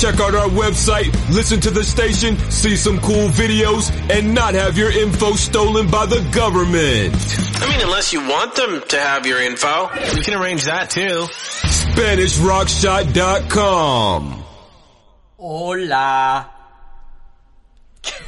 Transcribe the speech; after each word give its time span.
check 0.00 0.20
out 0.20 0.32
our 0.34 0.48
website, 0.48 1.12
listen 1.34 1.58
to 1.60 1.70
the 1.70 1.82
station, 1.82 2.36
see 2.50 2.76
some 2.76 3.00
cool 3.00 3.26
videos, 3.28 3.90
and 4.10 4.32
not 4.32 4.54
have 4.54 4.78
your 4.78 4.92
info 4.92 5.32
stolen 5.32 5.90
by 5.90 6.06
the 6.06 6.20
government. 6.32 7.14
I 7.60 7.68
mean, 7.68 7.80
unless 7.82 8.12
you 8.12 8.20
want 8.20 8.54
them 8.54 8.80
to 8.88 8.96
have 8.96 9.26
your 9.26 9.42
info, 9.42 9.90
we 10.14 10.22
can 10.22 10.40
arrange 10.40 10.62
that 10.64 10.90
too. 10.90 11.26
SpanishRockshot.com. 11.66 14.44
Hola. 15.36 16.48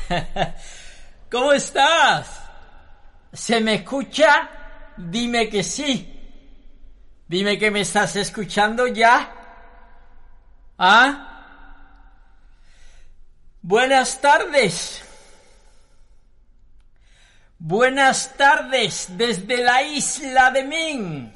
¿Cómo 1.31 1.53
estás? 1.53 2.27
¿Se 3.33 3.61
me 3.61 3.75
escucha? 3.75 4.51
Dime 4.97 5.49
que 5.49 5.63
sí. 5.63 6.13
Dime 7.29 7.57
que 7.59 7.71
me 7.71 7.83
estás 7.83 8.17
escuchando 8.17 8.89
ya. 8.89 9.33
¿Ah? 10.77 11.30
Buenas 13.63 14.23
tardes. 14.23 15.05
Buenas 17.59 18.35
tardes 18.39 19.19
desde 19.19 19.59
la 19.59 19.83
isla 19.83 20.51
de 20.51 20.65
Min. 20.65 21.31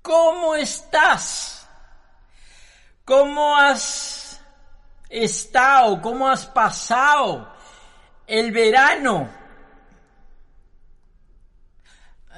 ¿Cómo 0.00 0.54
estás? 0.54 1.68
¿Cómo 3.04 3.54
has 3.54 4.40
estado? 5.10 6.00
¿Cómo 6.00 6.26
has 6.26 6.46
pasado 6.46 7.54
el 8.26 8.52
verano? 8.52 9.28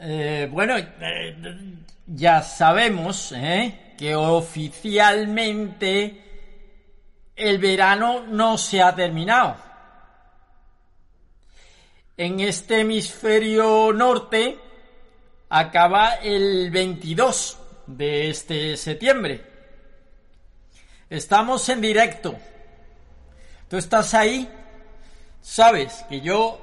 Eh, 0.00 0.48
bueno, 0.50 0.74
eh, 0.78 1.76
ya 2.08 2.42
sabemos 2.42 3.30
¿eh? 3.36 3.94
que 3.96 4.16
oficialmente 4.16 6.21
el 7.36 7.58
verano 7.58 8.24
no 8.26 8.58
se 8.58 8.82
ha 8.82 8.94
terminado. 8.94 9.56
En 12.16 12.40
este 12.40 12.80
hemisferio 12.80 13.92
norte 13.92 14.58
acaba 15.48 16.14
el 16.14 16.70
22 16.70 17.58
de 17.86 18.30
este 18.30 18.76
septiembre. 18.76 19.44
Estamos 21.08 21.68
en 21.68 21.80
directo. 21.80 22.36
Tú 23.68 23.76
estás 23.76 24.14
ahí. 24.14 24.48
Sabes 25.40 26.04
que 26.08 26.20
yo 26.20 26.60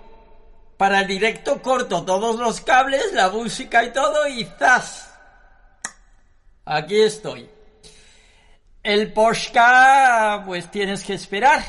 para 0.77 1.01
el 1.01 1.07
directo 1.07 1.61
corto 1.61 2.05
todos 2.05 2.37
los 2.37 2.61
cables, 2.61 3.11
la 3.13 3.29
música 3.29 3.83
y 3.83 3.91
todo 3.91 4.27
y 4.27 4.45
¡zas! 4.57 5.09
Aquí 6.63 7.01
estoy. 7.01 7.49
El 8.83 9.11
Porsche, 9.11 9.59
pues 10.45 10.71
tienes 10.71 11.03
que 11.03 11.13
esperar 11.13 11.61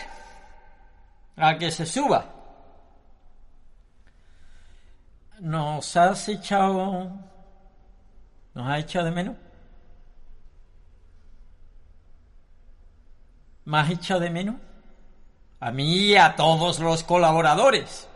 a 1.36 1.58
que 1.58 1.70
se 1.70 1.84
suba. 1.86 2.24
¿Nos 5.40 5.96
has 5.96 6.28
echado... 6.28 7.10
¿Nos 8.54 8.68
has 8.68 8.80
echado 8.80 9.06
de 9.06 9.10
menos? 9.10 9.36
¿Me 13.64 13.78
has 13.78 13.90
echado 13.90 14.20
de 14.20 14.30
menos? 14.30 14.56
A 15.60 15.70
mí 15.70 15.96
y 15.96 16.16
a 16.16 16.36
todos 16.36 16.78
los 16.80 17.02
colaboradores. 17.04 18.08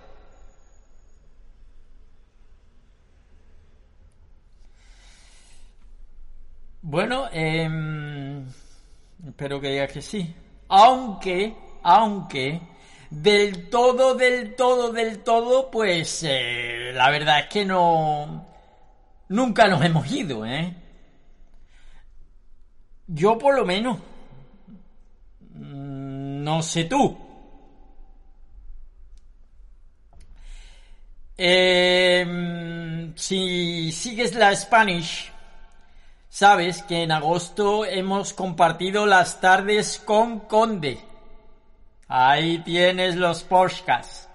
Bueno, 6.83 7.29
eh, 7.33 7.69
espero 9.35 9.61
que 9.61 9.71
diga 9.71 9.89
que 9.89 10.01
sí. 10.01 10.33
Aunque, 10.69 11.57
aunque, 11.83 12.61
del 13.11 13.69
todo, 13.69 14.15
del 14.15 14.55
todo, 14.55 14.93
del 14.93 15.25
todo, 15.25 15.73
pues 15.73 16.23
eh, 16.23 16.93
la 16.95 17.11
verdad 17.11 17.41
es 17.41 17.47
que 17.47 17.65
no... 17.65 18.47
Nunca 19.29 19.67
nos 19.67 19.85
hemos 19.85 20.09
ido, 20.09 20.47
¿eh? 20.47 20.73
Yo 23.09 23.37
por 23.37 23.57
lo 23.57 23.65
menos. 23.65 23.99
Mm, 25.51 26.45
no 26.45 26.63
sé 26.63 26.85
tú. 26.85 27.19
Eh, 31.37 33.13
si 33.17 33.91
sigues 33.91 34.35
la 34.37 34.55
Spanish, 34.55 35.34
sabes 36.35 36.83
que 36.83 37.05
en 37.05 37.13
agosto 37.13 37.85
hemos 37.85 38.33
compartido 38.35 39.07
las 39.07 39.41
tardes 39.41 40.03
con 40.05 40.41
Conde. 40.41 40.99
Ahí 42.09 42.59
tienes 42.59 43.15
los 43.15 43.45
podcasts. 43.45 44.29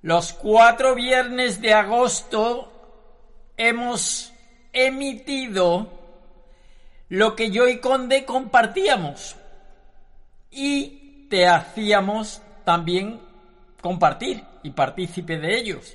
Los 0.00 0.32
cuatro 0.32 0.94
viernes 0.94 1.60
de 1.60 1.74
agosto 1.74 2.72
hemos 3.58 4.32
emitido 4.72 5.88
lo 7.10 7.36
que 7.36 7.50
yo 7.50 7.68
y 7.68 7.80
Conde 7.80 8.24
compartíamos. 8.24 9.36
Y 10.50 11.26
te 11.28 11.46
hacíamos 11.46 12.40
también 12.64 13.20
compartir 13.82 14.42
y 14.62 14.70
partícipe 14.70 15.36
de 15.36 15.58
ellos. 15.58 15.94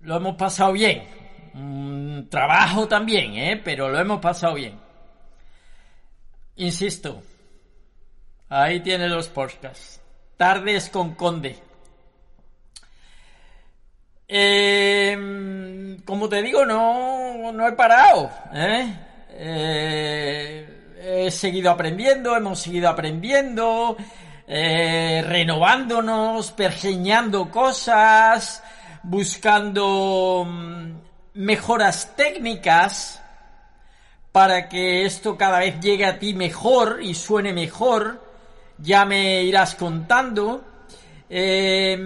Lo 0.00 0.16
hemos 0.16 0.34
pasado 0.34 0.72
bien. 0.72 1.25
Un 1.56 2.28
trabajo 2.30 2.86
también, 2.86 3.34
¿eh? 3.34 3.60
Pero 3.62 3.88
lo 3.88 3.98
hemos 3.98 4.20
pasado 4.20 4.54
bien. 4.54 4.78
Insisto, 6.56 7.22
ahí 8.48 8.80
tiene 8.80 9.08
los 9.08 9.28
podcasts. 9.28 10.00
Tardes 10.36 10.90
con 10.90 11.14
Conde. 11.14 11.58
Eh, 14.28 15.96
como 16.04 16.28
te 16.28 16.42
digo, 16.42 16.66
no, 16.66 17.52
no 17.52 17.68
he 17.68 17.72
parado. 17.72 18.30
¿eh? 18.52 18.94
Eh, 19.30 20.66
he 21.00 21.30
seguido 21.30 21.70
aprendiendo, 21.70 22.36
hemos 22.36 22.60
seguido 22.60 22.88
aprendiendo, 22.88 23.96
eh, 24.46 25.22
renovándonos, 25.26 26.52
pergeñando 26.52 27.50
cosas, 27.50 28.62
buscando 29.02 30.46
mm, 30.46 31.05
mejoras 31.36 32.16
técnicas 32.16 33.22
para 34.32 34.68
que 34.68 35.06
esto 35.06 35.36
cada 35.36 35.60
vez 35.60 35.80
llegue 35.80 36.04
a 36.04 36.18
ti 36.18 36.34
mejor 36.34 36.98
y 37.02 37.14
suene 37.14 37.52
mejor. 37.52 38.22
Ya 38.78 39.04
me 39.04 39.42
irás 39.44 39.74
contando. 39.74 40.64
Eh, 41.30 41.96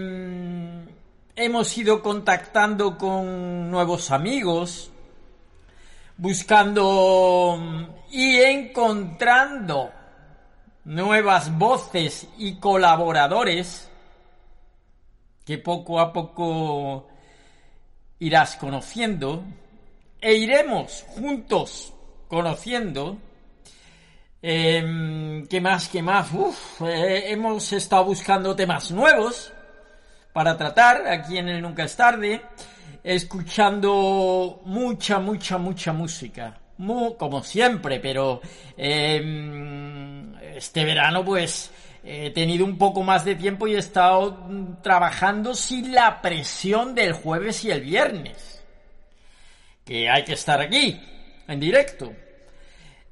hemos 1.36 1.78
ido 1.78 2.02
contactando 2.02 2.96
con 2.96 3.70
nuevos 3.70 4.10
amigos, 4.10 4.90
buscando 6.16 7.56
mm, 7.58 7.84
y 8.12 8.36
encontrando 8.40 9.90
nuevas 10.84 11.56
voces 11.56 12.28
y 12.38 12.56
colaboradores 12.56 13.90
que 15.44 15.58
poco 15.58 15.98
a 15.98 16.12
poco 16.12 17.08
irás 18.20 18.56
conociendo 18.56 19.44
e 20.20 20.34
iremos 20.34 21.04
juntos 21.08 21.92
conociendo. 22.28 23.18
Eh, 24.42 25.44
¿Qué 25.48 25.60
más? 25.60 25.88
¿Qué 25.88 26.02
más? 26.02 26.28
Eh, 26.82 27.24
hemos 27.26 27.72
estado 27.72 28.04
buscando 28.04 28.54
temas 28.54 28.90
nuevos 28.90 29.52
para 30.32 30.56
tratar 30.56 31.06
aquí 31.08 31.38
en 31.38 31.48
el 31.48 31.60
Nunca 31.60 31.84
es 31.84 31.96
tarde, 31.96 32.42
escuchando 33.02 34.60
mucha, 34.64 35.18
mucha, 35.18 35.58
mucha 35.58 35.92
música. 35.92 36.58
como 37.18 37.42
siempre, 37.42 38.00
pero 38.00 38.40
eh, 38.76 40.22
este 40.56 40.84
verano 40.84 41.24
pues 41.24 41.70
he 42.02 42.30
tenido 42.30 42.64
un 42.64 42.78
poco 42.78 43.02
más 43.02 43.24
de 43.24 43.34
tiempo 43.34 43.66
y 43.66 43.74
he 43.74 43.78
estado 43.78 44.38
trabajando 44.82 45.54
sin 45.54 45.92
la 45.92 46.22
presión 46.22 46.94
del 46.94 47.12
jueves 47.12 47.64
y 47.64 47.70
el 47.70 47.82
viernes. 47.82 48.62
Que 49.84 50.08
hay 50.08 50.24
que 50.24 50.34
estar 50.34 50.60
aquí, 50.60 51.00
en 51.46 51.60
directo. 51.60 52.12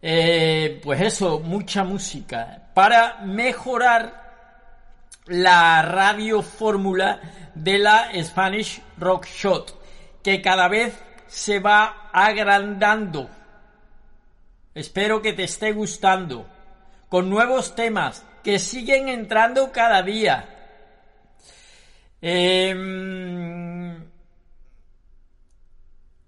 Eh, 0.00 0.80
pues 0.82 1.00
eso, 1.00 1.40
mucha 1.40 1.84
música. 1.84 2.70
Para 2.74 3.18
mejorar 3.24 4.28
la 5.26 5.82
radio 5.82 6.42
fórmula 6.42 7.20
de 7.54 7.78
la 7.78 8.10
Spanish 8.22 8.80
Rock 8.96 9.26
Shot, 9.26 10.22
que 10.22 10.40
cada 10.40 10.68
vez 10.68 10.98
se 11.26 11.58
va 11.58 12.10
agrandando. 12.12 13.28
Espero 14.74 15.20
que 15.20 15.32
te 15.32 15.44
esté 15.44 15.72
gustando, 15.72 16.46
con 17.08 17.28
nuevos 17.28 17.74
temas 17.74 18.24
que 18.48 18.58
siguen 18.58 19.10
entrando 19.10 19.70
cada 19.70 20.02
día. 20.02 20.48
Em, 22.22 24.02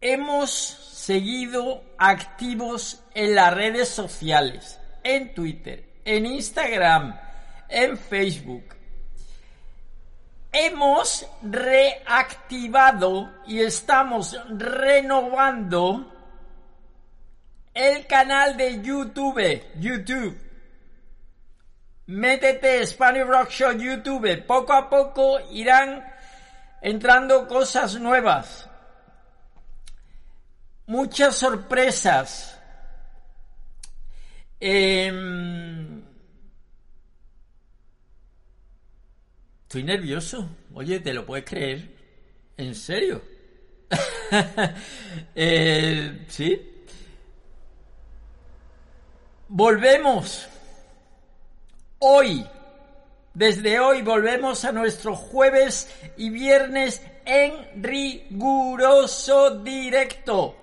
hemos 0.03 0.51
seguido 0.53 1.83
activos 1.97 3.03
en 3.15 3.35
las 3.35 3.55
redes 3.55 3.89
sociales, 3.89 4.79
en 5.03 5.33
Twitter, 5.33 6.03
en 6.05 6.27
Instagram, 6.27 7.19
en 7.71 7.97
Facebook. 7.97 8.65
Hemos 10.53 11.27
reactivado 11.41 13.33
y 13.47 13.61
estamos 13.61 14.37
renovando 14.59 16.13
el 17.73 18.07
canal 18.07 18.59
de 18.59 18.83
YouTube. 18.83 19.63
YouTube. 19.77 20.50
Métete 22.11 22.85
Spanish 22.89 23.25
Rock 23.25 23.51
Show 23.51 23.71
YouTube. 23.71 24.43
Poco 24.45 24.73
a 24.73 24.91
poco 24.91 25.39
irán 25.53 26.05
entrando 26.83 27.47
cosas 27.47 28.01
nuevas. 28.01 28.69
Muchas 30.87 31.37
sorpresas. 31.37 32.61
Em, 34.59 36.03
estoy 39.63 39.85
nervioso. 39.85 40.49
Oye, 40.75 40.99
¿te 40.99 41.15
lo 41.15 41.25
puedes 41.25 41.45
creer? 41.45 41.95
¿En 42.57 42.75
serio? 42.75 43.23
Eh, 45.35 46.25
sí. 46.29 46.85
Volvemos. 49.49 50.49
Hoy. 52.03 52.47
Desde 53.35 53.79
hoy 53.79 54.01
volvemos 54.01 54.65
a 54.65 54.73
nuestro 54.73 55.15
jueves 55.15 55.95
y 56.17 56.31
viernes 56.31 57.03
en 57.27 57.83
riguroso 57.83 59.59
directo 59.61 60.57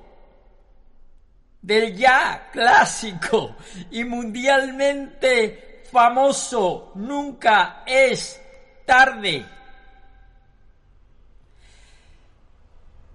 del 1.62 1.95
ya 1.95 2.50
clásico 2.51 3.56
y 3.92 4.04
mundialmente 4.04 5.84
famoso 5.92 6.92
Nunca 6.95 7.84
es 7.86 8.42
tarde. 8.86 9.45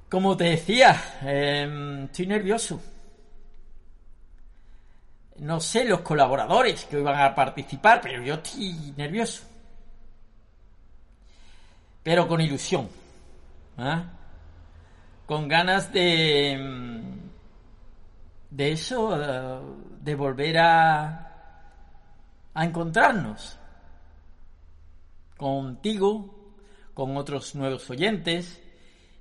Como 0.08 0.36
te 0.36 0.44
decía, 0.44 1.18
em, 1.22 2.04
estoy 2.04 2.26
nervioso. 2.28 2.80
No 5.42 5.58
sé 5.58 5.84
los 5.84 6.02
colaboradores 6.02 6.84
que 6.84 7.00
van 7.00 7.20
a 7.20 7.34
participar, 7.34 8.00
pero 8.00 8.22
yo 8.22 8.34
estoy 8.34 8.94
nervioso. 8.96 9.42
Pero 12.00 12.28
con 12.28 12.40
ilusión. 12.40 12.88
¿ah? 13.76 14.04
Con 15.26 15.48
ganas 15.48 15.92
de... 15.92 16.56
Mm, 16.56 17.30
de 18.50 18.70
eso, 18.70 19.20
eh, 19.20 19.60
de 20.00 20.14
volver 20.14 20.58
a, 20.58 21.32
a 22.54 22.64
encontrarnos. 22.64 23.58
Contigo, 25.36 26.54
con 26.94 27.16
otros 27.16 27.56
nuevos 27.56 27.90
oyentes 27.90 28.62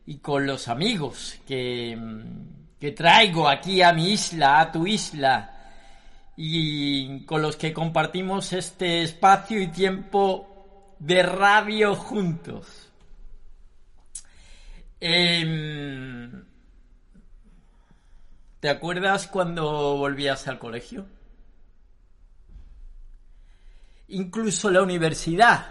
y 0.06 0.20
con 0.20 0.46
los 0.46 0.68
amigos 0.68 1.40
que, 1.48 1.98
mm, 1.98 2.80
que 2.80 2.92
traigo 2.92 3.50
aquí 3.50 3.82
a 3.82 3.92
mi 3.92 4.12
isla, 4.12 4.60
a 4.60 4.72
tu 4.72 4.86
isla 4.86 5.58
y 6.36 7.26
con 7.26 7.42
los 7.42 7.56
que 7.56 7.74
compartimos 7.74 8.54
este 8.54 9.04
espacio 9.04 9.62
y 9.62 9.68
tiempo 9.68 10.96
de 11.00 11.24
radio 11.24 11.96
juntos. 11.96 12.92
Em, 15.00 16.46
¿Te 18.60 18.70
acuerdas 18.70 19.28
cuando 19.28 19.98
volvías 19.98 20.48
al 20.48 20.60
colegio? 20.60 21.08
Incluso 24.10 24.70
la 24.70 24.84
universidad, 24.84 25.66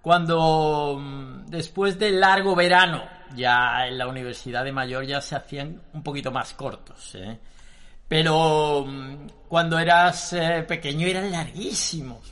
cuando 0.00 0.98
mm, 0.98 1.46
después 1.46 1.98
del 1.98 2.18
largo 2.18 2.56
verano, 2.56 3.04
ya 3.36 3.86
en 3.86 3.98
la 3.98 4.08
Universidad 4.08 4.64
de 4.64 4.72
Mayor 4.72 5.04
ya 5.04 5.20
se 5.20 5.36
hacían 5.36 5.80
un 5.92 6.02
poquito 6.02 6.32
más 6.32 6.54
cortos, 6.54 7.14
¿eh? 7.14 7.38
Pero 8.12 8.84
mm, 8.86 9.26
cuando 9.48 9.78
eras 9.78 10.34
eh, 10.34 10.62
pequeño 10.68 11.06
eran 11.06 11.32
larguísimos. 11.32 12.30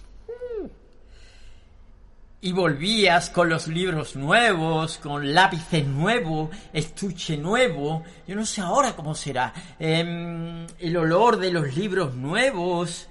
Y 2.43 2.53
volvías 2.53 3.31
con 3.31 3.49
los 3.49 3.67
libros 3.67 4.15
nuevos, 4.15 4.99
con 4.99 5.33
lápices 5.33 5.87
nuevos, 5.87 6.51
estuche 6.75 7.39
nuevo. 7.39 8.05
Yo 8.27 8.35
no 8.35 8.45
sé 8.45 8.61
ahora 8.61 8.95
cómo 8.95 9.15
será. 9.15 9.55
Em, 9.79 10.67
el 10.79 10.97
olor 10.99 11.39
de 11.39 11.51
los 11.51 11.75
libros 11.75 12.15
nuevos. 12.15 13.09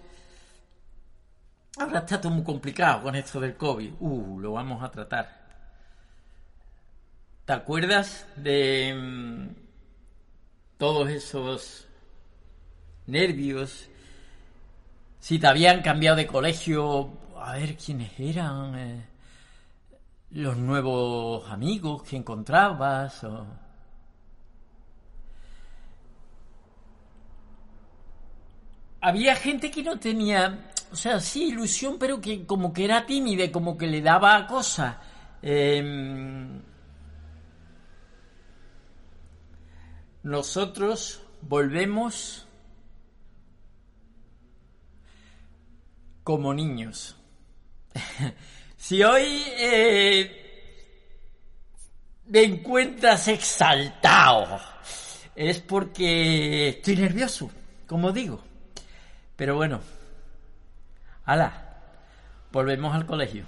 Ahora 1.80 2.01
está 2.01 2.22
todo 2.22 2.33
muy 2.33 2.44
complicado 2.44 3.01
con 3.01 3.15
esto 3.15 3.39
del 3.39 3.57
COVID. 3.57 3.94
Uh, 4.00 4.39
lo 4.42 4.51
vamos 4.51 4.83
a 4.83 4.92
tratar. 4.92 5.27
¿Te 7.45 7.54
acuerdas 7.54 8.27
de 8.36 8.89
em, 8.89 9.56
todos 10.77 11.10
esos 11.10 11.88
nervios, 13.10 13.90
si 15.20 15.40
te 15.40 15.48
habían 15.48 15.82
cambiado 15.82 16.18
de 16.18 16.28
colegio, 16.28 17.10
a 17.38 17.54
ver 17.54 17.76
quiénes 17.76 18.12
eran, 18.20 18.76
eh, 18.78 19.06
los 20.32 20.58
nuevos 20.58 21.50
amigos 21.50 22.04
que 22.04 22.16
encontrabas. 22.16 23.26
Había 29.02 29.36
gente 29.36 29.72
que 29.72 29.84
no 29.84 29.98
tenía, 29.98 30.72
o 30.92 30.96
sea, 30.96 31.20
sí, 31.20 31.50
ilusión, 31.50 31.98
pero 32.00 32.20
que 32.20 32.46
como 32.46 32.74
que 32.74 32.86
era 32.86 33.06
tímida, 33.06 33.52
como 33.52 33.78
que 33.78 33.88
le 33.88 34.02
daba 34.02 34.46
cosas. 34.46 34.98
Em, 35.42 36.62
nosotros 40.24 41.22
volvemos 41.42 42.49
como 46.30 46.54
niños. 46.54 47.16
si 48.78 49.02
hoy 49.02 49.46
eh, 49.58 50.30
me 52.28 52.44
encuentras 52.44 53.28
exaltado, 53.30 54.60
es 55.36 55.60
porque 55.60 56.70
estoy 56.70 56.98
nervioso, 56.98 57.50
como 57.88 58.12
digo. 58.12 58.44
Pero 59.36 59.56
bueno, 59.56 59.81
ala, 61.25 61.82
volvemos 62.51 62.94
al 62.94 63.08
colegio, 63.08 63.46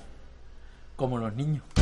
como 0.95 1.19
los 1.19 1.35
niños. 1.35 1.80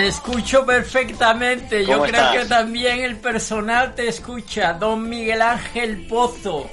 Te 0.00 0.06
escucho 0.08 0.64
perfectamente. 0.64 1.84
Yo 1.84 1.92
¿Cómo 1.98 2.04
creo 2.04 2.16
estás? 2.22 2.36
que 2.38 2.44
también 2.46 3.00
el 3.00 3.16
personal 3.18 3.94
te 3.94 4.08
escucha. 4.08 4.72
Don 4.72 5.06
Miguel 5.06 5.42
Ángel 5.42 6.06
Pozo. 6.06 6.70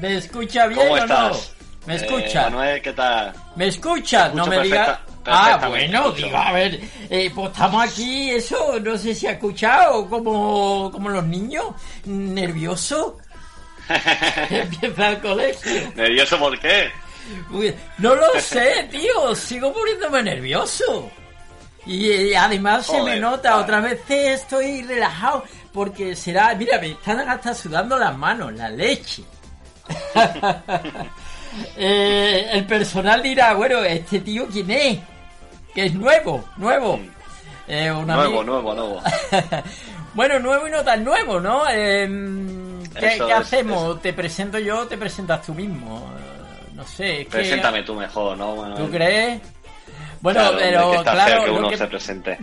¿Me 0.00 0.16
escucha 0.16 0.66
bien 0.66 0.80
¿Cómo 0.80 0.94
o 0.94 0.96
estás? 0.96 1.54
no? 1.82 1.86
¿Me 1.86 1.94
Eh, 1.94 1.96
escucha? 1.96 2.42
Manuel, 2.50 2.82
¿qué 2.82 2.92
tal? 2.92 3.32
¿Me 3.54 3.68
escucha? 3.68 4.30
No 4.34 4.46
me 4.46 4.62
diga. 4.62 4.84
perfecta- 4.84 5.06
Ah, 5.26 5.68
bueno, 5.68 6.10
digo, 6.10 6.36
a 6.36 6.50
ver, 6.50 6.80
eh, 7.08 7.30
pues 7.32 7.52
estamos 7.52 7.84
aquí, 7.84 8.30
eso, 8.32 8.80
no 8.80 8.98
sé 8.98 9.14
si 9.14 9.28
ha 9.28 9.32
escuchado, 9.32 10.08
como, 10.08 10.90
como 10.90 11.08
los 11.08 11.24
niños, 11.24 11.66
nervioso. 12.04 13.16
Empieza 14.50 15.10
el 15.10 15.20
colegio. 15.20 15.92
¿Nervioso 15.94 16.36
por 16.36 16.58
qué? 16.58 16.90
No 17.98 18.14
lo 18.14 18.26
sé, 18.40 18.88
tío, 18.90 19.34
sigo 19.34 19.72
poniéndome 19.72 20.22
nervioso. 20.22 21.10
Y 21.86 22.10
eh, 22.10 22.36
además 22.36 22.86
se 22.86 23.02
me 23.02 23.18
nota, 23.18 23.52
vale. 23.52 23.62
otra 23.62 23.80
vez 23.80 24.00
estoy 24.08 24.82
relajado, 24.82 25.44
porque 25.72 26.14
será, 26.14 26.54
mira, 26.54 26.78
me 26.78 26.90
están 26.90 27.20
hasta 27.28 27.54
sudando 27.54 27.98
las 27.98 28.16
manos, 28.16 28.52
la 28.54 28.68
leche. 28.70 29.22
Eh, 31.76 32.46
el 32.52 32.64
personal 32.64 33.20
dirá, 33.22 33.54
bueno, 33.54 33.78
¿este 33.80 34.20
tío 34.20 34.46
quién 34.46 34.70
es? 34.70 34.98
Que 35.74 35.86
es 35.86 35.94
nuevo, 35.94 36.44
nuevo. 36.56 37.00
Eh, 37.66 37.90
un 37.90 38.06
Nuevo, 38.06 38.44
nuevo, 38.44 38.72
nuevo. 38.74 39.02
bueno, 40.14 40.38
nuevo 40.38 40.68
y 40.68 40.70
no 40.70 40.84
tan 40.84 41.02
nuevo, 41.04 41.40
¿no? 41.40 41.68
Em, 41.68 42.82
¿Qué, 42.94 43.14
Eso 43.14 43.26
qué 43.26 43.32
es, 43.32 43.38
hacemos? 43.38 44.00
¿Te 44.00 44.12
presento 44.12 44.58
yo 44.60 44.80
o 44.80 44.86
te 44.86 44.96
presentas 44.96 45.42
tú 45.42 45.54
mismo? 45.54 46.08
No 46.80 46.86
sé. 46.86 47.20
es 47.20 47.26
que- 47.26 47.30
Preséntame 47.30 47.82
tú 47.82 47.94
mejor, 47.94 48.38
¿no, 48.38 48.56
Manuel? 48.56 48.84
¿Tú 48.84 48.90
crees? 48.90 49.42
Bueno, 50.22 50.40
Claro, 50.40 50.56
pero 50.58 50.80
hombre, 50.84 50.90
que 50.90 50.96
está 50.98 51.12
claro, 51.12 51.30
feo 51.30 51.44
que 51.44 51.50
lo, 51.50 51.58
uno 51.58 51.68
que, 51.70 51.76
se 51.78 51.86
presente. 51.86 52.38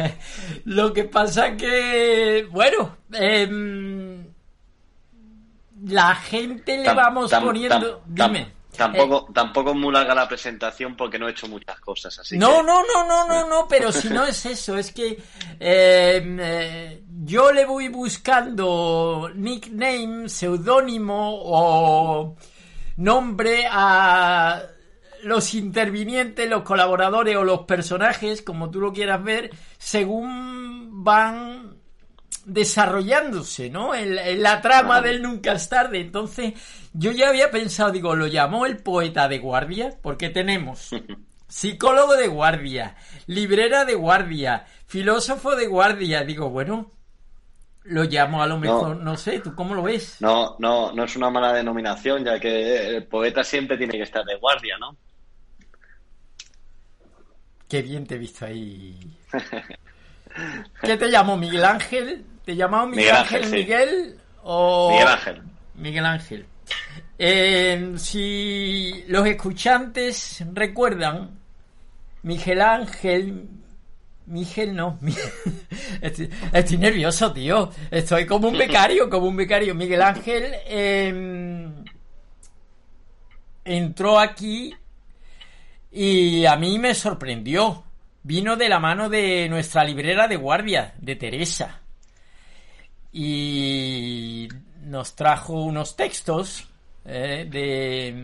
lo 0.64 0.92
que 0.92 1.04
pasa 1.04 1.56
que, 1.56 2.46
bueno, 2.50 2.96
em, 3.12 4.26
la 5.86 6.14
gente 6.16 6.76
le 6.78 6.84
Tam- 6.84 6.96
vamos 6.96 7.30
tam- 7.32 7.44
poniendo... 7.44 8.00
tam- 8.00 8.28
dime. 8.28 8.40
Eh, 8.40 8.76
Tampoco, 8.76 9.28
tampoco 9.32 9.70
es 9.70 9.76
muy 9.76 9.92
larga 9.92 10.14
la 10.16 10.26
presentación 10.26 10.96
porque 10.96 11.16
no 11.18 11.28
he 11.28 11.30
hecho 11.30 11.46
muchas 11.46 11.78
cosas, 11.78 12.18
así 12.18 12.36
No, 12.36 12.56
que... 12.56 12.62
no, 12.64 12.82
no, 12.82 13.06
no, 13.06 13.24
no, 13.28 13.48
no, 13.48 13.68
pero 13.68 13.92
si 13.92 14.08
no 14.08 14.24
es 14.24 14.44
eso, 14.46 14.76
es 14.76 14.90
que 14.92 15.10
eh, 15.60 16.36
eh, 16.40 17.02
yo 17.24 17.52
le 17.52 17.64
voy 17.66 17.86
buscando 17.86 19.30
nickname, 19.34 20.28
seudónimo 20.28 21.34
o 21.44 22.34
nombre 22.96 23.66
a 23.70 24.62
los 25.22 25.54
intervinientes, 25.54 26.48
los 26.48 26.62
colaboradores 26.62 27.36
o 27.36 27.44
los 27.44 27.62
personajes, 27.62 28.42
como 28.42 28.70
tú 28.70 28.80
lo 28.80 28.92
quieras 28.92 29.22
ver, 29.22 29.50
según 29.78 31.02
van 31.02 31.78
desarrollándose, 32.44 33.70
¿no? 33.70 33.94
En, 33.94 34.18
en 34.18 34.42
la 34.42 34.60
trama 34.60 35.00
del 35.00 35.22
Nunca 35.22 35.52
es 35.52 35.68
tarde. 35.68 36.00
Entonces, 36.00 36.52
yo 36.92 37.10
ya 37.10 37.28
había 37.28 37.50
pensado, 37.50 37.90
digo, 37.90 38.14
lo 38.14 38.26
llamó 38.26 38.66
el 38.66 38.78
poeta 38.78 39.28
de 39.28 39.38
guardia, 39.38 39.98
porque 40.02 40.30
tenemos 40.30 40.90
psicólogo 41.48 42.14
de 42.14 42.28
guardia, 42.28 42.96
librera 43.26 43.84
de 43.84 43.94
guardia, 43.94 44.66
filósofo 44.86 45.56
de 45.56 45.66
guardia. 45.66 46.24
Digo, 46.24 46.50
bueno, 46.50 46.92
lo 47.84 48.04
llamo 48.04 48.42
a 48.42 48.46
lo 48.46 48.58
mejor, 48.58 48.96
no, 48.96 49.16
sé, 49.16 49.40
¿tú 49.40 49.54
cómo 49.54 49.74
lo 49.74 49.82
ves? 49.82 50.16
No, 50.20 50.56
no, 50.58 50.92
no 50.92 51.04
es 51.04 51.16
una 51.16 51.30
mala 51.30 51.52
denominación, 51.52 52.24
ya 52.24 52.40
que 52.40 52.96
el 52.96 53.04
poeta 53.04 53.44
siempre 53.44 53.76
tiene 53.76 53.92
que 53.92 54.02
estar 54.02 54.24
de 54.24 54.36
guardia, 54.36 54.76
¿no? 54.78 54.96
Qué 57.68 57.82
bien 57.82 58.06
te 58.06 58.14
he 58.14 58.18
visto 58.18 58.46
ahí. 58.46 58.98
¿Qué 60.82 60.96
te 60.96 61.08
llamo, 61.08 61.36
Miguel 61.36 61.64
Ángel? 61.64 62.24
¿Te 62.44 62.56
llamamos 62.56 62.90
Miguel, 62.90 63.04
Miguel 63.04 63.16
Ángel, 63.16 63.36
Ángel, 63.36 63.50
sí. 63.50 63.56
Miguel? 63.56 64.18
O... 64.42 64.90
Miguel 64.90 65.08
Ángel. 65.08 65.42
Miguel 65.74 66.06
Ángel. 66.06 66.46
Eh, 67.18 67.92
si 67.96 69.04
los 69.08 69.26
escuchantes 69.26 70.44
recuerdan, 70.52 71.38
Miguel 72.22 72.62
Ángel. 72.62 73.48
Miguel 74.26 74.74
no. 74.74 74.98
Estoy, 76.00 76.78
nervioso, 76.78 77.32
tío. 77.32 77.70
Estoy 77.90 78.26
como 78.26 78.48
un 78.48 78.58
becario, 78.58 79.10
como 79.10 79.26
un 79.26 79.36
becario. 79.36 79.74
Miguel 79.74 80.02
Ángel 80.02 80.54
eh, 80.66 81.68
entró 83.64 84.18
aquí 84.18 84.74
y 85.92 86.46
a 86.46 86.56
mí 86.56 86.78
me 86.78 86.94
sorprendió. 86.94 87.84
Vino 88.22 88.56
de 88.56 88.70
la 88.70 88.78
mano 88.78 89.10
de 89.10 89.48
nuestra 89.50 89.84
librera 89.84 90.26
de 90.26 90.36
guardia, 90.36 90.94
de 90.98 91.16
Teresa. 91.16 91.82
Y 93.12 94.48
nos 94.82 95.14
trajo 95.14 95.52
unos 95.62 95.94
textos 95.94 96.66
eh, 97.04 97.46
de... 97.50 98.14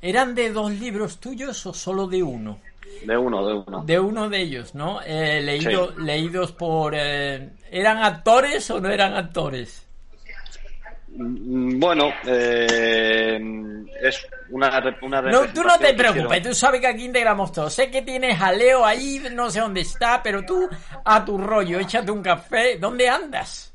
¿Eran 0.00 0.34
de 0.34 0.52
dos 0.52 0.70
libros 0.70 1.18
tuyos 1.18 1.66
o 1.66 1.74
solo 1.74 2.06
de 2.06 2.22
uno? 2.22 2.60
De 3.02 3.16
uno, 3.16 3.46
de 3.46 3.54
uno. 3.54 3.84
De 3.84 3.98
uno 4.00 4.28
de 4.28 4.40
ellos, 4.40 4.74
¿no? 4.74 5.00
Eh, 5.02 5.40
leído, 5.42 5.92
Leídos 5.98 6.52
por... 6.52 6.94
eh, 6.96 7.50
¿Eran 7.70 7.98
actores 8.02 8.70
o 8.70 8.80
no 8.80 8.90
eran 8.90 9.14
actores? 9.14 9.86
Mm, 11.08 11.78
Bueno, 11.78 12.12
eh, 12.26 13.38
es 14.02 14.26
una, 14.50 14.82
una 15.02 15.22
No, 15.22 15.44
tú 15.48 15.62
no 15.62 15.78
te 15.78 15.94
preocupes, 15.94 16.42
tú 16.42 16.54
sabes 16.54 16.80
que 16.80 16.86
aquí 16.86 17.04
integramos 17.04 17.52
todo. 17.52 17.70
Sé 17.70 17.90
que 17.90 18.02
tienes 18.02 18.40
a 18.40 18.52
Leo 18.52 18.84
ahí, 18.84 19.22
no 19.32 19.50
sé 19.50 19.60
dónde 19.60 19.80
está, 19.82 20.22
pero 20.22 20.44
tú 20.44 20.68
a 21.04 21.24
tu 21.24 21.38
rollo, 21.38 21.78
échate 21.80 22.10
un 22.10 22.22
café. 22.22 22.78
¿Dónde 22.78 23.08
andas? 23.08 23.72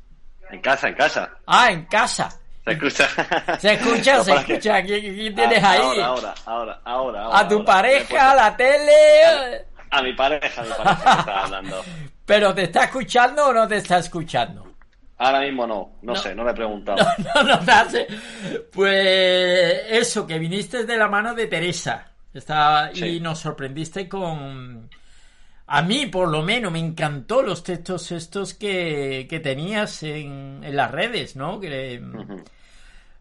En 0.50 0.60
casa, 0.60 0.88
en 0.88 0.94
casa. 0.94 1.30
Ah, 1.46 1.70
en 1.70 1.84
casa. 1.84 2.39
Se 2.64 2.72
escucha. 2.72 3.08
Se 3.58 3.72
escucha, 3.72 4.16
No, 4.18 4.24
se 4.24 4.34
escucha. 4.34 4.82
¿Quién, 4.82 5.00
quién 5.14 5.34
tienes 5.34 5.62
Ah, 5.64 5.70
ahí? 5.72 5.80
Ahora, 5.80 6.00
ahora, 6.02 6.34
ahora, 6.46 6.80
ahora. 6.84 7.22
ahora 7.24 7.38
a 7.38 7.48
tu 7.48 7.54
ahora. 7.56 7.64
pareja, 7.66 8.30
a 8.30 8.34
la 8.34 8.56
tele. 8.56 9.66
A 9.90 10.02
mi 10.02 10.12
pareja, 10.12 10.60
a 10.60 10.64
mi 10.64 10.70
pareja 10.70 11.14
que 11.14 11.20
está 11.20 11.40
hablando. 11.44 11.84
Pero 12.26 12.54
¿te 12.54 12.62
está 12.64 12.84
escuchando 12.84 13.46
o 13.46 13.52
no 13.52 13.66
te 13.66 13.76
está 13.78 13.98
escuchando? 13.98 14.66
Ahora 15.18 15.40
mismo 15.40 15.66
no, 15.66 15.92
no, 16.02 16.12
No. 16.12 16.16
sé, 16.16 16.34
no 16.34 16.44
le 16.44 16.50
he 16.52 16.54
preguntado. 16.54 16.98
No, 17.34 17.42
no 17.42 17.58
te 17.60 17.70
hace. 17.72 18.06
Pues 18.72 19.82
eso, 19.90 20.26
que 20.26 20.38
viniste 20.38 20.84
de 20.84 20.96
la 20.96 21.08
mano 21.08 21.34
de 21.34 21.46
Teresa. 21.46 22.06
Está, 22.32 22.90
Y 22.94 23.20
nos 23.20 23.38
sorprendiste 23.40 24.08
con. 24.08 24.88
A 25.72 25.82
mí, 25.82 26.06
por 26.06 26.28
lo 26.28 26.42
menos, 26.42 26.72
me 26.72 26.80
encantó 26.80 27.42
los 27.42 27.62
textos 27.62 28.10
estos 28.12 28.54
que, 28.54 29.26
que 29.30 29.40
tenías 29.40 30.02
en, 30.02 30.60
en 30.64 30.76
las 30.76 30.90
redes, 30.90 31.36
¿no? 31.36 31.60
Que. 31.60 32.02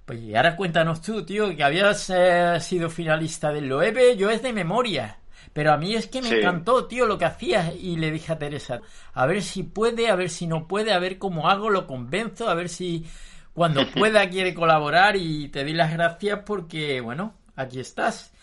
Pues 0.06 0.20
y 0.22 0.36
ahora 0.36 0.56
cuéntanos 0.56 1.02
tú, 1.02 1.24
tío, 1.24 1.56
que 1.56 1.64
habías 1.64 2.10
eh, 2.10 2.58
sido 2.60 2.90
finalista 2.90 3.52
del 3.52 3.68
Loewe, 3.70 4.18
yo 4.18 4.30
es 4.32 4.42
de 4.42 4.54
memoria. 4.54 5.18
Pero 5.54 5.72
a 5.74 5.78
mí 5.78 5.96
es 5.96 6.08
que 6.08 6.22
me 6.22 6.30
Sí. 6.30 6.36
encantó, 6.36 6.86
tío, 6.88 7.06
lo 7.06 7.18
que 7.18 7.26
hacías. 7.26 7.74
Y 7.80 7.98
le 7.98 8.12
dije 8.12 8.34
a 8.34 8.40
Teresa, 8.40 8.82
a 9.14 9.26
ver 9.26 9.42
si 9.44 9.64
puede, 9.64 10.10
a 10.10 10.16
ver 10.16 10.30
si 10.30 10.48
no 10.48 10.68
puede, 10.68 10.94
a 10.94 11.00
ver 11.00 11.18
cómo 11.20 11.50
hago, 11.50 11.70
lo 11.70 11.86
convenzo, 11.88 12.50
a 12.50 12.56
ver 12.56 12.70
si 12.70 13.06
cuando 13.54 13.92
pueda 13.92 14.28
quiere 14.30 14.54
colaborar. 14.54 15.16
Y 15.16 15.50
te 15.50 15.64
doy 15.64 15.74
las 15.74 15.94
gracias 15.94 16.40
porque, 16.46 17.02
bueno, 17.02 17.36
aquí 17.56 17.80
estás. 17.80 18.34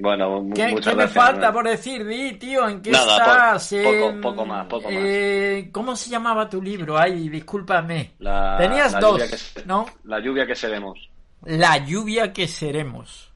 Bueno, 0.00 0.46
¿Qué, 0.54 0.68
muchas 0.68 0.94
qué 0.94 0.96
me 1.00 1.08
falta 1.08 1.52
por 1.52 1.68
decir, 1.68 2.06
Di, 2.06 2.32
tío? 2.34 2.68
¿En 2.68 2.80
qué 2.80 2.90
Nada, 2.90 3.56
estás? 3.56 3.70
po- 3.70 3.82
poco- 3.92 4.08
En- 4.10 4.20
poco 4.20 4.46
más, 4.46 4.66
poco 4.66 4.84
más. 4.90 5.02
eh, 5.04 5.68
¿Cómo 5.72 5.94
se 5.96 6.10
llamaba 6.10 6.48
tu 6.48 6.62
libro? 6.62 6.96
Ay, 6.98 7.28
discúlpame. 7.28 8.12
La- 8.18 8.56
Tenías 8.58 8.92
la 8.94 9.00
dos, 9.00 9.22
se- 9.22 9.64
¿no? 9.66 9.86
La 10.04 10.18
lluvia 10.20 10.46
que 10.46 10.54
seremos. 10.54 11.10
La 11.44 11.78
lluvia 11.78 12.32
que 12.32 12.48
seremos. 12.48 13.32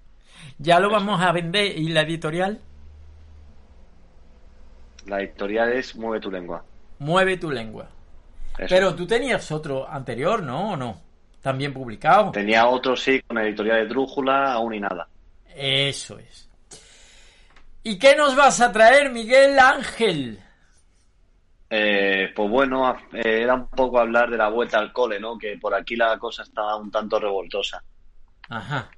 Ya 0.58 0.78
lo 0.80 0.90
vamos 0.90 1.20
a 1.20 1.32
vender. 1.32 1.76
¿Y 1.78 1.88
la 1.88 2.02
editorial? 2.02 2.60
La 5.06 5.20
editorial 5.20 5.72
es 5.72 5.94
Mueve 5.96 6.20
tu 6.20 6.30
lengua. 6.30 6.64
Mueve 6.98 7.36
tu 7.36 7.50
lengua. 7.50 7.88
Eso. 8.56 8.66
Pero 8.68 8.94
tú 8.94 9.06
tenías 9.06 9.50
otro 9.52 9.88
anterior, 9.88 10.42
¿no? 10.42 10.72
¿O 10.72 10.76
no? 10.76 11.00
También 11.42 11.74
publicado. 11.74 12.30
Tenía 12.30 12.66
otro, 12.68 12.96
sí, 12.96 13.20
con 13.26 13.36
la 13.36 13.44
editorial 13.44 13.78
de 13.80 13.86
Drújula, 13.88 14.52
aún 14.54 14.74
y 14.74 14.80
nada. 14.80 15.06
Eso 15.54 16.18
es. 16.18 16.48
¿Y 17.84 17.98
qué 17.98 18.16
nos 18.16 18.34
vas 18.34 18.60
a 18.60 18.72
traer, 18.72 19.10
Miguel 19.12 19.58
Ángel? 19.58 20.40
Eh, 21.70 22.32
pues 22.34 22.50
bueno, 22.50 22.96
eh, 23.12 23.42
era 23.42 23.54
un 23.54 23.68
poco 23.68 23.98
hablar 24.00 24.30
de 24.30 24.36
la 24.38 24.48
vuelta 24.48 24.78
al 24.78 24.92
cole, 24.92 25.20
¿no? 25.20 25.36
Que 25.38 25.58
por 25.58 25.74
aquí 25.74 25.94
la 25.96 26.18
cosa 26.18 26.42
estaba 26.44 26.76
un 26.76 26.90
tanto 26.90 27.18
revoltosa. 27.20 27.82
Ajá. 28.48 28.90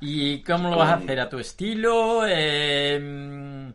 ¿Y 0.00 0.42
cómo 0.42 0.70
lo 0.70 0.76
vas 0.76 0.90
a 0.90 0.94
hacer? 0.94 1.20
¿A 1.20 1.28
tu 1.28 1.38
estilo? 1.38 2.24
Eh, 2.26 3.72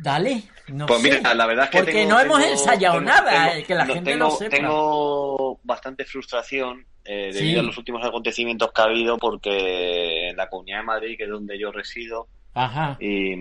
Dale. 0.00 0.44
No 0.68 0.86
Pues 0.86 1.02
sé. 1.02 1.10
mira, 1.18 1.34
la 1.34 1.46
verdad 1.46 1.64
es 1.64 1.70
que 1.72 1.78
Porque 1.78 1.92
tengo- 1.92 2.10
no 2.14 2.20
hemos 2.20 2.38
tengo- 2.38 2.52
ensayado 2.52 2.98
tengo- 3.00 3.06
nada, 3.10 3.56
eh, 3.58 3.64
que 3.64 3.74
la 3.74 3.84
no, 3.84 3.94
gente 3.94 4.16
lo 4.16 4.30
sepa. 4.30 4.56
Tengo 4.56 5.60
bastante 5.64 6.04
frustración 6.04 6.86
eh, 7.04 7.30
debido 7.32 7.54
Sí. 7.54 7.58
a 7.58 7.62
los 7.62 7.78
últimos 7.78 8.04
acontecimientos 8.06 8.70
que 8.70 8.80
ha 8.82 8.84
habido 8.84 9.16
porque 9.18 10.17
la 10.38 10.48
Comunidad 10.48 10.78
de 10.78 10.84
Madrid, 10.84 11.16
que 11.18 11.24
es 11.24 11.30
donde 11.30 11.58
yo 11.58 11.70
resido. 11.70 12.28
Y 12.98 13.34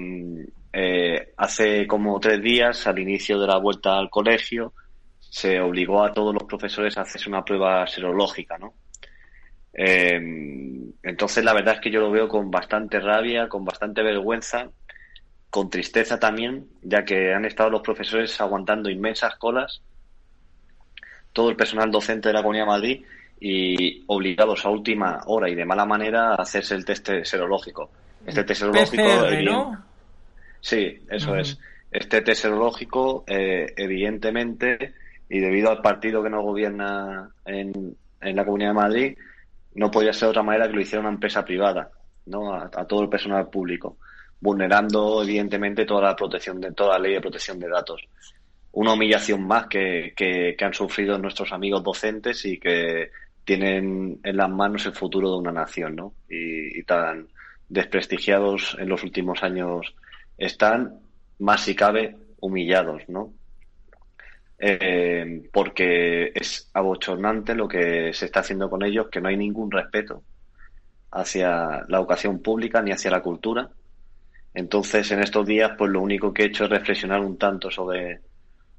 eh, 0.74 1.34
hace 1.38 1.88
como 1.88 2.20
tres 2.20 2.42
días, 2.42 2.86
al 2.88 3.00
inicio 3.00 3.40
de 3.40 3.48
la 3.48 3.58
vuelta 3.58 3.98
al 3.98 4.10
colegio, 4.10 4.74
se 5.20 5.60
obligó 5.62 6.04
a 6.04 6.14
todos 6.14 6.34
los 6.34 6.44
profesores 6.44 6.98
a 6.98 7.02
hacerse 7.02 7.30
una 7.30 7.46
prueba 7.46 7.88
serológica, 7.88 8.58
¿no? 8.58 8.74
Eh, 9.74 10.20
entonces, 11.04 11.44
la 11.44 11.54
verdad 11.54 11.76
es 11.76 11.82
que 11.82 11.92
yo 11.92 12.02
lo 12.02 12.12
veo 12.12 12.28
con 12.28 12.50
bastante 12.52 13.00
rabia, 13.00 13.48
con 13.48 13.64
bastante 13.64 14.02
vergüenza, 14.02 14.70
con 15.50 15.70
tristeza 15.70 16.20
también, 16.20 16.68
ya 16.82 17.06
que 17.06 17.34
han 17.34 17.46
estado 17.46 17.70
los 17.70 17.82
profesores 17.82 18.40
aguantando 18.42 18.90
inmensas 18.90 19.36
colas, 19.36 19.82
todo 21.32 21.50
el 21.50 21.56
personal 21.56 21.92
docente 21.92 22.30
de 22.30 22.34
la 22.34 22.42
Comunidad 22.42 22.66
de 22.66 22.72
Madrid 22.72 23.06
y 23.40 24.04
obligados 24.08 24.66
a 24.66 24.70
última 24.70 25.22
hora 25.26 25.50
y 25.50 25.56
de 25.56 25.66
mala 25.66 25.86
manera 25.86 26.32
a 26.32 26.36
hacerse 26.36 26.76
el 26.76 26.86
test 26.86 27.10
serológico. 27.24 27.90
Este 28.26 28.44
test 28.44 28.62
serológico. 28.62 29.78
Sí, 30.60 31.00
eso 31.10 31.36
es. 31.36 31.58
Este 31.92 32.22
test 32.22 32.42
serológico, 32.42 33.24
eh, 33.28 33.74
evidentemente, 33.78 34.94
y 35.30 35.40
debido 35.40 35.70
al 35.70 35.82
partido 35.82 36.24
que 36.24 36.30
no 36.30 36.42
gobierna 36.42 37.30
en, 37.46 37.96
en 38.22 38.36
la 38.36 38.46
Comunidad 38.46 38.70
de 38.70 38.74
Madrid, 38.74 39.18
no 39.78 39.92
podía 39.92 40.12
ser 40.12 40.28
de 40.28 40.32
otra 40.32 40.44
manera 40.44 40.68
que 40.68 40.74
lo 40.74 40.82
hiciera 40.82 41.02
una 41.02 41.14
empresa 41.14 41.46
privada, 41.46 41.92
¿no? 42.26 42.54
A, 42.54 42.70
todo 42.86 43.04
el 43.04 43.10
personal 43.10 43.48
público, 43.50 43.98
vulnerando 44.42 45.24
evidentemente 45.24 45.86
toda 45.86 46.02
la 46.02 46.16
protección 46.16 46.60
de 46.60 46.72
toda 46.72 46.94
la 46.94 47.04
ley 47.04 47.14
de 47.14 47.22
protección 47.22 47.60
de 47.60 47.70
datos. 47.70 48.08
Una 48.72 48.94
humillación 48.94 49.46
más 49.46 49.68
que, 49.68 50.14
que, 50.16 50.56
han 50.60 50.74
sufrido 50.74 51.18
nuestros 51.18 51.52
amigos 51.52 51.84
docentes 51.84 52.44
y 52.46 52.60
que 52.60 53.12
tienen 53.48 54.20
en 54.24 54.36
las 54.36 54.50
manos 54.50 54.86
el 54.86 54.94
futuro 54.94 55.32
de 55.32 55.38
una 55.38 55.54
nación, 55.54 55.96
¿no? 55.96 56.14
Y, 56.30 56.84
tan 56.84 57.30
desprestigiados 57.70 58.76
en 58.78 58.90
los 58.90 59.04
últimos 59.04 59.42
años 59.42 59.96
están, 60.38 61.00
más 61.40 61.62
si 61.62 61.74
cabe, 61.74 62.18
humillados, 62.42 63.04
¿no? 63.08 63.32
eh, 64.60 65.44
porque 65.54 66.32
es 66.36 66.70
abochornante 66.74 67.56
lo 67.56 67.70
que 67.70 68.12
se 68.14 68.26
está 68.26 68.42
haciendo 68.42 68.70
con 68.70 68.84
ellos, 68.84 69.08
que 69.10 69.22
no 69.22 69.30
hay 69.30 69.38
ningún 69.38 69.72
respeto 69.72 70.24
hacia 71.12 71.86
la 71.88 72.00
educación 72.00 72.42
pública 72.42 72.82
ni 72.82 72.92
hacia 72.92 73.12
la 73.12 73.22
cultura. 73.22 73.70
Entonces, 74.54 75.10
en 75.12 75.22
estos 75.22 75.46
días, 75.46 75.72
pues 75.78 75.90
lo 75.90 76.02
único 76.02 76.34
que 76.34 76.44
he 76.44 76.48
hecho 76.48 76.66
es 76.66 76.70
reflexionar 76.70 77.22
un 77.22 77.38
tanto 77.38 77.72
sobre, 77.72 78.20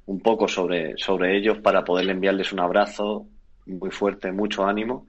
un 0.07 0.21
poco 0.21 0.47
sobre, 0.47 0.99
sobre 0.99 1.39
ellos 1.39 1.59
para 1.59 1.85
poder 1.85 2.11
enviarles 2.11 2.53
un 2.53 2.61
abrazo 2.61 3.27
muy 3.69 3.91
fuerte, 3.91 4.33
mucho 4.33 4.67
ánimo 4.67 5.07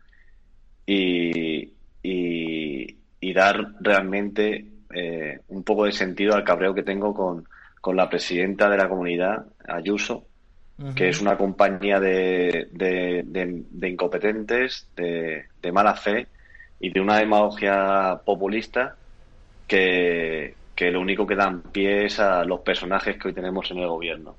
y, 0.86 1.74
y, 2.04 3.34
dar 3.34 3.74
realmente 3.80 4.66
eh, 4.94 5.40
un 5.48 5.64
poco 5.64 5.86
de 5.86 5.92
sentido 5.92 6.36
al 6.36 6.44
cabreo 6.44 6.74
que 6.74 6.84
tengo 6.84 7.14
con, 7.14 7.48
con 7.80 7.96
la 7.96 8.10
presidenta 8.10 8.70
de 8.70 8.78
la 8.78 8.90
comunidad, 8.90 9.46
Ayuso, 9.68 10.26
que 10.96 11.10
es 11.10 11.22
una 11.22 11.38
compañía 11.38 12.00
de, 12.00 12.70
de, 12.72 13.90
incompetentes, 13.90 14.88
de, 14.96 15.72
mala 15.72 15.94
fe 15.94 16.28
y 16.80 16.90
de 16.90 17.02
una 17.02 17.18
demagogia 17.18 18.22
populista 18.24 18.96
que, 19.68 20.56
que 20.76 20.92
lo 20.92 21.02
único 21.02 21.28
que 21.28 21.36
dan 21.36 21.62
pie 21.62 22.06
es 22.06 22.20
a 22.20 22.46
los 22.46 22.62
personajes 22.62 23.18
que 23.18 23.28
hoy 23.28 23.34
tenemos 23.34 23.70
en 23.72 23.80
el 23.80 23.88
gobierno. 23.88 24.36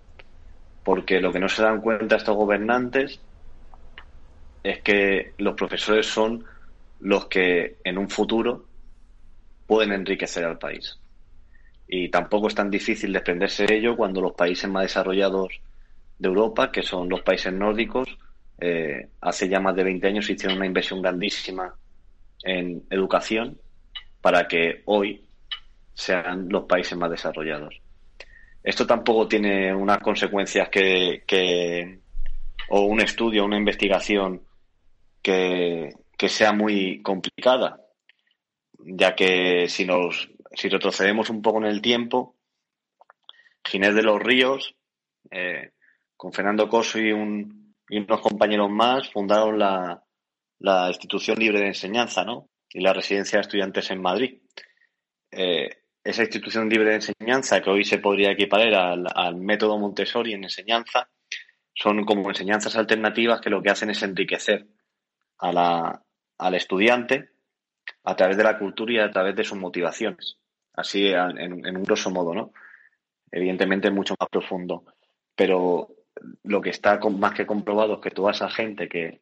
Porque 0.82 1.20
lo 1.20 1.30
que 1.30 1.40
no 1.40 1.48
se 1.48 1.62
dan 1.62 1.82
cuenta 1.82 2.16
estos 2.16 2.36
gobernantes 2.36 3.20
es 4.62 4.82
que 4.82 5.32
los 5.38 5.54
profesores 5.54 6.06
son 6.06 6.44
los 7.00 7.26
que 7.26 7.76
en 7.84 7.98
un 7.98 8.10
futuro 8.10 8.66
pueden 9.66 9.92
enriquecer 9.92 10.44
al 10.44 10.58
país. 10.58 10.98
Y 11.88 12.08
tampoco 12.08 12.48
es 12.48 12.54
tan 12.54 12.70
difícil 12.70 13.12
desprenderse 13.12 13.66
de 13.66 13.76
ello 13.76 13.96
cuando 13.96 14.20
los 14.20 14.32
países 14.32 14.68
más 14.70 14.82
desarrollados 14.82 15.48
de 16.18 16.28
Europa, 16.28 16.70
que 16.70 16.82
son 16.82 17.08
los 17.08 17.22
países 17.22 17.52
nórdicos, 17.52 18.08
eh, 18.60 19.08
hace 19.20 19.48
ya 19.48 19.58
más 19.58 19.74
de 19.74 19.84
20 19.84 20.06
años 20.06 20.28
hicieron 20.28 20.58
una 20.58 20.66
inversión 20.66 21.00
grandísima 21.00 21.74
en 22.44 22.82
educación 22.90 23.58
para 24.20 24.46
que 24.46 24.82
hoy 24.84 25.24
sean 25.94 26.48
los 26.48 26.64
países 26.64 26.96
más 26.96 27.10
desarrollados. 27.10 27.80
Esto 28.62 28.86
tampoco 28.86 29.26
tiene 29.26 29.74
unas 29.74 29.98
consecuencias 29.98 30.68
que, 30.68 31.22
que 31.26 31.98
o 32.68 32.82
un 32.82 33.00
estudio, 33.00 33.44
una 33.44 33.56
investigación 33.56 34.42
que, 35.22 35.90
que 36.16 36.28
sea 36.28 36.52
muy 36.52 37.02
complicada, 37.02 37.80
ya 38.78 39.14
que 39.14 39.68
si 39.68 39.84
nos 39.84 40.30
si 40.52 40.68
retrocedemos 40.68 41.30
un 41.30 41.42
poco 41.42 41.58
en 41.58 41.66
el 41.66 41.80
tiempo, 41.80 42.36
Ginés 43.64 43.94
de 43.94 44.02
los 44.02 44.20
Ríos 44.20 44.74
eh, 45.30 45.72
con 46.16 46.32
Fernando 46.32 46.68
Coso 46.68 46.98
y, 46.98 47.12
unos 47.12 48.20
compañeros 48.20 48.70
más, 48.70 49.10
fundaron 49.10 49.58
la, 49.58 50.02
Institución 50.88 51.38
Libre 51.38 51.60
de 51.60 51.68
Enseñanza, 51.68 52.24
¿no? 52.24 52.50
Y 52.68 52.80
la 52.80 52.92
Residencia 52.92 53.38
de 53.38 53.42
Estudiantes 53.42 53.90
en 53.90 54.02
Madrid. 54.02 54.42
Eh, 55.30 55.70
esa 56.02 56.22
institución 56.22 56.68
libre 56.68 56.90
de 56.90 56.96
enseñanza, 56.96 57.60
que 57.60 57.70
hoy 57.70 57.84
se 57.84 57.98
podría 57.98 58.30
equiparar 58.32 59.04
al, 59.14 59.36
método 59.36 59.78
Montessori 59.78 60.32
en 60.32 60.44
enseñanza, 60.44 61.10
son 61.74 62.04
como 62.04 62.28
enseñanzas 62.28 62.76
alternativas 62.76 63.40
que 63.40 63.50
lo 63.50 63.62
que 63.62 63.70
hacen 63.70 63.90
es 63.90 64.02
enriquecer 64.02 64.66
al 65.40 66.54
estudiante 66.54 67.30
a 68.04 68.16
través 68.16 68.36
de 68.36 68.44
la 68.44 68.58
cultura 68.58 68.92
y 68.92 68.98
a 68.98 69.10
través 69.10 69.34
de 69.36 69.44
sus 69.44 69.58
motivaciones. 69.58 70.38
Así, 70.74 71.08
en, 71.08 71.66
en 71.66 71.76
un 71.76 71.82
grosso 71.82 72.10
modo, 72.10 72.34
¿no? 72.34 72.52
Evidentemente 73.30 73.90
mucho 73.90 74.14
más 74.18 74.28
profundo. 74.28 74.84
Pero 75.34 75.88
lo 76.44 76.60
que 76.60 76.70
está 76.70 76.98
más 76.98 77.34
que 77.34 77.46
comprobado 77.46 77.94
es 77.94 78.00
que 78.00 78.10
toda 78.10 78.32
esa 78.32 78.50
gente 78.50 78.88
que, 78.88 79.20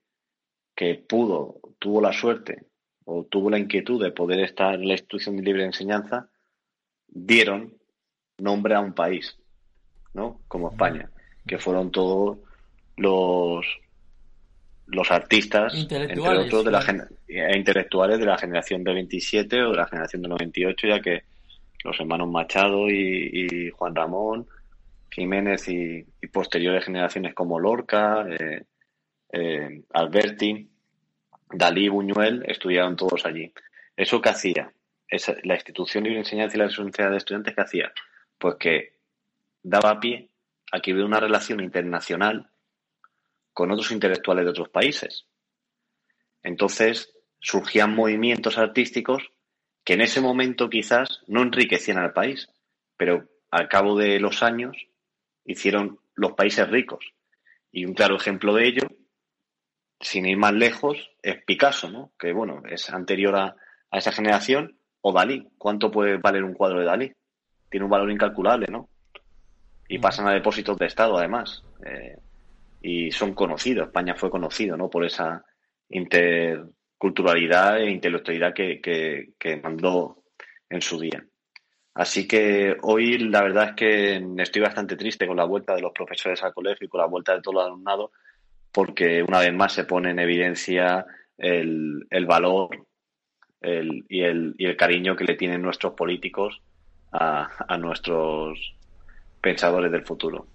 que 0.74 0.94
pudo, 0.94 1.60
tuvo 1.78 2.00
la 2.00 2.12
suerte 2.12 2.66
o 3.04 3.24
tuvo 3.24 3.50
la 3.50 3.58
inquietud 3.58 4.02
de 4.02 4.12
poder 4.12 4.40
estar 4.40 4.74
en 4.74 4.86
la 4.86 4.94
institución 4.94 5.36
de 5.36 5.42
libre 5.42 5.64
enseñanza, 5.64 6.28
dieron 7.06 7.74
nombre 8.38 8.74
a 8.74 8.80
un 8.80 8.92
país, 8.92 9.38
¿no? 10.12 10.40
Como 10.46 10.70
España, 10.70 11.10
que 11.46 11.58
fueron 11.58 11.90
todos 11.90 12.38
los 12.96 13.66
los 14.88 15.10
artistas, 15.10 15.74
entre 15.74 16.20
otros, 16.20 16.64
de 16.64 16.70
la 16.70 17.08
e 17.26 17.56
intelectuales 17.56 18.18
de 18.18 18.26
la 18.26 18.38
generación 18.38 18.82
de 18.84 18.94
27 18.94 19.62
o 19.62 19.70
de 19.70 19.76
la 19.76 19.86
generación 19.86 20.22
de 20.22 20.28
98, 20.28 20.86
ya 20.88 21.00
que 21.00 21.22
los 21.84 21.98
hermanos 22.00 22.28
Machado 22.28 22.88
y 22.88 23.70
Juan 23.70 23.94
Ramón 23.94 24.46
Jiménez 25.10 25.68
y, 25.68 26.04
posteriores 26.32 26.84
generaciones 26.84 27.34
como 27.34 27.58
Lorca, 27.58 28.26
eh, 28.28 28.64
eh, 29.32 29.82
Alberti, 29.92 30.68
Dalí, 31.50 31.88
Buñuel, 31.88 32.44
estudiaron 32.46 32.96
todos 32.96 33.24
allí. 33.26 33.52
¿Eso 33.96 34.20
qué 34.20 34.30
hacía? 34.30 34.72
la 35.44 35.54
institución 35.54 36.04
de 36.04 36.18
enseñanza 36.18 36.54
y 36.54 36.58
la 36.58 36.66
residencia 36.66 37.08
de 37.08 37.16
estudiantes, 37.16 37.54
¿qué 37.54 37.60
hacía? 37.62 37.92
Pues 38.36 38.56
que 38.56 38.92
daba 39.62 39.98
pie 39.98 40.28
a 40.70 40.80
que 40.80 40.92
hubiera 40.92 41.06
una 41.06 41.18
relación 41.18 41.60
internacional 41.60 42.50
con 43.58 43.72
otros 43.72 43.90
intelectuales 43.90 44.44
de 44.44 44.50
otros 44.52 44.68
países. 44.68 45.26
Entonces 46.44 47.12
surgían 47.40 47.92
movimientos 47.92 48.56
artísticos 48.56 49.32
que 49.82 49.94
en 49.94 50.00
ese 50.00 50.20
momento 50.20 50.70
quizás 50.70 51.22
no 51.26 51.42
enriquecían 51.42 51.98
al 51.98 52.12
país, 52.12 52.48
pero 52.96 53.28
al 53.50 53.68
cabo 53.68 53.98
de 53.98 54.20
los 54.20 54.44
años 54.44 54.76
hicieron 55.44 55.98
los 56.14 56.34
países 56.34 56.70
ricos. 56.70 57.04
Y 57.72 57.84
un 57.84 57.94
claro 57.94 58.14
ejemplo 58.14 58.54
de 58.54 58.68
ello, 58.68 58.86
sin 59.98 60.26
ir 60.26 60.36
más 60.36 60.52
lejos, 60.52 61.10
es 61.20 61.42
Picasso, 61.44 61.90
¿no? 61.90 62.12
Que 62.16 62.32
bueno, 62.32 62.62
es 62.70 62.88
anterior 62.90 63.34
a, 63.34 63.56
esa 63.90 64.12
generación, 64.12 64.78
o 65.00 65.12
Dalí. 65.12 65.48
¿Cuánto 65.58 65.90
puede 65.90 66.18
valer 66.18 66.44
un 66.44 66.54
cuadro 66.54 66.78
de 66.78 66.86
Dalí? 66.86 67.12
Tiene 67.68 67.82
un 67.82 67.90
valor 67.90 68.12
incalculable, 68.12 68.68
¿no? 68.70 68.88
Y 69.88 69.98
pasan 69.98 70.28
a 70.28 70.32
depósitos 70.32 70.78
de 70.78 70.86
Estado, 70.86 71.18
además. 71.18 71.64
Eh, 71.84 72.18
y 72.80 73.10
son 73.10 73.34
conocidos. 73.34 73.88
España 73.88 74.14
fue 74.14 74.30
conocido, 74.30 74.76
¿no? 74.76 74.88
Por 74.90 75.04
esa 75.04 75.44
interculturalidad 75.88 77.80
e 77.80 77.90
intelectualidad 77.90 78.54
que, 78.54 78.80
que 79.38 79.56
mandó 79.62 80.22
en 80.68 80.82
su 80.82 80.98
día. 81.00 81.24
Así 81.98 82.28
que 82.28 82.76
hoy 82.82 83.18
la 83.18 83.42
verdad 83.42 83.70
es 83.70 83.74
que 83.74 84.24
estoy 84.40 84.62
bastante 84.62 84.94
triste 84.94 85.26
con 85.26 85.36
la 85.36 85.44
vuelta 85.44 85.74
de 85.74 85.82
los 85.82 85.90
profesores 85.92 86.40
al 86.44 86.54
colegio 86.54 86.86
y 86.86 86.88
con 86.88 87.00
la 87.00 87.08
vuelta 87.08 87.34
de 87.34 87.42
todo 87.42 87.60
el 87.60 87.66
alumnado, 87.66 88.12
porque 88.70 89.20
una 89.20 89.40
vez 89.40 89.52
más 89.52 89.72
se 89.72 89.82
pone 89.82 90.10
en 90.10 90.20
evidencia 90.20 91.04
el, 91.36 92.06
valor 92.24 92.86
y, 93.60 94.22
el, 94.22 94.76
cariño 94.76 95.16
que 95.16 95.24
le 95.24 95.34
tienen 95.34 95.60
nuestros 95.60 95.94
políticos 95.94 96.62
a, 97.10 97.76
nuestros 97.78 98.76
pensadores 99.40 99.90
del 99.90 100.04
futuro. 100.04 100.46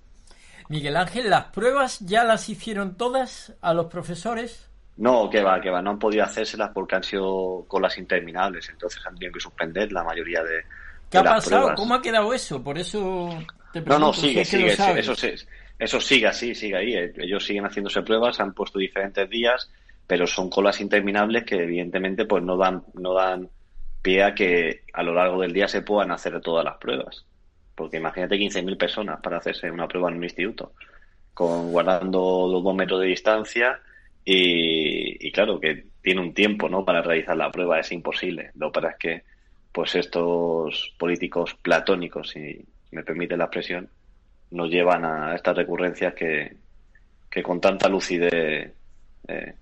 Miguel 0.70 0.98
Ángel, 0.98 1.30
¿las 1.30 1.46
pruebas 1.46 2.00
ya 2.00 2.24
las 2.24 2.50
hicieron 2.50 2.96
todas 2.96 3.54
a 3.62 3.74
los 3.74 3.88
profesores? 3.88 4.70
No, 4.98 5.30
que 5.30 5.42
va, 5.42 5.60
que 5.60 5.70
va, 5.70 5.82
no 5.82 5.92
han 5.92 6.00
podido 6.00 6.24
hacérselas 6.24 6.72
porque 6.74 6.96
han 6.96 7.04
sido 7.04 7.66
colas 7.68 7.98
interminables, 7.98 8.70
entonces 8.70 9.02
han 9.06 9.16
tenido 9.16 9.34
que 9.34 9.40
suspender 9.40 9.92
la 9.92 10.04
mayoría 10.04 10.44
de. 10.44 10.64
¿Qué 11.10 11.18
ha 11.18 11.24
pasado? 11.24 11.74
¿Cómo 11.76 11.96
ha 11.96 12.02
quedado 12.02 12.34
eso? 12.34 12.64
Por 12.64 12.78
eso 12.78 13.30
te 13.72 13.82
pregunto. 13.82 14.00
No, 14.00 14.08
no, 14.08 14.14
sigue, 14.14 14.46
sigue, 14.46 14.68
eso, 14.68 15.16
eso 15.80 16.00
sigue 16.00 16.28
así, 16.28 16.54
sigue 16.54 16.78
ahí. 16.78 17.12
Ellos 17.18 17.44
siguen 17.44 17.66
haciéndose 17.66 18.04
pruebas, 18.04 18.40
han 18.40 18.54
puesto 18.54 18.78
diferentes 18.78 19.30
días, 19.30 19.70
pero 20.06 20.28
son 20.28 20.50
colas 20.50 20.80
interminables 20.80 21.44
que 21.44 21.56
evidentemente 21.56 22.26
pues 22.26 22.44
no 22.44 22.56
dan, 22.56 22.84
no 22.94 23.14
dan 23.14 23.50
pie 24.02 24.24
a 24.24 24.36
que 24.36 24.84
a 24.94 25.02
lo 25.02 25.14
largo 25.14 25.42
del 25.42 25.54
día 25.54 25.68
se 25.68 25.82
puedan 25.82 26.12
hacer 26.12 26.40
todas 26.42 26.64
las 26.64 26.78
pruebas. 26.78 27.26
Porque 27.76 27.98
imagínate 27.98 28.36
15.000 28.36 28.78
personas 28.78 29.20
para 29.22 29.38
hacerse 29.38 29.72
una 29.72 29.88
prueba 29.88 30.10
en 30.10 30.18
un 30.18 30.24
instituto, 30.24 30.74
con 31.34 31.72
guardando 31.72 32.48
los 32.52 32.64
dos 32.64 32.76
metros 32.76 33.02
de 33.02 33.08
distancia 33.08 33.80
y, 34.26 35.32
claro 35.32 35.60
que 35.60 35.86
tiene 36.02 36.22
un 36.22 36.34
tiempo 36.34 36.70
¿no? 36.70 36.86
para 36.86 37.02
realizar 37.02 37.36
la 37.36 37.52
prueba, 37.52 37.80
es 37.80 37.92
imposible. 37.92 38.52
Lo 38.56 38.72
que 38.72 38.82
pasa 38.82 38.92
es 38.92 38.98
que 38.98 39.24
pues 39.72 39.96
estos 39.96 40.94
políticos 41.00 41.56
platónicos, 41.62 42.30
si 42.30 42.64
me 42.92 43.04
permite 43.04 43.36
la 43.36 43.46
expresión, 43.46 43.90
nos 44.52 44.70
llevan 44.70 45.04
a 45.04 45.34
estas 45.34 45.58
recurrencias 45.58 46.14
que, 46.14 46.56
que 47.30 47.42
con 47.42 47.60
tanta 47.60 47.90
lucidez 47.90 48.72
eh, 49.28 49.54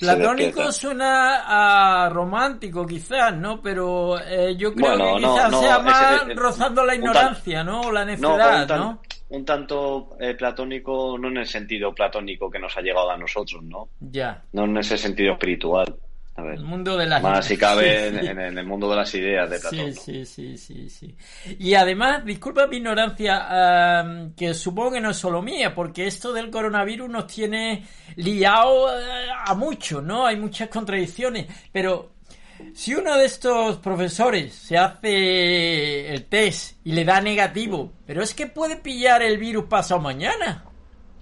Platónico 0.00 0.72
suena 0.72 1.44
a 1.46 2.08
romántico, 2.08 2.86
quizás, 2.86 3.36
¿no? 3.36 3.60
Pero 3.60 4.18
eh, 4.18 4.56
yo 4.56 4.74
creo 4.74 4.96
que 4.96 5.20
quizás 5.20 5.60
sea 5.60 5.78
más 5.80 6.34
rozando 6.34 6.84
la 6.84 6.94
ignorancia, 6.94 7.62
¿no? 7.62 7.92
la 7.92 8.06
necedad, 8.06 8.66
¿no? 8.78 9.02
Un, 9.28 9.44
tanto 9.44 10.16
eh, 10.18 10.34
platónico, 10.34 11.18
no 11.18 11.28
en 11.28 11.36
el 11.36 11.46
sentido 11.46 11.94
platónico 11.94 12.50
que 12.50 12.58
nos 12.58 12.76
ha 12.76 12.80
llegado 12.80 13.10
a 13.10 13.16
nosotros, 13.16 13.62
¿no? 13.62 13.90
Ya. 14.00 14.42
No 14.52 14.64
en 14.64 14.78
ese 14.78 14.96
sentido 14.96 15.34
espiritual. 15.34 15.94
El 16.48 16.64
mundo 16.64 16.96
de 16.96 17.06
las 17.06 17.22
Más 17.22 17.44
si 17.44 17.56
cabe 17.56 18.08
En, 18.30 18.38
el 18.38 18.66
mundo 18.66 18.88
de 18.90 18.96
las 18.96 19.14
ideas 19.14 19.48
de 19.50 19.58
Platón. 19.58 19.94
Sí, 19.94 20.24
sí, 20.24 20.56
sí, 20.56 20.88
sí, 20.88 21.16
Y 21.58 21.74
además, 21.74 22.24
disculpa 22.24 22.66
mi 22.66 22.76
ignorancia, 22.76 24.04
que 24.36 24.54
supongo 24.54 24.92
que 24.92 25.00
no 25.00 25.10
es 25.10 25.16
solo 25.16 25.42
mía, 25.42 25.74
porque 25.74 26.06
esto 26.06 26.32
del 26.32 26.50
coronavirus 26.50 27.08
nos 27.08 27.26
tiene 27.26 27.86
liado 28.16 28.88
eh, 28.98 29.28
a 29.46 29.54
mucho, 29.54 30.00
¿no? 30.02 30.26
Hay 30.26 30.36
muchas 30.36 30.68
contradicciones, 30.68 31.46
pero 31.72 32.12
si 32.74 32.94
uno 32.94 33.16
de 33.16 33.24
estos 33.24 33.78
profesores 33.78 34.54
se 34.54 34.76
hace 34.76 36.12
el 36.12 36.24
test 36.26 36.76
y 36.84 36.92
le 36.92 37.04
da 37.04 37.20
negativo, 37.20 37.92
pero 38.06 38.22
es 38.22 38.34
que 38.34 38.46
puede 38.46 38.76
pillar 38.76 39.22
el 39.22 39.38
virus 39.38 39.64
pasado 39.64 40.00
mañana. 40.00 40.64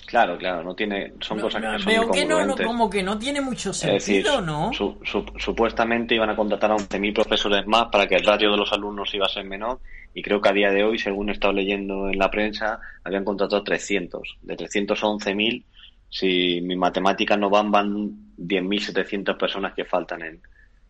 Claro, 0.09 0.39
claro, 0.39 0.63
no 0.63 0.75
tiene, 0.75 1.13
son 1.21 1.39
cosas 1.39 1.61
que 1.61 1.69
no, 1.69 1.85
Veo 1.85 2.11
que 2.11 2.25
no, 2.25 2.57
como 2.57 2.89
que 2.89 3.03
no 3.03 3.19
tiene 3.19 3.43
mucho 3.43 3.75
sentido, 3.75 4.41
¿no? 4.41 4.71
supuestamente 4.73 6.15
iban 6.15 6.31
a 6.31 6.35
contratar 6.35 6.71
a 6.71 6.77
11.000 6.77 7.13
profesores 7.13 7.67
más 7.67 7.89
para 7.93 8.07
que 8.07 8.15
el 8.15 8.25
ratio 8.25 8.51
de 8.51 8.57
los 8.57 8.73
alumnos 8.73 9.13
iba 9.13 9.27
a 9.27 9.29
ser 9.29 9.45
menor 9.45 9.81
y 10.15 10.23
creo 10.23 10.41
que 10.41 10.49
a 10.49 10.55
día 10.55 10.71
de 10.71 10.83
hoy, 10.83 10.99
según 10.99 11.29
he 11.29 11.33
estado 11.33 11.53
leyendo 11.53 12.09
en 12.09 12.19
la 12.19 12.31
prensa, 12.31 12.81
habían 13.05 13.23
contratado 13.23 13.63
300. 13.63 14.39
De 14.41 14.57
300 14.57 15.05
a 15.05 15.07
11.000, 15.09 15.63
si 16.09 16.61
mis 16.63 16.79
matemáticas 16.79 17.39
no 17.39 17.51
van, 17.51 17.71
van 17.71 18.09
10.700 18.39 19.37
personas 19.37 19.75
que 19.75 19.85
faltan 19.85 20.23
en, 20.23 20.41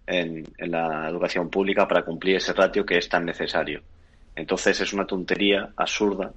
en, 0.07 0.44
en 0.57 0.70
la 0.70 1.09
educación 1.09 1.50
pública 1.50 1.88
para 1.88 2.04
cumplir 2.04 2.37
ese 2.37 2.52
ratio 2.52 2.87
que 2.87 2.98
es 2.98 3.09
tan 3.09 3.24
necesario. 3.24 3.83
Entonces 4.37 4.81
es 4.81 4.92
una 4.92 5.09
tontería 5.09 5.70
absurda, 5.76 6.33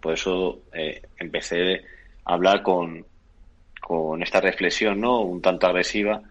por 0.00 0.14
eso 0.14 0.62
eh, 0.72 1.02
empecé 1.18 1.82
hablar 2.24 2.62
con, 2.62 3.04
con 3.80 4.22
esta 4.22 4.40
reflexión, 4.40 5.00
¿no? 5.00 5.20
Un 5.20 5.40
tanto 5.42 5.66
agresiva 5.66 6.22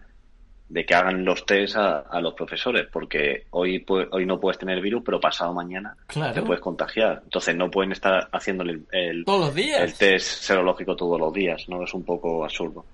de 0.68 0.84
que 0.84 0.94
hagan 0.94 1.24
los 1.24 1.44
test 1.44 1.76
a, 1.76 2.20
los 2.20 2.34
profesores, 2.34 2.86
porque 2.90 3.46
hoy, 3.50 3.84
hoy 4.10 4.26
no 4.26 4.40
puedes 4.40 4.58
tener 4.58 4.80
virus, 4.80 5.02
pero 5.04 5.20
pasado 5.20 5.52
mañana 5.52 5.94
te 6.08 6.42
puedes 6.42 6.60
contagiar. 6.60 7.20
Entonces 7.22 7.54
no 7.54 7.70
pueden 7.70 7.92
estar 7.92 8.28
haciendo 8.32 8.64
el, 8.64 8.84
el, 8.90 9.24
el 9.82 9.94
test 9.94 10.42
serológico 10.42 10.96
todos 10.96 11.20
los 11.20 11.32
días, 11.32 11.68
¿no? 11.68 11.84
Es 11.84 11.92
un 11.94 12.04
poco 12.04 12.44
absurdo. 12.44 12.84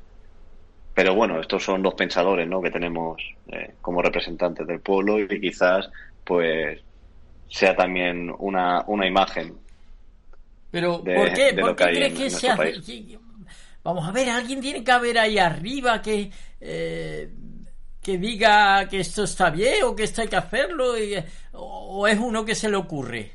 Pero 0.92 1.14
bueno, 1.14 1.40
estos 1.40 1.64
son 1.64 1.82
los 1.82 1.94
pensadores, 1.94 2.48
¿no? 2.48 2.60
Que 2.60 2.70
tenemos 2.70 3.22
eh, 3.48 3.74
como 3.80 4.02
representantes 4.02 4.66
del 4.66 4.80
pueblo 4.80 5.18
y 5.20 5.40
quizás, 5.40 5.88
pues, 6.24 6.80
sea 7.48 7.74
también 7.74 8.30
una, 8.38 8.84
una 8.88 9.06
imagen 9.06 9.54
pero, 10.70 11.02
¿por 11.02 11.32
qué? 11.32 11.56
¿Por 11.58 11.76
qué 11.76 11.84
crees 11.84 12.14
que 12.14 12.30
se 12.30 12.48
hace? 12.48 12.74
Vamos 13.82 14.06
a 14.06 14.12
ver, 14.12 14.28
alguien 14.28 14.60
tiene 14.60 14.84
que 14.84 14.92
haber 14.92 15.18
ahí 15.18 15.38
arriba 15.38 16.02
que, 16.02 16.30
eh, 16.60 17.30
que 18.02 18.18
diga 18.18 18.86
que 18.88 19.00
esto 19.00 19.24
está 19.24 19.48
bien 19.50 19.84
o 19.84 19.96
que 19.96 20.04
esto 20.04 20.20
hay 20.20 20.28
que 20.28 20.36
hacerlo, 20.36 20.92
o, 21.52 22.06
es 22.06 22.18
uno 22.18 22.44
que 22.44 22.54
se 22.54 22.68
le 22.68 22.76
ocurre. 22.76 23.30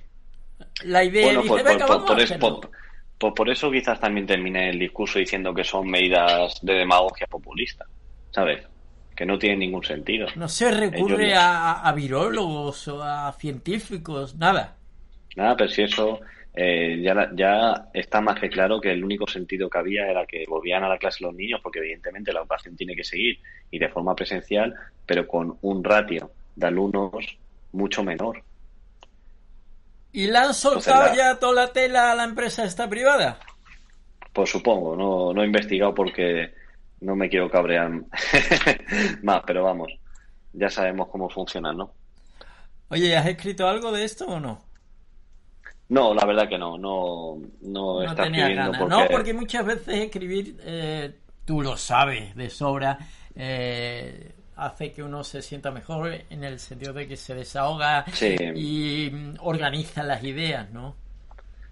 La 0.84 1.04
idea 1.04 1.30
dice, 1.42 1.48
por, 1.48 1.64
venga, 1.64 1.86
por, 1.88 2.06
vamos 2.06 2.72
por, 3.18 3.34
por, 3.34 3.50
eso 3.50 3.72
quizás 3.72 4.00
también 4.00 4.28
termine 4.28 4.70
el 4.70 4.78
discurso 4.78 5.18
diciendo 5.18 5.54
que 5.54 5.64
son 5.64 5.90
medidas 5.90 6.60
de 6.62 6.74
demagogia 6.74 7.26
populista, 7.28 7.86
¿sabes? 8.30 8.64
Que 9.16 9.26
no 9.26 9.40
tienen 9.40 9.60
ningún 9.60 9.84
sentido. 9.84 10.28
No 10.36 10.48
se 10.48 10.70
recurre 10.70 11.34
a, 11.34 11.82
a 11.82 11.92
virólogos 11.94 12.88
o 12.90 13.02
a 13.02 13.32
científicos, 13.34 14.36
nada. 14.36 14.76
Nada, 15.36 15.56
pero 15.56 15.70
si 15.70 15.82
eso 15.84 16.20
eh, 16.56 17.02
ya, 17.02 17.30
ya 17.34 17.90
está 17.94 18.22
más 18.22 18.40
que 18.40 18.50
claro 18.50 18.80
que 18.80 18.92
el 18.92 19.04
único 19.04 19.28
sentido 19.28 19.70
que 19.70 19.78
había 19.78 20.10
era 20.10 20.26
que 20.26 20.46
volvían 20.48 20.84
a 20.84 20.90
la 20.90 20.98
clase 20.98 21.24
los 21.24 21.34
niños, 21.34 21.60
porque 21.62 21.80
evidentemente 21.80 22.32
la 22.32 22.40
educación 22.40 22.78
tiene 22.78 22.96
que 22.96 23.04
seguir 23.04 23.40
y 23.72 23.78
de 23.78 23.90
forma 23.90 24.16
presencial, 24.16 24.74
pero 25.06 25.28
con 25.28 25.58
un 25.62 25.84
ratio 25.84 26.32
de 26.56 26.68
alumnos 26.68 27.12
mucho 27.74 28.04
menor. 28.04 28.42
¿Y 30.14 30.28
la 30.28 30.44
han 30.44 30.54
soltado 30.54 31.14
ya 31.14 31.38
toda 31.40 31.66
la 31.66 31.74
tela 31.74 32.12
a 32.12 32.16
la 32.16 32.24
empresa 32.24 32.64
esta 32.64 32.90
privada? 32.90 33.38
Pues 34.32 34.50
supongo, 34.50 34.96
no, 34.96 35.34
no 35.34 35.44
he 35.44 35.46
investigado 35.46 35.94
porque 35.94 36.54
no 37.02 37.18
me 37.18 37.30
quiero 37.30 37.50
cabrear 37.50 37.92
más, 39.24 39.42
pero 39.46 39.64
vamos, 39.64 39.92
ya 40.54 40.70
sabemos 40.70 41.10
cómo 41.10 41.30
funciona, 41.30 41.74
¿no? 41.74 41.92
Oye, 42.88 43.18
¿has 43.18 43.28
escrito 43.28 43.68
algo 43.68 43.92
de 43.92 44.06
esto 44.06 44.26
o 44.26 44.40
no? 44.40 44.65
No, 45.90 46.14
la 46.14 46.26
verdad 46.26 46.50
que 46.50 46.58
no, 46.58 46.78
no, 46.78 47.38
no, 47.62 48.04
no 48.04 48.16
ganas. 48.16 48.78
Porque... 48.78 48.96
No, 48.96 49.08
porque 49.10 49.34
muchas 49.34 49.66
veces 49.66 49.96
escribir, 50.06 50.58
eh, 50.64 51.14
tú 51.46 51.62
lo 51.62 51.78
sabes 51.78 52.36
de 52.36 52.50
sobra, 52.50 52.98
eh, 53.36 54.32
hace 54.56 54.92
que 54.92 55.04
uno 55.04 55.24
se 55.24 55.42
sienta 55.42 55.70
mejor 55.70 56.12
en 56.30 56.44
el 56.44 56.60
sentido 56.60 56.94
de 56.94 57.08
que 57.08 57.18
se 57.18 57.36
desahoga 57.36 58.06
y 58.56 59.12
organiza 59.42 60.02
las 60.02 60.24
ideas, 60.24 60.72
¿no? 60.72 60.96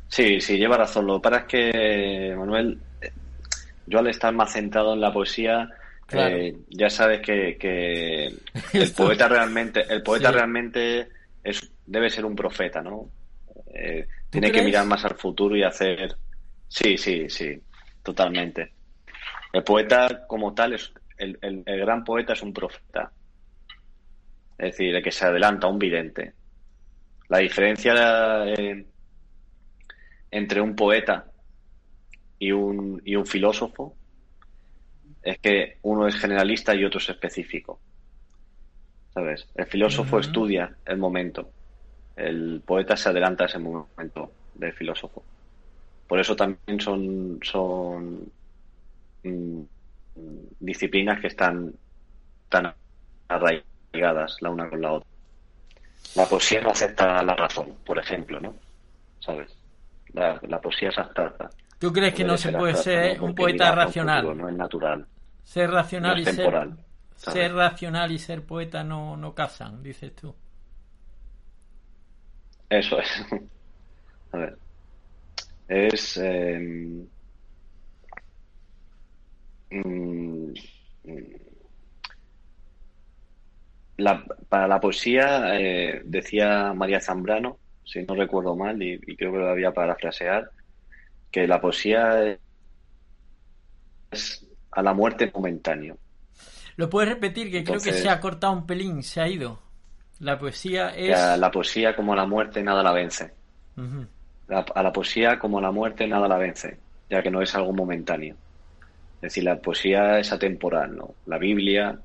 Sí, 0.07 0.39
sí, 0.39 0.57
lleva 0.57 0.77
razón. 0.77 1.07
Lo 1.07 1.19
que 1.19 1.29
pasa 1.29 1.37
es 1.37 1.45
que, 1.45 2.35
Manuel, 2.37 2.77
yo 3.87 3.97
al 3.97 4.07
estar 4.07 4.31
más 4.31 4.53
centrado 4.53 4.93
en 4.93 5.01
la 5.01 5.11
poesía, 5.11 5.69
eh, 6.11 6.55
ya 6.69 6.89
sabes 6.91 7.21
que, 7.21 7.57
que 7.57 8.25
el 8.73 8.91
poeta 8.91 9.27
realmente, 9.27 9.83
el 9.89 10.03
poeta 10.03 10.31
realmente 10.31 11.09
es, 11.43 11.67
debe 11.87 12.11
ser 12.11 12.25
un 12.25 12.35
profeta, 12.35 12.79
¿no? 12.81 13.09
Eh, 13.73 14.07
tiene 14.29 14.51
que 14.51 14.61
mirar 14.61 14.85
más 14.85 15.03
al 15.05 15.15
futuro 15.15 15.55
y 15.55 15.63
hacer. 15.63 16.15
Sí, 16.67 16.97
sí, 16.97 17.29
sí, 17.29 17.59
totalmente. 18.01 18.71
El 19.51 19.63
poeta, 19.63 20.25
como 20.27 20.53
tal, 20.53 20.73
es 20.73 20.93
el, 21.17 21.37
el, 21.41 21.63
gran 21.65 22.03
poeta 22.03 22.33
es 22.33 22.41
un 22.41 22.53
profeta. 22.53 23.11
Es 24.57 24.71
decir, 24.71 24.95
el 24.95 25.03
que 25.03 25.11
se 25.11 25.25
adelanta, 25.25 25.67
un 25.67 25.79
vidente. 25.79 26.33
La 27.29 27.39
diferencia 27.39 28.45
eh, 28.45 28.85
entre 30.31 30.61
un 30.61 30.75
poeta 30.75 31.25
y 32.39 32.51
un, 32.51 33.01
y 33.05 33.15
un 33.15 33.25
filósofo 33.25 33.95
es 35.21 35.39
que 35.39 35.77
uno 35.83 36.07
es 36.07 36.15
generalista 36.15 36.75
y 36.75 36.83
otro 36.83 36.99
es 36.99 37.09
específico. 37.09 37.79
¿Sabes? 39.13 39.47
El 39.55 39.65
filósofo 39.65 40.19
estudia 40.19 40.75
el 40.85 40.97
momento 40.97 41.51
el 42.15 42.61
poeta 42.65 42.95
se 42.95 43.09
adelanta 43.09 43.43
a 43.43 43.47
ese 43.47 43.59
momento 43.59 44.31
del 44.53 44.73
filósofo. 44.73 45.23
Por 46.07 46.19
eso 46.19 46.35
también 46.35 46.79
son, 46.79 47.39
son 47.41 48.31
mm, 49.23 49.61
disciplinas 50.59 51.19
que 51.19 51.27
están 51.27 51.73
tan 52.49 52.73
arraigadas 53.27 54.37
la 54.41 54.49
una 54.49 54.69
con 54.69 54.81
la 54.81 54.91
otra. 54.93 55.09
La 56.15 56.25
poesía 56.25 56.61
no 56.61 56.69
acepta 56.69 57.23
la 57.23 57.35
razón, 57.35 57.77
por 57.85 57.97
ejemplo, 57.97 58.39
¿no? 58.39 58.53
¿Sabes? 59.19 59.57
La, 60.13 60.39
poesía 60.61 60.89
es 60.89 60.97
abstracta. 60.97 61.49
¿Tú 61.79 61.91
crees 61.91 62.13
que 62.13 62.23
no 62.23 62.37
se 62.37 62.51
puede 62.51 62.75
ser 62.75 63.19
un 63.19 63.33
poeta 63.33 63.71
racional? 63.71 64.37
no 64.37 64.47
es 64.47 64.55
natural. 64.55 65.07
Ser 65.43 65.71
racional 65.71 66.19
y 66.19 66.25
ser, 66.25 66.69
ser 67.15 67.53
racional 67.53 68.11
y 68.11 68.19
ser 68.19 68.45
poeta 68.45 68.83
no, 68.83 69.17
no 69.17 69.33
casan, 69.33 69.81
dices 69.81 70.15
tú. 70.15 70.35
Eso 72.73 72.99
es. 72.99 73.25
A 74.31 74.37
ver. 74.37 74.57
Es. 75.67 76.17
Em, 76.17 77.05
mm, 79.69 80.53
la, 83.97 84.25
para 84.49 84.67
la 84.67 84.79
poesía, 84.79 85.59
eh, 85.59 86.01
decía 86.03 86.73
María 86.73 86.99
Zambrano, 86.99 87.59
si 87.85 88.01
no 88.03 88.15
recuerdo 88.15 88.55
mal, 88.55 88.81
y, 88.81 88.99
creo 89.15 89.31
que 89.31 89.37
lo 89.37 89.49
había 89.49 89.71
parafrasear, 89.71 90.49
que 91.31 91.47
la 91.47 91.61
poesía 91.61 92.39
es 94.11 94.47
a 94.71 94.81
la 94.81 94.93
muerte 94.93 95.31
momentáneo. 95.31 95.97
¿Lo 96.75 96.89
puedes 96.89 97.09
repetir? 97.09 97.51
Que 97.51 97.63
creo 97.63 97.79
que 97.79 97.93
se 97.93 98.09
ha 98.09 98.19
cortado 98.19 98.53
un 98.53 98.65
pelín, 98.65 99.03
se 99.03 99.21
ha 99.21 99.27
ido. 99.27 99.62
La 100.23 100.39
poesía 100.39 100.95
es... 100.95 101.19
A 101.19 101.35
la 101.35 101.51
poesía 101.51 101.93
como 101.93 102.15
la 102.15 102.25
muerte 102.25 102.63
nada 102.63 102.81
la 102.81 102.93
vence. 102.93 103.33
a 104.47 104.83
la 104.83 104.93
poesía 104.93 105.37
como 105.37 105.59
la 105.59 105.69
muerte 105.71 106.07
nada 106.07 106.29
la 106.29 106.37
vence, 106.37 106.79
ya 107.09 107.21
que 107.21 107.29
no 107.29 107.41
es 107.41 107.53
algo 107.55 107.73
momentáneo. 107.73 108.35
Es 109.15 109.21
decir, 109.21 109.43
la 109.43 109.57
poesía 109.57 110.19
es 110.19 110.31
atemporal, 110.31 110.95
¿no? 110.95 111.15
La 111.25 111.37
Biblia, 111.37 111.99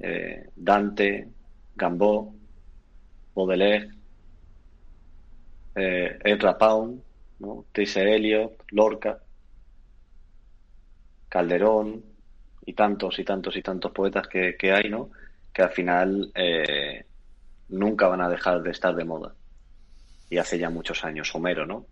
eh, 0.00 0.48
Dante, 0.56 1.28
Gambó, 1.76 2.34
Baudelaire, 3.34 3.90
eh, 5.74 6.18
Ezra 6.24 6.56
Pound, 6.56 7.02
¿no? 7.40 7.66
Eliot, 7.74 8.64
Lorca, 8.70 9.18
Calderón 11.28 12.02
y 12.64 12.72
tantos 12.72 13.18
y 13.18 13.24
tantos 13.24 13.54
y 13.56 13.62
tantos 13.62 13.92
poetas 13.92 14.26
que, 14.26 14.72
hay, 14.72 14.88
¿no? 14.88 15.10
Que 15.52 15.62
al 15.62 15.70
final 15.70 16.32
eh, 16.34 17.04
nunca 17.68 18.08
van 18.08 18.20
a 18.20 18.28
dejar 18.28 18.62
de 18.62 18.70
estar 18.70 18.94
de 18.94 19.04
moda. 19.04 19.34
Y 20.30 20.38
hace 20.38 20.58
ya 20.58 20.70
muchos 20.70 21.04
años, 21.04 21.34
Homero, 21.34 21.66
¿no? 21.66 21.86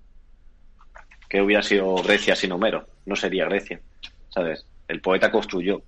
¿Qué 1.29 1.41
hubiera 1.41 1.63
sido 1.63 1.95
Grecia 1.97 2.37
sin 2.37 2.53
Homero? 2.53 2.87
No 3.07 3.17
sería 3.17 3.47
Grecia, 3.47 3.81
¿sabes? 4.29 4.65
El 4.89 5.01
poeta 5.01 5.31
construyó, 5.31 5.83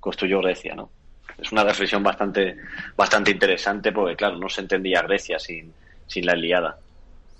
construyó 0.00 0.40
Grecia, 0.40 0.74
¿no? 0.74 0.90
es 1.38 1.52
una 1.52 1.64
reflexión 1.64 2.02
bastante, 2.02 2.56
bastante 2.96 3.30
interesante 3.30 3.92
porque, 3.92 4.16
claro, 4.16 4.36
no 4.38 4.48
se 4.48 4.62
entendía 4.62 5.02
Grecia 5.02 5.38
sin, 5.38 5.72
sin 6.06 6.26
la 6.26 6.36
Iliada, 6.36 6.76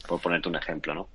por 0.06 0.20
ponerte 0.20 0.48
un 0.48 0.56
ejemplo, 0.56 0.94
¿no? 0.94 1.08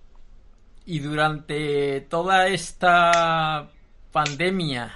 Y 0.86 1.00
durante 1.00 2.02
toda 2.02 2.48
esta 2.48 3.70
pandemia, 4.12 4.94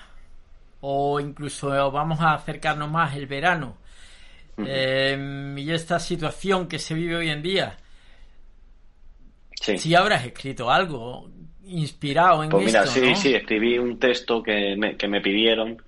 o 0.82 1.20
incluso 1.22 1.70
vamos 1.92 2.20
a 2.20 2.34
acercarnos 2.34 2.92
más 2.92 3.16
el 3.16 3.26
verano, 3.26 3.78
em, 4.58 5.58
y 5.58 5.72
esta 5.72 6.00
situación 6.00 6.68
que 6.68 6.80
se 6.80 6.94
vive 6.94 7.16
hoy 7.16 7.30
en 7.30 7.42
día, 7.42 7.78
si 9.54 9.96
habrás 9.96 10.26
escrito 10.26 10.70
algo 10.70 11.30
inspirado 11.66 12.44
en 12.44 12.50
pues 12.50 12.68
mira, 12.68 12.84
esto, 12.84 13.00
sí, 13.00 13.16
sí, 13.16 13.36
escribí 13.36 13.78
un 13.78 14.00
texto 14.00 14.42
que 14.42 14.76
me, 14.78 14.96
que 14.96 15.08
me 15.08 15.22
pidieron 15.22 15.82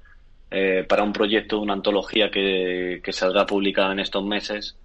eh, 0.51 0.83
para 0.87 1.03
un 1.03 1.13
proyecto, 1.13 1.59
una 1.59 1.73
antología 1.73 2.29
que, 2.29 3.01
que 3.03 3.13
saldrá 3.13 3.45
publicada 3.45 3.93
en 3.93 3.99
estos 3.99 4.25
meses, 4.25 4.77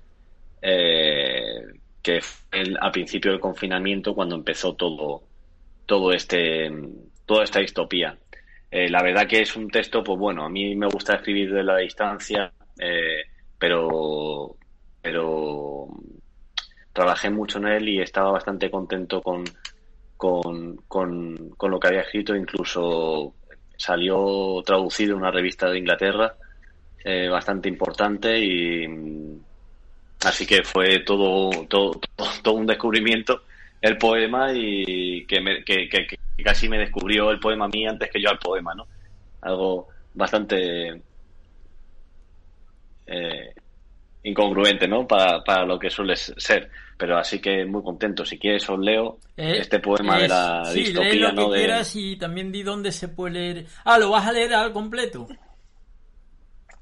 eh, 0.63 1.63
que 2.03 2.21
fue 2.21 2.65
a 2.81 2.93
principio 2.93 3.31
del 3.33 3.41
confinamiento 3.41 4.15
cuando 4.15 4.37
empezó 4.37 4.75
todo, 4.75 5.23
todo 5.87 6.13
este, 6.13 6.71
toda 7.27 7.45
esta 7.45 7.61
distopía. 7.61 8.17
Eh, 8.71 8.89
la 8.89 9.03
verdad 9.03 9.27
que 9.27 9.41
es 9.41 9.57
un 9.57 9.69
texto, 9.69 10.05
pues 10.05 10.19
bueno, 10.19 10.45
a 10.45 10.51
mí 10.51 10.75
me 10.77 10.87
gusta 10.89 11.15
escribir 11.15 11.53
de 11.53 11.65
la 11.65 11.79
distancia, 11.79 12.53
pero, 13.65 14.57
pero 15.01 15.89
trabajé 16.93 17.31
mucho 17.31 17.57
en 17.57 17.69
él 17.69 17.89
y 17.89 18.01
estaba 18.03 18.33
bastante 18.33 18.71
contento 18.71 19.23
con, 19.23 19.43
con, 20.19 20.77
con, 20.87 21.49
con 21.57 21.71
lo 21.71 21.81
que 21.81 21.89
había 21.89 22.03
escrito, 22.03 22.37
incluso 22.37 23.33
salió 23.79 24.63
traducido 24.67 25.13
en 25.13 25.21
una 25.21 25.31
revista 25.31 25.71
de 25.71 25.79
Inglaterra 25.79 26.35
eh, 27.03 27.27
bastante 27.31 27.71
importante 27.71 28.39
y 28.39 28.87
así 30.27 30.45
que 30.47 30.63
fue 30.63 30.99
todo, 30.99 31.49
todo, 31.67 31.99
todo, 32.43 32.55
un 32.55 32.67
descubrimiento 32.67 33.45
el 33.81 33.97
poema 33.97 34.53
y 34.53 35.25
que, 35.25 35.41
me, 35.41 35.65
que, 35.65 35.89
casi 36.45 36.69
me 36.69 36.77
descubrió 36.77 37.31
el 37.31 37.41
poema 37.41 37.65
a 37.65 37.69
mí 37.69 37.87
antes 37.87 38.11
que 38.11 38.21
yo 38.21 38.29
al 38.29 38.39
poema, 38.39 38.75
¿no? 38.75 38.87
Algo 39.41 39.89
bastante 40.13 41.01
eh, 43.07 43.55
incongruente, 44.25 44.89
¿no? 44.89 45.07
Para, 45.07 45.43
para 45.43 45.65
lo 45.65 45.79
que 45.79 45.91
suele 45.91 46.17
ser. 46.17 46.71
Pero 46.97 47.19
así 47.19 47.41
que 47.41 47.65
muy 47.65 47.83
contento. 47.83 48.25
Si 48.25 48.39
quieres 48.39 48.69
os 48.69 48.79
leo 48.79 49.19
eh, 49.37 49.59
este 49.59 49.81
poema 49.81 50.19
de 50.19 50.29
la 50.29 50.65
sí, 50.67 50.81
distopía, 50.81 51.33
lo 51.33 51.51
que 51.51 51.59
quieras 51.59 51.97
y 51.97 52.17
también 52.17 52.53
di 52.53 52.63
dónde 52.63 52.93
se 52.93 53.09
puede 53.09 53.35
leer. 53.35 53.67
Ah, 53.85 53.99
¿lo 53.99 54.11
vas 54.11 54.27
a 54.27 54.33
leer 54.33 54.55
al 54.55 54.73
completo? 54.73 55.29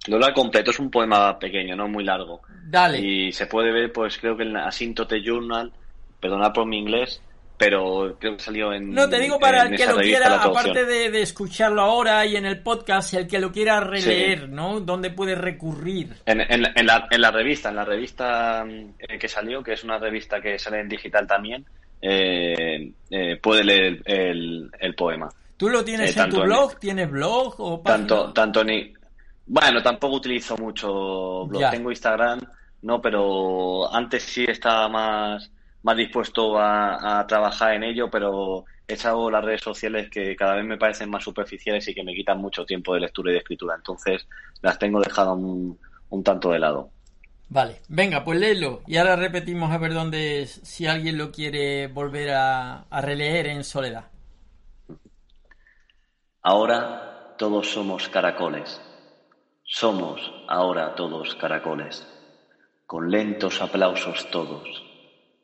Lo 0.08 0.18
leo 0.18 0.28
al 0.28 0.34
completo, 0.34 0.70
es 0.70 0.78
un 0.78 0.90
poema 0.90 1.38
pequeño, 1.38 1.74
no 1.76 1.88
muy 1.88 2.04
largo. 2.04 2.42
Dale. 2.64 2.98
Y 2.98 3.32
se 3.32 3.46
puede 3.46 3.72
ver, 3.72 3.92
pues 3.92 4.18
creo 4.18 4.36
que 4.36 4.42
en 4.42 4.56
Asintote 4.56 5.22
Journal, 5.22 5.72
perdonad 6.20 6.52
por 6.52 6.66
mi 6.66 6.78
inglés, 6.78 7.22
pero 7.64 8.16
creo 8.18 8.36
que 8.36 8.42
salió 8.42 8.72
en. 8.72 8.90
No, 8.90 9.08
te 9.08 9.20
digo 9.20 9.38
para 9.38 9.62
el 9.62 9.76
que 9.76 9.86
lo 9.86 9.98
quiera, 9.98 10.42
aparte 10.42 10.84
de, 10.84 11.22
escucharlo 11.22 11.82
ahora 11.82 12.26
y 12.26 12.34
en 12.34 12.44
el 12.44 12.60
podcast, 12.60 13.14
el 13.14 13.28
que 13.28 13.38
lo 13.38 13.52
quiera 13.52 13.78
releer, 13.78 14.48
¿no? 14.48 14.80
¿Dónde 14.80 15.10
puede 15.10 15.36
recurrir? 15.36 16.16
En, 16.26 16.40
en, 16.40 16.66
en, 16.74 16.86
la, 16.86 17.06
en 17.08 17.20
la 17.20 17.30
revista, 17.30 17.68
en 17.68 17.76
la 17.76 17.84
revista 17.84 18.66
eh, 18.98 19.16
que 19.16 19.28
salió, 19.28 19.62
que 19.62 19.74
es 19.74 19.84
una 19.84 19.96
revista 19.98 20.40
que 20.40 20.58
sale 20.58 20.80
en 20.80 20.88
digital 20.88 21.24
también, 21.24 21.64
eh, 22.00 22.90
eh, 23.10 23.36
puede 23.40 23.62
leer 23.62 24.02
el, 24.06 24.68
el, 24.80 24.94
poema. 24.96 25.28
¿Tú 25.56 25.68
lo 25.68 25.84
tienes 25.84 26.16
en 26.16 26.30
tu 26.30 26.40
blog? 26.40 26.80
¿Tienes 26.80 27.08
blog 27.08 27.54
o 27.58 27.80
Tanto, 27.80 28.32
tanto 28.32 28.64
ni. 28.64 28.92
Bueno, 29.46 29.80
tampoco 29.80 30.16
utilizo 30.16 30.56
mucho 30.56 31.46
blog. 31.46 31.70
Tengo 31.70 31.90
Instagram, 31.90 32.40
no, 32.82 33.00
pero 33.00 33.94
antes 33.94 34.24
sí 34.24 34.44
estaba 34.48 34.88
más 34.88 35.48
más 35.82 35.96
dispuesto 35.96 36.58
a, 36.58 37.24
trabajar 37.26 37.74
en 37.74 37.84
ello, 37.84 38.10
pero 38.10 38.64
he 38.86 38.94
echado 38.94 39.30
las 39.30 39.44
redes 39.44 39.62
sociales 39.62 40.08
que 40.10 40.36
cada 40.36 40.54
vez 40.54 40.64
me 40.64 40.78
parecen 40.78 41.10
más 41.10 41.24
superficiales 41.24 41.86
y 41.88 41.94
que 41.94 42.04
me 42.04 42.14
quitan 42.14 42.38
mucho 42.38 42.64
tiempo 42.64 42.94
de 42.94 43.00
lectura 43.00 43.30
y 43.30 43.34
de 43.34 43.38
escritura. 43.38 43.74
Entonces 43.76 44.26
las 44.60 44.78
tengo 44.78 45.00
dejado 45.00 45.34
un, 45.34 45.78
tanto 46.24 46.50
de 46.50 46.58
lado. 46.58 46.90
Vale, 47.48 47.80
venga, 47.88 48.24
pues 48.24 48.38
léelo. 48.38 48.82
Y 48.86 48.96
ahora 48.96 49.16
repetimos 49.16 49.72
a 49.72 49.78
ver 49.78 49.92
dónde, 49.92 50.46
si 50.46 50.86
alguien 50.86 51.18
lo 51.18 51.32
quiere 51.32 51.88
volver 51.88 52.30
a, 52.30 52.82
a 52.82 53.00
releer 53.00 53.46
en 53.46 53.64
soledad. 53.64 54.06
Ahora 56.42 57.34
todos 57.38 57.70
somos 57.70 58.08
caracoles. 58.08 58.80
Somos 59.64 60.20
ahora 60.48 60.94
todos 60.94 61.34
caracoles. 61.34 62.06
Con 62.86 63.10
lentos 63.10 63.60
aplausos 63.62 64.30
todos 64.30 64.91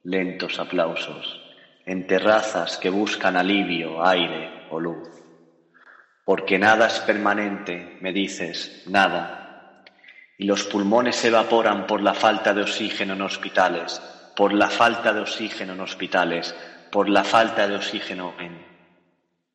lentos 0.03 0.59
aplausos, 0.59 1.41
en 1.85 2.07
terrazas 2.07 2.77
que 2.79 2.91
buscan 2.91 3.37
alivio, 3.37 4.05
aire 4.07 4.67
o 4.71 4.81
luz. 4.81 5.09
Porque 6.25 6.59
nada 6.59 6.87
es 6.87 7.01
permanente, 7.01 7.97
me 8.01 8.13
dices, 8.13 8.85
nada. 8.87 9.85
Y 10.37 10.45
los 10.45 10.65
pulmones 10.65 11.17
se 11.17 11.29
evaporan 11.29 11.87
por 11.87 12.03
la 12.03 12.15
falta 12.15 12.53
de 12.53 12.63
oxígeno 12.63 13.15
en 13.15 13.23
hospitales, 13.23 14.03
por 14.37 14.53
la 14.53 14.69
falta 14.69 15.13
de 15.13 15.21
oxígeno 15.21 15.73
en 15.73 15.81
hospitales, 15.81 16.55
por 16.93 17.09
la 17.09 17.25
falta 17.25 17.67
de 17.67 17.77
oxígeno 17.77 18.35
en... 18.39 18.67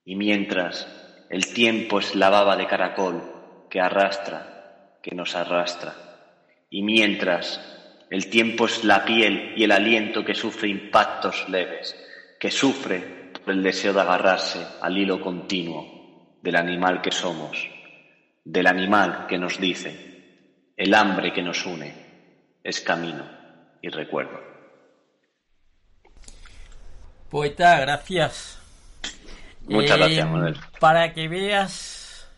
Y 0.03 0.15
mientras 0.15 0.87
el 1.29 1.53
tiempo 1.53 1.99
es 1.99 2.15
la 2.15 2.29
baba 2.29 2.57
de 2.57 2.67
caracol 2.67 3.67
que 3.69 3.79
arrastra, 3.79 4.97
que 5.01 5.15
nos 5.15 5.35
arrastra. 5.35 5.93
Y 6.69 6.83
mientras 6.83 7.61
el 8.13 8.29
tiempo 8.29 8.67
es 8.67 8.83
la 8.83 9.03
piel 9.03 9.55
y 9.57 9.63
el 9.63 9.71
aliento 9.71 10.23
que 10.23 10.35
sufre 10.35 10.69
impactos 10.69 11.49
leves, 11.49 11.95
que 12.39 12.51
sufre 12.51 13.31
por 13.43 13.51
el 13.51 13.63
deseo 13.63 13.91
de 13.91 14.01
agarrarse 14.01 14.63
al 14.83 14.95
hilo 14.95 15.19
continuo 15.19 16.37
del 16.39 16.55
animal 16.57 17.01
que 17.01 17.09
somos, 17.09 17.67
del 18.45 18.67
animal 18.67 19.25
que 19.27 19.39
nos 19.39 19.59
dice, 19.59 20.69
el 20.77 20.93
hambre 20.93 21.33
que 21.33 21.41
nos 21.41 21.65
une 21.65 21.91
es 22.63 22.81
camino 22.81 23.27
y 23.81 23.89
recuerdo. 23.89 24.39
Poeta, 27.31 27.79
gracias. 27.79 28.61
Muchas 29.65 29.97
gracias, 29.97 30.23
eh, 30.23 30.29
Manuel. 30.29 30.57
Para 30.79 31.13
que 31.13 31.27
veas 31.27 32.29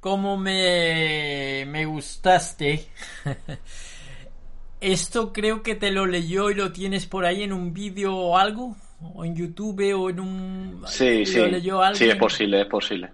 cómo 0.00 0.36
me, 0.36 1.64
me 1.68 1.86
gustaste. 1.86 2.86
Esto 4.84 5.32
creo 5.32 5.62
que 5.62 5.74
te 5.76 5.90
lo 5.90 6.04
leyó 6.04 6.50
y 6.50 6.54
lo 6.54 6.70
tienes 6.70 7.06
por 7.06 7.24
ahí 7.24 7.42
en 7.42 7.54
un 7.54 7.72
vídeo 7.72 8.14
o 8.14 8.36
algo, 8.36 8.76
o 9.00 9.24
en 9.24 9.34
YouTube 9.34 9.94
o 9.94 10.10
en 10.10 10.20
un... 10.20 10.84
Sí, 10.86 11.24
sí, 11.24 11.40
sí, 11.94 12.04
es 12.04 12.16
posible, 12.16 12.60
es 12.60 12.66
posible. 12.66 13.10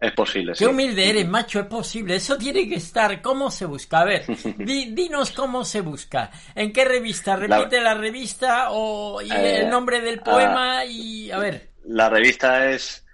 Es 0.00 0.12
posible. 0.12 0.54
Qué 0.56 0.66
humilde 0.66 1.10
eres, 1.10 1.28
macho, 1.28 1.60
es 1.60 1.66
posible. 1.66 2.14
Eso 2.16 2.38
tiene 2.38 2.66
que 2.66 2.76
estar. 2.76 3.20
¿Cómo 3.20 3.50
se 3.50 3.66
busca? 3.66 4.00
A 4.00 4.04
ver, 4.06 4.24
dinos 4.58 5.32
cómo 5.32 5.62
se 5.66 5.82
busca. 5.82 6.30
¿En 6.54 6.72
qué 6.72 6.86
revista? 6.86 7.36
Repite 7.36 7.82
la, 7.82 7.92
revista 7.92 8.70
o 8.70 9.20
el 9.20 9.30
eh, 9.30 9.68
nombre 9.68 10.00
del 10.00 10.20
poema 10.20 10.78
ah, 10.78 10.86
y 10.86 11.30
a 11.30 11.36
ver. 11.36 11.68
La 11.84 12.08
revista 12.08 12.70
es 12.70 13.04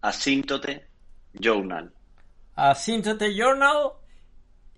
Asíntote 0.00 0.86
Journal. 1.32 1.92
Asíntote 2.54 3.34
Journal. 3.34 3.94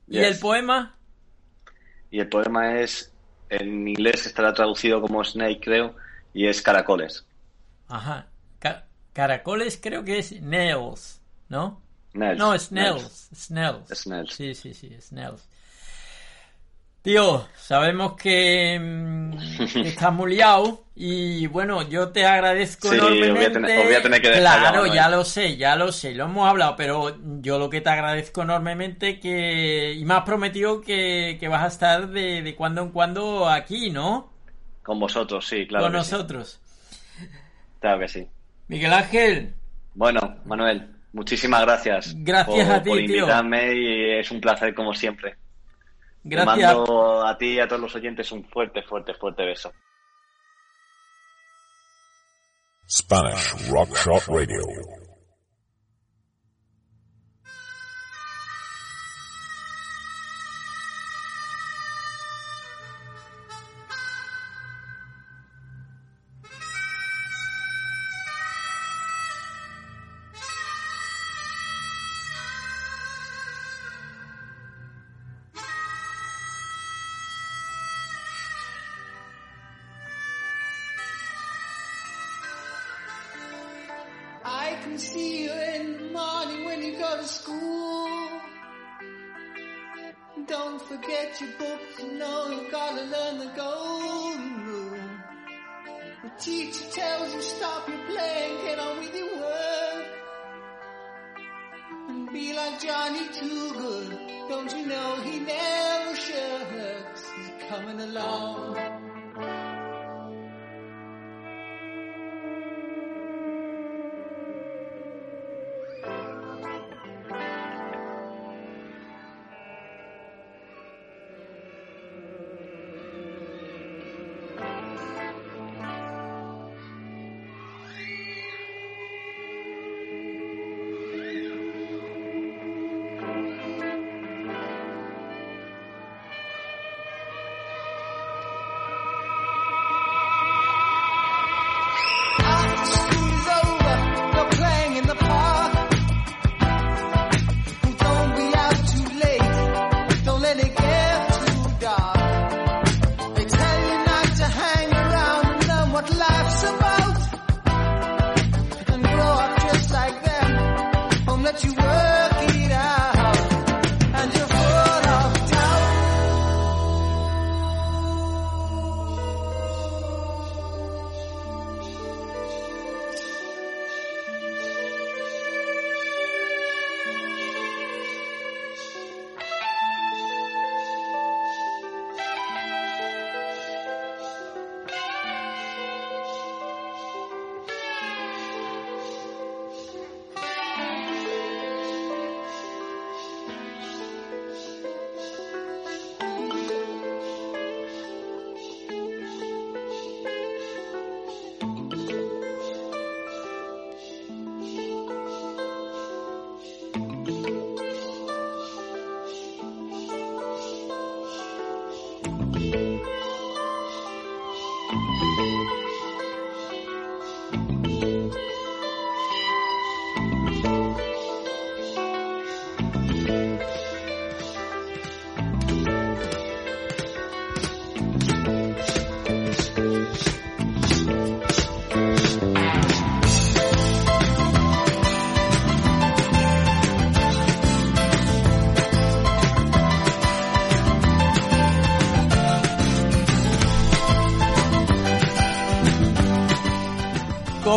¿Y 0.09 0.19
el 0.19 0.39
poema? 0.39 0.94
Y 2.15 2.21
el 2.21 2.29
poema 2.29 2.79
es, 2.79 3.11
en 3.49 3.89
inglés 3.89 4.25
estará 4.25 4.55
traducido 4.55 5.01
como 5.01 5.25
snake, 5.25 5.61
creo, 5.61 5.97
y 6.33 6.47
es 6.47 6.63
caracoles. 6.63 7.27
Ajá. 7.89 8.29
caracoles 9.13 9.81
creo 9.83 10.05
que 10.05 10.21
es 10.21 10.41
nails, 10.41 11.21
¿no? 11.49 11.83
Nails, 12.13 12.39
no, 12.39 12.57
snails. 12.57 13.51
nails. 13.51 13.89
Snails. 13.89 14.33
Sí, 14.33 14.55
sí, 14.55 14.73
sí, 14.75 14.97
snails. 15.01 15.49
Tío, 17.05 17.47
sabemos 17.59 18.15
que, 18.15 18.81
mm, 18.81 19.35
estás 19.85 20.11
muy 20.11 20.37
liado 20.37 20.85
y 20.97 21.47
bueno, 21.49 21.87
yo 21.87 22.09
te 22.09 22.25
agradezco 22.25 22.89
sí, 22.89 22.95
enormemente. 22.95 23.59
Voy 23.85 23.95
a 23.95 24.01
tener, 24.01 24.23
que 24.23 24.31
dejar 24.31 24.61
Claro, 24.61 24.87
ya 24.87 25.11
lo 25.11 25.23
sé, 25.23 25.59
ya 25.59 25.77
lo 25.77 25.93
sé, 25.93 26.15
lo 26.15 26.25
hemos 26.25 26.49
hablado, 26.49 26.77
pero 26.77 27.15
yo 27.43 27.59
lo 27.59 27.69
que 27.69 27.83
te 27.83 27.91
agradezco 27.91 28.41
enormemente 28.41 29.21
que 29.21 29.93
y 29.93 30.03
me 30.07 30.15
has 30.15 30.23
prometido 30.23 30.81
que, 30.81 31.39
vas 31.47 31.65
a 31.65 31.67
estar 31.67 32.09
de, 32.09 32.41
de, 32.41 32.55
cuando 32.55 32.81
en 32.81 32.89
cuando 32.89 33.51
aquí, 33.51 33.91
¿no? 33.91 34.33
Con 34.83 34.99
vosotros, 34.99 35.47
sí, 35.47 35.67
claro. 35.67 35.85
Con 35.85 35.93
nosotros. 35.93 36.59
Claro 37.81 37.99
que 37.99 38.09
sí. 38.09 38.27
Miguel 38.69 38.95
Ángel. 38.95 39.53
Bueno, 39.93 40.37
Manuel, 40.47 40.89
muchísimas 41.13 41.61
gracias. 41.61 42.15
Gracias 42.17 42.67
a 42.67 42.83
ti, 42.83 42.89
por 42.89 42.99
invitarme 42.99 43.75
y 43.75 44.11
es 44.21 44.31
un 44.31 44.41
placer 44.41 44.75
como 44.75 44.95
siempre. 44.95 45.37
Gracias. 46.25 46.57
Te 46.57 46.77
mando 46.77 47.27
a 47.27 47.37
ti 47.37 47.53
y 47.53 47.61
a 47.61 47.69
todos 47.69 47.83
los 47.83 47.95
oyentes 47.95 48.33
un 48.33 48.45
fuerte, 48.49 48.83
fuerte, 48.83 49.15
fuerte 49.15 49.45
beso. 49.45 49.71
Spanish 52.89 53.71
Rock 53.71 53.95
Shop 53.97 54.23
Radio. 54.29 55.04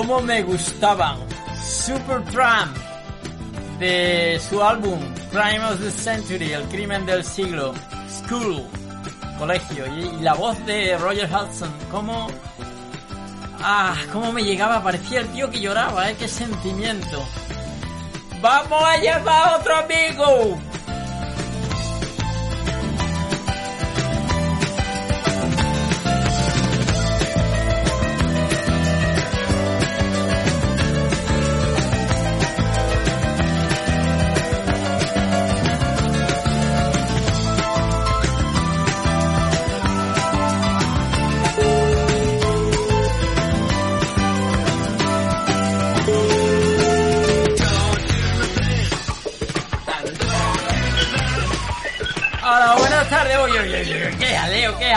Cómo 0.07 0.21
me 0.21 0.41
gustaban. 0.41 1.17
Super 1.61 2.23
Tramp 2.31 2.77
de 3.77 4.39
su 4.49 4.63
álbum 4.63 4.99
Crime 5.31 5.65
of 5.65 5.81
the 5.81 5.91
Century, 5.91 6.53
El 6.53 6.63
crimen 6.69 7.05
del 7.05 7.25
siglo, 7.25 7.73
School, 8.09 8.63
colegio, 9.37 9.85
y, 9.85 10.21
la 10.21 10.33
voz 10.33 10.65
de 10.65 10.97
Roger 10.97 11.29
Hudson, 11.29 11.73
cómo... 11.91 12.27
Ah, 13.59 13.95
cómo 14.13 14.31
me 14.31 14.43
llegaba, 14.43 14.81
parecía 14.81 15.19
el 15.19 15.27
tío 15.27 15.49
que 15.49 15.59
lloraba, 15.59 16.09
eh, 16.09 16.15
qué 16.17 16.27
sentimiento. 16.27 17.27
¡Vamos 18.39 18.83
a 18.83 18.97
llevar 18.97 19.49
a 19.49 19.57
otro 19.57 19.75
amigo! 19.75 20.57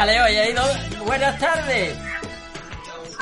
Qué 0.06 0.18
jaleo. 0.18 0.24
Oye, 0.24 0.54
¿dó- 0.54 1.04
Buenas 1.04 1.38
tardes. 1.38 1.98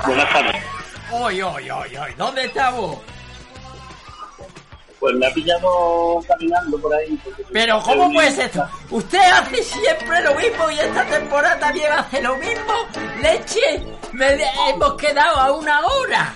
Buenas 0.07 0.33
tardes. 0.33 0.65
Oye, 1.13 1.43
oye, 1.43 1.73
oye, 1.73 1.99
oye, 1.99 2.15
¿dónde 2.17 2.45
estamos? 2.45 2.99
Pues 5.01 5.15
me 5.15 5.27
ha 5.27 5.31
pillado 5.33 6.21
caminando 6.27 6.79
por 6.81 6.93
ahí. 6.95 7.19
Pero 7.53 7.81
¿cómo 7.83 8.13
puede 8.13 8.33
ser 8.33 8.47
esto? 8.47 8.69
Usted 8.91 9.19
hace 9.33 9.63
siempre 9.63 10.21
lo 10.23 10.35
mismo 10.35 10.71
y 10.71 10.79
esta 10.81 11.05
temporada 11.07 11.59
también 11.59 11.93
hace 11.93 12.21
lo 12.21 12.37
mismo. 12.37 12.73
Leche, 13.23 13.83
me 14.13 14.37
hemos 14.69 14.95
quedado 14.95 15.37
a 15.37 15.53
una 15.53 15.87
hora. 15.87 16.35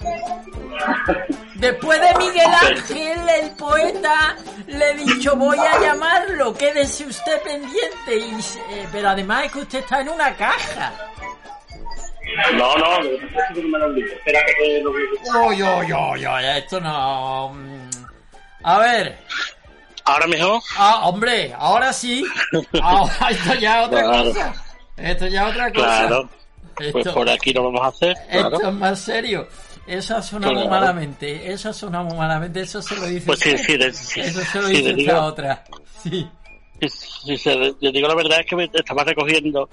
Después 1.62 2.00
de 2.00 2.14
Miguel 2.18 2.50
Ángel, 2.60 3.28
el 3.40 3.50
poeta, 3.52 4.36
le 4.66 4.90
he 4.90 4.94
dicho 4.94 5.36
voy 5.36 5.56
a 5.58 5.78
llamarlo, 5.80 6.52
quédese 6.54 7.06
usted 7.06 7.40
pendiente. 7.42 8.16
Y, 8.18 8.34
eh, 8.74 8.88
pero 8.90 9.10
además 9.10 9.44
es 9.46 9.52
que 9.52 9.58
usted 9.60 9.78
está 9.78 10.00
en 10.00 10.08
una 10.08 10.34
caja. 10.34 10.92
No, 12.54 12.76
no. 12.76 12.98
Espera 13.02 14.40
que 14.44 14.82
lo. 14.82 14.90
Oye, 15.46 15.62
oye, 15.62 15.94
oye, 15.94 16.26
oye, 16.26 16.58
esto 16.58 16.80
no... 16.80 17.50
mm. 17.50 17.90
A 18.64 18.78
ver, 18.78 19.18
Ahora 20.04 20.26
mejor. 20.26 20.60
Ah, 20.76 21.02
hombre, 21.04 21.54
ahora 21.56 21.92
sí. 21.92 22.24
Ahora 22.82 23.12
esto 23.30 23.54
ya 23.54 23.82
es 23.82 23.86
otra 23.86 24.02
Claro. 24.02 24.24
cosa. 24.24 24.52
Esto 24.96 25.26
ya 25.28 25.42
es 25.46 25.50
otra 25.52 25.72
cosa. 25.72 25.86
Claro. 26.06 26.28
Pues 26.74 26.94
Esto, 26.96 27.14
por 27.14 27.28
aquí 27.30 27.52
lo 27.52 27.64
vamos 27.64 27.82
a 27.82 27.86
hacer. 27.88 28.16
esto 28.30 28.68
es 28.68 28.74
más 28.74 28.98
serio. 28.98 29.46
Eso 29.86 30.16
ha 30.16 30.22
sonado 30.22 30.52
Claro. 30.54 30.68
malamente. 30.70 31.52
Eso 31.52 31.70
ha 31.70 31.72
sonado 31.72 32.14
malamente. 32.14 32.60
Eso 32.60 32.80
se 32.80 32.94
lo 32.96 33.06
dice 33.06 33.26
Pues 33.26 33.40
sí, 33.40 33.56
sí, 33.58 33.76
de- 33.76 33.92
sí, 33.92 34.20
Eso 34.20 34.40
se 34.44 34.60
lo 34.62 34.68
dice 34.68 34.94
digo- 34.94 35.12
a 35.12 35.24
otra. 35.24 35.64
Sí. 36.02 36.28
Si, 36.88 37.36
se- 37.36 37.74
yo 37.80 37.92
digo 37.92 38.08
la 38.08 38.14
verdad 38.14 38.40
es 38.40 38.46
que 38.46 38.56
me 38.56 38.64
estaba 38.72 39.04
recogiendo 39.04 39.68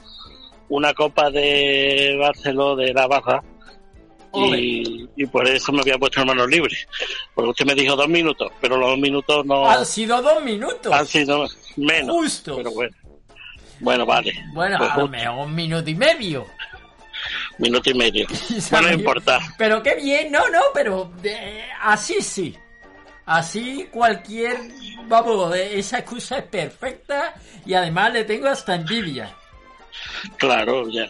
una 0.70 0.94
copa 0.94 1.32
de 1.32 2.16
Barceló 2.20 2.76
de 2.76 2.94
la 2.94 3.08
Baja 3.08 3.42
y, 4.34 5.08
y 5.16 5.26
por 5.26 5.48
eso 5.48 5.72
me 5.72 5.82
había 5.82 5.98
puesto 5.98 6.22
en 6.22 6.28
manos 6.28 6.48
libres. 6.48 6.88
Porque 7.34 7.50
usted 7.50 7.66
me 7.66 7.74
dijo 7.74 7.96
dos 7.96 8.08
minutos, 8.08 8.52
pero 8.62 8.78
los 8.78 8.90
dos 8.90 9.00
minutos 9.00 9.44
no 9.46 9.68
Han 9.68 9.86
sido 9.86 10.22
dos 10.22 10.44
minutos. 10.44 10.92
han 10.94 11.08
sido 11.08 11.48
menos. 11.78 12.16
Justos. 12.16 12.58
Pero 12.58 12.72
bueno. 12.72 12.96
Bueno, 13.80 14.06
vale. 14.06 14.34
Bueno, 14.54 14.78
Pues 14.78 14.92
a 14.92 14.96
lo 14.98 15.02
justo, 15.02 15.18
mejor 15.18 15.48
un 15.48 15.56
minuto 15.56 15.90
y 15.90 15.96
medio. 15.96 16.46
Minuto 17.60 17.90
y 17.90 17.94
medio. 17.94 18.28
No 18.72 18.82
ido. 18.82 18.92
importa. 18.94 19.40
Pero 19.58 19.82
qué 19.84 19.96
bien, 19.96 20.32
no, 20.32 20.48
no, 20.50 20.62
pero 20.74 21.12
eh, 21.24 21.66
así 21.82 22.22
sí. 22.22 22.56
Así 23.26 23.88
cualquier, 23.92 24.58
vamos, 25.08 25.56
eh, 25.56 25.78
esa 25.78 26.00
excusa 26.00 26.40
es 26.40 26.46
perfecta 26.46 27.36
y 27.66 27.76
además 27.76 28.12
le 28.14 28.24
tengo 28.24 28.48
hasta 28.48 28.74
envidia. 28.74 29.36
Claro, 30.38 30.90
ya. 30.90 31.08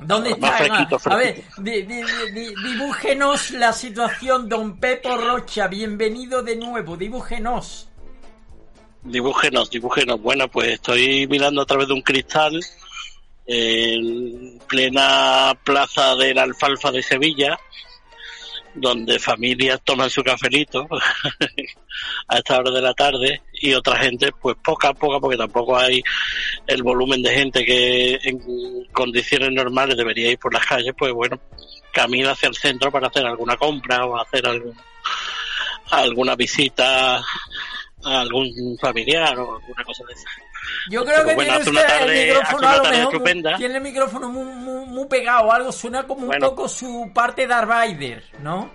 ¿Dónde 0.00 0.30
está? 0.30 0.52
Fresquito, 0.52 1.00
A 1.06 1.16
ver, 1.16 1.42
di- 1.58 1.82
di- 1.82 2.04
di- 2.32 2.54
dibújenos 2.62 3.50
la 3.50 3.72
situación, 3.72 4.48
don 4.48 4.78
Pepo 4.78 5.16
Rocha, 5.16 5.66
bienvenido 5.66 6.42
de 6.44 6.54
nuevo, 6.54 6.96
dibújenos. 6.96 7.88
Dibújenos, 9.02 9.70
dibújenos. 9.70 10.20
Bueno, 10.20 10.48
pues 10.48 10.68
estoy 10.68 11.26
mirando 11.26 11.62
a 11.62 11.66
través 11.66 11.88
de 11.88 11.94
un 11.94 12.02
cristal 12.02 12.60
en 13.50 14.58
plena 14.68 15.58
plaza 15.64 16.14
de 16.16 16.34
la 16.34 16.42
alfalfa 16.42 16.92
de 16.92 17.02
Sevilla, 17.02 17.58
donde 18.74 19.18
familias 19.18 19.80
toman 19.82 20.10
su 20.10 20.22
cafelito 20.22 20.86
a 22.28 22.36
esta 22.36 22.58
hora 22.58 22.70
de 22.70 22.82
la 22.82 22.92
tarde 22.92 23.40
y 23.54 23.72
otra 23.72 23.96
gente, 23.96 24.30
pues 24.38 24.54
poca 24.62 24.88
a 24.88 24.94
poca, 24.94 25.18
porque 25.18 25.38
tampoco 25.38 25.78
hay 25.78 26.02
el 26.66 26.82
volumen 26.82 27.22
de 27.22 27.34
gente 27.34 27.64
que 27.64 28.18
en 28.22 28.38
condiciones 28.92 29.50
normales 29.52 29.96
debería 29.96 30.30
ir 30.30 30.38
por 30.38 30.52
las 30.52 30.66
calles, 30.66 30.94
pues 30.96 31.12
bueno, 31.14 31.40
camina 31.90 32.32
hacia 32.32 32.50
el 32.50 32.54
centro 32.54 32.92
para 32.92 33.08
hacer 33.08 33.24
alguna 33.24 33.56
compra 33.56 34.04
o 34.04 34.20
hacer 34.20 34.46
algún, 34.46 34.76
alguna 35.90 36.36
visita 36.36 37.16
a 37.16 38.20
algún 38.20 38.76
familiar 38.78 39.38
o 39.38 39.56
alguna 39.56 39.84
cosa 39.84 40.04
de 40.04 40.12
esa. 40.12 40.28
Yo 40.90 41.04
creo 41.04 41.16
Pero 41.16 41.28
que 41.28 41.34
bueno, 41.34 41.54
tiene 41.60 41.70
usted 41.70 41.86
tarde- 41.86 42.04
el 42.22 42.28
micrófono 42.28 42.68
a 42.68 42.76
lo 42.76 42.84
mejor, 42.84 43.56
tiene 43.58 43.74
el 43.76 43.80
micrófono 43.82 44.28
muy, 44.30 44.44
muy, 44.44 44.86
muy 44.86 45.06
pegado, 45.06 45.52
algo 45.52 45.70
suena 45.72 46.02
como 46.06 46.26
un 46.28 46.38
poco 46.38 46.68
su 46.68 47.10
parte 47.14 47.42
de 47.42 47.48
Darth 47.48 47.68
Vader, 47.68 48.24
¿no? 48.40 48.70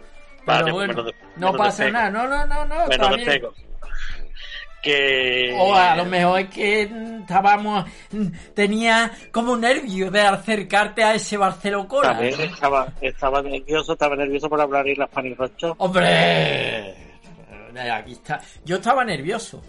Pero 0.45 0.59
Vale, 0.59 0.71
bueno, 0.73 0.93
me 0.93 1.03
lo 1.03 1.11
no 1.37 1.51
me 1.53 1.57
pasa 1.57 1.83
despego. 1.85 1.91
nada, 1.91 2.09
no, 2.09 2.27
no, 2.27 2.45
no, 2.45 2.65
no, 2.65 2.87
bien. 3.15 3.25
despego. 3.25 3.53
Que... 4.81 5.55
O 5.57 5.73
a 5.73 5.95
lo 5.95 6.03
mejor 6.03 6.41
es 6.41 6.49
que 6.49 6.81
estábamos, 7.21 7.85
tenía 8.53 9.09
como 9.31 9.55
nervio 9.55 10.11
de 10.11 10.19
acercarte 10.21 11.01
a 11.03 11.15
ese 11.15 11.37
Barcelona. 11.37 11.87
También 12.01 12.41
estaba, 12.41 12.87
estaba 12.99 13.41
nervioso, 13.41 13.93
estaba 13.93 14.15
nervioso 14.17 14.49
por 14.49 14.59
hablar 14.59 14.85
en 14.89 14.99
las 14.99 15.09
panirrochos. 15.09 15.75
¡Hombre! 15.77 16.93
Aquí 17.93 18.11
está. 18.11 18.41
Yo 18.65 18.75
estaba 18.75 19.05
nervioso. 19.05 19.63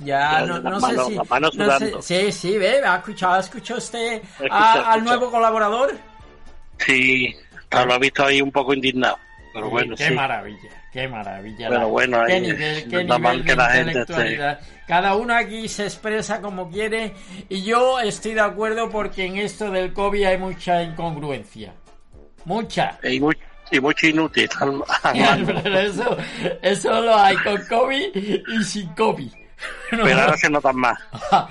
Ya 0.00 0.40
no, 0.42 0.58
no 0.60 0.80
sé 0.80 0.98
si. 1.06 1.16
no 1.16 1.78
sé- 1.78 2.02
sí, 2.02 2.32
sí, 2.32 2.58
ve, 2.58 2.82
ha 2.84 2.96
escuchado, 2.96 3.34
¿ha 3.34 3.40
escuchado 3.40 3.78
usted 3.78 4.14
Escucha, 4.22 4.48
a- 4.50 4.92
al 4.94 5.04
nuevo 5.04 5.30
colaborador? 5.30 5.96
Sí, 6.78 7.34
lo 7.70 7.94
he 7.94 7.98
visto 7.98 8.24
ahí 8.24 8.40
un 8.42 8.50
poco 8.52 8.74
indignado. 8.74 9.18
Pero 9.52 9.70
bueno, 9.70 9.94
qué 9.94 10.08
sí. 10.08 10.14
maravilla, 10.14 10.68
qué 10.92 11.06
maravilla. 11.06 11.68
Pero 11.68 11.80
la- 11.80 11.86
bueno, 11.86 12.22
qué 12.26 12.32
ahí 12.32 12.40
nivel, 12.40 12.88
qué 12.88 13.04
nivel 13.04 13.44
que 13.44 13.50
de 13.50 13.56
la 13.56 13.68
gente. 13.70 14.58
Cada 14.88 15.14
uno 15.14 15.34
aquí 15.34 15.68
se 15.68 15.84
expresa 15.84 16.40
como 16.40 16.68
quiere 16.68 17.14
y 17.48 17.62
yo 17.62 18.00
estoy 18.00 18.34
de 18.34 18.40
acuerdo 18.40 18.90
porque 18.90 19.26
en 19.26 19.36
esto 19.36 19.70
del 19.70 19.92
COVID 19.92 20.24
hay 20.24 20.38
mucha 20.38 20.82
incongruencia. 20.82 21.72
Mucha. 22.44 22.98
Y, 23.04 23.20
muy, 23.20 23.38
y 23.70 23.80
mucho 23.80 24.08
inútil. 24.08 24.50
Pero 25.62 25.78
eso, 25.78 26.16
eso 26.60 27.00
lo 27.00 27.16
hay 27.16 27.36
con 27.36 27.64
COVID 27.66 28.16
y 28.48 28.64
sin 28.64 28.88
COVID. 28.88 29.32
Pero 29.90 30.20
ahora 30.20 30.36
se 30.36 30.50
notan 30.50 30.76
más. 30.76 30.98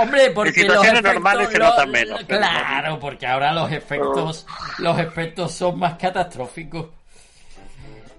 Hombre, 0.00 0.30
porque 0.30 0.60
En 0.62 0.68
los 0.68 0.76
situaciones 0.86 1.00
efectos, 1.00 1.14
normales 1.14 1.48
se 1.50 1.58
notan 1.58 1.90
menos, 1.90 2.24
Claro, 2.24 2.98
porque 2.98 3.26
ahora 3.26 3.52
los 3.52 3.70
efectos, 3.70 4.46
los 4.78 4.98
efectos 4.98 5.52
son 5.52 5.78
más 5.78 5.94
catastróficos. 5.98 6.86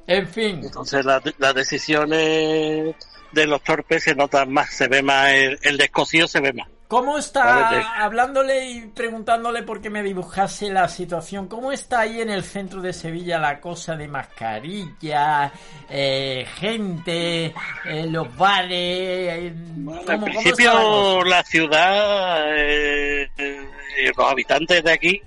En 0.07 0.27
fin, 0.27 0.61
Entonces 0.63 1.03
la- 1.03 1.21
las 1.39 1.55
decisiones 1.55 2.95
de 3.31 3.47
los 3.47 3.63
torpes 3.63 4.03
se 4.03 4.13
notan 4.13 4.53
más, 4.53 4.69
se 4.69 4.87
ve 4.87 5.01
más, 5.01 5.29
el, 5.31 5.57
el 5.63 5.77
descosido 5.77 6.27
se 6.27 6.39
ve 6.39 6.53
más. 6.53 6.67
¿Cómo 6.87 7.17
está, 7.17 7.69
hablándole 8.03 8.69
y 8.69 8.81
preguntándole 8.87 9.63
por 9.63 9.81
qué 9.81 9.89
me 9.89 10.03
dibujase 10.03 10.69
la 10.69 10.87
situación, 10.87 11.47
cómo 11.47 11.71
está 11.71 12.01
ahí 12.01 12.21
en 12.21 12.29
el 12.29 12.43
centro 12.43 12.81
de 12.81 12.93
Sevilla 12.93 13.39
la 13.39 13.59
cosa 13.59 13.95
de 13.95 14.07
mascarilla, 14.07 15.51
eh, 15.89 16.45
gente, 16.57 17.45
eh, 17.85 18.05
los 18.07 18.35
bares? 18.37 18.69
eh, 18.71 19.53
¿cómo- 19.55 19.75
En 19.75 19.83
cómo 19.83 19.99
está 19.99 20.13
la 20.17 20.23
principio 20.25 20.71
cosa? 20.71 21.29
la 21.29 21.43
ciudad, 21.43 22.57
eh, 22.57 23.29
eh, 23.37 24.11
los 24.15 24.31
habitantes 24.31 24.83
de 24.83 24.91
aquí, 24.91 25.21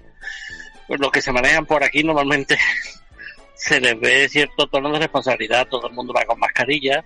pues 0.87 1.01
los 1.01 1.11
que 1.11 1.21
se 1.23 1.33
manejan 1.33 1.67
por 1.67 1.83
aquí 1.85 2.03
normalmente 2.05 2.57
se 3.55 3.81
les 3.81 3.99
ve 4.01 4.29
cierto 4.29 4.67
tono 4.69 4.93
de 4.93 5.01
responsabilidad, 5.01 5.67
todo 5.69 5.89
el 5.89 5.93
mundo 5.95 6.13
va 6.15 6.25
con 6.25 6.39
mascarilla, 6.39 7.05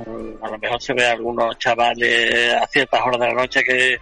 a 0.00 0.48
lo 0.50 0.58
mejor 0.58 0.80
se 0.80 0.92
ve 0.94 1.06
a 1.06 1.12
algunos 1.12 1.58
chavales 1.58 2.54
a 2.54 2.66
ciertas 2.66 3.00
horas 3.02 3.20
de 3.20 3.26
la 3.28 3.34
noche 3.34 3.62
que 3.64 3.98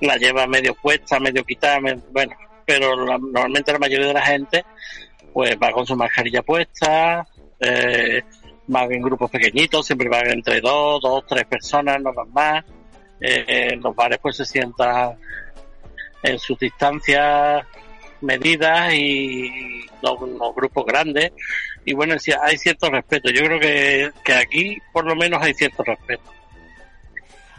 la 0.00 0.16
llevan 0.16 0.50
medio 0.50 0.74
puesta, 0.74 1.18
medio 1.20 1.44
quitada, 1.44 1.78
bueno, 2.10 2.34
pero 2.66 2.96
la- 3.04 3.18
normalmente 3.18 3.72
la 3.72 3.78
mayoría 3.78 4.08
de 4.08 4.14
la 4.14 4.22
gente 4.22 4.64
pues 5.32 5.56
va 5.62 5.70
con 5.72 5.86
su 5.86 5.96
mascarilla 5.96 6.42
puesta, 6.42 7.26
eh, 7.60 8.22
van 8.66 8.92
en 8.92 9.02
grupos 9.02 9.30
pequeñitos, 9.30 9.86
siempre 9.86 10.08
van 10.08 10.28
entre 10.30 10.60
dos, 10.60 11.00
dos, 11.00 11.24
tres 11.26 11.44
personas, 11.46 12.00
no 12.02 12.12
van 12.12 12.30
más. 12.32 12.64
Eh, 13.20 13.70
en 13.72 13.80
los 13.80 13.94
bares 13.94 14.18
pues 14.20 14.36
se 14.36 14.44
sientan 14.44 15.16
en 16.22 16.38
sus 16.38 16.58
distancias 16.58 17.64
medidas 18.20 18.92
y 18.94 19.86
los, 20.02 20.20
los 20.20 20.54
grupos 20.54 20.84
grandes. 20.86 21.32
Y 21.84 21.94
bueno, 21.94 22.14
hay 22.42 22.58
cierto 22.58 22.90
respeto. 22.90 23.30
Yo 23.30 23.44
creo 23.44 23.60
que, 23.60 24.10
que 24.24 24.34
aquí 24.34 24.78
por 24.92 25.04
lo 25.04 25.16
menos 25.16 25.42
hay 25.42 25.54
cierto 25.54 25.82
respeto. 25.82 26.30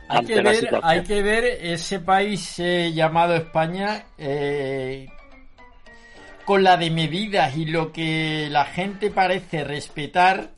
Hay 0.07 0.25
que, 0.25 0.41
ver, 0.41 0.79
hay 0.83 1.03
que 1.03 1.21
ver 1.21 1.45
ese 1.45 1.99
país 1.99 2.59
eh, 2.59 2.91
llamado 2.93 3.35
España 3.35 4.05
eh, 4.17 5.07
con 6.45 6.61
la 6.61 6.77
de 6.77 6.91
medidas 6.91 7.55
y 7.55 7.65
lo 7.65 7.91
que 7.91 8.47
la 8.51 8.65
gente 8.65 9.09
parece 9.09 9.63
respetar 9.63 10.49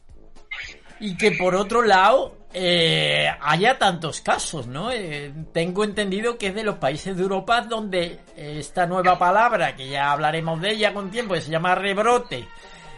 y 1.00 1.16
que 1.16 1.32
por 1.32 1.56
otro 1.56 1.84
lado 1.84 2.36
eh, 2.54 3.30
haya 3.42 3.78
tantos 3.78 4.22
casos, 4.22 4.66
¿no? 4.68 4.92
Eh, 4.92 5.32
tengo 5.54 5.84
entendido 5.84 6.38
que 6.38 6.48
es 6.48 6.56
de 6.56 6.64
los 6.64 6.78
países 6.78 7.16
de 7.16 7.24
Europa 7.24 7.62
donde 7.62 8.20
esta 8.36 8.88
nueva 8.88 9.18
palabra, 9.20 9.76
que 9.76 9.90
ya 9.90 10.12
hablaremos 10.12 10.60
de 10.60 10.72
ella 10.72 10.94
con 10.94 11.12
tiempo, 11.12 11.34
que 11.36 11.42
se 11.42 11.52
llama 11.52 11.76
rebrote, 11.76 12.48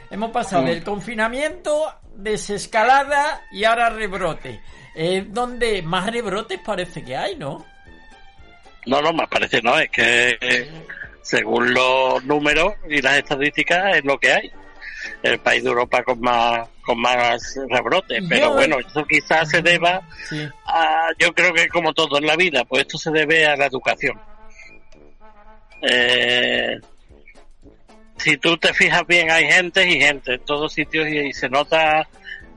Hemos 0.09 0.31
pasado 0.31 0.63
del 0.63 0.83
confinamiento, 0.83 1.93
desescalada 2.15 3.43
y 3.51 3.63
ahora 3.65 3.89
rebrote. 3.89 4.61
Eh, 4.95 5.25
donde 5.27 5.81
más 5.83 6.11
rebrotes 6.11 6.59
parece 6.65 7.03
que 7.03 7.15
hay, 7.15 7.35
¿no? 7.35 7.65
No, 8.85 9.01
no, 9.01 9.13
me 9.13 9.27
parece 9.27 9.61
no, 9.61 9.77
es 9.77 9.89
que 9.91 10.37
eh, 10.39 10.71
según 11.21 11.73
los 11.73 12.23
números 12.23 12.73
y 12.89 13.01
las 13.01 13.17
estadísticas 13.17 13.97
es 13.97 14.05
lo 14.05 14.17
que 14.17 14.31
hay. 14.31 14.51
El 15.21 15.39
país 15.39 15.63
de 15.63 15.69
Europa 15.69 16.03
con 16.03 16.19
más 16.21 16.67
con 16.81 16.99
más 17.01 17.55
rebrotes, 17.69 18.21
Yo- 18.21 18.29
pero 18.29 18.53
bueno, 18.53 18.77
eso 18.79 19.03
quizás 19.05 19.49
se 19.49 19.61
deba 19.61 20.01
Sí. 20.29 20.47
a, 20.65 21.09
yo 21.19 21.33
creo 21.33 21.53
que 21.53 21.67
como 21.67 21.93
todo 21.93 22.17
en 22.17 22.25
la 22.25 22.35
vida, 22.37 22.63
pues 22.63 22.83
esto 22.83 22.97
se 22.97 23.11
debe 23.11 23.45
a 23.45 23.55
la 23.57 23.65
educación. 23.65 24.17
Eh, 25.81 26.79
si 28.17 28.37
tú 28.37 28.57
te 28.57 28.73
fijas 28.73 29.05
bien, 29.07 29.31
hay 29.31 29.45
gente 29.45 29.87
y 29.87 29.99
gente 29.99 30.35
en 30.35 30.45
todos 30.45 30.73
sitios 30.73 31.07
y, 31.07 31.19
y 31.19 31.33
se 31.33 31.49
nota 31.49 32.07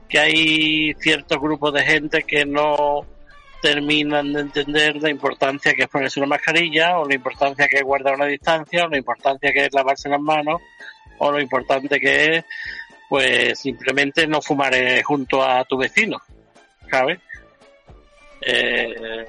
que 0.07 0.19
hay 0.19 0.93
ciertos 0.99 1.39
grupos 1.39 1.73
de 1.73 1.83
gente 1.83 2.23
que 2.23 2.45
no 2.45 3.05
terminan 3.61 4.33
de 4.33 4.41
entender 4.41 4.95
la 4.97 5.09
importancia 5.09 5.73
que 5.73 5.83
es 5.83 5.87
ponerse 5.87 6.19
una 6.19 6.29
mascarilla 6.29 6.97
o 6.99 7.07
la 7.07 7.15
importancia 7.15 7.67
que 7.67 7.77
es 7.77 7.83
guardar 7.83 8.15
una 8.15 8.25
distancia 8.25 8.85
o 8.85 8.89
la 8.89 8.97
importancia 8.97 9.53
que 9.53 9.65
es 9.65 9.73
lavarse 9.73 10.09
las 10.09 10.19
manos 10.19 10.61
o 11.19 11.31
lo 11.31 11.39
importante 11.39 11.99
que 11.99 12.37
es 12.37 12.45
pues 13.07 13.59
simplemente 13.59 14.25
no 14.25 14.41
fumar 14.41 14.73
eh, 14.73 15.03
junto 15.03 15.43
a 15.43 15.65
tu 15.65 15.77
vecino, 15.77 16.17
¿sabes? 16.89 17.19
Eh, 18.41 19.25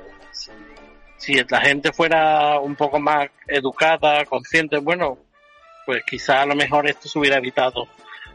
si 1.18 1.34
la 1.48 1.60
gente 1.60 1.92
fuera 1.92 2.60
un 2.60 2.76
poco 2.76 2.98
más 3.00 3.28
educada, 3.46 4.24
consciente, 4.24 4.78
bueno, 4.78 5.18
pues 5.86 6.02
quizá 6.04 6.42
a 6.42 6.46
lo 6.46 6.54
mejor 6.54 6.88
esto 6.88 7.08
se 7.08 7.18
hubiera 7.18 7.38
evitado 7.38 7.88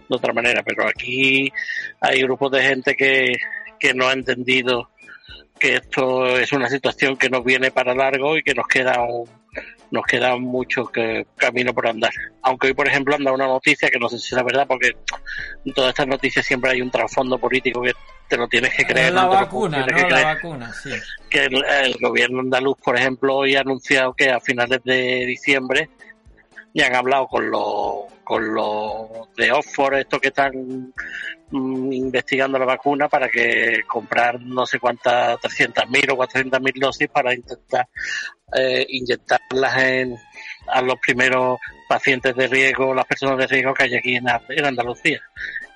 de 0.07 0.15
otra 0.15 0.33
manera, 0.33 0.63
pero 0.63 0.87
aquí 0.87 1.51
hay 1.99 2.21
grupos 2.21 2.51
de 2.51 2.63
gente 2.63 2.95
que, 2.95 3.33
que 3.79 3.93
no 3.93 4.07
ha 4.07 4.13
entendido 4.13 4.89
que 5.59 5.75
esto 5.75 6.37
es 6.37 6.51
una 6.53 6.69
situación 6.69 7.17
que 7.17 7.29
nos 7.29 7.43
viene 7.43 7.71
para 7.71 7.95
largo 7.95 8.37
y 8.37 8.43
que 8.43 8.53
nos 8.53 8.67
queda 8.67 9.01
un, 9.01 9.27
nos 9.91 10.05
queda 10.05 10.35
mucho 10.37 10.85
que, 10.85 11.25
camino 11.35 11.73
por 11.73 11.87
andar. 11.87 12.11
Aunque 12.41 12.67
hoy, 12.67 12.73
por 12.73 12.87
ejemplo, 12.87 13.15
anda 13.15 13.31
una 13.31 13.47
noticia 13.47 13.89
que 13.89 13.99
no 13.99 14.09
sé 14.09 14.19
si 14.19 14.27
es 14.27 14.33
la 14.33 14.43
verdad, 14.43 14.67
porque 14.67 14.95
en 15.65 15.73
todas 15.73 15.89
estas 15.89 16.07
noticias 16.07 16.45
siempre 16.45 16.71
hay 16.71 16.81
un 16.81 16.91
trasfondo 16.91 17.37
político 17.37 17.81
que 17.81 17.93
te 18.27 18.37
lo 18.37 18.47
tienes 18.47 18.73
que 18.75 18.85
creer. 18.85 19.13
la 19.13 19.23
no 19.23 19.29
vacuna, 19.29 19.85
¿no? 19.85 19.85
que 19.85 20.09
La 20.09 20.23
vacuna, 20.23 20.73
sí. 20.73 20.91
que 21.29 21.45
el, 21.45 21.63
el 21.83 21.95
gobierno 22.01 22.41
andaluz, 22.41 22.77
por 22.83 22.97
ejemplo, 22.97 23.35
hoy 23.35 23.55
ha 23.55 23.61
anunciado 23.61 24.13
que 24.13 24.29
a 24.29 24.39
finales 24.39 24.81
de 24.83 25.25
diciembre 25.25 25.89
ya 26.73 26.87
han 26.87 26.95
hablado 26.95 27.27
con 27.27 27.49
los 27.49 28.05
con 28.27 28.53
los 28.53 29.33
de 29.37 29.51
Oxford, 29.53 29.99
estos 29.99 30.19
que 30.19 30.27
están 30.27 30.93
mm, 31.49 31.93
investigando 31.93 32.59
la 32.59 32.65
vacuna 32.65 33.07
para 33.07 33.29
que 33.29 33.83
comprar 33.87 34.41
no 34.41 34.65
sé 34.65 34.79
cuántas 34.79 35.39
300.000 35.39 36.11
o 36.11 36.17
400.000 36.17 36.73
dosis 36.77 37.07
para 37.07 37.33
intentar 37.33 37.87
eh, 38.53 38.85
inyectarlas 38.89 39.77
en 39.77 40.17
a 40.67 40.81
los 40.81 40.99
primeros 40.99 41.57
pacientes 41.87 42.35
de 42.35 42.47
riesgo, 42.47 42.93
las 42.93 43.05
personas 43.05 43.37
de 43.37 43.47
riesgo 43.47 43.73
que 43.73 43.83
hay 43.83 43.95
aquí 43.95 44.15
en, 44.15 44.27
Andalucía. 44.27 45.21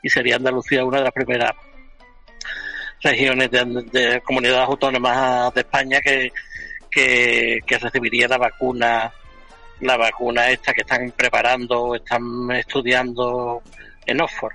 Y 0.04 0.10
sería 0.10 0.36
Andalucía 0.36 0.84
una 0.84 0.98
de 0.98 1.04
las 1.06 1.14
primeras 1.14 1.52
regiones 3.02 3.50
de, 3.50 3.64
de 3.94 4.22
comunidades 4.22 4.68
autónomas 4.68 5.54
de 5.54 5.62
España 5.62 6.02
que, 6.02 6.32
que 6.90 7.78
recibiría 7.80 8.28
la 8.28 8.38
vacuna 8.38 9.14
la 9.82 9.98
vacuna 9.98 10.50
esta 10.50 10.74
que 10.74 10.82
están 10.82 11.12
preparando 11.12 11.96
están 11.96 12.52
estudiando 12.52 13.62
en 14.06 14.22
Oxford 14.22 14.54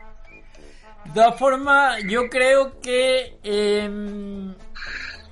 De 1.04 1.10
todas 1.14 1.38
formas, 1.38 2.02
yo 2.04 2.28
creo 2.28 2.80
que 2.80 3.38
eh, 3.42 3.90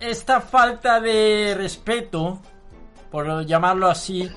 esta 0.01 0.40
falta 0.40 1.01
de 1.01 1.55
respeto, 1.57 2.40
por 3.11 3.47
llamarlo 3.47 3.88
así, 3.88 4.30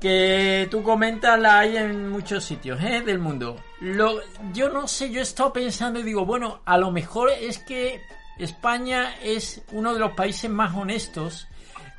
que 0.00 0.68
tú 0.70 0.82
comentas 0.82 1.38
la 1.38 1.58
hay 1.60 1.76
en 1.76 2.08
muchos 2.08 2.44
sitios 2.44 2.80
¿eh? 2.82 3.02
del 3.02 3.18
mundo. 3.18 3.56
Lo, 3.80 4.20
yo 4.52 4.68
no 4.70 4.86
sé, 4.86 5.10
yo 5.10 5.20
he 5.20 5.22
estado 5.22 5.52
pensando 5.52 6.00
y 6.00 6.04
digo, 6.04 6.24
bueno, 6.24 6.62
a 6.64 6.78
lo 6.78 6.90
mejor 6.90 7.30
es 7.30 7.58
que 7.58 8.00
España 8.38 9.16
es 9.22 9.62
uno 9.72 9.94
de 9.94 10.00
los 10.00 10.12
países 10.12 10.48
más 10.50 10.74
honestos 10.74 11.48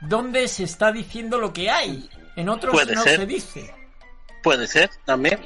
donde 0.01 0.47
se 0.47 0.63
está 0.63 0.91
diciendo 0.91 1.39
lo 1.39 1.51
que 1.51 1.69
hay. 1.69 2.09
En 2.39 2.49
otros 2.49 2.73
Puede 2.73 2.95
no 2.95 3.03
ser. 3.03 3.19
se 3.19 3.25
dice. 3.25 3.73
puede 4.41 4.65
ser 4.67 4.89
también. 5.05 5.39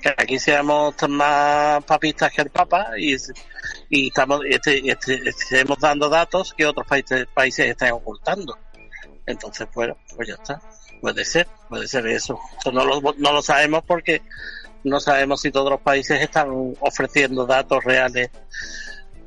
Que 0.00 0.08
aquí 0.16 0.38
seamos 0.38 0.94
más 1.10 1.84
papistas 1.84 2.32
que 2.32 2.40
el 2.40 2.48
Papa 2.50 2.92
y, 2.98 3.14
y 3.90 4.08
estamos 4.08 4.40
este, 4.48 4.78
y 4.78 4.88
este- 4.90 5.28
estemos 5.28 5.78
dando 5.78 6.08
datos 6.08 6.54
que 6.56 6.64
otros 6.64 6.86
países 6.86 7.26
países 7.34 7.66
están 7.66 7.92
ocultando. 7.92 8.56
Entonces 9.26 9.68
bueno 9.74 9.96
pues 10.16 10.28
ya 10.28 10.34
está. 10.34 10.60
Puede 11.02 11.24
ser 11.26 11.46
puede 11.68 11.86
ser 11.86 12.06
eso. 12.06 12.40
Eso 12.58 12.72
no 12.72 12.84
lo, 12.86 13.00
no 13.18 13.32
lo 13.32 13.42
sabemos 13.42 13.82
porque 13.86 14.22
no 14.84 14.98
sabemos 15.00 15.42
si 15.42 15.50
todos 15.50 15.68
los 15.70 15.80
países 15.82 16.18
están 16.22 16.48
ofreciendo 16.80 17.44
datos 17.44 17.84
reales 17.84 18.30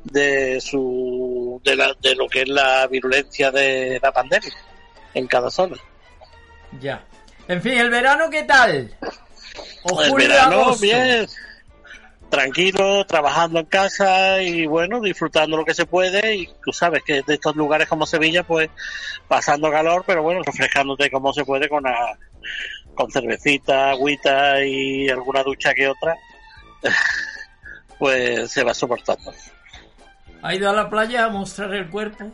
de 0.02 0.60
su 0.60 1.60
de, 1.64 1.76
la, 1.76 1.94
de 2.02 2.16
lo 2.16 2.26
que 2.28 2.42
es 2.42 2.48
la 2.48 2.86
virulencia 2.88 3.52
de 3.52 4.00
la 4.02 4.10
pandemia 4.12 4.52
en 5.14 5.26
cada 5.28 5.50
zona 5.50 5.76
Ya. 6.80 7.02
En 7.48 7.60
fin, 7.62 7.72
¿el 7.78 7.90
verano 7.90 8.30
qué 8.30 8.42
tal? 8.44 8.94
O 9.84 10.02
el 10.02 10.10
julio, 10.10 10.28
verano 10.28 10.60
agosto. 10.62 10.80
bien 10.82 11.26
tranquilo 12.30 13.04
trabajando 13.06 13.60
en 13.60 13.66
casa 13.66 14.42
y 14.42 14.66
bueno 14.66 15.00
disfrutando 15.00 15.56
lo 15.56 15.64
que 15.64 15.74
se 15.74 15.86
puede 15.86 16.34
y 16.34 16.48
tú 16.64 16.72
sabes 16.72 17.02
que 17.04 17.22
de 17.22 17.34
estos 17.34 17.54
lugares 17.54 17.86
como 17.86 18.06
Sevilla 18.06 18.42
pues 18.42 18.70
pasando 19.28 19.70
calor 19.70 20.02
pero 20.04 20.22
bueno 20.22 20.42
refrescándote 20.42 21.10
como 21.12 21.32
se 21.32 21.44
puede 21.44 21.68
con 21.68 21.84
la- 21.84 22.18
con 22.96 23.08
cervecita 23.12 23.90
agüita 23.90 24.64
y 24.64 25.08
alguna 25.10 25.44
ducha 25.44 25.74
que 25.74 25.86
otra 25.86 26.16
pues 27.98 28.50
se 28.50 28.64
va 28.64 28.74
soportando 28.74 29.32
¿Ha 30.42 30.54
ido 30.54 30.68
a 30.68 30.72
la 30.72 30.90
playa 30.90 31.26
a 31.26 31.28
mostrar 31.28 31.72
el 31.74 31.88
cuerpo? 31.88 32.32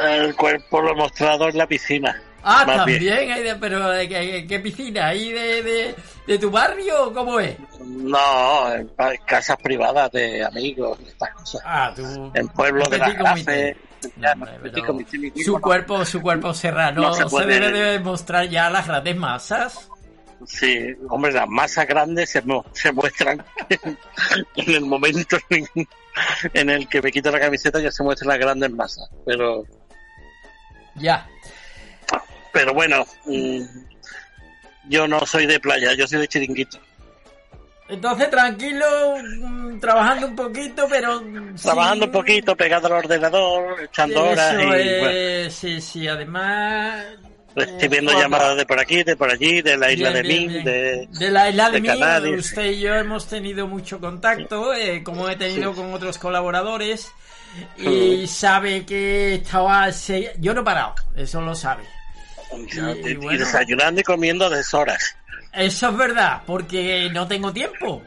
el 0.00 0.34
cuerpo 0.36 0.80
lo 0.80 0.92
he 0.92 0.94
mostrado 0.94 1.48
en 1.48 1.58
la 1.58 1.66
piscina 1.66 2.18
Ah, 2.44 2.64
Más 2.66 2.76
también, 2.78 3.30
hay 3.32 3.42
de- 3.42 3.54
pero 3.56 3.90
¿qué, 3.92 4.08
qué- 4.08 4.46
qué 4.48 4.60
piscina? 4.60 5.06
¿Ahí 5.08 5.30
de, 5.32 5.62
de, 5.62 5.94
de 6.26 6.38
tu 6.38 6.50
barrio 6.50 7.04
o 7.08 7.12
cómo 7.12 7.38
es? 7.40 7.56
no 7.84 8.72
en 8.74 8.90
casas 9.26 9.56
privadas 9.62 10.10
de 10.12 10.44
amigos 10.44 10.98
y 11.04 11.08
estas 11.08 11.30
cosas 11.34 11.62
Ah, 11.64 11.92
tú... 11.94 12.30
en 12.34 12.48
pueblos 12.48 12.88
de 12.90 12.98
la 12.98 13.06
Petit 13.06 13.18
comité. 13.20 13.52
Grafe 13.52 13.76
No, 14.16 14.32
hombre, 14.32 14.50
pero 14.60 14.62
Petit 14.74 14.86
comité, 14.86 15.18
mi 15.18 15.30
su 15.44 15.60
cuerpo, 15.60 16.04
su 16.04 16.20
cuerpo 16.20 16.52
serrano 16.54 17.02
No 17.02 17.14
se 17.14 17.22
se, 17.24 17.28
puede- 17.28 17.60
debe 17.60 17.78
de 17.92 17.98
mostrar 18.00 18.48
ya 18.48 18.68
las 18.70 18.86
grandes 18.88 19.16
masas. 19.16 19.88
Sí, 20.44 20.80
hombre, 21.08 21.30
las 21.32 21.48
masas 21.48 21.86
grandes 21.86 22.28
se, 22.30 22.42
mu- 22.42 22.64
se 22.72 22.90
muestran 22.90 23.44
en 24.56 24.74
el 24.74 24.80
momento 24.84 25.36
en, 25.50 25.64
en 26.54 26.70
el 26.70 26.88
que 26.88 27.00
me 27.00 27.12
quito 27.12 27.30
la 27.30 27.38
camiseta 27.38 27.78
ya 27.78 27.92
se 27.92 28.02
muestran 28.02 28.30
las 28.30 28.38
grandes 28.40 28.70
masas. 28.72 29.08
Pero, 29.24 29.62
Ya. 30.96 31.28
Pero 32.52 32.74
bueno, 32.74 33.04
mm, 33.26 33.60
yo 34.88 35.06
no 35.08 35.24
soy 35.26 35.46
de 35.46 35.58
playa, 35.60 35.94
yo 35.94 36.06
soy 36.06 36.20
de 36.20 36.28
chiringuito. 36.28 36.78
Entonces, 37.88 38.30
tranquilo, 38.30 38.86
mm, 39.22 39.78
trabajando 39.78 40.26
un 40.28 40.36
poquito, 40.36 40.86
pero... 40.88 41.22
Trabajando 41.60 42.04
sí, 42.04 42.08
un 42.08 42.12
poquito, 42.12 42.56
pegado 42.56 42.86
al 42.86 42.92
ordenador, 42.94 43.82
echando 43.82 44.24
horas 44.24 44.52
y 44.54 44.56
Eso 44.56 44.66
bueno, 44.66 45.08
es, 45.10 45.54
sí, 45.54 45.80
sí, 45.80 46.08
además... 46.08 47.04
recibiendo 47.54 48.12
eh, 48.12 48.16
llamadas 48.18 48.56
de 48.56 48.64
por 48.64 48.80
aquí, 48.80 49.02
de 49.02 49.14
por 49.14 49.30
allí, 49.30 49.60
de 49.60 49.76
la 49.76 49.92
isla 49.92 50.10
Bien, 50.10 50.22
de 50.22 50.28
bien, 50.28 50.40
Min, 50.42 50.52
bien. 50.52 50.64
de... 50.64 51.08
De 51.18 51.30
la 51.30 51.50
isla 51.50 51.66
de, 51.66 51.72
de 51.72 51.80
Min, 51.82 51.90
Canarias, 51.90 52.38
usted 52.46 52.64
y 52.70 52.80
yo 52.80 52.94
hemos 52.94 53.26
tenido 53.26 53.66
mucho 53.66 54.00
contacto, 54.00 54.72
eh, 54.72 55.02
como 55.02 55.28
he 55.28 55.36
tenido 55.36 55.74
con 55.74 55.92
otros 55.92 56.16
colaboradores, 56.16 57.12
y 57.76 58.26
sabe 58.26 58.86
que 58.86 59.34
estaba... 59.34 59.92
se- 59.92 60.32
Yo 60.38 60.54
no 60.54 60.62
he 60.62 60.64
parado, 60.64 60.94
eso 61.14 61.42
lo 61.42 61.54
sabe. 61.54 61.82
Y, 62.56 63.08
y 63.08 63.10
y 63.12 63.14
bueno. 63.16 63.38
desayunando 63.38 64.00
y 64.00 64.04
comiendo 64.04 64.46
a 64.46 64.50
deshoras. 64.50 65.16
Eso 65.52 65.88
es 65.90 65.96
verdad, 65.96 66.42
porque 66.46 67.08
no 67.12 67.26
tengo 67.28 67.52
tiempo. 67.52 68.02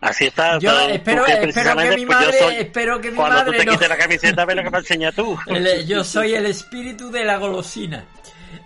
Así 0.00 0.26
está. 0.26 0.58
Yo 0.58 0.70
espero, 0.70 0.86
que 0.88 0.94
espero 0.94 1.24
que 1.24 1.36
precisamente, 1.42 1.96
mi 1.96 2.06
pues 2.06 2.18
madre, 2.18 2.38
soy- 2.38 2.54
espero 2.56 3.00
que 3.00 3.10
mi 3.10 3.16
Cuando 3.16 3.44
tú 3.46 3.50
te 3.52 3.64
no- 3.64 3.72
quites 3.72 3.88
la 3.88 3.96
camiseta, 3.96 4.44
ve 4.44 4.54
lo 4.54 4.62
que 4.62 4.70
me 4.70 4.78
enseñas 4.78 5.14
tú. 5.14 5.38
El- 5.46 5.86
yo 5.86 6.04
soy 6.04 6.34
el 6.34 6.46
espíritu 6.46 7.10
de 7.10 7.24
la 7.24 7.38
golosina. 7.38 8.04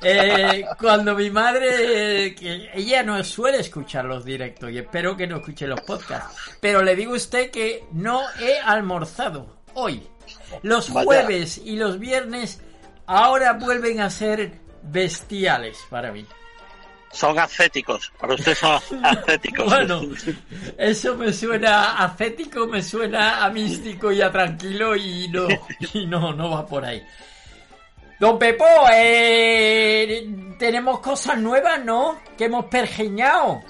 Eh, 0.02 0.64
cuando 0.78 1.14
mi 1.14 1.30
madre, 1.30 2.26
eh, 2.26 2.34
que 2.34 2.70
ella 2.74 3.02
no 3.02 3.22
suele 3.22 3.58
escuchar 3.60 4.04
los 4.06 4.24
directos 4.24 4.70
y 4.70 4.78
espero 4.78 5.16
que 5.16 5.26
no 5.26 5.36
escuche 5.36 5.66
los 5.66 5.80
podcasts, 5.82 6.34
pero 6.60 6.82
le 6.82 6.96
digo 6.96 7.12
a 7.12 7.16
usted 7.16 7.50
que 7.50 7.84
no 7.92 8.22
he 8.40 8.58
almorzado 8.58 9.58
hoy. 9.74 10.06
Los 10.62 10.88
jueves 10.88 11.58
y 11.64 11.76
los 11.76 11.98
viernes 11.98 12.60
ahora 13.10 13.54
vuelven 13.54 14.00
a 14.00 14.08
ser 14.08 14.52
bestiales 14.82 15.78
para 15.90 16.12
mí. 16.12 16.24
Son 17.12 17.36
ascéticos, 17.40 18.12
para 18.20 18.34
usted 18.34 18.54
son 18.54 18.80
ascéticos. 19.04 19.66
Bueno, 19.66 20.02
eso 20.78 21.16
me 21.16 21.32
suena 21.32 22.04
ascético, 22.04 22.68
me 22.68 22.80
suena 22.80 23.44
a 23.44 23.50
místico 23.50 24.12
y 24.12 24.22
a 24.22 24.30
tranquilo 24.30 24.94
y 24.94 25.26
no, 25.28 25.48
y 25.92 26.06
no, 26.06 26.32
no 26.32 26.50
va 26.50 26.64
por 26.64 26.84
ahí. 26.84 27.02
Don 28.20 28.38
Pepo, 28.38 28.66
eh, 28.92 30.28
tenemos 30.58 31.00
cosas 31.00 31.38
nuevas, 31.38 31.82
¿no? 31.84 32.20
Que 32.38 32.44
hemos 32.44 32.66
pergeñado. 32.66 33.62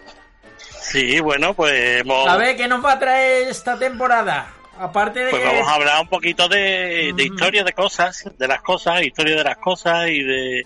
Sí, 0.58 1.20
bueno, 1.20 1.54
pues 1.54 2.00
hemos... 2.00 2.28
A 2.28 2.36
ver, 2.36 2.56
¿qué 2.56 2.66
nos 2.66 2.84
va 2.84 2.92
a 2.92 2.98
traer 2.98 3.48
esta 3.48 3.78
temporada? 3.78 4.52
Aparte 4.80 5.20
de 5.20 5.30
Pues 5.30 5.42
que... 5.42 5.48
vamos 5.48 5.68
a 5.68 5.74
hablar 5.74 6.00
un 6.00 6.08
poquito 6.08 6.48
de, 6.48 7.12
de 7.14 7.24
historia 7.24 7.62
de 7.64 7.72
cosas, 7.72 8.24
de 8.38 8.48
las 8.48 8.62
cosas, 8.62 9.02
historia 9.02 9.36
de 9.36 9.44
las 9.44 9.58
cosas 9.58 10.08
y 10.08 10.22
de, 10.22 10.62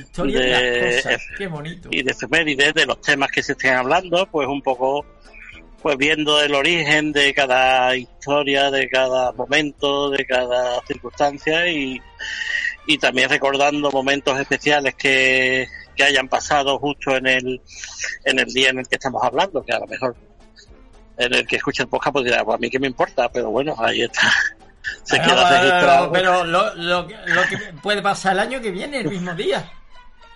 Historia 0.00 0.40
de, 0.40 0.46
de- 0.46 0.92
las 0.94 1.02
cosas, 1.04 1.22
qué 1.36 1.46
bonito. 1.46 1.88
y 1.92 2.02
de 2.02 2.10
efemérides, 2.12 2.72
de 2.74 2.86
los 2.86 3.00
temas 3.02 3.30
que 3.30 3.42
se 3.42 3.52
estén 3.52 3.74
hablando, 3.74 4.26
pues 4.26 4.48
un 4.48 4.62
poco 4.62 5.04
pues 5.82 5.96
viendo 5.96 6.42
el 6.42 6.54
origen 6.54 7.10
de 7.12 7.32
cada 7.34 7.94
historia, 7.96 8.70
de 8.70 8.88
cada 8.88 9.32
momento, 9.32 10.10
de 10.10 10.24
cada 10.26 10.80
circunstancia 10.86 11.66
y, 11.68 12.00
y 12.86 12.98
también 12.98 13.28
recordando 13.30 13.90
momentos 13.90 14.38
especiales 14.38 14.94
que, 14.94 15.66
que 15.96 16.04
hayan 16.04 16.28
pasado 16.28 16.78
justo 16.78 17.16
en 17.16 17.26
el, 17.26 17.60
en 18.24 18.38
el 18.38 18.46
día 18.46 18.70
en 18.70 18.78
el 18.80 18.88
que 18.88 18.96
estamos 18.96 19.22
hablando, 19.24 19.62
que 19.62 19.72
a 19.72 19.78
lo 19.78 19.86
mejor 19.86 20.14
en 21.24 21.34
el 21.34 21.46
que 21.46 21.56
escucha 21.56 21.82
el 21.84 21.88
podcast 21.88 22.12
pues 22.14 22.24
dirá, 22.24 22.44
pues 22.44 22.54
a 22.56 22.58
mí 22.58 22.70
qué 22.70 22.78
me 22.78 22.86
importa, 22.86 23.28
pero 23.30 23.50
bueno, 23.50 23.74
ahí 23.78 24.02
está. 24.02 24.22
Se 25.04 25.18
Bueno, 25.18 25.34
queda 25.34 25.48
pero, 25.48 25.62
registrado. 25.62 26.12
pero 26.12 26.44
lo, 26.44 26.74
lo 26.74 27.06
que- 27.06 27.16
lo 27.26 27.42
que 27.42 27.58
puede 27.82 28.02
pasar 28.02 28.32
el 28.32 28.38
año 28.40 28.60
que 28.60 28.70
viene, 28.70 29.00
el 29.00 29.08
mismo 29.08 29.34
día. 29.34 29.70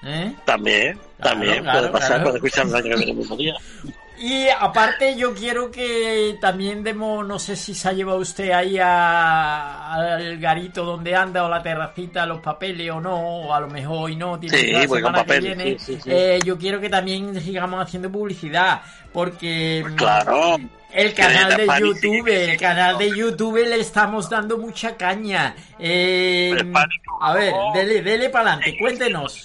¿Eh? 0.03 0.35
También, 0.45 0.99
también 1.21 1.63
claro, 1.63 1.79
puede 1.81 1.93
pasar, 1.93 2.09
claro. 2.09 2.25
puede 2.25 2.37
escuchar 2.37 2.67
el 2.67 2.75
año 2.75 2.83
que 2.91 2.97
viene 2.97 3.11
el 3.13 3.17
mismo 3.19 3.37
día. 3.37 3.55
Y 4.17 4.47
aparte 4.49 5.17
yo 5.17 5.35
quiero 5.35 5.71
que 5.73 6.39
también 6.41 6.85
demos, 6.85 7.27
no 7.27 7.39
sé 7.39 7.57
si 7.57 7.75
se 7.75 7.89
ha 7.89 7.93
llevado 7.93 8.19
usted 8.19 8.51
ahí 8.53 8.79
a- 8.79 9.93
al 9.95 10.39
garito 10.39 10.85
donde 10.85 11.15
anda 11.17 11.45
o 11.45 11.49
la 11.49 11.63
terracita, 11.63 12.25
los 12.25 12.41
papeles 12.41 12.91
o 12.93 13.01
no, 13.01 13.15
o 13.17 13.53
a 13.55 13.61
lo 13.61 13.69
mejor 13.69 14.05
hoy 14.05 14.17
no, 14.17 14.39
tiene 14.39 14.57
Sí, 14.57 14.73
la 14.73 14.87
con 14.87 14.99
semana 14.99 15.25
que 15.25 15.41
viene. 15.41 15.65
sí, 15.65 15.77
sí, 15.79 16.01
sí. 16.05 16.11
Eh, 16.13 16.39
yo 16.45 16.57
quiero 16.57 16.81
que 16.81 16.89
también 16.89 17.41
sigamos 17.41 17.83
haciendo 17.83 18.11
publicidad, 18.11 18.83
porque 19.13 19.85
mm, 19.85 19.95
Claro. 19.97 20.57
el 20.93 21.13
canal 21.15 21.57
de 21.57 21.67
YouTube, 21.81 22.29
el 22.29 22.57
canal 22.57 22.97
de 22.99 23.17
YouTube 23.17 23.67
le 23.67 23.81
estamos 23.81 24.31
dando 24.31 24.59
mucha 24.59 24.97
caña. 24.97 25.57
Eh, 25.79 26.55
Spani, 26.61 26.95
a 27.21 27.35
ver, 27.35 27.53
dele, 27.75 28.01
dele 28.03 28.29
para 28.31 28.53
adelante, 28.53 28.77
cuéntenos. 28.79 29.45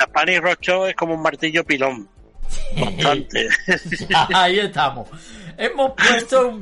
La 0.00 0.06
Spanish 0.06 0.40
Rocho 0.40 0.86
es 0.86 0.94
como 0.96 1.14
un 1.14 1.22
martillo 1.22 1.62
pilón. 1.62 2.08
Constante. 2.78 3.48
Ahí 4.34 4.58
estamos. 4.60 5.08
Hemos 5.56 5.92
puesto 5.92 6.58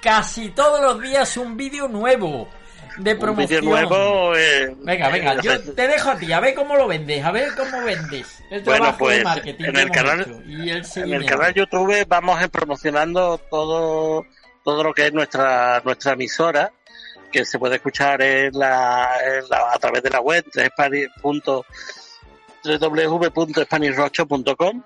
casi 0.00 0.50
todos 0.50 0.80
los 0.80 1.00
días 1.02 1.36
un 1.36 1.56
vídeo 1.56 1.88
nuevo 1.88 2.48
de 2.98 3.12
un 3.14 3.18
promoción. 3.18 3.60
vídeo 3.60 3.70
nuevo. 3.70 4.34
eh, 4.36 4.74
Venga, 4.80 5.08
venga, 5.10 5.34
eh, 5.34 5.38
yo 5.42 5.60
te 5.74 5.86
dejo 5.88 6.10
a 6.10 6.16
ti, 6.18 6.32
a 6.32 6.40
ver 6.40 6.54
cómo 6.54 6.76
lo 6.76 6.86
vendes, 6.88 7.24
a 7.24 7.30
ver 7.30 7.50
cómo 7.56 7.82
vendes. 7.82 8.42
El 8.50 8.62
Bueno, 8.62 8.84
trabajo 8.84 9.08
de 9.08 9.14
pues, 9.16 9.24
marketing 9.24 9.64
en 9.64 9.76
el 9.76 9.90
canal- 9.90 10.20
hecho 10.22 10.42
y 10.46 10.54
el 10.62 10.68
En 10.70 10.76
el 10.76 10.84
seguimiento. 10.84 11.36
canal 11.36 11.54
YouTube 11.54 12.06
vamos 12.08 12.48
promocionando 12.48 13.38
todo, 13.50 14.24
todo 14.64 14.82
lo 14.82 14.92
que 14.94 15.06
es 15.06 15.12
nuestra, 15.12 15.80
nuestra 15.84 16.12
emisora, 16.14 16.72
que 17.30 17.44
se 17.44 17.58
puede 17.60 17.76
escuchar 17.76 18.20
en 18.22 18.58
la, 18.58 19.08
en 19.24 19.48
la- 19.48 19.72
a 19.72 19.78
través 19.78 20.02
de 20.02 20.10
la 20.10 20.20
web, 20.20 20.44
www.spanishrocho.com 22.64 24.82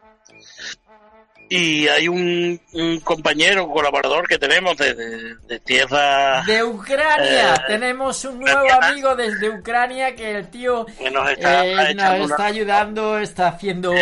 y 1.49 1.87
hay 1.89 2.09
un, 2.09 2.61
un 2.73 3.01
compañero, 3.01 3.67
un 3.67 3.73
colaborador 3.73 4.27
que 4.27 4.39
tenemos 4.39 4.77
de, 4.77 4.95
de, 4.95 5.35
de 5.47 5.61
tierra 5.61 6.43
De 6.45 6.65
Ucrania, 6.65 7.55
Eh, 7.55 7.59
tenemos 7.67 8.25
un 8.25 8.41
nuevo 8.41 8.63
Ucrania. 8.65 8.89
amigo 8.89 9.17
desde 9.17 9.51
Ucrania 9.51 10.15
que 10.17 10.31
el 10.37 10.49
tío 10.49 10.87
que 10.87 11.11
nos 11.11 11.31
está, 11.31 11.67
eh, 11.67 11.95
nos 11.95 12.31
está 12.31 12.35
una- 12.37 12.45
ayudando, 12.47 13.19
está 13.19 13.49
haciendo 13.49 13.93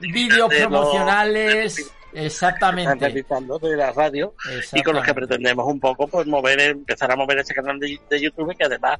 vídeos 0.00 0.48
los- 0.52 0.54
promocionales. 0.60 1.92
Exactamente. 2.14 3.12
de 3.60 3.76
la 3.76 3.92
radio 3.92 4.34
y 4.72 4.82
con 4.82 4.94
los 4.96 5.04
que 5.04 5.12
pretendemos 5.12 5.66
un 5.66 5.78
poco 5.78 6.06
pues 6.08 6.26
mover 6.26 6.58
empezar 6.60 7.10
a 7.12 7.16
mover 7.16 7.40
este 7.40 7.52
canal 7.52 7.78
de, 7.78 8.00
de 8.08 8.20
YouTube 8.22 8.56
que 8.56 8.64
además 8.64 8.98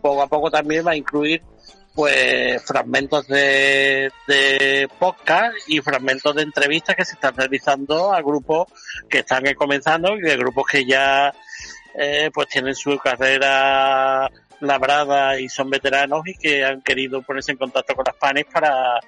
poco 0.00 0.22
a 0.22 0.28
poco 0.28 0.50
también 0.52 0.86
va 0.86 0.92
a 0.92 0.96
incluir 0.96 1.42
pues 1.94 2.62
fragmentos 2.64 3.26
de, 3.28 4.10
de 4.26 4.88
podcast 4.98 5.54
y 5.68 5.80
fragmentos 5.80 6.34
de 6.34 6.42
entrevistas 6.42 6.96
que 6.96 7.04
se 7.04 7.14
están 7.14 7.36
realizando 7.36 8.12
a 8.12 8.20
grupos 8.20 8.66
que 9.08 9.20
están 9.20 9.44
comenzando 9.54 10.16
y 10.16 10.20
de 10.20 10.36
grupos 10.36 10.64
que 10.66 10.84
ya 10.84 11.32
eh, 11.94 12.30
pues 12.34 12.48
tienen 12.48 12.74
su 12.74 12.98
carrera 12.98 14.28
labrada 14.60 15.38
y 15.38 15.48
son 15.48 15.70
veteranos 15.70 16.26
y 16.26 16.34
que 16.34 16.64
han 16.64 16.82
querido 16.82 17.22
ponerse 17.22 17.52
en 17.52 17.58
contacto 17.58 17.94
con 17.94 18.04
las 18.06 18.16
panes 18.16 18.46
para 18.52 19.00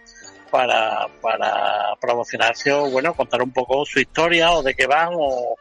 para, 0.51 1.09
para 1.21 1.97
promocionarse 2.01 2.73
o 2.73 2.89
bueno 2.89 3.15
contar 3.15 3.43
un 3.43 3.53
poco 3.53 3.85
su 3.85 3.99
historia 3.99 4.53
o 4.53 4.63
de 4.63 4.75
qué 4.75 4.87
van 4.87 5.11
o, 5.13 5.57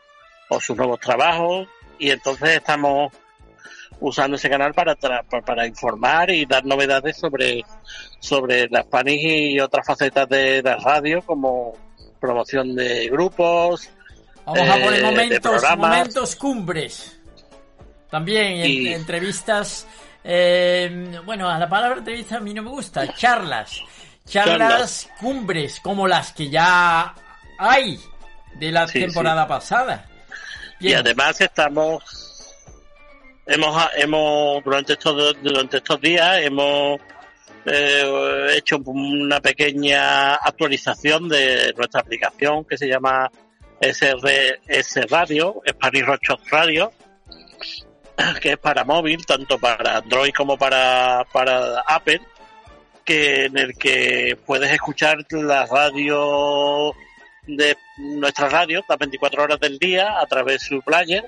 o 0.49 0.59
sus 0.59 0.77
nuevos 0.77 0.99
trabajos. 0.99 1.67
Y 1.97 2.11
entonces 2.11 2.49
estamos 2.49 3.11
usando 3.99 4.35
ese 4.35 4.49
canal 4.49 4.73
para, 4.73 4.95
tra- 4.97 5.23
pa- 5.25 5.41
para 5.41 5.65
informar 5.65 6.29
y 6.29 6.45
dar 6.45 6.65
novedades 6.65 7.17
sobre 7.17 7.63
sobre 8.19 8.67
las 8.69 8.85
Spanish 8.85 9.23
y 9.53 9.59
otras 9.59 9.85
facetas 9.85 10.27
de 10.29 10.61
la 10.63 10.75
radio 10.77 11.21
como 11.21 11.73
promoción 12.19 12.75
de 12.75 13.07
grupos 13.09 13.89
Vamos 14.45 14.69
a 14.69 14.73
poner 14.73 14.99
eh, 14.99 15.03
momentos, 15.03 15.63
momentos 15.77 16.35
cumbres. 16.35 17.19
También 18.11 18.45
en- 18.61 18.87
entrevistas. 18.93 19.87
eh, 20.23 21.19
bueno, 21.25 21.49
a 21.49 21.57
la 21.57 21.67
palabra 21.67 21.97
entrevista 21.97 22.37
a 22.37 22.39
mí 22.39 22.53
no 22.53 22.61
me 22.63 22.69
gusta. 22.69 23.11
Charlas. 23.15 23.81
Charlas, 24.27 24.57
Charlas. 24.57 25.09
cumbres, 25.19 25.79
como 25.79 26.07
las 26.07 26.31
que 26.33 26.49
ya 26.49 27.13
hay 27.59 27.99
de 28.55 28.71
la 28.71 28.87
Sí, 28.87 28.99
temporada 29.01 29.47
pasada. 29.47 30.05
y 30.79 30.93
además 30.93 31.39
estamos 31.41 32.24
hemos 33.45 33.89
hemos 33.95 34.63
durante 34.63 34.93
estos 34.93 35.41
durante 35.41 35.77
estos 35.77 36.01
días 36.01 36.39
hemos 36.41 36.99
eh, 37.65 38.47
hecho 38.55 38.77
una 38.85 39.39
pequeña 39.39 40.35
actualización 40.35 41.29
de 41.29 41.73
nuestra 41.75 42.01
aplicación 42.01 42.63
que 42.65 42.77
se 42.77 42.87
llama 42.87 43.29
SRS 43.81 45.09
Radio, 45.09 45.61
Spanish 45.67 46.05
Rochos 46.05 46.39
Radio, 46.49 46.91
que 48.41 48.53
es 48.53 48.57
para 48.57 48.83
móvil, 48.83 49.25
tanto 49.25 49.57
para 49.57 49.97
Android 49.97 50.31
como 50.31 50.57
para, 50.57 51.25
para 51.31 51.81
Apple, 51.81 52.21
que 53.03 53.45
en 53.45 53.57
el 53.57 53.77
que 53.77 54.37
puedes 54.45 54.71
escuchar 54.71 55.17
la 55.31 55.65
radio 55.65 56.93
de 57.47 57.77
nuestra 57.97 58.49
radio 58.49 58.83
las 58.87 58.97
24 58.97 59.43
horas 59.43 59.59
del 59.59 59.77
día 59.77 60.19
a 60.19 60.25
través 60.25 60.61
de 60.61 60.67
su 60.67 60.81
player 60.81 61.25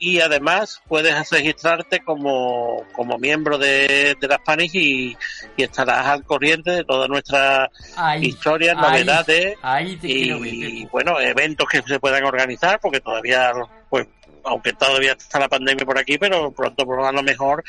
y 0.00 0.18
además 0.20 0.80
puedes 0.88 1.30
registrarte 1.30 2.00
como, 2.00 2.84
como 2.92 3.18
miembro 3.18 3.58
de, 3.58 4.16
de 4.18 4.28
la 4.28 4.36
Spanish 4.36 4.74
y, 4.74 5.16
y 5.58 5.62
estarás 5.62 6.06
al 6.06 6.24
corriente 6.24 6.70
de 6.70 6.84
todas 6.84 7.08
nuestras 7.10 7.68
historias, 8.22 8.78
novedades 8.78 9.56
ahí 9.60 9.98
y 10.02 10.86
bueno, 10.86 11.20
eventos 11.20 11.68
que 11.68 11.82
se 11.82 12.00
puedan 12.00 12.24
organizar 12.24 12.80
porque 12.80 13.00
todavía, 13.00 13.52
pues, 13.90 14.08
aunque 14.42 14.72
todavía 14.72 15.12
está 15.12 15.38
la 15.38 15.50
pandemia 15.50 15.84
por 15.84 15.98
aquí, 15.98 16.16
pero 16.16 16.50
pronto 16.50 16.86
por 16.86 17.04
a 17.04 17.12
lo 17.12 17.22
mejor 17.22 17.62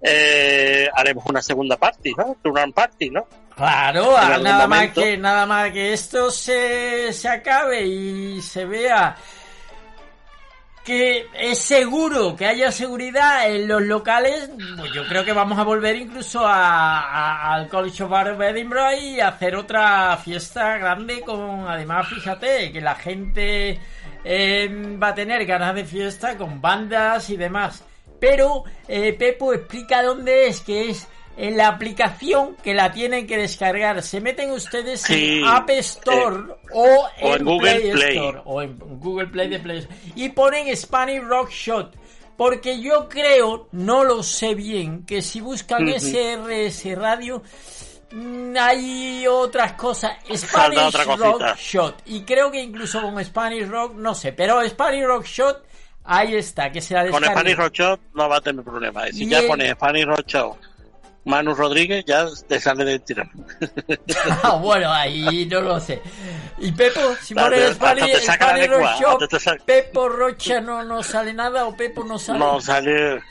eh, 0.00 0.88
haremos 0.94 1.26
una 1.26 1.42
segunda 1.42 1.76
party, 1.76 2.14
¿no? 2.16 2.38
Turn 2.42 2.72
party, 2.72 3.10
¿no? 3.10 3.28
Claro, 3.54 4.16
nada 4.40 4.66
más 4.66 4.88
que 4.88 5.18
nada 5.18 5.44
más 5.44 5.70
que 5.70 5.92
esto 5.92 6.30
se, 6.30 7.12
se 7.12 7.28
acabe 7.28 7.86
y 7.86 8.40
se 8.40 8.64
vea 8.64 9.16
que 10.84 11.26
es 11.34 11.58
seguro 11.58 12.36
que 12.36 12.46
haya 12.46 12.70
seguridad 12.70 13.50
en 13.50 13.66
los 13.66 13.82
locales, 13.82 14.50
pues 14.76 14.92
yo 14.92 15.06
creo 15.08 15.24
que 15.24 15.32
vamos 15.32 15.58
a 15.58 15.62
volver 15.64 15.96
incluso 15.96 16.46
a, 16.46 17.00
a- 17.00 17.54
al 17.54 17.68
College 17.68 18.02
of 18.02 18.12
Art 18.12 18.34
of 18.34 18.40
Edinburgh 18.42 18.98
y 19.00 19.18
hacer 19.20 19.56
otra 19.56 20.16
fiesta 20.18 20.76
grande 20.76 21.22
con, 21.22 21.66
además, 21.66 22.06
fíjate, 22.08 22.70
que 22.70 22.80
la 22.82 22.94
gente 22.96 23.80
eh, 24.24 24.96
va 25.02 25.08
a 25.08 25.14
tener 25.14 25.46
ganas 25.46 25.74
de 25.74 25.84
fiesta 25.86 26.36
con 26.36 26.60
bandas 26.60 27.30
y 27.30 27.36
demás. 27.38 27.82
Pero, 28.20 28.64
eh, 28.86 29.12
Pepo, 29.18 29.52
explica 29.54 30.02
dónde 30.02 30.46
es, 30.48 30.60
que 30.60 30.90
es 30.90 31.08
en 31.36 31.56
la 31.56 31.68
aplicación 31.68 32.56
que 32.62 32.74
la 32.74 32.92
tienen 32.92 33.26
que 33.26 33.36
descargar. 33.36 34.02
Se 34.02 34.20
meten 34.20 34.50
ustedes 34.52 35.00
Sí, 35.02 35.38
en 35.40 35.44
App 35.46 35.68
Store 35.70 36.36
o, 36.72 37.08
en, 37.18 37.26
o 37.26 37.34
en 37.36 37.44
Google 37.44 37.70
Play, 37.80 37.90
Play. 37.92 38.16
Store 38.16 38.42
o 38.44 38.62
en 38.62 38.78
Google 38.78 39.26
Play 39.28 39.48
de 39.48 39.58
Play 39.60 39.78
Store, 39.78 39.96
y 40.14 40.28
ponen 40.30 40.76
Spanish 40.76 41.22
Rock 41.22 41.50
Shot. 41.50 41.96
Porque 42.36 42.80
yo 42.82 43.08
creo, 43.08 43.68
no 43.72 44.02
lo 44.02 44.22
sé 44.24 44.54
bien, 44.56 45.04
que 45.06 45.22
si 45.22 45.40
buscan 45.40 45.86
Ujú. 45.88 45.94
SRS 46.00 46.94
Radio, 46.96 47.42
mm, 48.10 48.56
hay 48.58 49.24
otras 49.28 49.72
cosas. 49.74 50.16
Spanish 50.34 50.78
otra 50.80 51.04
Rock. 51.04 51.42
Shot. 51.56 52.02
Y 52.06 52.22
creo 52.22 52.50
que 52.50 52.60
incluso 52.60 53.00
con 53.02 53.24
Spanish 53.24 53.68
Rock, 53.68 53.94
no 53.94 54.14
sé, 54.14 54.32
pero 54.32 54.66
Spanish 54.68 55.04
Rock 55.04 55.24
Shot, 55.26 55.64
ahí 56.04 56.34
está, 56.34 56.70
que 56.72 56.80
se 56.80 56.94
la 56.94 57.02
Con 57.08 57.20
descargue. 57.22 57.40
Spanish 57.52 57.56
Rock 57.56 57.72
Show 57.72 57.98
no 58.14 58.28
va 58.28 58.36
a 58.38 58.40
tener 58.40 58.64
problema. 58.64 59.06
Si 59.12 59.24
Y 59.24 59.28
ya 59.28 59.38
el- 59.38 59.46
pones 59.46 59.70
Spanish 59.72 60.04
Rock 60.04 60.26
Show, 60.26 60.56
Manu 61.24 61.54
Rodríguez, 61.54 62.04
ya 62.06 62.26
te 62.48 62.60
sale 62.60 62.84
del 62.84 63.00
tirón. 63.02 63.30
Ah, 64.42 64.56
bueno, 64.56 64.92
ahí 64.92 65.46
no 65.46 65.60
lo 65.62 65.80
sé. 65.80 66.00
Y 66.58 66.70
Pepo, 66.72 67.00
si 67.22 67.34
Hasta 67.36 67.78
pones 67.78 68.24
saca- 68.24 69.58
Pepo 69.64 70.08
Rocha 70.08 70.60
no, 70.60 70.82
no 70.84 71.02
sale 71.02 71.32
nada 71.32 71.64
o 71.66 71.74
Pepo 71.76 72.04
no 72.04 72.18
sale. 72.18 72.38
No 72.38 72.60
sale, 72.60 73.22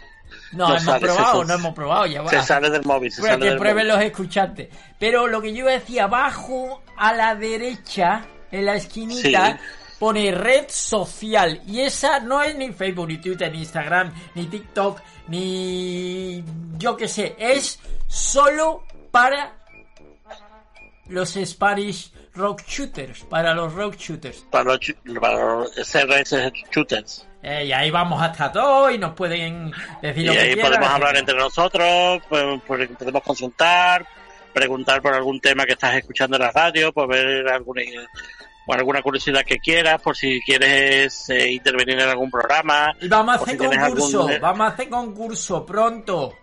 No, 0.54 0.68
no 0.70 0.76
hemos 0.78 0.84
sale, 0.84 1.00
probado, 1.08 1.42
se- 1.42 1.48
no 1.48 1.54
hemos 1.54 1.74
probado, 1.76 2.06
ya 2.08 2.22
va. 2.24 2.30
se 2.30 2.42
sale 2.42 2.70
del 2.70 2.84
móvil, 2.84 3.12
se 3.12 3.22
Prueba- 3.22 3.34
sale 3.36 3.44
que 3.46 3.50
del 3.50 3.60
prueben 3.60 3.88
móvil. 3.88 3.88
los 4.00 4.02
escuchantes. 4.06 4.70
Pero 5.00 5.28
lo 5.28 5.42
que 5.42 5.52
yo 5.54 5.60
iba 5.60 5.70
a 5.72 5.74
decir, 5.74 6.02
abajo 6.02 6.82
a 6.98 7.14
la 7.14 7.36
derecha, 7.36 8.26
en 8.52 8.66
la 8.66 8.76
esquinita, 8.76 9.52
Sí. 9.52 9.58
Pone 10.04 10.34
red 10.34 10.66
social. 10.68 11.62
Y 11.66 11.80
esa 11.80 12.20
no 12.20 12.44
es 12.44 12.54
ni 12.58 12.74
Facebook, 12.74 13.08
ni 13.08 13.20
Twitter, 13.20 13.50
ni 13.50 13.60
Instagram, 13.60 14.14
ni 14.36 14.48
TikTok, 14.48 15.00
ni 15.30 16.44
yo 16.78 16.98
qué 16.98 17.08
sé. 17.08 17.38
Es 17.40 17.80
solo 18.06 18.84
para 19.12 19.54
los 21.08 21.38
Spanish 21.46 22.12
rock 22.36 22.64
shooters. 22.68 23.24
Para 23.30 23.54
los 23.54 23.72
rock 23.72 23.96
shooters. 23.96 24.46
Para 24.52 24.78
para 25.22 25.56
los 25.56 25.72
shooters. 25.74 27.26
Eh, 27.42 27.68
y 27.68 27.72
ahí 27.72 27.90
vamos 27.90 28.22
hasta 28.22 28.52
todo 28.52 28.92
y 28.92 28.98
nos 28.98 29.14
pueden 29.14 29.72
decir 30.02 30.24
Y 30.24 30.26
lo 30.26 30.34
que 30.34 30.40
ahí 30.40 30.54
quieran. 30.54 30.72
podemos 30.72 30.90
hablar 30.90 31.16
entre 31.16 31.38
nosotros, 31.38 32.22
pues, 32.28 32.62
pues, 32.68 32.90
podemos 32.90 33.24
consultar, 33.24 34.06
preguntar 34.54 35.02
por 35.02 35.14
algún 35.14 35.40
tema 35.40 35.66
que 35.66 35.74
estás 35.74 35.96
escuchando 35.96 36.36
en 36.36 36.42
la 36.44 36.52
radio, 36.52 36.92
por 36.92 37.08
ver 37.08 37.48
alguna, 37.48 37.84
por 38.66 38.78
alguna 38.78 39.02
curiosidad 39.02 39.44
que 39.46 39.58
quieras, 39.60 40.02
por 40.02 40.16
si 40.16 40.40
quieres 40.42 41.30
eh, 41.30 41.52
intervenir 41.52 42.00
en 42.00 42.10
algún 42.10 42.32
programa. 42.32 42.94
Y 43.02 43.08
vamos 43.08 43.36
a 43.36 43.42
hacer 43.44 43.58
si 43.60 43.66
concurso, 43.66 44.22
algún- 44.28 44.42
vamos 44.42 44.62
a 44.62 44.74
hacer 44.74 44.90
concurso 44.90 45.66
pronto. 45.66 46.34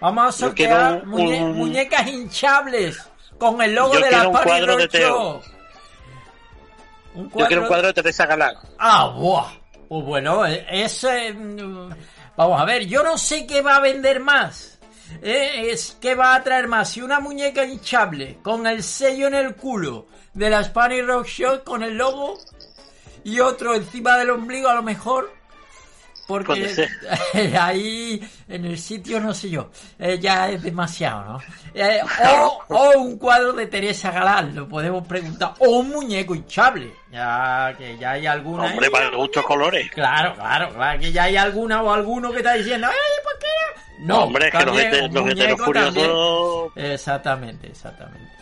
Vamos 0.00 0.28
a 0.28 0.32
sortear 0.32 1.02
un- 1.04 1.10
muñe- 1.10 1.42
un- 1.42 1.56
muñecas 1.56 2.06
hinchables 2.06 2.98
con 3.38 3.60
el 3.62 3.74
logo 3.74 3.94
Yo 3.94 4.00
de 4.00 4.10
la 4.10 4.28
un 4.28 4.32
cuadro 4.36 4.76
de 4.76 4.88
Teo. 4.88 5.42
Un 7.14 7.30
Yo 7.30 7.46
quiero 7.46 7.62
un 7.62 7.68
cuadro 7.68 7.86
de 7.88 7.94
Teresa 7.94 8.26
Galán. 8.26 8.54
Ah, 8.78 9.08
buah. 9.16 9.46
Pues 9.88 10.04
bueno, 10.04 10.44
eh, 10.46 10.66
es... 10.70 11.04
eh, 11.04 11.32
mm, 11.32 11.90
vamos 12.36 12.60
a 12.60 12.64
ver, 12.64 12.86
yo 12.86 13.02
no 13.02 13.16
sé 13.16 13.46
qué 13.46 13.62
va 13.62 13.76
a 13.76 13.80
vender 13.80 14.20
más. 14.20 14.78
Eh, 15.22 15.70
es 15.70 15.96
que 16.00 16.14
va 16.14 16.34
a 16.34 16.42
traer 16.42 16.66
más. 16.68 16.90
Si 16.90 17.00
una 17.00 17.20
muñeca 17.20 17.64
hinchable 17.64 18.38
con 18.42 18.66
el 18.66 18.82
sello 18.82 19.28
en 19.28 19.34
el 19.34 19.54
culo 19.54 20.08
de 20.36 20.50
la 20.50 20.62
Spanish 20.62 21.04
Rock 21.04 21.26
Show 21.26 21.64
con 21.64 21.82
el 21.82 21.96
logo 21.96 22.38
y 23.24 23.40
otro 23.40 23.74
encima 23.74 24.18
del 24.18 24.30
ombligo 24.30 24.68
a 24.68 24.74
lo 24.74 24.82
mejor. 24.82 25.34
Porque 26.26 26.88
ahí 27.60 28.20
en 28.48 28.64
el 28.64 28.78
sitio 28.78 29.20
no 29.20 29.32
sé 29.32 29.48
yo, 29.48 29.70
eh, 29.96 30.18
ya 30.18 30.50
es 30.50 30.60
demasiado, 30.60 31.24
¿no? 31.24 31.40
Eh, 31.72 32.00
o, 32.36 32.64
o 32.68 32.98
un 32.98 33.16
cuadro 33.16 33.52
de 33.52 33.66
Teresa 33.68 34.10
Galán, 34.10 34.52
lo 34.56 34.68
podemos 34.68 35.06
preguntar, 35.06 35.54
o 35.60 35.68
un 35.68 35.90
muñeco 35.90 36.34
hinchable, 36.34 36.92
ya 37.12 37.72
que 37.78 37.96
ya 37.96 38.10
hay 38.12 38.26
alguna. 38.26 38.64
Hombre, 38.64 38.90
para 38.90 39.08
gustos 39.16 39.44
colores. 39.44 39.88
Claro, 39.92 40.34
claro, 40.34 40.74
claro, 40.74 40.98
que 41.00 41.12
ya 41.12 41.22
hay 41.24 41.36
alguna 41.36 41.80
o 41.84 41.92
alguno 41.92 42.32
que 42.32 42.38
está 42.38 42.54
diciendo, 42.54 42.88
¡ay, 42.88 43.22
¿por 43.22 43.38
qué 43.38 43.46
no? 44.00 44.06
No, 44.16 44.24
Hombre, 44.24 44.48
es 44.48 44.50
que 44.52 44.64
los, 44.66 44.76
también, 44.76 45.14
los 45.14 45.24
también. 45.24 45.56
curiosos 45.58 46.72
Exactamente, 46.74 47.68
exactamente. 47.68 48.36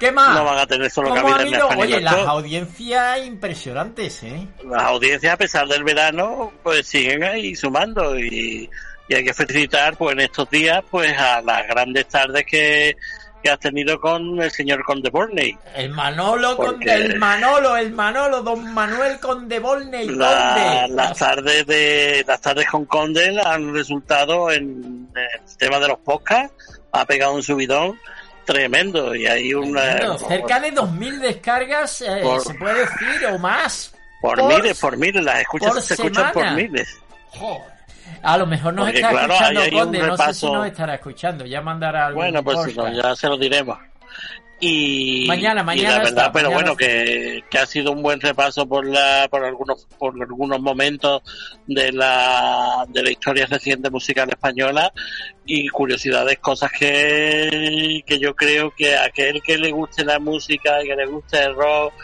¿Qué 0.00 0.10
más? 0.10 0.34
no 0.34 0.44
van 0.44 0.58
a 0.58 0.66
tener 0.66 0.90
solo 0.90 1.10
¿Cómo 1.10 1.20
cabida 1.22 1.42
en? 1.42 1.54
España. 1.54 1.76
Oye, 1.78 2.00
las 2.00 2.14
audiencias 2.26 3.26
impresionantes, 3.26 4.22
¿eh? 4.24 4.48
Las 4.64 4.82
audiencias, 4.82 5.34
a 5.34 5.36
pesar 5.36 5.68
del 5.68 5.84
verano, 5.84 6.52
pues 6.62 6.86
siguen 6.86 7.22
ahí 7.22 7.54
sumando 7.54 8.18
y, 8.18 8.68
y 9.08 9.14
hay 9.14 9.24
que 9.24 9.34
felicitar, 9.34 9.96
pues 9.96 10.14
en 10.14 10.20
estos 10.20 10.48
días, 10.50 10.82
pues 10.90 11.16
a 11.18 11.42
las 11.42 11.66
grandes 11.68 12.08
tardes 12.08 12.44
que, 12.46 12.96
que 13.42 13.50
has 13.50 13.58
tenido 13.60 14.00
con 14.00 14.40
el 14.40 14.50
señor 14.50 14.82
Conde 14.84 15.10
Borney. 15.10 15.56
El 15.74 15.90
Manolo, 15.90 16.56
con, 16.56 16.66
Porque- 16.76 16.92
el 16.94 17.18
Manolo, 17.18 17.76
el 17.76 17.92
Manolo, 17.92 18.42
don 18.42 18.72
Manuel 18.72 19.18
Conde 19.20 19.60
La- 19.60 19.62
Conde. 19.62 20.94
las 20.94 21.18
tardes 21.18 21.66
de 21.66 22.24
las 22.26 22.40
tardes 22.40 22.66
con 22.68 22.84
Conde 22.86 23.38
han 23.44 23.74
resultado 23.74 24.50
en 24.50 25.08
el 25.14 25.56
tema 25.58 25.78
de 25.78 25.88
los 25.88 25.98
podcasts 25.98 26.80
ha 26.92 27.04
pegado 27.04 27.34
un 27.34 27.42
subidón 27.42 27.98
tremendo 28.52 29.14
y 29.14 29.26
hay 29.26 29.54
una 29.54 30.16
cerca 30.18 30.60
de 30.60 30.72
2.000 30.72 31.18
descargas, 31.20 32.02
eh, 32.02 32.20
Por- 32.22 32.40
se 32.42 32.54
puede 32.54 32.80
decir, 32.80 33.26
o 33.32 33.38
más. 33.38 33.94
por, 34.20 34.38
por- 34.38 34.54
miles 34.54 34.78
por 34.78 34.96
miles 34.96 35.24
las 35.24 35.40
escuchas 35.40 35.72
por 35.72 35.82
se 35.82 35.94
escuchan 35.94 36.32
por 36.32 36.50
miles. 36.52 36.98
Joder. 37.30 37.70
A 38.22 38.36
lo 38.36 38.46
mejor 38.46 38.74
nos 38.74 38.86
Porque, 38.86 38.98
está 38.98 39.10
claro, 39.10 39.32
escuchando 39.32 39.60
Conde, 39.78 39.98
no 40.00 40.16
sé 40.16 40.34
si 40.34 40.46
nos 40.50 40.66
estará 40.66 40.94
escuchando, 40.94 41.46
ya 41.46 41.60
mandará 41.62 42.06
algún 42.06 42.22
bueno 42.22 42.42
pues 42.42 42.58
si 42.64 42.74
no, 42.76 42.92
ya 42.92 43.14
se 43.14 43.28
lo 43.28 43.36
diremos 43.38 43.78
y 44.62 45.24
Mañana, 45.26 45.62
y 45.62 45.64
mañana 45.64 45.88
la 45.90 45.94
verdad 45.98 46.08
está, 46.10 46.32
pero 46.32 46.50
bueno 46.50 46.76
que, 46.76 47.42
que 47.50 47.58
ha 47.58 47.64
sido 47.64 47.92
un 47.92 48.02
buen 48.02 48.20
repaso 48.20 48.66
por 48.66 48.86
la 48.86 49.26
por 49.30 49.42
algunos 49.44 49.86
por 49.98 50.14
algunos 50.20 50.60
momentos 50.60 51.22
de 51.66 51.90
la 51.92 52.84
de 52.88 53.02
la 53.02 53.10
historia 53.10 53.46
reciente 53.46 53.88
musical 53.88 54.28
española 54.28 54.92
y 55.46 55.66
curiosidades 55.68 56.38
cosas 56.40 56.70
que 56.78 58.02
que 58.06 58.18
yo 58.18 58.34
creo 58.36 58.70
que 58.76 58.94
a 58.96 59.04
aquel 59.04 59.40
que 59.42 59.56
le 59.56 59.70
guste 59.72 60.04
la 60.04 60.18
música 60.18 60.82
y 60.84 60.88
que 60.88 60.96
le 60.96 61.06
guste 61.06 61.42
el 61.42 61.54
rock 61.54 61.94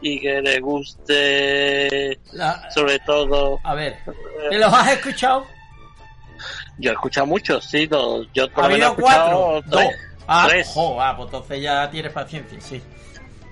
y 0.00 0.20
que 0.20 0.40
le 0.42 0.60
guste 0.60 2.20
La- 2.32 2.70
sobre 2.70 2.98
todo 3.00 3.58
A 3.64 3.74
ver, 3.74 3.96
¿te 4.50 4.58
los 4.58 4.72
has 4.72 4.92
escuchado? 4.92 5.46
yo 6.78 6.90
he 6.90 6.94
escuchado 6.94 7.26
muchos 7.26 7.64
sí 7.64 7.86
los- 7.86 8.28
yo 8.34 8.48
por 8.52 8.64
Ha 8.64 8.66
habido 8.68 8.94
cuatro, 8.94 9.58
escuchado 9.58 9.82
dos. 9.82 9.94
Ah, 10.28 10.46
tres. 10.48 10.68
jo, 10.72 11.00
ah, 11.00 11.16
pues 11.16 11.26
entonces 11.28 11.62
ya 11.62 11.90
tienes 11.90 12.12
paciencia, 12.12 12.60
sí. 12.60 12.82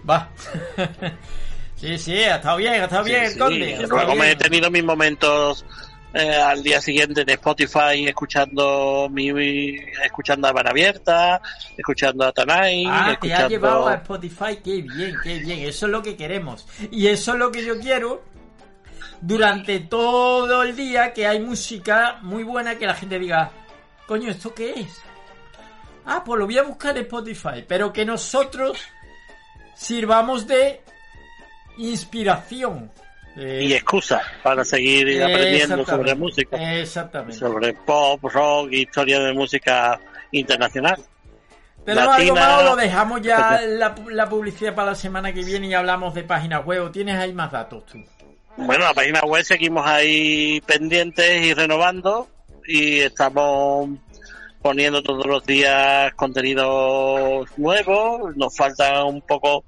Va. 0.09 0.29
sí, 1.77 1.99
sí, 1.99 2.15
ha 2.25 2.37
estado 2.37 2.57
bien, 2.59 2.75
ha 2.75 2.85
estado 2.85 3.05
bien, 3.05 3.31
Sí, 3.31 3.39
conde. 3.39 3.87
Luego 3.89 4.15
me 4.15 4.31
he 4.33 4.37
tenido 4.37 4.71
mis 4.71 4.85
momentos 4.85 5.65
eh, 6.13 6.37
al 6.37 6.63
día 6.63 6.81
siguiente 6.81 7.23
en 7.23 7.31
Spotify 7.31 8.07
escuchando 8.07 9.09
mi, 9.11 9.33
mi- 9.33 9.77
escuchando 10.05 10.47
a 10.49 10.53
Van 10.53 10.69
Abierta, 10.69 11.41
escuchando 11.77 12.25
a 12.25 12.33
Tanay, 12.33 12.85
Ah, 12.89 13.17
te 13.21 13.35
ha 13.35 13.49
llevado 13.49 13.89
a 13.89 13.95
Spotify, 13.95 14.59
qué 14.63 14.83
bien, 14.83 15.17
qué 15.23 15.39
bien, 15.39 15.61
eso 15.61 15.87
es 15.87 15.93
lo 15.93 16.03
que 16.03 16.17
queremos. 16.17 16.67
Y 16.91 17.07
eso 17.09 17.33
es 17.33 17.39
lo 17.39 17.51
que 17.51 17.65
yo 17.65 17.79
quiero 17.81 18.23
durante 19.21 19.81
todo 19.81 20.63
el 20.63 20.77
día, 20.77 21.13
que 21.13 21.27
hay 21.27 21.41
música 21.41 22.19
muy 22.23 22.43
buena 22.43 22.77
que 22.77 22.87
la 22.87 22.95
gente 22.95 23.19
diga, 23.19 23.51
coño, 24.07 24.31
¿esto 24.31 24.55
qué 24.55 24.81
es? 24.81 25.01
Ah, 26.07 26.23
pues 26.25 26.39
lo 26.39 26.47
voy 26.47 26.59
a 26.59 26.63
buscar 26.63 26.97
en 26.97 27.05
Spotify, 27.05 27.65
pero 27.67 27.93
que 27.93 28.05
nosotros 28.05 28.79
sirvamos 29.75 30.47
de 30.47 30.83
inspiración. 31.79 32.91
Eh, 33.37 33.65
y 33.65 33.73
excusas 33.75 34.23
para 34.43 34.65
seguir 34.65 35.23
aprendiendo 35.23 35.85
sobre 35.85 36.15
música, 36.15 36.57
Exactamente. 36.79 37.37
sobre 37.37 37.73
pop, 37.73 38.23
rock, 38.23 38.73
historia 38.73 39.19
de 39.21 39.33
música 39.33 39.99
internacional. 40.31 41.03
¿Tenemos 41.85 42.15
algo 42.15 42.35
Latina. 42.35 42.49
más 42.49 42.61
o 42.61 42.65
lo 42.65 42.77
dejamos 42.77 43.23
ya 43.23 43.61
la, 43.67 43.95
la 44.09 44.29
publicidad 44.29 44.75
para 44.75 44.91
la 44.91 44.95
semana 44.95 45.33
que 45.35 45.43
viene 45.45 45.67
y 45.67 45.75
hablamos 45.75 46.15
de 46.15 46.23
páginas 46.23 46.65
web? 46.65 46.85
¿O 46.85 46.91
¿Tienes 46.91 47.17
ahí 47.17 47.33
más 47.33 47.51
datos 47.51 47.85
tú? 47.87 47.99
Bueno, 48.57 48.85
la 48.85 48.95
página 48.95 49.21
web 49.23 49.43
seguimos 49.45 49.85
ahí 49.85 50.61
pendientes 50.61 51.43
y 51.45 51.55
renovando 51.55 52.29
y 52.67 53.01
estamos 53.01 53.91
poniendo 54.65 55.03
todos 55.03 55.27
los 55.27 55.45
días 55.45 56.15
contenidos 56.15 57.47
nuevos. 57.59 58.35
Nos 58.35 58.57
falta 58.57 59.05
un 59.05 59.21
poco, 59.21 59.65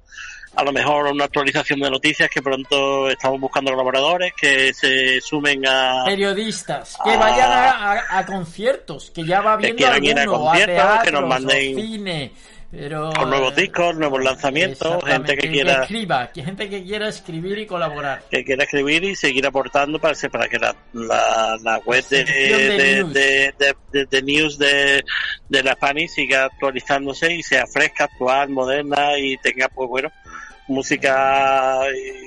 a 0.55 0.64
lo 0.64 0.72
mejor, 0.72 1.12
una 1.12 1.24
actualización 1.26 1.80
de 1.80 1.90
noticias 1.90 2.30
que 2.30 2.40
pronto 2.40 3.11
estamos 3.11 3.38
buscando 3.38 3.72
colaboradores 3.72 4.32
que 4.40 4.72
se 4.72 5.20
sumen 5.20 5.66
a... 5.68 6.03
Periodistas 6.07 6.97
que 7.05 7.14
vayan 7.14 7.53
a, 7.53 7.92
a- 7.92 8.18
a 8.20 8.24
conciertos, 8.24 9.11
que 9.14 9.22
ya 9.26 9.42
va 9.42 9.59
Que 9.59 9.74
viendo 9.74 9.82
ir 10.03 10.18
a 10.18 10.24
conciertos, 10.24 10.74
teatros, 10.76 11.03
que 11.05 11.12
nos 11.12 11.22
o 11.22 11.26
manden 11.26 11.76
cine, 11.76 12.32
pero, 12.79 13.11
con 13.12 13.31
nuevos 13.31 13.57
eh, 13.57 13.62
discos, 13.62 13.97
nuevos 13.97 14.22
lanzamientos, 14.22 15.03
gente 15.05 15.37
que 15.37 15.51
quiera 15.51 15.83
escriba, 15.83 16.31
que 16.31 16.43
gente 16.45 16.68
que 16.68 16.85
quiera 16.85 17.09
escribir 17.09 17.59
y 17.59 17.66
colaborar. 17.66 18.22
que 18.31 18.45
quiera 18.45 18.64
escribir 18.64 19.03
y 19.05 19.16
seguir 19.16 19.47
aportando 19.47 19.99
para, 19.99 20.14
que- 20.14 20.29
para 20.29 20.49
que 20.49 20.59
la, 20.59 20.77
la, 20.93 21.57
la 21.62 21.79
web 21.79 22.05
de, 22.09 22.24
de 22.24 22.35
de, 22.35 22.97
news. 23.03 23.12
de, 23.14 23.55
de- 23.59 23.77
de- 23.93 24.07
de 24.07 24.22
news 24.22 24.59
de, 24.59 25.03
de 25.49 25.62
la 25.62 25.72
Spanish 25.72 26.11
siga 26.11 26.45
actualizándose 26.45 27.33
y 27.35 27.43
sea 27.43 27.66
fresca, 27.66 28.05
actual, 28.05 28.51
moderna 28.51 29.18
y 29.18 29.37
tenga, 29.39 29.68
pues 29.68 29.89
bueno, 29.89 30.11
música 30.68 31.79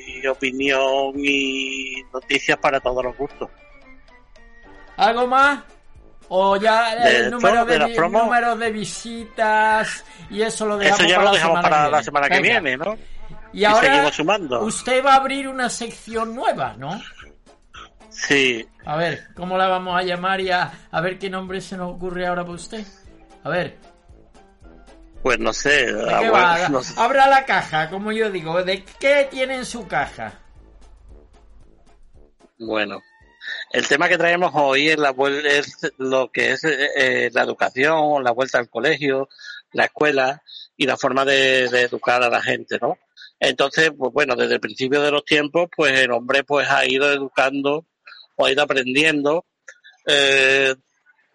y 0.08 0.26
opinión 0.26 1.14
y 1.18 2.02
noticias 2.14 2.58
para 2.58 2.80
todos 2.80 3.04
los 3.04 3.16
gustos. 3.18 3.50
¿Algo 4.98 5.28
más? 5.28 5.60
O 6.30 6.56
ya 6.58 6.96
¿De 6.96 7.18
el 7.18 7.32
número 7.32 7.66
de, 7.66 7.80
número 8.10 8.56
de 8.56 8.72
visitas 8.72 10.06
y 10.30 10.42
eso 10.44 10.66
lo 10.68 10.78
dejamos 10.78 11.00
Eso 11.02 11.10
ya 11.10 11.16
para 11.16 11.26
lo 11.26 11.32
la 11.32 11.38
dejamos 11.38 11.62
para 11.62 11.70
que 11.70 11.82
la 11.82 11.88
viene. 11.90 12.04
semana 12.04 12.30
que 12.30 12.42
Venga. 12.42 12.60
viene, 12.62 12.78
¿no? 12.78 12.98
Y 13.52 13.64
ahora 13.66 13.82
seguimos 13.88 14.16
sumando. 14.16 14.62
usted 14.64 15.04
va 15.04 15.14
a 15.14 15.16
abrir 15.18 15.48
una 15.48 15.70
sección 15.70 16.36
nueva, 16.36 16.76
¿no? 16.78 17.02
Sí, 18.10 18.68
A 18.86 18.96
ver, 18.96 19.28
¿cómo 19.36 19.58
la 19.58 19.68
vamos 19.68 19.98
a 19.98 20.04
llamar 20.04 20.40
y 20.42 20.52
a, 20.52 20.72
a 20.92 21.02
ver 21.02 21.18
qué 21.18 21.30
nombre 21.30 21.62
se 21.62 21.78
nos 21.78 21.94
ocurre 21.94 22.28
ahora 22.28 22.44
para 22.44 22.54
usted? 22.56 22.86
A 23.44 23.50
ver, 23.50 23.78
pues 25.24 25.40
no 25.40 25.52
sé. 25.54 25.92
¿de 25.94 26.14
ah, 26.14 26.32
va? 26.32 26.70
no 26.70 26.82
sé. 26.84 26.94
Abra 27.00 27.28
la 27.28 27.46
caja, 27.46 27.90
como 27.90 28.12
yo 28.12 28.30
digo. 28.32 28.64
¿De 28.64 28.84
qué 29.00 29.28
tiene 29.32 29.56
en 29.56 29.66
su 29.66 29.88
caja? 29.88 30.34
Bueno, 32.58 33.02
el 33.72 33.88
tema 33.88 34.10
que 34.10 34.18
traemos 34.18 34.52
hoy 34.56 34.90
es, 34.90 34.98
la, 34.98 35.14
es 35.46 35.94
lo 35.98 36.32
que 36.32 36.52
es 36.52 36.64
eh, 36.64 36.90
eh, 36.96 37.30
la 37.34 37.44
educación, 37.44 38.24
la 38.24 38.32
vuelta 38.32 38.58
al 38.58 38.70
colegio, 38.70 39.30
la 39.74 39.86
escuela 39.86 40.42
y 40.76 40.86
la 40.86 40.98
forma 40.98 41.26
de, 41.26 41.70
de 41.70 41.82
educar 41.82 42.24
a 42.24 42.30
la 42.30 42.42
gente, 42.42 42.80
¿no? 42.82 42.98
Entonces, 43.40 43.92
pues 43.98 44.12
bueno, 44.12 44.36
desde 44.36 44.56
el 44.56 44.60
principio 44.60 45.02
de 45.02 45.12
los 45.12 45.24
tiempos, 45.24 45.70
pues 45.76 45.98
el 46.00 46.12
hombre 46.12 46.44
pues 46.44 46.70
ha 46.70 46.86
ido 46.86 47.12
educando 47.12 47.86
o 48.36 48.46
ha 48.46 48.52
ido 48.52 48.64
aprendiendo 48.64 49.46
eh, 50.06 50.76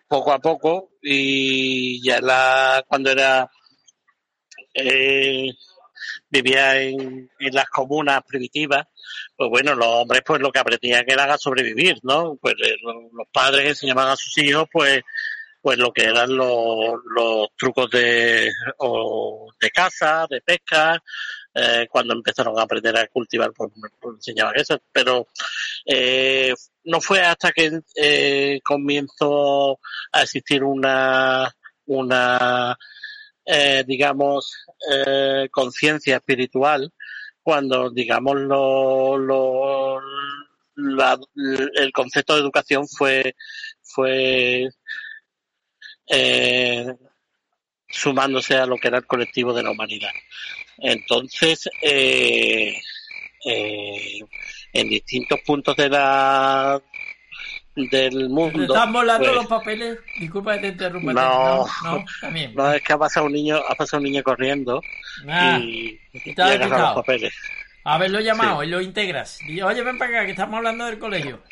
poco 0.09 0.33
a 0.33 0.39
poco 0.39 0.91
y 1.01 2.03
ya 2.07 2.21
la 2.21 2.85
cuando 2.89 3.11
era 3.11 3.51
eh, 4.75 5.51
vivía 6.29 6.81
en, 6.81 7.31
en 7.39 7.55
las 7.55 7.67
comunas 7.67 8.23
primitivas 8.27 8.87
pues 9.37 9.51
bueno, 9.51 9.75
los 9.75 9.87
hombres 9.89 10.23
pues 10.25 10.41
lo 10.41 10.51
que 10.53 10.59
aprendían 10.61 11.05
era 11.07 11.33
a 11.33 11.39
sobrevivir, 11.39 11.97
¿no? 12.03 12.37
Pues 12.41 12.55
eh, 12.65 12.77
lo- 12.83 13.11
los 13.13 13.29
padres 13.33 13.69
enseñaban 13.71 14.09
a 14.09 14.17
sus 14.17 14.37
hijos 14.39 14.67
pues 14.73 15.03
pues 15.63 15.79
lo 15.79 15.93
que 15.93 16.05
eran 16.05 16.37
los, 16.37 17.01
trucos 17.57 17.91
de, 17.91 18.51
o 18.79 19.51
de 19.59 19.71
caza, 19.71 20.27
de 20.29 20.43
pesca, 20.43 21.03
eh, 21.55 21.87
cuando 21.91 22.13
empezaron 22.13 22.59
a 22.59 22.63
aprender 22.65 22.95
a 22.99 23.07
cultivar 23.07 23.51
pues, 23.57 23.71
pues 24.01 24.17
enseñaban 24.17 24.55
eso, 24.57 24.79
pero 24.93 25.27
eh, 25.87 26.53
no 26.85 27.01
fue 27.01 27.21
hasta 27.21 27.51
que 27.53 27.81
eh, 27.97 28.61
comenzó 28.63 29.79
a 30.13 30.23
existir 30.23 30.63
una 30.65 31.51
una 31.87 32.77
eh, 33.47 33.85
digamos 33.87 34.53
conciencia 35.51 36.17
espiritual 36.17 36.93
cuando 37.45 37.91
digamos 37.91 38.37
lo, 38.41 39.19
lo- 39.19 40.01
la- 40.77 41.19
el 41.77 41.93
concepto 41.93 42.35
de 42.35 42.41
educación 42.41 42.89
fue 42.89 43.37
fue 43.83 44.69
eh, 46.09 46.95
sumándose 47.89 48.57
a 48.57 48.67
lo 48.67 48.77
que 48.77 48.89
era 48.89 48.99
el 48.99 49.07
colectivo 49.07 49.53
de 49.53 49.63
la 49.63 49.71
humanidad. 49.71 50.11
Entonces 50.79 51.69
eh, 51.83 52.75
eh, 53.45 54.21
en 54.73 54.89
distintos 54.89 55.41
puntos 55.47 55.77
de 55.77 55.89
la 55.91 56.83
del 57.77 58.15
¿Le 58.15 58.29
mundo 58.29 58.63
están 58.75 58.93
volando 58.93 59.25
pues, 59.27 59.37
los 59.37 59.47
papeles? 59.47 59.99
Disculpa 60.21 60.55
que 60.55 60.61
te 60.61 60.69
interrumpa. 60.69 61.13
No. 61.13 61.67
no, 61.83 61.97
no, 61.99 62.05
también. 62.21 62.55
no 62.55 62.73
es 62.73 62.83
que 62.83 62.93
ha 62.93 62.99
pasado 62.99 63.27
un 63.27 63.33
niño 63.33 63.57
ha 63.69 63.75
pasado 63.75 63.99
un 63.99 64.05
niño 64.05 64.23
corriendo 64.23 64.81
Ah, 65.29 65.59
y, 65.61 65.89
y 65.89 66.01
despistado. 66.13 66.69
los 66.69 66.95
papeles 66.95 67.35
haberlo 67.85 68.21
llamado 68.21 68.63
y 68.65 68.69
lo 68.69 68.81
integras. 68.81 69.39
Y, 69.43 69.61
Oye, 69.61 69.83
ven 69.83 69.99
para 69.99 70.11
acá, 70.11 70.25
que 70.25 70.31
estamos 70.33 70.57
hablando 70.57 70.87
del 70.87 70.99
colegio. 70.99 71.43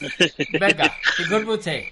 Venga, 0.52 0.94
disculpe 1.16 1.50
usted. 1.52 1.84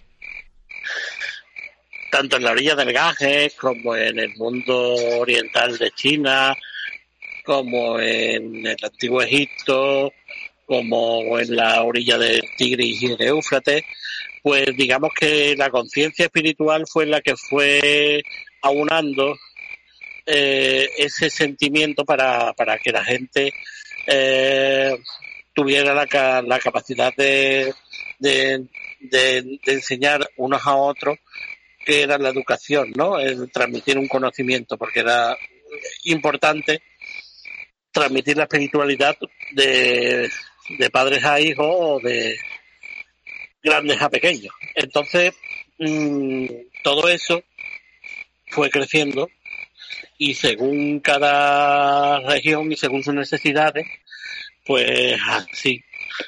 tanto 2.10 2.36
en 2.36 2.44
la 2.44 2.50
orilla 2.52 2.74
del 2.74 2.92
Ganges 2.92 3.54
como 3.54 3.96
en 3.96 4.18
el 4.18 4.34
mundo 4.36 4.94
oriental 5.18 5.78
de 5.78 5.90
China, 5.92 6.54
como 7.44 7.98
en 7.98 8.66
el 8.66 8.76
antiguo 8.82 9.22
Egipto, 9.22 10.12
como 10.66 11.38
en 11.38 11.54
la 11.56 11.82
orilla 11.82 12.18
del 12.18 12.42
Tigris 12.56 13.02
y 13.02 13.16
de 13.16 13.26
Éufrates, 13.26 13.84
pues 14.42 14.66
digamos 14.76 15.10
que 15.18 15.54
la 15.56 15.70
conciencia 15.70 16.26
espiritual 16.26 16.84
fue 16.90 17.06
la 17.06 17.20
que 17.20 17.34
fue 17.36 18.22
aunando 18.62 19.36
eh, 20.26 20.88
ese 20.98 21.30
sentimiento 21.30 22.04
para, 22.04 22.52
para 22.54 22.78
que 22.78 22.92
la 22.92 23.04
gente 23.04 23.52
eh, 24.06 24.96
tuviera 25.54 25.94
la, 25.94 26.42
la 26.42 26.58
capacidad 26.58 27.14
de, 27.16 27.72
de, 28.18 28.64
de- 29.00 29.58
de 29.64 29.72
enseñar 29.72 30.28
unos 30.36 30.66
a 30.66 30.74
otros 30.76 31.18
que 31.84 32.02
era 32.02 32.16
la 32.18 32.30
educación, 32.30 32.92
¿no? 32.96 33.18
El 33.18 33.50
transmitir 33.52 33.98
un 33.98 34.08
conocimiento, 34.08 34.78
porque 34.78 35.00
era 35.00 35.36
importante 36.04 36.82
transmitir 37.92 38.36
la 38.38 38.44
espiritualidad 38.44 39.16
de, 39.52 40.30
de 40.68 40.90
padres 40.90 41.24
a 41.24 41.40
hijos 41.40 41.66
o 41.68 42.00
de 42.00 42.36
grandes 43.62 44.00
a 44.00 44.08
pequeños. 44.10 44.54
Entonces, 44.74 45.34
mm, 45.78 46.46
todo 46.82 47.08
eso 47.08 47.42
fue 48.48 48.70
creciendo 48.70 49.28
y 50.18 50.34
según 50.34 51.00
cada 51.00 52.20
región 52.20 52.70
y 52.70 52.76
según 52.76 53.02
sus 53.02 53.14
necesidades, 53.14 53.86
pues 54.66 55.18
así 55.26 55.82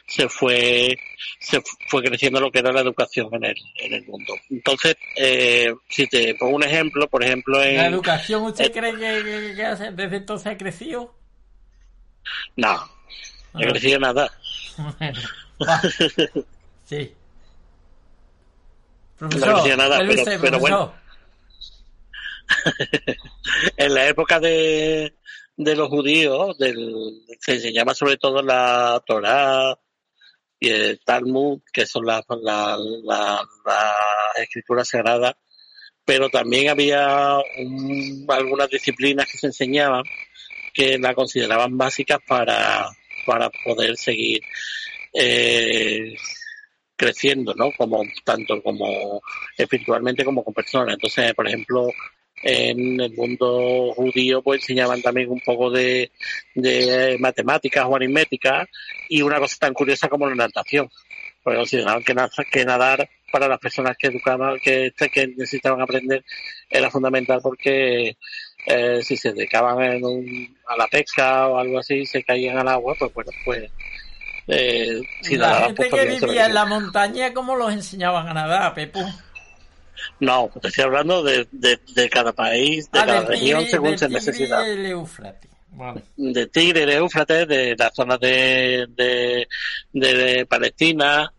se 0.07 0.29
fue 0.29 0.99
se 1.39 1.63
fue 1.89 2.03
creciendo 2.03 2.41
lo 2.41 2.51
que 2.51 2.59
era 2.59 2.73
la 2.73 2.81
educación 2.81 3.29
en 3.35 3.45
el, 3.45 3.57
en 3.77 3.93
el 3.95 4.05
mundo. 4.07 4.35
Entonces, 4.51 4.97
eh, 5.17 5.73
si 5.89 6.09
te 6.09 6.35
pongo 6.35 6.57
un 6.57 6.65
ejemplo, 6.65 7.09
por 7.09 7.23
ejemplo, 7.23 7.63
en... 7.63 7.77
¿La 7.77 7.87
educación 7.87 8.43
usted 8.43 8.65
eh, 8.65 8.73
cree 8.73 8.93
que, 8.93 9.23
que- 9.23 9.55
que 9.55 9.65
hace- 9.65 9.93
desde 9.93 10.17
entonces 10.17 10.47
ha 10.53 10.57
crecido? 10.57 11.15
No, 12.57 12.91
no 13.57 13.69
he 13.69 13.71
crecido 13.71 13.99
nada. 14.01 14.31
Bueno, 14.99 15.21
va. 15.67 15.81
Sí. 16.87 17.13
No 19.19 19.29
Profesor, 19.29 19.57
decía 19.57 19.77
nada, 19.77 19.99
pero- 19.99 20.15
usted, 20.15 20.39
pero 20.41 20.59
bueno. 20.61 20.95
en 23.77 23.95
la 23.95 24.07
época 24.09 24.39
de, 24.41 25.15
de 25.57 25.77
los 25.77 25.89
judíos, 25.89 26.57
del, 26.59 27.23
se 27.41 27.55
enseñaba 27.55 27.95
sobre 27.95 28.17
todo 28.19 28.43
la 28.43 29.03
Torá 29.07 29.77
y 30.61 30.69
el 30.69 31.01
Talmud, 31.05 31.61
que 31.73 31.87
son 31.87 32.07
las 32.07 32.25
la, 32.29 32.79
la, 33.05 33.43
la 33.65 33.97
escrituras 34.43 34.89
sagradas, 34.89 35.35
pero 36.05 36.29
también 36.31 36.69
había 36.69 37.37
un- 37.59 38.27
algunas 38.29 38.69
disciplinas 38.71 39.27
que 39.31 39.39
se 39.39 39.47
enseñaban 39.49 40.05
que 40.73 40.99
la 40.99 41.15
consideraban 41.15 41.77
básicas 41.77 42.19
para, 42.29 42.87
para 43.27 43.51
poder 43.51 43.97
seguir 43.97 44.41
eh, 45.13 46.15
creciendo, 46.97 47.55
¿no? 47.55 47.71
Como 47.77 48.03
tanto 48.25 48.63
como 48.63 49.21
espiritualmente 49.57 50.25
como 50.25 50.45
con 50.45 50.55
personas. 50.55 50.95
Entonces, 50.95 51.35
por 51.35 51.47
ejemplo, 51.47 51.89
en 52.43 53.01
el 53.01 53.13
mundo 53.15 53.93
judío 53.95 54.43
pues 54.43 54.61
enseñaban 54.61 55.03
también 55.03 55.31
un 55.31 55.41
poco 55.41 55.71
de, 55.71 56.11
de 56.55 57.17
matemáticas 57.19 57.85
o 57.87 57.97
aritmética 57.97 58.69
y 59.09 59.23
una 59.23 59.39
cosa 59.39 59.57
tan 59.59 59.75
curiosa 59.75 60.09
como 60.09 60.29
la 60.29 60.35
natación 60.35 60.91
porque 61.43 61.59
consideraban 61.59 62.03
que, 62.03 62.15
que 62.51 62.65
nadar 62.65 63.09
para 63.33 63.49
las 63.49 63.59
personas 63.59 63.97
que 63.97 64.09
educaban 64.09 64.59
que, 64.59 64.93
que 65.13 65.29
necesitaban 65.29 65.81
aprender 65.81 66.25
era 66.69 66.91
fundamental 66.91 67.41
porque 67.43 68.17
eh, 68.67 69.01
si 69.03 69.17
se 69.17 69.33
dedicaban 69.33 69.81
en 69.83 70.05
un- 70.05 70.57
a 70.67 70.77
la 70.77 70.87
pesca 70.89 71.47
o 71.49 71.59
algo 71.59 71.79
así 71.79 72.05
se 72.07 72.23
caían 72.25 72.59
al 72.59 72.69
agua 72.69 72.95
pues 72.99 73.13
bueno 73.15 73.31
pues 73.45 73.71
eh, 74.49 75.01
si 75.23 75.37
la 75.37 75.47
nadaban, 75.49 75.67
gente 75.77 75.89
pues, 75.91 76.03
que 76.21 76.27
vivía 76.27 76.47
en 76.47 76.55
la 76.55 76.65
montaña, 76.67 77.33
¿cómo 77.35 77.57
los 77.57 77.73
enseñaban 77.73 78.29
a 78.29 78.35
nadar, 78.35 78.75
Pepo? 78.75 79.01
no 80.21 80.51
estoy 80.63 80.85
hablando 80.85 81.23
de, 81.23 81.49
de, 81.51 81.79
de 81.95 82.09
cada 82.11 82.33
país 82.33 82.91
de 82.93 82.99
Ah, 83.01 83.07
cada 83.07 83.21
región 83.23 83.61
Tigre- 83.65 83.71
según 83.71 83.99
se 83.99 84.09
necesita. 84.09 84.63
Vale. 85.73 86.03
de 86.17 86.47
Tigre, 86.47 86.87
de 86.87 86.95
Éufrates, 86.97 87.49
de 87.49 87.75
las 87.77 87.93
zonas 87.95 88.19
de, 88.21 88.87
de, 88.91 89.49
de 89.93 90.47
Palestina, 90.47 91.31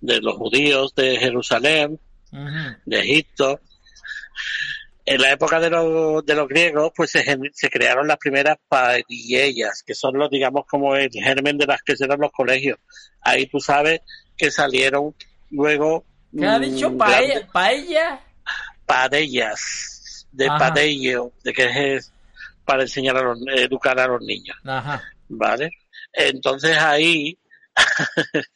de 0.00 0.20
los 0.20 0.34
judíos 0.36 0.94
de 0.94 1.16
Jerusalén, 1.16 1.98
de 2.84 2.98
Egipto. 3.00 3.60
En 5.14 5.20
la 5.22 5.32
época 5.32 5.58
de 5.60 5.70
los, 5.70 6.24
de 6.24 6.34
los 6.34 6.48
griegos, 6.48 6.92
pues 6.94 7.10
se, 7.10 7.24
se 7.52 7.70
crearon 7.70 8.06
las 8.08 8.18
primeras 8.18 8.58
paellas, 8.68 9.82
que 9.86 9.94
son 9.94 10.18
los, 10.18 10.30
digamos, 10.30 10.66
como 10.66 10.94
el 10.96 11.10
germen 11.10 11.56
de 11.58 11.66
las 11.66 11.82
que 11.82 11.96
serán 11.96 12.20
los 12.20 12.32
colegios. 12.32 12.78
Ahí 13.22 13.46
tú 13.46 13.60
sabes 13.60 14.00
que 14.36 14.50
salieron 14.50 15.14
luego. 15.50 16.04
¿Qué 16.36 16.46
ha 16.46 16.58
mm, 16.58 16.62
dicho? 16.62 16.90
grandes- 16.90 17.46
¿Paella? 17.52 18.20
¿Paella? 18.86 19.70
de 20.32 20.46
Ajá. 20.46 20.58
padello, 20.58 21.32
de 21.42 21.52
que 21.52 21.94
es 21.96 22.12
para 22.64 22.82
enseñar 22.82 23.16
a 23.16 23.22
los, 23.22 23.38
educar 23.56 23.98
a 23.98 24.06
los 24.06 24.20
niños. 24.20 24.56
Ajá. 24.64 25.02
¿vale? 25.28 25.70
Entonces 26.12 26.76
ahí, 26.76 27.38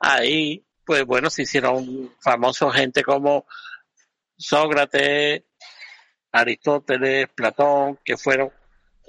ahí, 0.00 0.64
pues 0.84 1.04
bueno, 1.04 1.30
se 1.30 1.42
hicieron 1.42 2.12
famosos 2.20 2.74
gente 2.74 3.02
como 3.02 3.46
Sócrates, 4.36 5.42
Aristóteles, 6.32 7.28
Platón, 7.34 7.98
que 8.04 8.16
fueron 8.16 8.50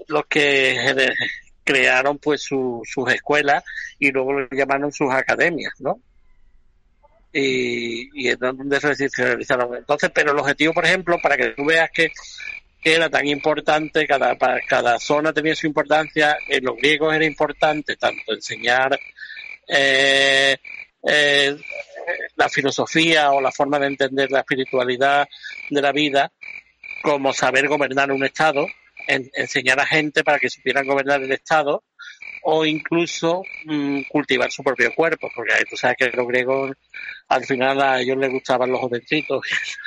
los 0.08 0.26
que 0.26 0.76
crearon 1.64 2.18
pues 2.18 2.42
sus 2.44 3.14
escuelas 3.14 3.64
y 4.00 4.12
luego 4.12 4.34
lo 4.34 4.48
llamaron 4.52 4.92
sus 4.92 5.12
academias, 5.12 5.74
¿no? 5.80 6.00
Y, 7.34 8.10
y 8.14 8.30
es 8.30 8.40
donde 8.40 8.80
se 8.80 9.08
realizaron. 9.24 9.76
Entonces, 9.76 10.12
pero 10.14 10.32
el 10.32 10.40
objetivo, 10.40 10.74
por 10.74 10.86
ejemplo, 10.86 11.18
para 11.22 11.38
que 11.38 11.50
tú 11.50 11.66
veas 11.66 11.90
que, 11.92 12.12
era 12.84 13.12
tan 13.12 13.28
importante, 13.28 14.08
cada, 14.08 14.36
cada 14.68 14.98
zona 14.98 15.32
tenía 15.32 15.56
su 15.56 15.68
importancia, 15.68 16.36
en 16.48 16.66
los 16.66 16.76
griegos 16.78 17.14
era 17.14 17.26
importante 17.26 17.96
tanto 17.96 18.34
enseñar 18.34 19.00
eh, 19.68 20.58
eh, 21.04 21.58
la 22.36 22.50
filosofía 22.50 23.32
o 23.32 23.40
la 23.40 23.52
forma 23.52 23.78
de 23.78 23.86
entender 23.86 24.32
la 24.32 24.40
espiritualidad 24.40 25.28
de 25.70 25.82
la 25.82 25.92
vida 25.92 26.32
como 27.02 27.34
saber 27.34 27.68
gobernar 27.68 28.12
un 28.12 28.24
Estado, 28.24 28.68
enseñar 29.08 29.80
a 29.80 29.86
gente 29.86 30.24
para 30.24 30.40
que 30.40 30.50
supieran 30.50 30.88
gobernar 30.88 31.22
el 31.22 31.32
Estado 31.32 31.84
o 32.44 32.66
incluso 32.66 33.44
mm, 33.66 34.02
cultivar 34.10 34.52
su 34.52 34.64
propio 34.64 34.94
cuerpo, 34.96 35.30
porque 35.36 35.54
tú 35.70 35.76
sabes 35.78 35.98
que 35.98 36.10
los 36.10 36.28
griegos 36.28 36.72
al 37.28 37.46
final 37.46 37.82
a 37.82 38.02
ellos 38.02 38.18
les 38.18 38.32
gustaban 38.32 38.72
los 38.72 38.80
jovencitos. 38.80 39.42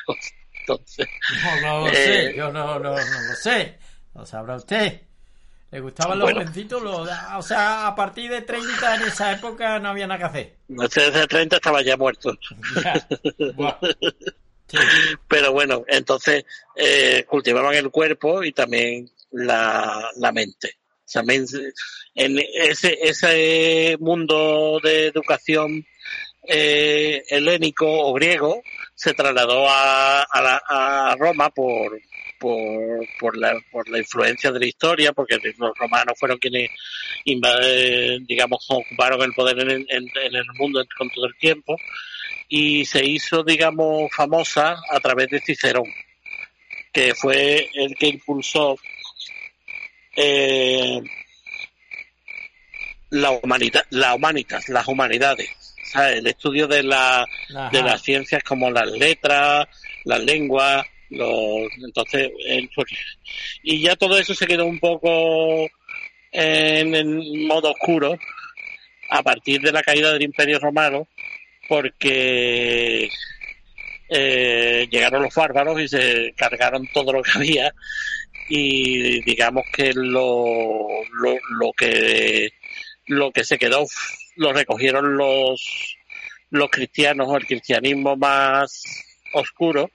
Entonces, 0.60 1.06
no, 1.44 1.60
no 1.60 1.86
lo 1.86 1.94
sé, 1.94 2.26
eh, 2.30 2.34
yo 2.36 2.50
no, 2.50 2.78
no, 2.78 2.94
no 2.94 2.96
lo 2.96 3.34
sé, 3.34 3.78
lo 4.14 4.24
sabrá 4.24 4.56
usted. 4.56 5.02
¿Le 5.70 5.80
gustaban 5.80 6.18
los 6.20 6.32
jovencitos? 6.32 6.82
o 6.82 7.42
sea, 7.42 7.88
a 7.88 7.94
partir 7.96 8.30
de 8.30 8.42
30 8.42 8.94
en 8.94 9.02
esa 9.02 9.32
época 9.32 9.80
no 9.80 9.88
había 9.88 10.06
nada 10.06 10.18
que 10.18 10.24
hacer. 10.24 10.56
Desde 10.68 11.26
30 11.26 11.56
estaba 11.56 11.82
ya 11.82 11.96
muerto. 11.96 12.32
Pero 15.28 15.52
bueno, 15.52 15.84
entonces 15.88 16.44
eh, 16.76 17.24
cultivaban 17.28 17.74
el 17.74 17.90
cuerpo 17.90 18.42
y 18.42 18.52
también 18.52 19.10
la, 19.30 20.10
la 20.16 20.32
mente. 20.32 20.78
También 21.12 21.44
en 22.14 22.38
ese, 22.54 22.98
ese 23.02 23.96
mundo 24.00 24.80
de 24.82 25.06
educación 25.06 25.84
eh, 26.46 27.22
helénico 27.28 27.86
o 27.86 28.12
griego 28.14 28.62
se 28.94 29.14
trasladó 29.14 29.66
a, 29.68 30.22
a, 30.22 31.16
Roma 31.16 31.50
por, 31.50 32.00
por, 32.38 33.06
por, 33.18 33.36
la, 33.36 33.54
por 33.70 33.88
la 33.88 33.98
influencia 33.98 34.50
de 34.50 34.60
la 34.60 34.66
historia, 34.66 35.12
porque 35.12 35.38
los 35.56 35.76
romanos 35.78 36.14
fueron 36.18 36.38
quienes, 36.38 36.70
digamos, 38.26 38.66
ocuparon 38.68 39.22
el 39.22 39.32
poder 39.34 39.58
en, 39.60 39.70
en, 39.70 39.86
en 39.88 40.34
el 40.34 40.46
mundo 40.58 40.84
con 40.96 41.10
todo 41.10 41.26
el 41.26 41.36
tiempo 41.38 41.76
y 42.48 42.84
se 42.84 43.04
hizo, 43.04 43.42
digamos, 43.42 44.10
famosa 44.12 44.76
a 44.90 45.00
través 45.00 45.28
de 45.28 45.40
Cicerón, 45.40 45.86
que 46.92 47.14
fue 47.14 47.68
el 47.74 47.94
que 47.96 48.08
impulsó 48.08 48.78
eh, 50.16 51.00
la 53.10 53.30
humanidad, 53.30 53.84
la 53.90 54.14
humanitas, 54.14 54.68
las 54.68 54.86
humanidades, 54.86 55.50
el 55.94 56.26
estudio 56.26 56.66
de 56.66 56.82
la 56.82 57.26
de 57.70 57.82
las 57.82 58.02
ciencias 58.02 58.42
como 58.42 58.70
las 58.70 58.90
letras, 58.90 59.66
las 60.04 60.20
lenguas, 60.24 60.84
los 61.10 61.68
entonces 61.84 62.30
y 63.62 63.80
ya 63.80 63.96
todo 63.96 64.18
eso 64.18 64.34
se 64.34 64.46
quedó 64.46 64.66
un 64.66 64.78
poco 64.78 65.68
en, 66.32 66.94
en 66.94 67.46
modo 67.46 67.70
oscuro 67.70 68.16
a 69.10 69.22
partir 69.22 69.60
de 69.60 69.72
la 69.72 69.82
caída 69.82 70.12
del 70.12 70.22
Imperio 70.22 70.58
Romano 70.58 71.06
porque 71.68 73.08
eh, 74.08 74.86
llegaron 74.90 75.22
los 75.22 75.34
bárbaros 75.34 75.80
y 75.80 75.88
se 75.88 76.34
cargaron 76.36 76.86
todo 76.92 77.12
lo 77.12 77.22
que 77.22 77.32
había 77.34 77.74
y 78.48 79.22
digamos 79.22 79.64
que 79.72 79.92
lo, 79.94 80.86
lo, 81.12 81.36
lo 81.58 81.72
que 81.72 82.52
lo 83.06 83.30
que 83.32 83.44
se 83.44 83.58
quedó 83.58 83.86
lo 84.36 84.52
recogieron 84.52 85.16
los 85.16 85.96
los 86.50 86.70
cristianos 86.70 87.26
o 87.28 87.36
el 87.36 87.46
cristianismo 87.46 88.16
más 88.16 88.84
oscuro 89.32 89.90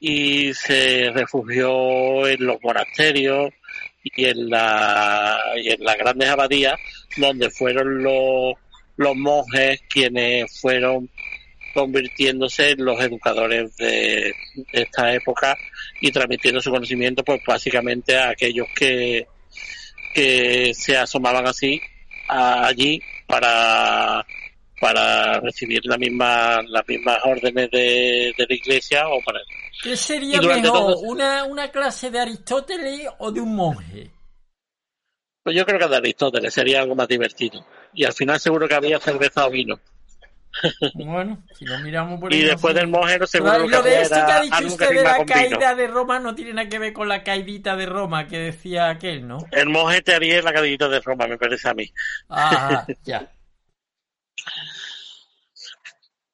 y 0.00 0.54
se 0.54 1.10
refugió 1.12 2.26
en 2.26 2.46
los 2.46 2.62
monasterios 2.62 3.52
y 4.02 4.24
en 4.24 4.50
la 4.50 5.38
y 5.56 5.70
en 5.70 5.84
las 5.84 5.98
grandes 5.98 6.28
abadías 6.28 6.78
donde 7.16 7.50
fueron 7.50 8.02
los 8.02 8.54
los 8.96 9.16
monjes 9.16 9.80
quienes 9.88 10.60
fueron 10.60 11.10
convirtiéndose 11.74 12.70
en 12.70 12.84
los 12.84 12.98
educadores 13.00 13.76
de, 13.76 14.34
esta 14.72 15.12
época 15.12 15.56
y 16.00 16.10
transmitiendo 16.10 16.60
su 16.60 16.70
conocimiento 16.70 17.22
pues 17.22 17.40
básicamente 17.46 18.16
a 18.16 18.30
aquellos 18.30 18.66
que, 18.74 19.26
que 20.14 20.72
se 20.74 20.96
asomaban 20.96 21.46
así 21.46 21.80
allí 22.28 23.00
para 23.26 24.24
para 24.80 25.40
recibir 25.40 25.80
la 25.84 25.96
misma, 25.96 26.60
las 26.68 26.86
mismas 26.86 27.18
órdenes 27.24 27.70
de, 27.70 28.34
la 28.36 28.54
iglesia 28.54 29.08
o 29.08 29.20
para 29.22 29.40
¿Qué 29.82 29.96
sería 29.96 30.40
mejor? 30.40 30.96
¿Una, 31.02 31.44
¿Una 31.44 31.70
clase 31.70 32.10
de 32.10 32.20
Aristóteles 32.20 33.08
o 33.18 33.30
de 33.30 33.40
un 33.40 33.54
monje? 33.54 34.10
Pues 35.46 35.54
yo 35.54 35.64
creo 35.64 35.78
que 35.78 35.86
de 35.86 35.96
Aristóteles 35.98 36.52
sería 36.52 36.80
algo 36.80 36.96
más 36.96 37.06
divertido. 37.06 37.64
Y 37.94 38.02
al 38.02 38.12
final 38.12 38.40
seguro 38.40 38.66
que 38.66 38.74
había 38.74 38.98
cerveza 38.98 39.46
o 39.46 39.50
vino. 39.50 39.78
Bueno, 40.94 41.44
si 41.56 41.64
lo 41.64 41.78
miramos 41.78 42.18
por 42.18 42.34
Y 42.34 42.42
después 42.42 42.74
del 42.74 42.88
mojero 42.88 43.28
seguro 43.28 43.68
lo 43.68 43.82
que 43.84 43.90
de 43.90 44.02
esto 44.02 44.16
que 44.26 44.32
ha 44.32 44.40
dicho 44.40 44.66
usted 44.66 44.88
de 44.88 45.02
la 45.04 45.24
caída 45.24 45.76
de 45.76 45.86
Roma 45.86 46.18
no 46.18 46.34
tiene 46.34 46.52
nada 46.52 46.68
que 46.68 46.80
ver 46.80 46.92
con 46.92 47.06
la 47.06 47.22
caidita 47.22 47.76
de 47.76 47.86
Roma 47.86 48.26
que 48.26 48.38
decía 48.38 48.88
aquel, 48.88 49.28
¿no? 49.28 49.38
El 49.52 49.68
monje 49.68 50.02
te 50.02 50.14
haría 50.14 50.42
la 50.42 50.52
caidita 50.52 50.88
de 50.88 50.98
Roma, 50.98 51.28
me 51.28 51.38
parece 51.38 51.68
a 51.68 51.74
mí. 51.74 51.92
Ah, 52.28 52.84
ya. 53.04 53.30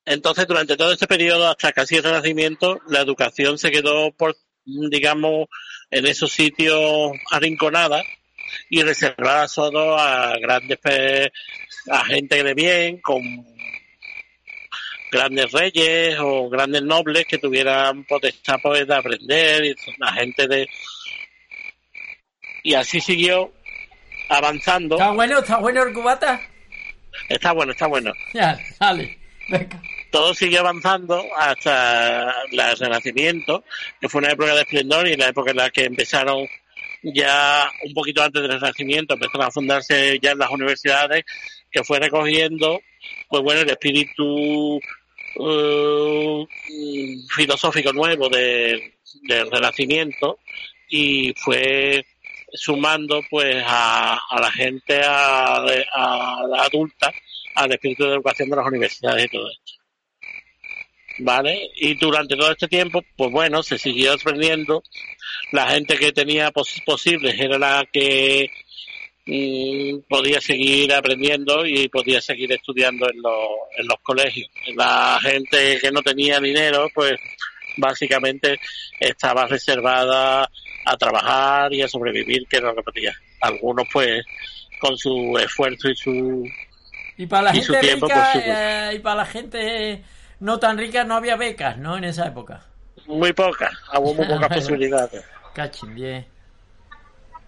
Entonces, 0.06 0.46
durante 0.46 0.78
todo 0.78 0.90
este 0.90 1.06
periodo, 1.06 1.48
hasta 1.48 1.72
casi 1.72 1.96
el 1.96 2.04
Renacimiento, 2.04 2.80
la 2.88 3.00
educación 3.00 3.58
se 3.58 3.70
quedó, 3.70 4.10
por, 4.12 4.36
digamos, 4.64 5.48
en 5.90 6.06
esos 6.06 6.32
sitios 6.32 7.12
arrinconadas 7.30 8.04
y 8.68 8.82
reservada 8.82 9.48
solo 9.48 9.98
a 9.98 10.36
grandes 10.38 10.78
a 11.90 12.04
gente 12.04 12.42
de 12.42 12.54
bien 12.54 13.00
con 13.00 13.22
grandes 15.10 15.52
reyes 15.52 16.16
o 16.20 16.48
grandes 16.48 16.82
nobles 16.82 17.26
que 17.26 17.38
tuvieran 17.38 18.04
potestad 18.04 18.56
pues, 18.62 18.86
de 18.86 18.94
aprender 18.94 19.64
y 19.64 19.74
la 19.98 20.12
gente 20.12 20.48
de 20.48 20.68
y 22.64 22.74
así 22.74 23.00
siguió 23.00 23.52
avanzando. 24.28 24.96
Está 24.96 25.10
bueno 25.10 25.38
está 25.38 25.58
bueno 25.58 25.82
el 25.82 25.92
cubata 25.92 26.40
está 27.28 27.52
bueno 27.52 27.72
está 27.72 27.86
bueno. 27.86 28.12
Ya 28.32 28.58
dale 28.78 29.18
todo 30.12 30.34
siguió 30.34 30.60
avanzando 30.60 31.24
hasta 31.36 32.30
el 32.50 32.78
Renacimiento, 32.78 33.64
que 34.00 34.08
fue 34.08 34.20
una 34.20 34.32
época 34.32 34.54
de 34.54 34.60
esplendor 34.60 35.08
y 35.08 35.16
la 35.16 35.28
época 35.28 35.50
en 35.50 35.56
la 35.56 35.70
que 35.70 35.84
empezaron 35.84 36.46
ya 37.02 37.70
un 37.84 37.94
poquito 37.94 38.22
antes 38.22 38.42
del 38.42 38.52
Renacimiento 38.52 39.14
empezaron 39.14 39.46
a 39.46 39.50
fundarse 39.50 40.18
ya 40.20 40.32
en 40.32 40.38
las 40.38 40.50
universidades, 40.50 41.24
que 41.70 41.82
fue 41.84 41.98
recogiendo, 41.98 42.80
pues 43.28 43.42
bueno, 43.42 43.62
el 43.62 43.70
espíritu 43.70 44.80
uh, 45.36 46.46
filosófico 47.34 47.92
nuevo 47.92 48.28
del 48.28 49.50
Renacimiento 49.50 50.38
y 50.88 51.32
fue 51.36 52.04
sumando 52.52 53.22
pues 53.30 53.62
a, 53.66 54.20
la 54.38 54.50
gente 54.50 55.00
a, 55.02 55.64
la 56.48 56.62
adulta 56.64 57.12
al 57.54 57.72
espíritu 57.72 58.04
de 58.04 58.14
educación 58.14 58.50
de 58.50 58.56
las 58.56 58.66
universidades 58.66 59.24
y 59.24 59.28
todo 59.28 59.50
esto. 59.50 59.81
¿Vale? 61.18 61.70
Y 61.76 61.94
durante 61.94 62.36
todo 62.36 62.52
este 62.52 62.68
tiempo, 62.68 63.02
pues 63.16 63.30
bueno, 63.30 63.62
se 63.62 63.78
siguió 63.78 64.14
aprendiendo 64.14 64.82
la 65.52 65.70
gente 65.70 65.96
que 65.96 66.12
tenía 66.12 66.50
posibles 66.50 67.38
era 67.38 67.58
la 67.58 67.86
que 67.92 68.50
mm, 69.26 70.08
podía 70.08 70.40
seguir 70.40 70.92
aprendiendo 70.94 71.66
y 71.66 71.88
podía 71.88 72.20
seguir 72.20 72.52
estudiando 72.52 73.06
en, 73.08 73.18
en 73.76 73.86
los 73.86 73.98
colegios. 74.02 74.48
La 74.74 75.18
gente 75.20 75.78
que 75.78 75.90
no 75.90 76.02
tenía 76.02 76.40
dinero, 76.40 76.88
pues 76.94 77.12
básicamente 77.76 78.58
estaba 78.98 79.46
reservada 79.46 80.48
a 80.84 80.96
trabajar 80.96 81.72
y 81.72 81.82
a 81.82 81.88
sobrevivir, 81.88 82.46
que 82.48 82.56
era 82.56 82.68
lo 82.68 82.76
que 82.76 82.82
podía. 82.82 83.14
Algunos, 83.40 83.86
pues, 83.92 84.24
con 84.80 84.96
su 84.96 85.38
esfuerzo 85.38 85.88
y 85.90 85.96
su 85.96 86.44
y 87.18 87.26
para 87.26 87.42
la 87.42 87.52
gente 87.52 87.80
rica 87.80 88.32
eh, 88.34 88.94
y 88.96 88.98
para 89.00 89.16
la 89.16 89.26
gente 89.26 90.02
no 90.42 90.58
tan 90.58 90.76
rica 90.76 91.04
no 91.04 91.14
había 91.14 91.36
becas, 91.36 91.78
¿no? 91.78 91.96
En 91.96 92.02
esa 92.02 92.26
época. 92.26 92.66
Muy 93.06 93.32
pocas, 93.32 93.72
hubo 93.94 94.12
muy 94.12 94.26
pocas 94.26 94.48
posibilidades. 94.54 95.24
Cachín. 95.54 96.26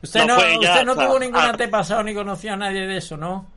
Usted 0.01 0.25
no, 0.25 0.37
usted 0.37 0.85
no 0.85 0.95
tuvo 0.95 1.19
ningún 1.19 1.41
ah. 1.41 1.51
antepasado 1.51 2.05
ni 2.05 2.15
conoció 2.15 2.53
a 2.53 2.57
nadie 2.57 2.87
de 2.87 2.99
eso, 2.99 3.17
¿no? 3.17 3.51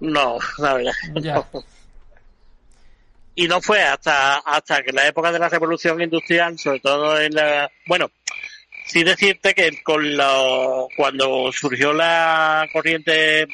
No, 0.00 0.38
la 0.58 0.74
verdad. 0.74 0.92
Ya. 1.14 1.42
y 3.34 3.48
no 3.48 3.62
fue 3.62 3.82
hasta 3.82 4.38
hasta 4.38 4.82
que 4.82 4.90
en 4.90 4.96
la 4.96 5.06
época 5.06 5.32
de 5.32 5.38
la 5.38 5.48
revolución 5.48 6.02
industrial, 6.02 6.58
sobre 6.58 6.80
todo 6.80 7.18
en 7.18 7.34
la, 7.34 7.70
bueno, 7.86 8.10
sí 8.84 9.04
decirte 9.04 9.54
que 9.54 9.82
con 9.82 10.16
lo, 10.18 10.88
cuando 10.98 11.50
surgió 11.50 11.94
la 11.94 12.68
corriente 12.74 13.46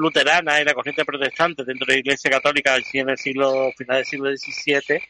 luterana 0.00 0.60
y 0.60 0.64
la 0.64 0.74
corriente 0.74 1.04
protestante 1.04 1.64
dentro 1.64 1.86
de 1.86 1.94
la 1.94 1.98
Iglesia 2.00 2.30
Católica 2.30 2.76
en 2.92 3.08
el 3.08 3.18
siglo 3.18 3.70
final 3.76 3.98
del 3.98 4.06
siglo 4.06 4.36
XVII, 4.36 5.02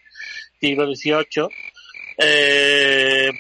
siglo 0.61 0.95
XVIII, 0.95 1.49
eh, 2.19 3.31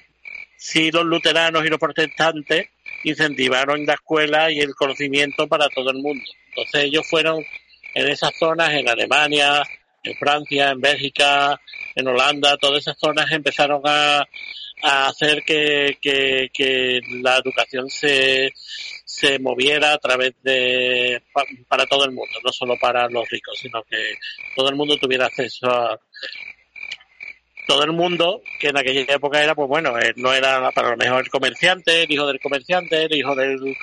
sí 0.56 0.90
los 0.90 1.04
luteranos 1.04 1.64
y 1.64 1.68
los 1.68 1.78
protestantes 1.78 2.68
incentivaron 3.04 3.84
la 3.84 3.94
escuela 3.94 4.50
y 4.50 4.60
el 4.60 4.74
conocimiento 4.74 5.48
para 5.48 5.68
todo 5.68 5.90
el 5.90 5.98
mundo. 5.98 6.24
Entonces 6.48 6.84
ellos 6.84 7.06
fueron 7.08 7.44
en 7.94 8.08
esas 8.08 8.32
zonas, 8.38 8.72
en 8.72 8.88
Alemania, 8.88 9.62
en 10.02 10.14
Francia, 10.16 10.70
en 10.70 10.80
Bélgica, 10.80 11.60
en 11.94 12.08
Holanda, 12.08 12.56
todas 12.56 12.80
esas 12.80 12.98
zonas 12.98 13.30
empezaron 13.30 13.82
a, 13.84 14.26
hacer 14.82 15.42
que, 15.44 17.00
la 17.22 17.36
educación 17.36 17.90
se, 17.90 18.52
se 19.20 19.38
moviera 19.38 19.92
a 19.92 19.98
través 19.98 20.32
de 20.42 21.22
para 21.68 21.84
todo 21.84 22.06
el 22.06 22.12
mundo, 22.12 22.38
no 22.42 22.50
solo 22.52 22.78
para 22.80 23.06
los 23.10 23.28
ricos, 23.28 23.58
sino 23.58 23.82
que 23.82 24.14
todo 24.56 24.70
el 24.70 24.76
mundo 24.76 24.96
tuviera 24.96 25.26
acceso 25.26 25.66
a 25.70 26.00
todo 27.66 27.84
el 27.84 27.92
mundo, 27.92 28.40
que 28.58 28.68
en 28.68 28.78
aquella 28.78 29.14
época 29.14 29.42
era, 29.42 29.54
pues 29.54 29.68
bueno, 29.68 29.92
no 30.16 30.32
era 30.32 30.70
para 30.72 30.90
lo 30.90 30.96
mejor 30.96 31.22
el 31.22 31.30
comerciante, 31.30 32.04
el 32.04 32.10
hijo 32.10 32.26
del 32.26 32.40
comerciante, 32.40 33.04
el 33.04 33.14
hijo 33.14 33.34
del, 33.34 33.76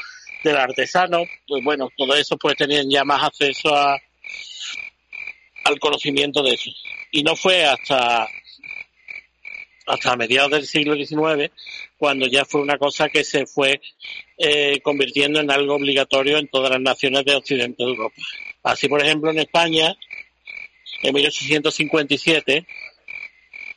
del 0.43 0.57
artesano, 0.57 1.23
pues 1.47 1.63
bueno, 1.63 1.87
todo 1.95 2.15
eso 2.15 2.35
pues 2.37 2.57
tenían 2.57 2.89
ya 2.89 3.03
más 3.03 3.23
acceso 3.23 3.73
a, 3.75 3.95
al 5.65 5.79
conocimiento 5.79 6.41
de 6.41 6.55
eso. 6.55 6.71
Y 7.11 7.21
no 7.21 7.35
fue 7.35 7.63
hasta 7.63 8.27
hasta 9.85 10.17
mediados 10.17 10.51
del 10.51 10.65
siglo 10.65 10.95
XIX 10.95 11.49
cuando 11.97 12.27
ya 12.27 12.45
fue 12.45 12.61
una 12.61 12.77
cosa 12.77 13.09
que 13.09 13.23
se 13.23 13.45
fue 13.45 13.81
eh, 14.37 14.79
convirtiendo 14.81 15.39
en 15.39 15.51
algo 15.51 15.75
obligatorio 15.75 16.37
en 16.37 16.47
todas 16.47 16.71
las 16.71 16.81
naciones 16.81 17.25
de 17.25 17.35
Occidente 17.35 17.83
de 17.83 17.89
Europa. 17.89 18.15
Así, 18.63 18.87
por 18.87 19.01
ejemplo, 19.01 19.31
en 19.31 19.39
España, 19.39 19.95
en 21.01 21.13
1857, 21.13 22.65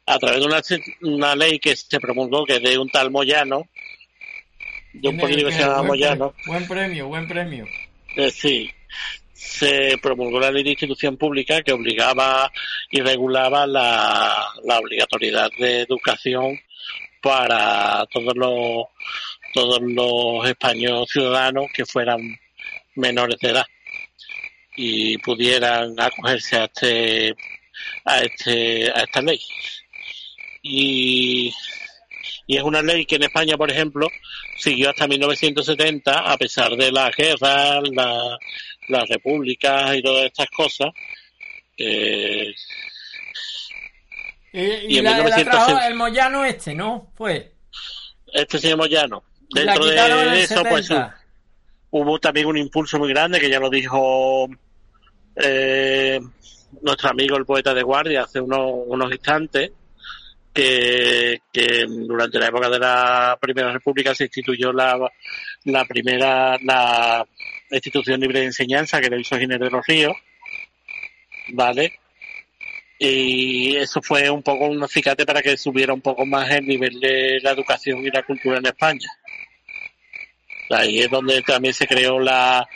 a 0.07 0.19
través 0.19 0.41
de 0.41 0.47
una, 0.47 0.63
una 1.03 1.37
ley 1.37 1.59
que 1.59 1.77
se 1.77 2.01
promulgó, 2.01 2.45
que 2.45 2.57
es 2.57 2.63
de 2.63 2.79
un 2.79 2.89
tal 2.91 3.11
Moyano, 3.11 3.69
de 4.93 5.09
un 5.09 5.19
político 5.19 5.49
que 5.49 5.55
se 5.55 5.61
llama 5.61 5.83
Moyano. 5.83 6.35
Buen 6.47 6.67
premio, 6.67 7.09
buen 7.09 7.29
premio. 7.29 7.67
Eh, 8.17 8.31
sí, 8.31 8.69
se 9.33 9.97
promulgó 10.03 10.41
la 10.41 10.51
ley 10.51 10.65
de 10.65 10.71
institución 10.71 11.17
pública 11.17 11.63
que 11.63 11.73
obligaba 11.73 12.51
y 12.91 13.01
regulaba 13.01 13.67
la, 13.67 14.53
la 14.65 14.79
obligatoriedad 14.79 15.51
de 15.59 15.83
educación 15.83 16.59
para 17.21 18.07
todos 18.07 18.35
los 18.37 18.87
todos 19.53 19.81
los 19.83 20.49
españoles 20.49 21.09
ciudadanos 21.11 21.67
que 21.75 21.85
fueran 21.85 22.21
menores 22.95 23.39
de 23.41 23.51
edad 23.51 23.67
y 24.77 25.19
pudieran 25.19 25.99
acogerse 25.99 26.57
a 26.57 26.65
este 26.65 27.35
a 28.05 28.21
este 28.21 28.91
a 28.91 29.03
esta 29.03 29.21
ley 29.21 29.41
y, 30.63 31.53
y 32.47 32.57
es 32.57 32.63
una 32.63 32.83
ley 32.83 33.07
que 33.07 33.17
en 33.17 33.25
España 33.25 33.57
por 33.57 33.71
ejemplo 33.71 34.09
siguió 34.59 34.91
hasta 34.91 35.09
1970 35.09 36.13
a 36.13 36.37
pesar 36.37 36.77
de 36.77 36.93
las 36.93 37.15
guerras 37.17 37.83
la 37.93 38.39
las 38.91 39.09
repúblicas 39.09 39.97
y 39.97 40.03
todas 40.03 40.27
estas 40.27 40.51
cosas. 40.51 40.91
Eh, 41.77 42.53
y, 44.53 44.61
y, 44.61 44.99
y 44.99 45.03
la, 45.03 45.15
1900... 45.15 45.73
la 45.73 45.89
el 45.89 45.95
Moyano 45.95 46.45
este, 46.45 46.75
¿no? 46.75 47.11
Fue. 47.15 47.53
Este 48.33 48.59
señor 48.59 48.79
Moyano. 48.79 49.23
Dentro 49.53 49.85
de 49.85 50.43
eso, 50.43 50.63
70. 50.63 50.71
pues 50.71 50.91
hubo 51.91 52.19
también 52.19 52.47
un 52.47 52.57
impulso 52.57 52.99
muy 52.99 53.09
grande, 53.09 53.41
que 53.41 53.51
ya 53.51 53.59
lo 53.59 53.69
dijo 53.69 54.49
eh, 55.37 56.21
nuestro 56.83 57.11
amigo 57.11 57.37
el 57.37 57.45
poeta 57.45 57.75
de 57.75 57.83
guardia 57.83 58.23
hace 58.23 58.41
unos, 58.41 58.71
unos 58.87 59.11
instantes, 59.11 59.73
que, 60.53 61.41
que, 61.53 61.87
durante 61.87 62.39
la 62.39 62.49
época 62.49 62.69
de 62.69 62.79
la 62.79 63.39
Primera 63.41 63.73
República 63.73 64.15
se 64.15 64.25
instituyó 64.25 64.73
la, 64.73 64.99
la 65.65 65.85
primera, 65.85 66.59
la 66.59 67.27
institución 67.71 68.21
libre 68.21 68.41
de 68.41 68.47
enseñanza, 68.47 69.01
que 69.01 69.07
era 69.07 69.17
el 69.17 69.25
Ginés 69.25 69.61
de 69.61 69.71
los 69.71 69.87
Ríos, 69.87 70.17
¿vale? 71.53 71.99
Y 73.03 73.77
eso 73.77 74.03
fue 74.03 74.29
un 74.29 74.43
poco 74.43 74.67
un 74.67 74.83
acicate 74.83 75.25
para 75.25 75.41
que 75.41 75.57
subiera 75.57 75.95
un 75.95 76.03
poco 76.03 76.27
más 76.27 76.51
el 76.51 76.67
nivel 76.67 77.01
de 77.01 77.41
la 77.43 77.53
educación 77.53 78.05
y 78.05 78.11
la 78.11 78.23
cultura 78.23 78.59
en 78.59 78.67
España. 78.67 79.09
Ahí 80.69 81.01
es 81.01 81.11
donde 81.11 81.41
también 81.41 81.73
se 81.73 81.87
creó 81.87 82.21
la, 82.21 82.69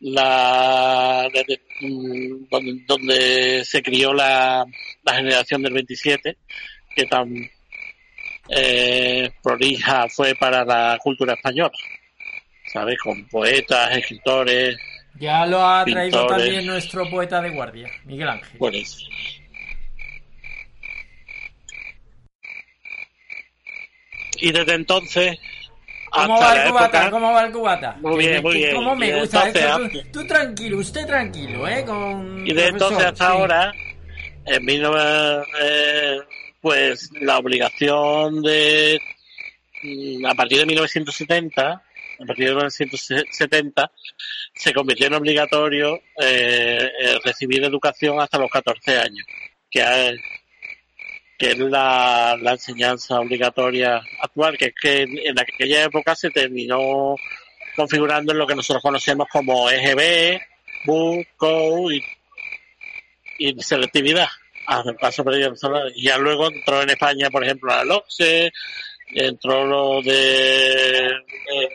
la 0.00 1.28
donde, 1.34 2.84
donde 2.86 3.64
se 3.66 3.82
crió 3.82 4.14
la, 4.14 4.64
la 5.02 5.14
generación 5.14 5.62
del 5.62 5.74
27 5.74 6.38
que 6.96 7.04
tan 7.04 7.28
eh, 8.48 9.30
prolija 9.42 10.08
fue 10.08 10.34
para 10.34 10.64
la 10.64 10.98
cultura 11.00 11.34
española 11.34 11.76
sabes 12.72 12.98
con 12.98 13.26
poetas 13.26 13.96
escritores 13.96 14.76
ya 15.18 15.46
lo 15.46 15.66
ha 15.66 15.84
traído 15.84 16.20
pintores. 16.20 16.44
también 16.44 16.66
nuestro 16.66 17.08
poeta 17.10 17.40
de 17.40 17.50
guardia 17.50 17.90
Miguel 18.04 18.28
Ángel 18.28 18.58
y 24.42 24.52
desde 24.52 24.74
entonces 24.74 25.38
¿Cómo 26.10 26.40
va 26.40 26.54
el 26.54 26.70
cubata? 26.70 26.86
Época... 26.86 27.10
¿Cómo 27.10 27.32
va 27.32 27.44
el 27.44 27.52
cubata? 27.52 27.96
Muy 28.00 28.18
bien, 28.18 28.42
muy 28.42 28.54
bien. 28.54 28.74
¿Cómo 28.74 28.96
me 28.96 29.20
gusta 29.20 29.46
entonces, 29.46 29.96
esto? 29.96 30.10
Tú, 30.10 30.20
tú, 30.20 30.26
tranquilo, 30.26 30.78
usted 30.78 31.06
tranquilo, 31.06 31.68
¿eh? 31.68 31.84
Con 31.84 32.46
y 32.46 32.52
de 32.52 32.66
entonces 32.66 33.04
hasta 33.04 33.26
sí. 33.26 33.32
ahora, 33.32 33.72
en 34.44 34.66
19, 34.66 35.42
eh, 35.62 36.18
pues 36.60 37.10
la 37.20 37.38
obligación 37.38 38.42
de, 38.42 39.00
mm, 39.82 40.26
a 40.26 40.34
partir 40.34 40.58
de 40.58 40.66
1970, 40.66 41.82
a 42.20 42.26
partir 42.26 42.48
de 42.48 42.54
1970, 42.54 43.90
se 44.54 44.74
convirtió 44.74 45.06
en 45.06 45.14
obligatorio 45.14 46.00
eh, 46.20 46.90
recibir 47.24 47.64
educación 47.64 48.20
hasta 48.20 48.38
los 48.38 48.50
14 48.50 48.98
años, 48.98 49.26
que 49.70 50.16
es 51.38 51.58
la, 51.58 52.36
la, 52.40 52.52
enseñanza 52.52 53.20
obligatoria 53.20 54.02
actual, 54.20 54.58
que 54.58 54.66
es 54.66 54.74
que 54.80 55.02
en, 55.02 55.38
aquella 55.38 55.84
época 55.84 56.14
se 56.14 56.30
terminó 56.30 57.14
configurando 57.74 58.32
en 58.32 58.38
lo 58.38 58.46
que 58.46 58.54
nosotros 58.54 58.82
conocemos 58.82 59.26
como 59.32 59.70
EGB, 59.70 60.38
BU, 60.84 61.90
y, 63.38 63.62
selectividad. 63.62 64.28
Paso 65.00 65.24
por 65.24 65.34
y 65.34 66.02
ya 66.04 66.18
luego 66.18 66.48
entró 66.48 66.82
en 66.82 66.90
España, 66.90 67.30
por 67.30 67.42
ejemplo, 67.42 67.74
la 67.74 67.84
LOCSE, 67.84 68.52
entró 69.14 69.64
lo 69.64 70.02
de 70.02 71.06
eh, 71.06 71.68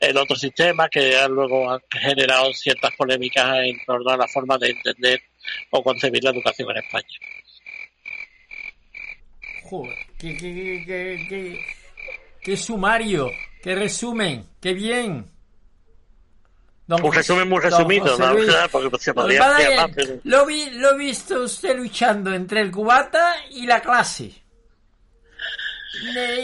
el 0.00 0.16
otro 0.16 0.36
sistema 0.36 0.88
que 0.88 1.12
ya 1.12 1.28
luego 1.28 1.70
ha 1.70 1.80
generado 1.90 2.52
ciertas 2.52 2.94
polémicas 2.96 3.58
en 3.64 3.78
torno 3.84 4.10
a 4.10 4.16
la 4.16 4.28
forma 4.28 4.58
de 4.58 4.70
entender 4.70 5.20
o 5.70 5.82
concebir 5.82 6.22
la 6.24 6.30
educación 6.30 6.70
en 6.70 6.76
España. 6.78 7.18
Joder, 9.64 9.98
qué, 10.18 10.36
qué, 10.36 10.84
qué, 10.86 11.26
qué, 11.28 11.60
qué 12.42 12.56
sumario, 12.56 13.30
qué 13.62 13.74
resumen, 13.74 14.46
qué 14.60 14.74
bien. 14.74 15.34
Don 16.86 17.02
un 17.02 17.12
resumen 17.14 17.48
muy 17.48 17.60
resumido, 17.60 18.18
¿no? 18.18 18.36
Porque 18.70 18.98
se 18.98 19.14
más, 19.14 19.26
pero... 19.94 20.20
lo, 20.22 20.44
vi, 20.44 20.68
lo 20.72 20.92
he 20.92 20.98
visto 20.98 21.40
usted 21.40 21.76
luchando 21.76 22.34
entre 22.34 22.60
el 22.60 22.70
cubata 22.70 23.36
y 23.50 23.64
la 23.64 23.80
clase. 23.80 24.43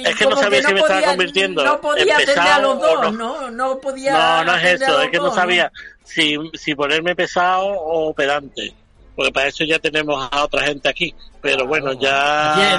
Es 0.04 0.16
que 0.16 0.26
no 0.26 0.36
sabía 0.36 0.60
que 0.60 0.62
no 0.62 0.68
si 0.68 0.74
me 0.74 0.80
podía, 0.80 0.96
estaba 0.96 1.12
convirtiendo. 1.12 1.64
No 1.64 1.80
podía 1.80 2.16
atender 2.16 2.38
a 2.38 2.58
los 2.60 2.80
dos, 2.80 3.12
no. 3.12 3.12
no. 3.12 3.50
No, 3.50 3.80
podía. 3.80 4.12
No, 4.12 4.44
no 4.44 4.56
es 4.56 4.80
eso, 4.80 5.02
es 5.02 5.10
que 5.10 5.18
no 5.18 5.34
sabía 5.34 5.70
si, 6.04 6.36
si 6.54 6.74
ponerme 6.74 7.14
pesado 7.14 7.66
o 7.66 8.12
pedante 8.14 8.74
porque 9.20 9.32
para 9.32 9.48
eso 9.48 9.64
ya 9.64 9.78
tenemos 9.78 10.28
a 10.32 10.44
otra 10.44 10.62
gente 10.62 10.88
aquí. 10.88 11.14
Pero 11.42 11.66
bueno, 11.66 11.92
ya. 11.92 12.78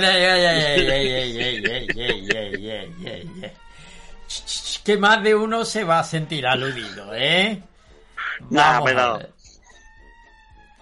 Que 4.83 4.97
más 4.97 5.21
de 5.21 5.35
uno 5.35 5.63
se 5.65 5.83
va 5.83 5.99
a 5.99 6.03
sentir 6.03 6.47
aludido, 6.47 7.13
¿eh? 7.13 7.61
Nah, 8.49 8.81
pero... 8.83 9.19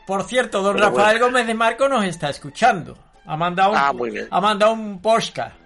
Por 0.08 0.24
cierto, 0.24 0.62
don 0.62 0.78
pero 0.78 0.92
Rafael 0.92 1.20
bueno. 1.20 1.26
Gómez 1.26 1.48
de 1.48 1.54
Marco 1.56 1.90
nos 1.90 2.06
está 2.06 2.30
escuchando. 2.30 2.98
Ha 3.26 3.36
mandado 3.36 3.72
un, 3.72 3.78
ah, 3.78 3.92
muy 3.92 4.12
bien. 4.12 4.30
Ha 4.32 4.40
mandado 4.40 4.72
un 4.72 5.02
podcast. 5.02 5.58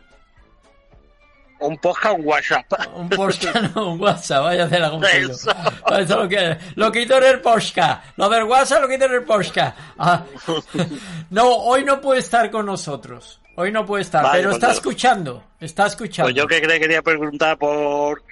Un 1.68 1.78
podcast, 1.78 2.20
un 2.20 2.26
WhatsApp. 2.26 2.66
Un 2.96 3.10
podcast, 3.10 3.56
no, 3.76 3.94
un 3.94 4.02
WhatsApp, 4.02 4.44
vaya 4.44 4.64
a 4.64 4.66
hacer 4.66 4.82
la 4.82 4.90
confusión. 4.90 5.32
Eso. 5.32 5.52
Eso 5.98 6.24
lo 6.24 6.30
que 6.30 6.58
lo 6.76 6.92
quito 6.92 7.18
en 7.18 7.24
el 7.24 7.42
podcast. 7.42 8.06
Lo 8.18 8.30
del 8.30 8.44
WhatsApp 8.44 8.82
lo 8.82 8.88
quito 8.90 9.06
en 9.06 9.14
el 9.14 9.24
podcast. 9.24 9.78
Ah. 9.98 10.24
No, 11.30 11.50
hoy 11.52 11.84
no 11.84 12.00
puede 12.00 12.20
estar 12.20 12.52
con 12.52 12.66
nosotros. 12.66 13.40
Hoy 13.56 13.72
no 13.72 13.86
puede 13.86 14.04
estar, 14.04 14.24
Vale, 14.24 14.40
pero 14.40 14.50
pues 14.50 14.62
está 14.62 14.72
escuchando. 14.72 15.44
Está 15.60 15.88
escuchando. 15.88 16.32
Pues 16.32 16.36
yo 16.36 16.48
que 16.48 16.62
quería 16.62 17.02
preguntar 17.02 17.58
por 17.58 18.24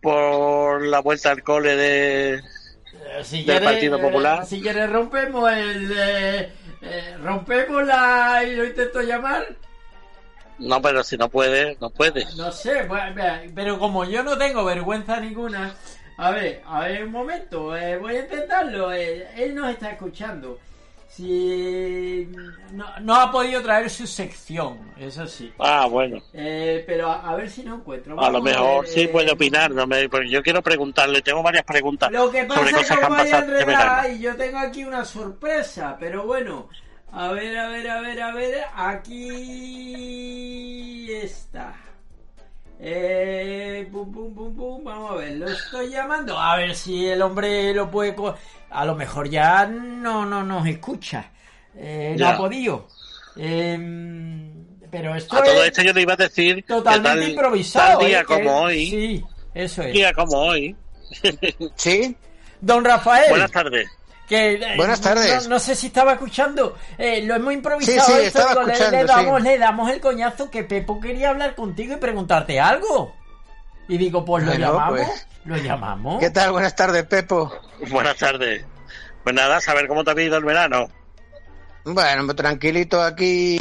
por 0.00 0.84
la 0.86 1.00
vuelta 1.00 1.30
al 1.30 1.42
cole 1.42 1.76
de 1.76 2.34
Eh, 2.34 3.24
si 3.24 3.44
del 3.44 3.62
Partido 3.62 4.00
Popular. 4.00 4.46
Si 4.46 4.60
quieres 4.60 4.90
rompemos 4.90 5.50
el 5.52 5.92
eh, 5.96 6.52
eh, 6.82 7.16
rompemos 7.22 7.84
la 7.86 8.42
y 8.44 8.54
lo 8.54 8.64
intento 8.64 9.00
llamar. 9.02 9.46
No 10.58 10.80
pero 10.82 11.02
si 11.02 11.16
no 11.16 11.28
puede 11.28 11.76
no 11.80 11.90
puede 11.90 12.24
No 12.36 12.50
sé, 12.52 12.84
pues, 12.88 13.02
pero 13.54 13.78
como 13.78 14.04
yo 14.04 14.22
no 14.22 14.36
tengo 14.38 14.64
vergüenza 14.64 15.20
ninguna, 15.20 15.74
a 16.16 16.30
ver, 16.30 16.62
a 16.66 16.80
ver 16.80 17.04
un 17.04 17.12
momento, 17.12 17.76
eh, 17.76 17.96
voy 17.98 18.16
a 18.16 18.20
intentarlo. 18.20 18.92
eh, 18.92 19.28
él 19.36 19.54
nos 19.54 19.70
está 19.70 19.90
escuchando. 19.90 20.58
Si 21.06 22.28
no, 22.72 22.86
no 23.00 23.14
ha 23.14 23.30
podido 23.30 23.62
traer 23.62 23.88
su 23.88 24.04
sección, 24.04 24.78
eso 24.98 25.26
sí. 25.28 25.52
ah 25.60 25.86
bueno 25.86 26.20
Eh, 26.32 26.82
pero 26.88 27.08
a, 27.08 27.30
a 27.30 27.36
ver 27.36 27.48
si 27.48 27.62
no 27.62 27.76
encuentro. 27.76 28.20
a 28.20 28.30
lo 28.30 28.42
mejor 28.42 28.84
sí 28.88 29.02
eh, 29.02 29.08
puede 29.08 29.30
opinar 29.30 29.70
no 29.70 29.86
me 29.86 30.08
porque 30.08 30.28
yo 30.28 30.42
quiero 30.42 30.60
preguntarle 30.60 31.22
tengo 31.22 31.40
varias 31.40 31.64
preguntas 31.64 32.10
Lo 32.10 32.30
que 32.32 32.48
sobre 32.48 32.48
pasa 32.48 32.64
es 32.70 32.72
cosas 32.72 32.96
que 32.96 33.00
que 33.00 33.06
han 33.06 33.16
pasado 33.16 34.08
y 34.12 34.18
yo 34.18 34.36
tengo 34.36 34.58
aquí 34.58 34.84
una 34.84 35.04
sorpresa, 35.04 35.96
pero 36.00 36.24
bueno. 36.24 36.68
A 37.16 37.28
ver, 37.32 37.56
a 37.56 37.68
ver, 37.68 37.88
a 37.90 38.00
ver, 38.00 38.20
a 38.22 38.32
ver. 38.34 38.64
Aquí 40.14 41.06
está. 41.12 41.74
Eh, 42.80 43.88
pum, 43.92 44.12
pum, 44.12 44.34
pum, 44.34 44.56
pum. 44.56 44.82
Vamos 44.84 45.12
a 45.12 45.14
ver, 45.16 45.32
lo 45.36 45.48
estoy 45.48 45.90
llamando. 45.90 46.38
A 46.38 46.56
ver 46.56 46.74
si 46.74 47.06
el 47.06 47.22
hombre 47.22 47.72
lo 47.72 47.88
puede. 47.90 48.14
co- 48.16 48.34
A 48.70 48.84
lo 48.84 48.94
mejor 48.96 49.28
ya 49.28 49.64
no, 49.66 50.26
no 50.26 50.42
nos 50.42 50.66
escucha. 50.66 51.30
Eh, 51.76 52.16
no 52.18 52.28
ha 52.28 52.36
podido. 52.36 52.88
Eh, 53.36 53.78
pero 54.90 55.14
esto 55.14 55.36
a 55.36 55.42
todo 55.44 55.62
es 55.62 55.68
esto 55.70 55.82
yo 55.82 55.92
le 55.92 56.02
iba 56.02 56.12
a 56.14 56.16
decir 56.16 56.64
totalmente 56.66 57.20
tal- 57.20 57.30
improvisado. 57.30 57.98
tal 57.98 58.08
día 58.08 58.20
¿eh? 58.20 58.24
Como 58.24 58.60
hoy 58.62 58.86
Sí, 58.90 59.24
eso 59.54 59.82
es. 59.82 59.92
día 59.92 60.12
como 60.12 60.36
hoy 60.38 60.76
Sí, 61.76 62.16
Don 62.60 62.84
Rafael. 62.84 63.28
buenas 63.30 63.50
tardes 63.50 63.88
Que, 64.28 64.54
eh, 64.54 64.74
Buenas 64.76 65.00
tardes. 65.00 65.44
No, 65.44 65.50
no 65.50 65.58
sé 65.58 65.74
si 65.74 65.88
estaba 65.88 66.12
escuchando. 66.14 66.76
Eh, 66.96 67.22
lo 67.26 67.34
hemos 67.34 67.52
improvisado. 67.52 68.06
Sí, 68.06 68.12
sí, 68.12 68.18
esto, 68.26 68.38
estaba 68.40 68.64
le- 68.64 68.72
escuchando, 68.72 68.96
le, 68.98 69.04
damos, 69.04 69.42
sí. 69.42 69.48
le 69.48 69.58
damos 69.58 69.90
el 69.90 70.00
coñazo 70.00 70.50
que 70.50 70.64
Pepo 70.64 71.00
quería 71.00 71.30
hablar 71.30 71.54
contigo 71.54 71.94
y 71.94 71.98
preguntarte 71.98 72.58
algo. 72.58 73.14
Y 73.88 73.98
digo, 73.98 74.24
pues 74.24 74.44
lo 74.44 74.50
Bueno, 74.52 74.66
llamamos. 74.72 74.98
pues. 75.00 75.26
Lo 75.44 75.56
llamamos. 75.58 76.20
¿qué 76.20 76.30
tal? 76.30 76.52
Buenas 76.52 76.74
tardes, 76.74 77.04
Pepo. 77.04 77.52
buenas 77.90 78.16
tardes 78.16 78.64
pues 79.22 79.34
nada 79.36 79.58
saber 79.58 79.88
cómo 79.88 80.04
te 80.04 80.10
ha 80.10 80.22
ido 80.22 80.36
el 80.36 80.44
verano 80.44 80.86
Bueno, 81.84 82.24
pues 82.26 82.36
tranquilito 82.36 83.00
aquí 83.02 83.56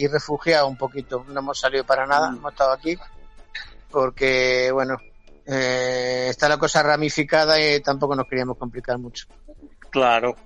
y 0.00 0.06
refugiado 0.08 0.68
un 0.68 0.76
poquito. 0.76 1.24
No 1.28 1.40
hemos 1.40 1.58
salido 1.58 1.84
para 1.84 2.06
nada, 2.06 2.28
hemos 2.28 2.52
estado 2.52 2.72
aquí 2.72 2.96
porque, 3.90 4.70
bueno, 4.72 4.96
eh, 5.46 6.26
está 6.30 6.48
la 6.48 6.58
cosa 6.58 6.82
ramificada 6.82 7.60
y 7.60 7.80
tampoco 7.80 8.14
nos 8.14 8.26
queríamos 8.28 8.56
complicar 8.56 8.98
mucho. 8.98 9.26
Claro. 9.90 10.36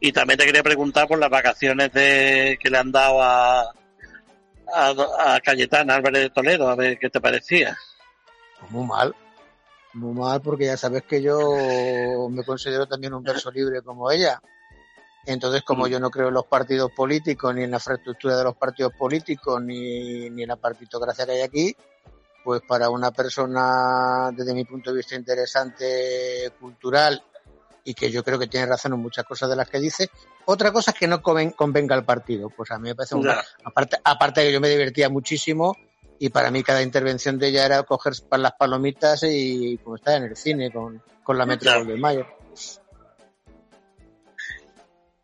Y 0.00 0.12
también 0.12 0.38
te 0.38 0.46
quería 0.46 0.62
preguntar 0.62 1.08
por 1.08 1.18
las 1.18 1.30
vacaciones 1.30 1.92
de 1.92 2.58
que 2.60 2.70
le 2.70 2.78
han 2.78 2.92
dado 2.92 3.22
a, 3.22 3.62
a, 3.62 5.34
a 5.34 5.40
Cayetana 5.40 5.96
Álvarez 5.96 6.22
de 6.22 6.30
Toledo, 6.30 6.68
a 6.68 6.76
ver 6.76 6.98
qué 6.98 7.10
te 7.10 7.20
parecía. 7.20 7.76
Pues 8.60 8.70
muy 8.70 8.86
mal, 8.86 9.14
muy 9.94 10.14
mal 10.14 10.40
porque 10.40 10.66
ya 10.66 10.76
sabes 10.76 11.02
que 11.02 11.20
yo 11.22 11.38
me 12.30 12.44
considero 12.44 12.86
también 12.86 13.14
un 13.14 13.22
verso 13.22 13.50
libre 13.50 13.82
como 13.82 14.10
ella. 14.10 14.40
Entonces, 15.24 15.62
como 15.62 15.86
yo 15.86 16.00
no 16.00 16.10
creo 16.10 16.28
en 16.28 16.34
los 16.34 16.46
partidos 16.46 16.90
políticos, 16.90 17.54
ni 17.54 17.62
en 17.62 17.70
la 17.70 17.76
infraestructura 17.76 18.36
de 18.36 18.44
los 18.44 18.56
partidos 18.56 18.92
políticos, 18.94 19.62
ni, 19.62 20.28
ni 20.30 20.42
en 20.42 20.48
la 20.48 20.56
partitocracia 20.56 21.24
que 21.24 21.32
hay 21.32 21.42
aquí, 21.42 21.76
pues 22.44 22.60
para 22.66 22.90
una 22.90 23.12
persona, 23.12 24.30
desde 24.32 24.52
mi 24.52 24.64
punto 24.64 24.90
de 24.90 24.96
vista, 24.96 25.14
interesante, 25.14 26.52
cultural, 26.58 27.22
y 27.84 27.94
que 27.94 28.10
yo 28.10 28.22
creo 28.22 28.38
que 28.38 28.46
tiene 28.46 28.66
razón 28.66 28.92
en 28.92 29.00
muchas 29.00 29.24
cosas 29.24 29.50
de 29.50 29.56
las 29.56 29.68
que 29.68 29.80
dice, 29.80 30.08
otra 30.44 30.72
cosa 30.72 30.92
es 30.92 30.98
que 30.98 31.08
no 31.08 31.22
conven- 31.22 31.54
convenga 31.54 31.94
al 31.94 32.04
partido. 32.04 32.48
Pues 32.50 32.70
a 32.70 32.78
mí 32.78 32.88
me 32.88 32.94
parece 32.94 33.14
un... 33.16 33.24
Ya. 33.24 33.42
Aparte, 33.64 33.98
aparte 34.04 34.40
de 34.40 34.46
que 34.46 34.52
yo 34.52 34.60
me 34.60 34.68
divertía 34.68 35.08
muchísimo 35.08 35.76
y 36.18 36.28
para 36.28 36.50
mí 36.50 36.62
cada 36.62 36.82
intervención 36.82 37.38
de 37.38 37.48
ella 37.48 37.66
era 37.66 37.82
coger 37.82 38.12
las 38.38 38.52
palomitas 38.52 39.24
y 39.24 39.78
como 39.78 39.96
está 39.96 40.16
en 40.16 40.24
el 40.24 40.36
cine 40.36 40.70
con, 40.70 41.02
con 41.24 41.36
la 41.36 41.44
Metro. 41.46 41.72
Goldwyn 41.72 42.00
Mayer. 42.00 42.26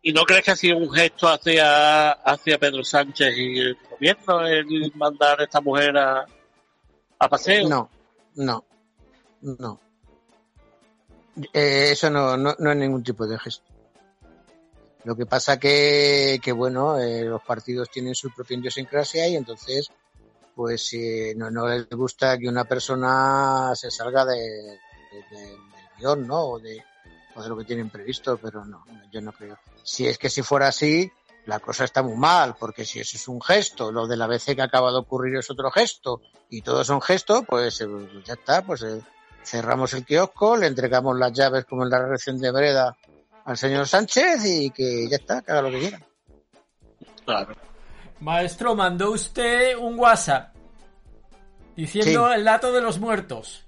¿Y 0.01 0.13
no 0.13 0.23
crees 0.23 0.45
que 0.45 0.51
ha 0.51 0.55
sido 0.55 0.77
un 0.77 0.89
gesto 0.91 1.27
hacia, 1.27 2.11
hacia 2.11 2.57
Pedro 2.57 2.83
Sánchez 2.83 3.37
y 3.37 3.59
el 3.59 3.77
gobierno 3.89 4.45
el 4.47 4.91
mandar 4.95 5.41
a 5.41 5.43
esta 5.43 5.59
mujer 5.59 5.97
a, 5.97 6.25
a 7.19 7.29
paseo? 7.29 7.67
No, 7.67 7.89
no, 8.35 8.63
no. 9.41 9.79
Eh, 11.53 11.89
eso 11.91 12.09
no, 12.09 12.35
no, 12.37 12.55
no 12.59 12.71
es 12.71 12.77
ningún 12.77 13.03
tipo 13.03 13.25
de 13.27 13.37
gesto. 13.39 13.63
Lo 15.05 15.15
que 15.15 15.25
pasa 15.25 15.57
que, 15.57 16.39
que 16.43 16.51
bueno, 16.51 16.99
eh, 16.99 17.23
los 17.23 17.41
partidos 17.41 17.89
tienen 17.89 18.15
su 18.15 18.31
propia 18.31 18.57
idiosincrasia 18.57 19.27
y 19.29 19.35
entonces, 19.37 19.89
pues 20.55 20.91
eh, 20.93 21.33
no, 21.37 21.49
no 21.49 21.67
les 21.69 21.89
gusta 21.89 22.37
que 22.37 22.49
una 22.49 22.65
persona 22.65 23.71
se 23.75 23.89
salga 23.91 24.25
de- 24.25 24.77
del 25.31 25.57
guion, 25.97 26.27
¿no? 26.27 26.41
O 26.43 26.59
de, 26.59 26.83
o 27.35 27.41
de 27.41 27.49
lo 27.49 27.57
que 27.57 27.63
tienen 27.63 27.89
previsto, 27.89 28.37
pero 28.37 28.65
no, 28.65 28.83
yo 29.11 29.21
no 29.21 29.31
creo. 29.31 29.57
Si 29.83 30.05
es 30.05 30.17
que 30.17 30.29
si 30.29 30.41
fuera 30.41 30.67
así, 30.67 31.09
la 31.45 31.59
cosa 31.61 31.85
está 31.85 32.03
muy 32.03 32.17
mal, 32.17 32.55
porque 32.59 32.83
si 32.85 32.99
eso 32.99 33.15
es 33.15 33.27
un 33.29 33.41
gesto, 33.41 33.91
lo 33.93 34.05
de 34.05 34.17
la 34.17 34.27
BC 34.27 34.55
que 34.55 34.61
acaba 34.61 34.91
de 34.91 34.99
ocurrir 34.99 35.37
es 35.37 35.49
otro 35.49 35.71
gesto, 35.71 36.21
y 36.49 36.61
todos 36.61 36.85
son 36.87 37.01
gestos, 37.01 37.43
pues 37.47 37.79
eh, 37.81 37.87
ya 38.25 38.33
está, 38.33 38.61
pues 38.63 38.81
eh, 38.83 39.01
cerramos 39.43 39.93
el 39.93 40.05
kiosco, 40.05 40.55
le 40.57 40.67
entregamos 40.67 41.17
las 41.17 41.31
llaves 41.33 41.65
como 41.65 41.83
en 41.83 41.89
la 41.89 41.99
reacción 42.05 42.39
de 42.39 42.51
Breda 42.51 42.95
al 43.45 43.57
señor 43.57 43.87
Sánchez 43.87 44.45
y 44.45 44.69
que 44.71 45.07
ya 45.09 45.17
está, 45.17 45.41
que 45.41 45.51
haga 45.51 45.61
lo 45.63 45.71
que 45.71 45.79
quiera. 45.79 46.01
Claro. 47.25 47.55
Maestro, 48.19 48.75
mandó 48.75 49.11
usted 49.11 49.75
un 49.77 49.97
WhatsApp 49.97 50.53
diciendo 51.75 52.27
Sí. 52.27 52.33
el 52.35 52.43
dato 52.43 52.71
de 52.73 52.81
los 52.81 52.99
muertos. 52.99 53.65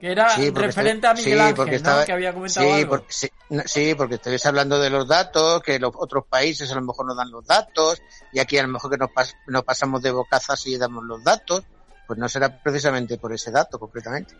Que 0.00 0.12
era 0.12 0.28
Sí, 0.28 0.50
referente 0.50 1.06
a 1.06 1.14
Miguel 1.14 1.32
sí, 1.32 1.38
Ángel, 1.40 1.54
porque 1.56 1.70
¿no? 1.70 1.76
estaba- 1.78 2.04
Que 2.04 2.12
había 2.12 2.34
comentado 2.34 2.66
Sí 2.66 2.72
algo. 2.72 2.90
porque, 2.90 3.12
sí, 3.12 3.28
no, 3.48 3.62
sí, 3.64 3.94
porque 3.94 4.16
estáis 4.16 4.44
hablando 4.44 4.78
de 4.78 4.90
los 4.90 5.08
datos, 5.08 5.62
que 5.62 5.78
los 5.78 5.92
otros 5.96 6.24
países 6.28 6.70
a 6.70 6.74
lo 6.74 6.82
mejor 6.82 7.06
no 7.06 7.14
dan 7.14 7.30
los 7.30 7.46
datos, 7.46 8.02
y 8.30 8.38
aquí 8.38 8.58
a 8.58 8.62
lo 8.62 8.68
mejor 8.68 8.90
que 8.90 8.98
nos, 8.98 9.08
pas- 9.08 9.34
nos 9.46 9.64
pasamos 9.64 10.02
de 10.02 10.10
bocazas 10.10 10.66
y 10.66 10.76
damos 10.76 11.02
los 11.04 11.24
datos, 11.24 11.62
pues 12.06 12.18
no 12.18 12.28
será 12.28 12.62
precisamente 12.62 13.16
por 13.16 13.32
ese 13.32 13.50
dato 13.50 13.78
concretamente. 13.78 14.34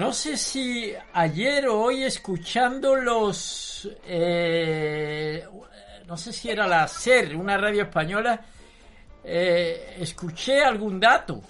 No 0.00 0.14
sé 0.14 0.38
si 0.38 0.94
ayer 1.12 1.68
o 1.68 1.78
hoy 1.78 2.04
escuchando 2.04 2.96
los... 2.96 3.86
eh, 4.06 5.46
no 6.06 6.16
sé 6.16 6.32
si 6.32 6.48
era 6.48 6.66
la 6.66 6.88
SER, 6.88 7.36
una 7.36 7.58
radio 7.58 7.82
española, 7.82 8.40
eh, 9.22 9.96
escuché 9.98 10.64
algún 10.64 10.98
dato, 10.98 11.42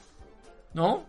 ¿no? 0.75 1.05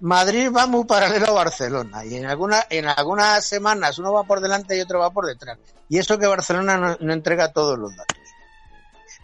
Madrid 0.00 0.50
va 0.50 0.66
muy 0.66 0.84
paralelo 0.84 1.26
a 1.26 1.44
Barcelona 1.44 2.04
y 2.04 2.16
en 2.16 2.26
alguna, 2.26 2.64
en 2.68 2.88
algunas 2.88 3.44
semanas 3.44 4.00
uno 4.00 4.12
va 4.12 4.24
por 4.24 4.40
delante 4.40 4.76
y 4.76 4.80
otro 4.80 4.98
va 4.98 5.10
por 5.10 5.26
detrás. 5.26 5.60
Y 5.88 5.98
eso 5.98 6.18
que 6.18 6.26
Barcelona 6.26 6.78
no, 6.78 6.96
no 6.98 7.12
entrega 7.12 7.52
todos 7.52 7.78
los 7.78 7.94
datos. 7.94 8.21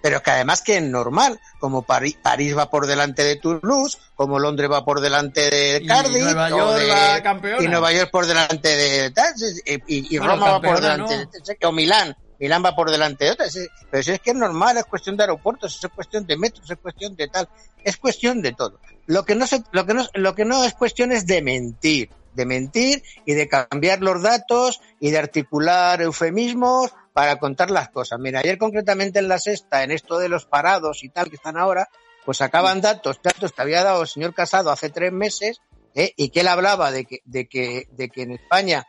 Pero 0.01 0.23
que 0.23 0.31
además 0.31 0.63
que 0.63 0.77
es 0.77 0.83
normal, 0.83 1.41
como 1.59 1.83
París, 1.83 2.17
París 2.23 2.57
va 2.57 2.71
por 2.71 2.87
delante 2.87 3.25
de 3.25 3.37
Toulouse, 3.37 3.99
como 4.15 4.39
Londres 4.39 4.71
va 4.71 4.85
por 4.85 5.01
delante 5.01 5.51
de 5.51 5.81
Y 5.83 5.87
Cardiff, 5.87 6.23
Nueva 6.23 6.47
o 6.47 6.49
York 6.51 6.79
de- 6.79 6.85
y 7.65 7.69
Nueva 7.69 7.93
York 7.93 8.11
por 8.11 8.27
delante 8.27 8.69
de 8.77 9.11
tal, 9.11 9.35
y, 9.67 9.73
y- 9.75 10.15
y 10.15 10.19
Bueno, 10.19 10.35
Roma 10.35 10.51
va 10.53 10.61
por 10.61 10.81
delante 10.81 11.17
de 11.19 11.67
o 11.67 11.73
Milán, 11.73 12.17
Milán 12.39 12.65
va 12.65 12.77
por 12.77 12.91
delante 12.91 13.25
de 13.25 13.31
otras. 13.33 13.59
Pero 13.91 14.03
si 14.05 14.13
es 14.13 14.21
que 14.21 14.31
es 14.31 14.37
normal, 14.37 14.77
es 14.77 14.85
cuestión 14.85 15.17
de 15.17 15.25
aeropuertos, 15.25 15.81
es 15.83 15.91
cuestión 15.93 16.25
de 16.27 16.37
metros, 16.37 16.71
es 16.71 16.79
cuestión 16.79 17.17
de 17.17 17.27
tal, 17.29 17.49
es 17.83 17.97
cuestión 17.97 18.41
de 18.41 18.53
todo. 18.53 18.79
Lo 19.07 19.25
que 19.25 19.35
no 19.35 19.47
se, 19.49 19.65
lo 19.73 19.85
que 19.85 19.95
no, 19.95 20.07
lo 20.15 20.35
que 20.37 20.45
no 20.45 20.63
es 20.65 20.75
cuestión 20.75 21.11
es 21.11 21.27
de 21.27 21.43
mentir, 21.43 22.11
de 22.35 22.47
mentir 22.47 23.03
y 23.27 23.35
de 23.35 23.49
cambiar 23.49 24.01
los 24.01 24.23
datos 24.23 24.81
y 25.01 25.11
de 25.11 25.19
articular 25.19 26.01
eufemismos 26.03 26.93
para 27.19 27.41
contar 27.41 27.73
las 27.73 27.89
cosas. 27.89 28.21
Mira, 28.21 28.39
ayer 28.39 28.59
concretamente 28.59 29.19
en 29.19 29.27
la 29.27 29.41
sexta, 29.41 29.83
en 29.83 29.91
esto 29.91 30.21
de 30.21 30.29
los 30.29 30.47
parados 30.47 31.03
y 31.03 31.09
tal 31.09 31.29
que 31.29 31.35
están 31.35 31.57
ahora, 31.57 31.89
pues 32.25 32.39
sacaban 32.39 32.81
datos, 32.81 33.19
datos 33.21 33.51
que 33.51 33.61
había 33.61 33.83
dado 33.83 34.03
el 34.03 34.07
señor 34.07 34.35
Casado 34.35 34.71
hace 34.71 34.89
tres 34.89 35.11
meses, 35.11 35.61
¿eh? 35.97 36.13
y 36.17 36.29
que 36.29 36.43
él 36.43 36.47
hablaba 36.47 36.93
de 36.93 37.07
que, 37.07 37.19
de 37.25 37.49
que, 37.49 37.89
de 37.91 38.09
que 38.09 38.23
en 38.23 38.35
España 38.35 38.87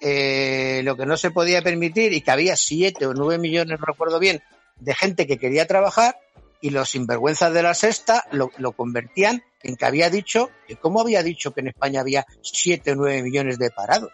eh, 0.00 0.82
lo 0.84 0.96
que 0.96 1.06
no 1.06 1.16
se 1.16 1.32
podía 1.32 1.60
permitir 1.60 2.12
y 2.12 2.20
que 2.20 2.30
había 2.30 2.54
siete 2.54 3.04
o 3.04 3.14
nueve 3.14 3.38
millones, 3.38 3.80
no 3.80 3.84
recuerdo 3.84 4.20
bien, 4.20 4.44
de 4.78 4.94
gente 4.94 5.26
que 5.26 5.38
quería 5.38 5.66
trabajar, 5.66 6.20
y 6.60 6.70
los 6.70 6.90
sinvergüenzas 6.90 7.52
de 7.52 7.64
la 7.64 7.74
sexta 7.74 8.28
lo, 8.30 8.52
lo 8.58 8.70
convertían 8.76 9.42
en 9.64 9.74
que 9.74 9.86
había 9.86 10.08
dicho, 10.08 10.50
que 10.68 10.76
cómo 10.76 11.00
había 11.00 11.24
dicho 11.24 11.52
que 11.52 11.62
en 11.62 11.66
España 11.66 12.00
había 12.00 12.26
7 12.42 12.92
o 12.92 12.94
9 12.94 13.24
millones 13.24 13.58
de 13.58 13.72
parados. 13.72 14.12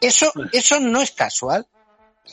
Eso, 0.00 0.32
eso 0.52 0.80
no 0.80 1.00
es 1.00 1.12
casual. 1.12 1.68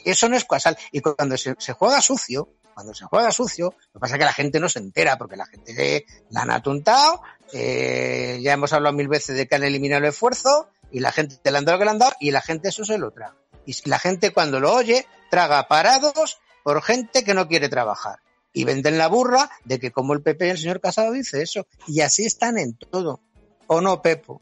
Eso 0.04 0.28
no 0.30 0.36
es 0.36 0.46
casual. 0.46 0.78
Y 0.92 1.00
cuando 1.02 1.38
se, 1.38 1.56
se 1.58 1.74
juega 1.74 2.02
sucio, 2.02 2.50
cuando 2.76 2.94
se 2.94 3.06
juega 3.06 3.32
sucio, 3.32 3.74
lo 3.94 3.94
que 3.94 4.00
pasa 4.00 4.16
es 4.16 4.20
que 4.20 4.26
la 4.26 4.34
gente 4.34 4.60
no 4.60 4.68
se 4.68 4.80
entera, 4.80 5.18
porque 5.18 5.38
la 5.38 5.46
gente 5.46 5.74
le, 5.74 6.06
la 6.30 6.42
han 6.42 6.52
atuntado, 6.52 7.22
eh, 7.54 8.40
ya 8.42 8.54
hemos 8.54 8.74
hablado 8.74 8.94
mil 8.94 9.08
veces 9.08 9.38
de 9.38 9.48
que 9.48 9.56
han 9.56 9.64
eliminado 9.64 10.04
el 10.04 10.10
esfuerzo, 10.10 10.70
y 10.92 11.00
la 11.00 11.14
gente 11.14 11.38
te 11.42 11.52
le 11.52 11.58
han 11.58 11.66
dado 11.66 11.78
lo 11.78 11.80
que 11.80 11.86
le 11.86 11.92
han 11.92 12.00
dado, 12.00 12.14
y 12.20 12.32
la 12.32 12.42
gente 12.42 12.70
eso 12.70 12.84
se 12.84 12.98
lo 12.98 13.12
traga. 13.12 13.38
Y 13.66 13.90
la 13.90 13.98
gente 13.98 14.32
cuando 14.32 14.60
lo 14.60 14.74
oye, 14.74 15.08
traga 15.32 15.68
parados 15.70 16.40
por 16.64 16.82
gente 16.84 17.24
que 17.24 17.34
no 17.34 17.48
quiere 17.48 17.70
trabajar. 17.70 18.20
Y 18.52 18.66
venden 18.66 18.98
la 18.98 19.08
burra 19.08 19.50
de 19.64 19.80
que 19.80 19.92
como 19.92 20.14
el 20.14 20.22
PP 20.22 20.48
y 20.48 20.50
el 20.50 20.58
señor 20.58 20.82
Casado 20.82 21.12
dice 21.12 21.42
eso. 21.42 21.68
Y 21.88 22.02
así 22.02 22.26
están 22.26 22.58
en 22.58 22.78
todo. 22.78 23.22
¿O 23.68 23.82
no, 23.82 24.02
Pepo? 24.02 24.42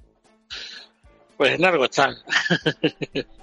Pues 1.37 1.59
largo 1.59 1.85
están. 1.85 2.15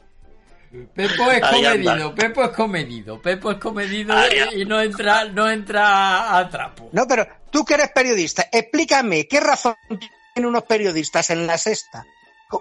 Pepo 0.94 1.30
es 1.32 1.42
Ahí 1.42 1.64
anda. 1.64 1.92
comedido, 1.92 2.14
Pepo 2.14 2.44
es 2.44 2.50
comedido, 2.50 3.20
Pepo 3.20 3.50
es 3.50 3.58
comedido 3.58 4.14
y 4.54 4.64
no 4.64 4.80
entra, 4.80 5.24
no 5.24 5.50
entra 5.50 6.38
a 6.38 6.48
trapo. 6.48 6.90
No, 6.92 7.06
pero 7.08 7.26
tú 7.50 7.64
que 7.64 7.74
eres 7.74 7.90
periodista, 7.92 8.46
explícame 8.52 9.26
qué 9.26 9.40
razón 9.40 9.74
tienen 9.88 10.48
unos 10.48 10.62
periodistas 10.64 11.30
en 11.30 11.46
la 11.46 11.58
sexta 11.58 12.06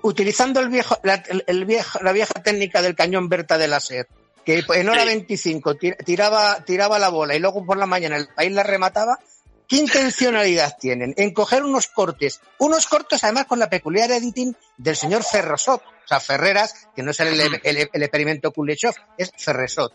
utilizando 0.03 0.59
el 0.59 0.69
viejo, 0.69 0.97
la, 1.03 1.23
el- 1.47 1.65
viejo, 1.65 1.99
la 2.01 2.11
vieja 2.11 2.33
técnica 2.43 2.81
del 2.81 2.95
cañón 2.95 3.29
Berta 3.29 3.57
de 3.59 3.67
la 3.67 3.79
SER, 3.79 4.07
que 4.45 4.63
en 4.73 4.89
hora 4.89 5.01
Sí. 5.01 5.07
25 5.07 5.75
tir- 5.75 5.97
tiraba, 6.03 6.63
tiraba 6.65 6.97
la 6.99 7.09
bola 7.09 7.35
y 7.35 7.39
luego 7.39 7.63
por 7.65 7.77
la 7.77 7.85
mañana 7.85 8.17
el 8.17 8.27
país 8.27 8.51
la 8.51 8.63
remataba. 8.63 9.19
¿Qué 9.69 9.77
intencionalidad 9.77 10.75
tienen? 10.79 11.13
En 11.15 11.31
coger 11.31 11.63
unos 11.63 11.87
cortes, 11.87 12.41
unos 12.57 12.87
cortes 12.87 13.23
además 13.23 13.45
con 13.45 13.59
la 13.59 13.69
peculiar 13.69 14.11
editing 14.11 14.55
del 14.77 14.95
señor 14.95 15.23
Ferrosot, 15.23 15.81
o 15.83 16.07
sea, 16.07 16.19
Ferreras, 16.19 16.73
que 16.95 17.03
no 17.03 17.11
es 17.11 17.19
el, 17.19 17.39
el- 17.39 17.61
el- 17.63 17.89
el 17.93 18.03
experimento 18.03 18.51
Kuleshov, 18.51 18.95
es 19.17 19.31
Ferresot. 19.37 19.93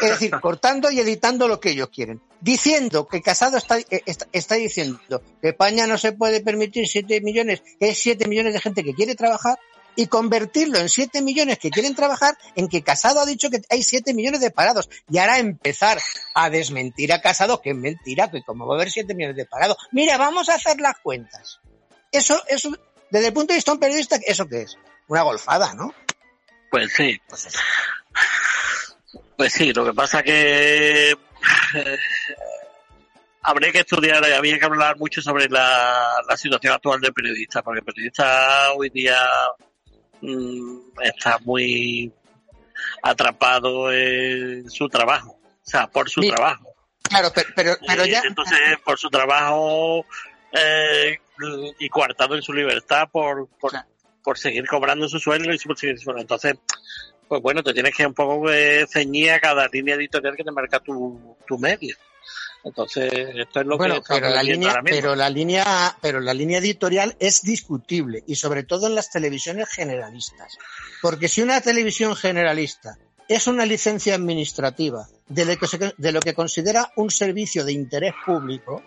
Es 0.00 0.10
decir, 0.10 0.30
cortando 0.40 0.90
y 0.90 1.00
editando 1.00 1.48
lo 1.48 1.58
que 1.60 1.70
ellos 1.70 1.88
quieren. 1.92 2.22
Diciendo 2.40 3.08
que 3.08 3.20
Casado 3.22 3.56
está, 3.56 3.78
eh, 3.78 3.86
está, 4.06 4.28
está 4.32 4.54
diciendo 4.54 5.00
que 5.42 5.48
España 5.48 5.86
no 5.88 5.98
se 5.98 6.12
puede 6.12 6.40
permitir 6.40 6.86
7 6.86 7.20
millones, 7.22 7.62
es 7.80 7.98
7 7.98 8.28
millones 8.28 8.54
de 8.54 8.60
gente 8.60 8.84
que 8.84 8.94
quiere 8.94 9.14
trabajar, 9.16 9.58
y 9.96 10.06
convertirlo 10.06 10.78
en 10.78 10.88
7 10.88 11.22
millones 11.22 11.58
que 11.58 11.70
quieren 11.70 11.94
trabajar 11.94 12.36
en 12.54 12.68
que 12.68 12.82
Casado 12.82 13.20
ha 13.20 13.26
dicho 13.26 13.50
que 13.50 13.62
hay 13.70 13.82
7 13.82 14.14
millones 14.14 14.40
de 14.40 14.50
parados. 14.50 14.88
Y 15.10 15.18
ahora 15.18 15.38
empezar 15.38 15.98
a 16.34 16.50
desmentir 16.50 17.12
a 17.12 17.20
Casado, 17.20 17.60
que 17.60 17.70
es 17.70 17.76
mentira, 17.76 18.30
que 18.30 18.42
como 18.42 18.66
va 18.66 18.74
a 18.74 18.76
haber 18.76 18.90
7 18.90 19.14
millones 19.14 19.36
de 19.36 19.46
parados. 19.46 19.78
Mira, 19.90 20.18
vamos 20.18 20.48
a 20.48 20.54
hacer 20.54 20.78
las 20.80 20.98
cuentas. 20.98 21.60
Eso, 22.12 22.40
eso, 22.48 22.70
desde 23.10 23.28
el 23.28 23.32
punto 23.32 23.52
de 23.52 23.56
vista 23.56 23.72
de 23.72 23.74
un 23.74 23.80
periodista, 23.80 24.16
¿eso 24.24 24.46
qué 24.46 24.62
es? 24.62 24.76
Una 25.08 25.22
golfada, 25.22 25.74
¿no? 25.74 25.92
Pues 26.70 26.92
sí, 26.92 27.20
Pues 27.28 27.48
pues 29.36 29.52
sí, 29.52 29.72
lo 29.72 29.84
que 29.84 29.92
pasa 29.92 30.22
que 30.22 31.10
eh, 31.10 31.98
habría 33.42 33.70
que 33.70 33.80
estudiar, 33.80 34.24
había 34.24 34.58
que 34.58 34.64
hablar 34.64 34.96
mucho 34.96 35.20
sobre 35.20 35.48
la, 35.48 36.22
la 36.26 36.36
situación 36.36 36.72
actual 36.72 37.00
del 37.00 37.12
periodista, 37.12 37.62
porque 37.62 37.80
el 37.80 37.84
periodista 37.84 38.72
hoy 38.72 38.88
día 38.90 39.18
está 41.02 41.38
muy 41.44 42.12
atrapado 43.02 43.92
en 43.92 44.68
su 44.70 44.88
trabajo, 44.88 45.38
o 45.40 45.68
sea, 45.70 45.86
por 45.86 46.08
su 46.10 46.20
trabajo. 46.22 46.74
Claro, 47.02 47.30
pero, 47.34 47.48
pero, 47.54 47.76
pero 47.86 48.04
ya. 48.04 48.22
Entonces, 48.26 48.58
por 48.84 48.98
su 48.98 49.08
trabajo 49.08 50.04
eh, 50.52 51.18
y 51.78 51.88
coartado 51.88 52.34
en 52.34 52.42
su 52.42 52.52
libertad 52.52 53.08
por, 53.10 53.48
por, 53.60 53.70
Claro. 53.70 53.88
por 54.22 54.38
seguir 54.38 54.66
cobrando 54.66 55.08
su 55.08 55.18
sueldo 55.18 55.52
y 55.52 55.58
por 55.58 55.78
seguir 55.78 55.98
su 55.98 56.04
sueldo. 56.04 56.22
Entonces, 56.22 56.54
pues 57.28 57.40
bueno, 57.42 57.62
te 57.62 57.72
tienes 57.72 57.94
que 57.94 58.06
un 58.06 58.14
poco 58.14 58.50
eh, 58.50 58.86
ceñir 58.88 59.30
a 59.30 59.40
cada 59.40 59.68
línea 59.68 59.94
editorial 59.94 60.36
que 60.36 60.44
te 60.44 60.50
marca 60.50 60.80
tu, 60.80 61.36
tu 61.46 61.58
medio. 61.58 61.96
Entonces, 62.66 63.12
esto 63.36 63.60
es 63.60 63.66
lo 63.66 63.76
bueno, 63.78 64.02
que 64.02 64.14
pero 64.14 64.28
la 64.28 64.42
línea, 64.42 64.70
ahora 64.70 64.82
mismo. 64.82 64.96
pero 65.00 65.14
la 65.14 65.30
línea, 65.30 65.96
pero 66.02 66.20
la 66.20 66.34
línea 66.34 66.58
editorial 66.58 67.14
es 67.20 67.42
discutible 67.42 68.24
y 68.26 68.34
sobre 68.34 68.64
todo 68.64 68.88
en 68.88 68.96
las 68.96 69.08
televisiones 69.10 69.68
generalistas, 69.68 70.58
porque 71.00 71.28
si 71.28 71.42
una 71.42 71.60
televisión 71.60 72.16
generalista 72.16 72.98
es 73.28 73.46
una 73.46 73.64
licencia 73.66 74.16
administrativa 74.16 75.06
de 75.28 75.44
lo 75.44 75.56
que, 75.56 75.66
se- 75.68 75.94
de 75.96 76.12
lo 76.12 76.20
que 76.20 76.34
considera 76.34 76.90
un 76.96 77.10
servicio 77.10 77.64
de 77.64 77.72
interés 77.72 78.14
público, 78.24 78.82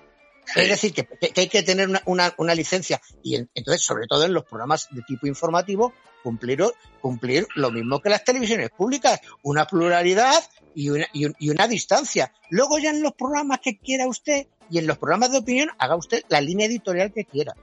Sí. 0.53 0.61
es 0.61 0.69
decir, 0.69 0.93
que, 0.93 1.07
hay 1.35 1.47
que 1.47 1.63
tener 1.63 1.87
una, 1.89 2.01
una- 2.05 2.33
una 2.37 2.55
licencia 2.55 3.01
y 3.23 3.35
en- 3.35 3.49
entonces, 3.53 3.83
sobre 3.83 4.07
todo 4.07 4.25
en 4.25 4.33
los 4.33 4.45
programas 4.45 4.87
de 4.91 5.01
tipo 5.03 5.27
informativo, 5.27 5.93
cumplir, 6.23 6.63
cumplir 7.01 7.47
lo 7.55 7.71
mismo 7.71 7.99
que 8.01 8.09
las 8.09 8.23
televisiones 8.23 8.69
públicas, 8.71 9.19
una 9.43 9.65
pluralidad 9.65 10.43
y 10.75 10.89
una, 10.89 11.05
y 11.13 11.25
un- 11.25 11.35
y 11.39 11.49
una 11.49 11.67
distancia. 11.67 12.33
Luego 12.49 12.77
ya 12.79 12.89
en 12.89 13.01
los 13.01 13.13
programas 13.13 13.59
que 13.61 13.77
quiera 13.77 14.07
usted 14.07 14.47
y 14.69 14.77
en 14.79 14.87
los 14.87 14.97
programas 14.97 15.31
de 15.31 15.39
opinión 15.39 15.69
haga 15.77 15.95
usted 15.95 16.23
la 16.29 16.41
línea 16.41 16.67
editorial 16.67 17.11
que 17.13 17.25
quiera. 17.25 17.53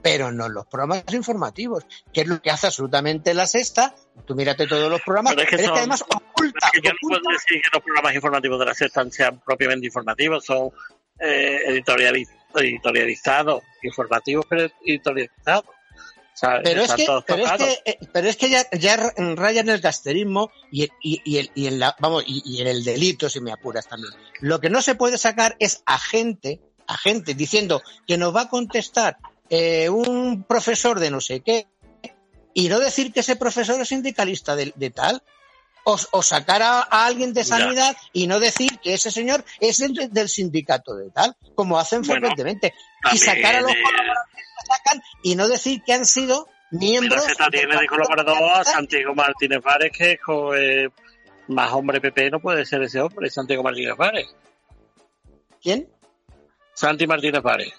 Pero 0.00 0.30
no 0.30 0.46
en 0.46 0.54
los 0.54 0.64
programas 0.66 1.02
informativos, 1.12 1.84
que 2.12 2.20
es 2.20 2.28
lo 2.28 2.40
que 2.40 2.50
hace 2.50 2.68
absolutamente 2.68 3.34
la 3.34 3.48
sexta. 3.48 3.94
Tú 4.26 4.36
mírate 4.36 4.68
todos 4.68 4.88
los 4.88 5.00
programas, 5.02 5.34
Pero 5.34 5.42
es 5.42 5.50
pero 5.50 5.56
que 5.58 5.64
es 5.64 5.68
que, 5.68 5.68
son- 5.70 5.78
además 5.78 6.02
oculta, 6.02 6.66
Es 6.66 6.70
que 6.80 6.86
yo 6.86 6.92
no 6.92 6.96
puedo 7.00 7.20
decir 7.32 7.60
que 7.62 7.68
los 7.72 7.82
programas 7.82 8.14
informativos 8.14 8.58
de 8.60 8.64
la 8.64 8.74
sexta 8.74 9.04
sean 9.10 9.40
propiamente 9.44 9.86
informativos, 9.86 10.44
son 10.44 10.70
eh, 11.20 11.58
editoriali- 11.68 12.28
editorializados, 12.54 13.62
informativos 13.82 14.46
pero 14.48 14.70
editorializados. 14.84 15.64
O 15.66 16.40
sea, 16.40 16.60
Pero 16.62 16.82
es 16.82 16.84
están 16.84 16.96
que, 16.98 17.06
todos 17.06 17.24
pero 17.26 17.38
es 17.44 17.50
tocados. 17.50 17.66
que, 17.84 17.90
eh, 17.90 17.98
pero 18.12 18.28
es 18.28 18.36
que 18.36 18.48
ya, 18.48 18.64
ya 18.70 18.96
raya 19.34 19.60
en 19.60 19.70
el 19.70 19.80
casterismo 19.80 20.52
y, 20.70 20.84
y, 21.02 21.20
y, 21.24 21.38
el- 21.38 21.50
y 21.56 21.66
en 21.66 21.80
la, 21.80 21.96
vamos, 21.98 22.22
y, 22.28 22.42
y 22.44 22.60
en 22.60 22.68
el 22.68 22.84
delito, 22.84 23.28
si 23.28 23.40
me 23.40 23.50
apuras 23.50 23.88
también. 23.88 24.12
Lo 24.40 24.60
que 24.60 24.70
no 24.70 24.80
se 24.80 24.94
puede 24.94 25.18
sacar 25.18 25.56
es 25.58 25.82
a 25.84 25.98
gente, 25.98 26.60
a 26.86 26.96
gente 26.96 27.34
diciendo 27.34 27.82
que 28.06 28.16
nos 28.18 28.34
va 28.36 28.42
a 28.42 28.48
contestar 28.48 29.16
eh, 29.50 29.88
un 29.88 30.44
profesor 30.44 31.00
de 31.00 31.10
no 31.10 31.20
sé 31.20 31.40
qué 31.40 31.66
y 32.54 32.68
no 32.68 32.78
decir 32.78 33.12
que 33.12 33.20
ese 33.20 33.34
profesor 33.34 33.80
es 33.80 33.88
sindicalista 33.88 34.54
de, 34.54 34.72
de 34.76 34.90
tal. 34.90 35.22
O, 36.12 36.22
sacar 36.22 36.60
a, 36.62 36.80
a 36.82 37.06
alguien 37.06 37.32
de 37.32 37.42
Ya. 37.42 37.56
sanidad 37.56 37.96
y 38.12 38.26
no 38.26 38.40
decir 38.40 38.78
que 38.80 38.92
ese 38.94 39.10
señor 39.10 39.42
es 39.58 39.80
el 39.80 39.94
de- 39.94 40.08
del 40.08 40.28
sindicato 40.28 40.94
de 40.94 41.10
tal, 41.10 41.34
como 41.54 41.78
hacen 41.78 42.02
Bueno, 42.02 42.14
frecuentemente. 42.28 42.74
Y 43.12 43.16
sacar 43.18 43.56
a 43.56 43.60
los 43.62 43.72
colaboradores 43.72 44.22
que 44.34 44.66
sacan 44.66 45.02
y 45.22 45.34
no 45.34 45.48
decir 45.48 45.82
que 45.86 45.94
han 45.94 46.04
sido 46.04 46.46
la 46.70 46.78
miembros. 46.78 47.24
sexta 47.24 47.48
tiene 47.50 47.74
de 47.80 47.86
colaborador 47.86 48.36
a 48.52 48.64
Santiago 48.64 49.14
Martínez 49.14 49.60
Vares, 49.62 49.90
que 49.96 50.12
es 50.12 50.18
eh, 50.56 50.88
más 51.48 51.72
hombre 51.72 52.00
PP 52.02 52.30
no 52.32 52.40
puede 52.40 52.66
ser 52.66 52.82
ese 52.82 53.00
hombre, 53.00 53.30
Santiago 53.30 53.62
Martínez 53.62 53.96
Vares. 53.96 54.26
¿Quién? 55.62 55.88
Santi 56.74 57.06
Martínez 57.06 57.42
Vares. 57.42 57.72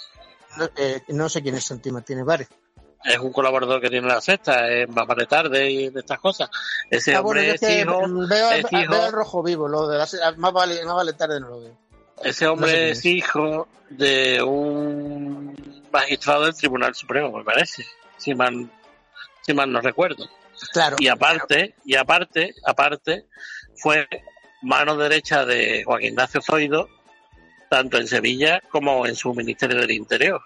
No, 0.58 0.68
eh, 0.78 1.02
no 1.10 1.30
sé 1.30 1.42
quién 1.44 1.54
es 1.56 1.64
Santi 1.64 1.92
Martínez 1.92 2.26
Vares. 2.26 2.48
Es 3.04 3.18
un 3.18 3.32
colaborador 3.32 3.80
que 3.82 3.90
tiene 3.90 4.08
la 4.08 4.20
sexta, 4.20 4.68
es 4.70 4.90
más 4.90 5.08
vale 5.08 5.26
tarde 5.26 5.70
y 5.72 5.90
de 5.90 6.00
estas 6.02 6.20
cosas. 6.20 6.50
Ese 6.90 7.16
Ah, 7.16 7.22
bueno, 7.22 7.40
hombre 7.42 7.56
es 7.56 7.62
que 7.62 7.80
hijo, 7.82 8.02
veo, 8.28 8.52
es 8.52 8.66
hijo- 8.72 8.92
veo 8.92 9.06
el 9.06 9.12
rojo 9.14 9.42
vivo, 9.44 9.68
lo 9.70 9.88
de 9.88 9.98
la- 9.98 10.08
más, 10.38 10.54
vale, 10.54 10.84
más 10.84 10.96
vale 10.96 11.14
tarde 11.14 11.40
no 11.40 11.48
lo 11.50 11.62
veo. 11.62 11.78
ese 12.24 12.46
no 12.46 12.52
sé 12.52 12.54
hombre 12.54 12.90
es 12.92 13.00
es. 13.00 13.06
hijo 13.06 13.68
de 13.90 14.44
un 14.44 15.56
magistrado 15.92 16.44
del 16.46 16.56
Tribunal 16.56 16.94
Supremo, 16.94 17.38
me 17.38 17.44
parece, 17.44 17.86
si 18.18 18.36
mal, 18.36 18.70
si 19.42 19.54
mal 19.54 19.72
no 19.72 19.80
recuerdo. 19.82 20.28
Claro. 20.74 20.98
Y 21.00 21.08
aparte, 21.08 21.76
y 21.86 21.96
aparte, 21.96 22.54
aparte, 22.66 23.28
fue 23.78 24.08
mano 24.62 24.98
derecha 24.98 25.46
de 25.46 25.84
Juan 25.86 26.04
Ignacio 26.04 26.42
Zoido, 26.42 26.90
tanto 27.70 27.98
en 27.98 28.08
Sevilla 28.10 28.62
como 28.70 29.06
en 29.08 29.16
su 29.16 29.34
Ministerio 29.34 29.78
del 29.80 29.92
Interior. 29.92 30.42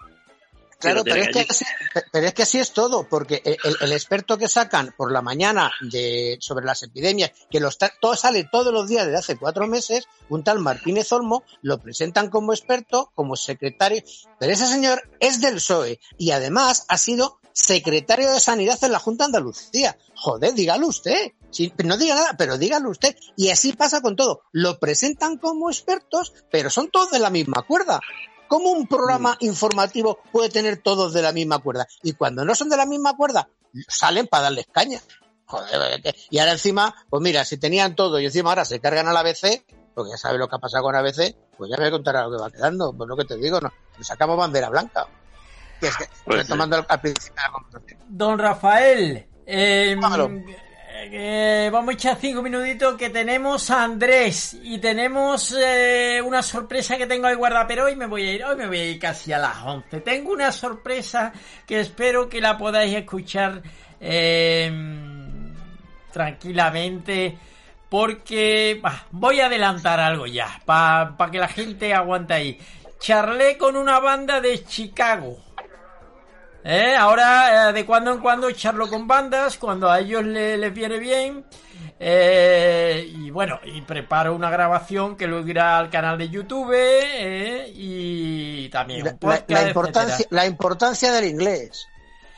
Claro, 0.84 1.04
pero 1.04 1.22
es, 1.22 1.28
que 1.28 1.46
así, 1.48 1.64
pero 2.12 2.26
es 2.26 2.34
que 2.34 2.42
así 2.42 2.58
es 2.58 2.72
todo, 2.72 3.08
porque 3.08 3.42
el, 3.44 3.92
experto 3.92 4.38
que 4.38 4.48
sacan 4.48 4.94
por 4.96 5.10
la 5.10 5.22
mañana 5.22 5.72
de, 5.80 6.36
sobre 6.40 6.64
las 6.64 6.82
epidemias, 6.82 7.32
que 7.50 7.60
lo 7.60 7.68
está, 7.68 7.92
todo 8.00 8.16
sale 8.16 8.48
todos 8.50 8.72
los 8.72 8.88
días 8.88 9.06
desde 9.06 9.18
hace 9.18 9.36
cuatro 9.36 9.66
meses, 9.66 10.06
un 10.28 10.44
tal 10.44 10.58
Martínez 10.58 11.10
Olmo, 11.12 11.44
lo 11.62 11.78
presentan 11.78 12.28
como 12.28 12.52
experto, 12.52 13.10
como 13.14 13.36
secretario, 13.36 14.02
pero 14.38 14.52
ese 14.52 14.66
señor 14.66 15.02
es 15.20 15.40
del 15.40 15.54
PSOE 15.54 16.00
y 16.18 16.32
además 16.32 16.84
ha 16.88 16.98
sido 16.98 17.38
secretario 17.54 18.32
de 18.32 18.40
Sanidad 18.40 18.82
en 18.82 18.92
la 18.92 18.98
Junta 18.98 19.24
de 19.24 19.26
Andalucía. 19.26 19.96
Joder, 20.14 20.52
dígalo 20.54 20.88
usted. 20.88 21.32
Sí, 21.50 21.72
no 21.84 21.96
diga 21.96 22.16
nada, 22.16 22.34
pero 22.36 22.58
dígalo 22.58 22.90
usted. 22.90 23.16
Y 23.36 23.50
así 23.50 23.72
pasa 23.72 24.02
con 24.02 24.16
todo. 24.16 24.42
Lo 24.52 24.80
presentan 24.80 25.38
como 25.38 25.70
expertos, 25.70 26.34
pero 26.50 26.68
son 26.68 26.90
todos 26.90 27.12
de 27.12 27.20
la 27.20 27.30
misma 27.30 27.62
cuerda. 27.62 28.00
¿Cómo 28.48 28.70
un 28.70 28.86
programa 28.86 29.36
informativo 29.40 30.18
puede 30.32 30.48
tener 30.48 30.78
todos 30.78 31.12
de 31.12 31.22
la 31.22 31.32
misma 31.32 31.58
cuerda? 31.58 31.86
Y 32.02 32.12
cuando 32.12 32.44
no 32.44 32.54
son 32.54 32.68
de 32.68 32.76
la 32.76 32.86
misma 32.86 33.16
cuerda, 33.16 33.48
salen 33.88 34.26
para 34.26 34.44
darles 34.44 34.66
caña. 34.70 35.00
Joder, 35.46 36.00
que- 36.02 36.14
y 36.30 36.38
ahora 36.38 36.52
encima, 36.52 36.94
pues 37.10 37.22
mira, 37.22 37.44
si 37.44 37.56
tenían 37.58 37.94
todo 37.94 38.18
y 38.20 38.26
encima 38.26 38.50
ahora 38.50 38.64
se 38.64 38.80
cargan 38.80 39.08
a 39.08 39.12
la 39.12 39.20
ABC, 39.20 39.64
porque 39.94 40.10
ya 40.12 40.16
sabes 40.16 40.38
lo 40.38 40.48
que 40.48 40.56
ha 40.56 40.58
pasado 40.58 40.82
con 40.84 40.94
ABC, 40.96 41.36
pues 41.56 41.70
ya 41.70 41.76
me 41.76 41.90
contará 41.90 42.24
lo 42.24 42.30
que 42.36 42.42
va 42.42 42.50
quedando, 42.50 42.92
pues 42.92 43.08
lo 43.08 43.16
que 43.16 43.24
te 43.24 43.36
digo, 43.36 43.60
no, 43.60 43.72
le 43.96 44.04
sacamos 44.04 44.36
bandera 44.36 44.68
blanca. 44.70 45.06
Que 45.80 45.88
es 45.88 45.96
que, 45.96 46.04
Pues 46.24 46.46
sí. 46.46 46.52
al, 46.52 47.00
principio 47.00 47.34
de 47.34 47.42
la 47.42 47.52
conversación. 47.52 48.00
Don 48.08 48.38
Rafael, 48.38 49.26
eh. 49.46 49.96
Vamos 51.70 51.90
a 51.90 51.92
echar 51.92 52.16
cinco 52.20 52.42
minutitos 52.42 52.96
que 52.96 53.10
tenemos 53.10 53.70
a 53.70 53.84
Andrés 53.84 54.56
y 54.62 54.78
tenemos 54.78 55.54
eh, 55.58 56.20
una 56.24 56.42
sorpresa 56.42 56.96
que 56.96 57.06
tengo 57.06 57.26
ahí 57.26 57.34
guardada, 57.34 57.66
pero 57.66 57.84
hoy 57.84 57.96
me 57.96 58.06
voy 58.06 58.26
a 58.26 58.32
ir, 58.32 58.44
hoy 58.44 58.56
me 58.56 58.66
voy 58.66 58.78
a 58.78 58.90
ir 58.90 58.98
casi 58.98 59.32
a 59.32 59.38
las 59.38 59.62
11. 59.62 60.00
Tengo 60.00 60.32
una 60.32 60.50
sorpresa 60.52 61.32
que 61.66 61.80
espero 61.80 62.28
que 62.28 62.40
la 62.40 62.56
podáis 62.56 62.94
escuchar 62.94 63.62
eh, 64.00 64.70
tranquilamente 66.12 67.36
porque 67.88 68.80
voy 69.10 69.40
a 69.40 69.46
adelantar 69.46 70.00
algo 70.00 70.26
ya 70.26 70.60
para 70.64 71.30
que 71.30 71.38
la 71.38 71.48
gente 71.48 71.92
aguante 71.92 72.34
ahí. 72.34 72.58
Charlé 72.98 73.58
con 73.58 73.76
una 73.76 74.00
banda 74.00 74.40
de 74.40 74.64
Chicago. 74.64 75.43
¿Eh? 76.64 76.96
Ahora, 76.96 77.68
eh, 77.68 77.72
de 77.74 77.84
cuando 77.84 78.10
en 78.12 78.20
cuando 78.20 78.50
charlo 78.52 78.88
con 78.88 79.06
bandas, 79.06 79.58
cuando 79.58 79.90
a 79.90 80.00
ellos 80.00 80.24
le- 80.24 80.56
les 80.56 80.72
viene 80.72 80.98
bien. 80.98 81.44
Eh, 82.00 83.06
y 83.14 83.30
bueno, 83.30 83.60
y 83.64 83.80
preparo 83.82 84.34
una 84.34 84.50
grabación 84.50 85.16
que 85.16 85.26
luego 85.26 85.46
irá 85.48 85.78
al 85.78 85.90
canal 85.90 86.18
de 86.18 86.28
YouTube 86.28 86.72
eh, 86.74 87.70
y 87.74 88.68
también 88.70 89.04
La, 89.04 89.10
un 89.12 89.18
podcast, 89.18 89.50
la 89.50 89.68
importancia, 89.68 90.14
etcétera. 90.14 90.42
la 90.42 90.46
importancia 90.46 91.12
del 91.12 91.24
inglés. 91.26 91.86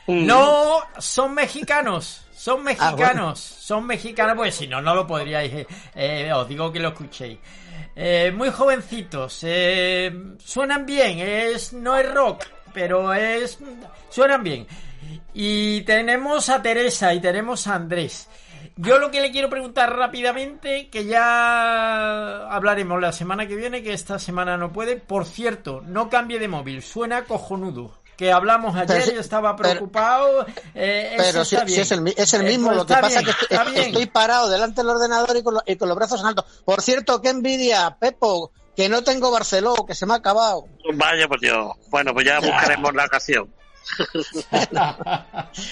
No, 0.07 0.79
son 0.99 1.33
mexicanos. 1.33 2.23
Son 2.35 2.59
Ah, 2.61 2.63
mexicanos. 2.63 3.39
Son 3.39 3.85
mexicanos, 3.85 4.35
pues 4.37 4.55
si 4.55 4.67
no, 4.67 4.79
no 4.81 4.93
lo 4.95 5.07
podríais. 5.07 5.51
eh, 5.53 5.67
eh, 5.95 6.31
os 6.33 6.47
digo 6.47 6.71
que 6.71 6.79
lo 6.79 6.89
escuchéis. 6.89 7.39
Eh, 7.95 8.31
muy 8.35 8.49
jovencitos. 8.51 9.39
eh, 9.43 10.11
suenan 10.43 10.85
bien. 10.85 11.19
Es, 11.19 11.73
no 11.73 11.97
es 11.97 12.09
rock, 12.13 12.45
pero 12.73 13.13
es. 13.13 13.57
Suenan 14.09 14.43
bien. 14.43 14.67
Y 15.33 15.81
tenemos 15.81 16.49
a 16.49 16.61
Teresa 16.61 17.13
y 17.13 17.19
tenemos 17.21 17.67
a 17.67 17.75
Andrés. 17.75 18.27
Yo 18.75 18.99
lo 18.99 19.09
que 19.09 19.21
le 19.21 19.31
quiero 19.31 19.49
preguntar 19.49 19.95
rápidamente, 19.95 20.89
que 20.89 21.05
ya 21.05 22.47
hablaremos 22.49 23.01
la 23.01 23.11
semana 23.11 23.47
que 23.47 23.55
viene, 23.55 23.81
que 23.83 23.93
esta 23.93 24.19
semana 24.19 24.57
no 24.57 24.71
puede. 24.71 24.97
Por 24.97 25.25
cierto, 25.25 25.81
no 25.85 26.09
cambie 26.09 26.39
de 26.39 26.47
móvil, 26.47 26.81
suena 26.83 27.23
cojonudo. 27.23 27.91
Que 28.15 28.31
hablamos 28.31 28.75
ayer 28.75 29.03
Pero 29.05 29.19
estaba 29.21 29.55
pero- 29.55 29.69
preocupado. 29.69 30.45
eh, 30.73 31.13
Pero 31.17 31.45
si, 31.45 31.55
está 31.55 31.67
si 31.67 31.73
bien. 31.73 31.81
es 31.81 31.91
el, 31.91 32.01
mi- 32.01 32.13
es 32.17 32.33
el 32.33 32.41
Eh, 32.41 32.49
mismo, 32.49 32.67
pues 32.67 32.77
lo 32.77 32.85
que 32.87 32.93
pasa 32.95 33.21
bien, 33.21 33.25
que 33.75 33.81
estoy 33.81 34.05
parado 34.07 34.49
delante 34.49 34.81
del 34.81 34.89
ordenador 34.89 35.37
y 35.37 35.43
con, 35.43 35.53
lo- 35.55 35.63
y 35.67 35.75
con 35.75 35.87
los 35.87 35.95
brazos 35.97 36.21
en 36.21 36.27
alto. 36.27 36.43
Por 36.65 36.81
cierto, 36.81 37.21
qué 37.21 37.29
envidia, 37.29 37.95
Pepo, 37.99 38.51
que 38.77 38.87
no 38.87 39.03
tengo 39.03 39.29
Barceló, 39.31 39.73
que 39.87 39.93
se 39.95 40.05
me 40.05 40.13
ha 40.13 40.17
acabado. 40.17 40.65
Vaya 40.93 41.27
por 41.27 41.41
Dios. 41.41 41.71
Bueno, 41.89 42.13
pues 42.13 42.25
ya 42.27 42.39
buscaremos 42.39 42.93
la 42.93 43.05
ocasión. 43.05 43.51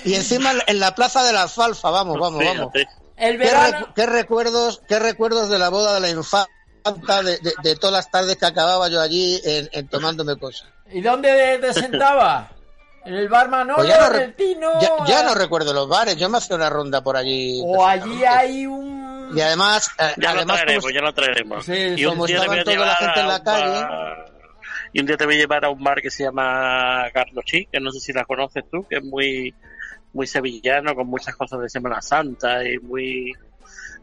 Y 0.03 0.13
encima 0.15 0.51
en 0.67 0.79
la- 0.79 0.95
plaza 0.95 1.23
de 1.23 1.31
la 1.33 1.43
alfalfa, 1.43 1.89
vamos, 1.89 2.19
vamos, 2.19 2.43
vamos. 2.43 2.71
El 3.17 3.37
¿Qué, 3.37 3.45
verano. 3.45 3.87
qué 3.95 4.05
recuerdos, 4.05 4.81
qué 4.87 4.99
recuerdos 4.99 5.49
de 5.49 5.57
la 5.59 5.69
boda 5.69 5.93
de 5.93 5.99
la 6.01 6.09
infanta 6.09 7.23
de, 7.23 7.37
de- 7.39 7.53
de 7.63 7.75
todas 7.77 7.93
las 7.93 8.11
tardes 8.11 8.35
que 8.37 8.45
acababa 8.45 8.89
yo 8.89 8.99
allí 8.99 9.39
en, 9.45 9.69
en 9.71 9.87
tomándome 9.87 10.35
cosas? 10.37 10.67
¿Y 10.91 11.01
dónde 11.01 11.57
te 11.61 11.73
sentaba? 11.73 12.49
¿En 13.05 13.13
el 13.13 13.29
bar 13.29 13.49
Manolo? 13.49 13.75
Pues 13.77 13.87
ya 13.87 14.09
no 14.09 14.15
en 14.15 14.21
el 14.23 14.35
Tino? 14.35 14.81
Ya, 14.81 14.89
ya 15.05 15.23
no 15.23 15.35
recuerdo 15.35 15.73
los 15.73 15.87
bares, 15.87 16.15
yo 16.17 16.27
me 16.27 16.39
hacía 16.39 16.55
una 16.55 16.69
ronda 16.69 17.01
por 17.01 17.15
allí. 17.15 17.61
O 17.63 17.85
allí 17.85 18.23
hay 18.25 18.65
un. 18.65 19.04
Y 19.33 19.41
además, 19.41 19.89
eh, 19.99 20.13
Ya 20.17 20.31
lo 20.33 20.37
además 20.39 20.57
traeremos, 20.57 20.83
como- 20.83 20.93
ya 20.95 21.01
lo 21.01 21.13
traeremos. 21.13 21.65
Sí, 21.65 21.73
y 21.97 22.05
un 22.05 22.11
como 22.13 22.25
día 22.27 22.41
te 22.41 22.47
voy 22.47 22.57
a 22.57 22.59
estaban 22.59 22.75
toda 22.77 22.85
la 22.87 22.95
gente 22.95 23.19
en 23.21 23.27
la 23.27 23.43
calle. 23.43 23.83
bar- 23.83 24.31
Y 24.93 24.99
un 25.01 25.05
día 25.07 25.17
te 25.17 25.25
voy 25.25 25.35
a 25.35 25.37
llevar 25.39 25.65
a 25.65 25.69
un 25.69 25.83
bar 25.83 26.01
que 26.01 26.09
se 26.09 26.23
llama 26.23 27.05
Carlos 27.13 27.43
Chi, 27.45 27.65
que 27.71 27.79
no 27.79 27.91
sé 27.91 27.99
si 27.99 28.13
la 28.13 28.23
conoces 28.25 28.63
tú, 28.71 28.85
que 28.89 28.97
es 28.97 29.03
muy 29.03 29.53
muy 30.13 30.25
sevillano, 30.27 30.95
con 30.95 31.07
muchas 31.07 31.35
cosas 31.35 31.59
de 31.59 31.67
Semana 31.69 32.01
Santa 32.01 32.63
y 32.63 32.77
muy 32.79 33.33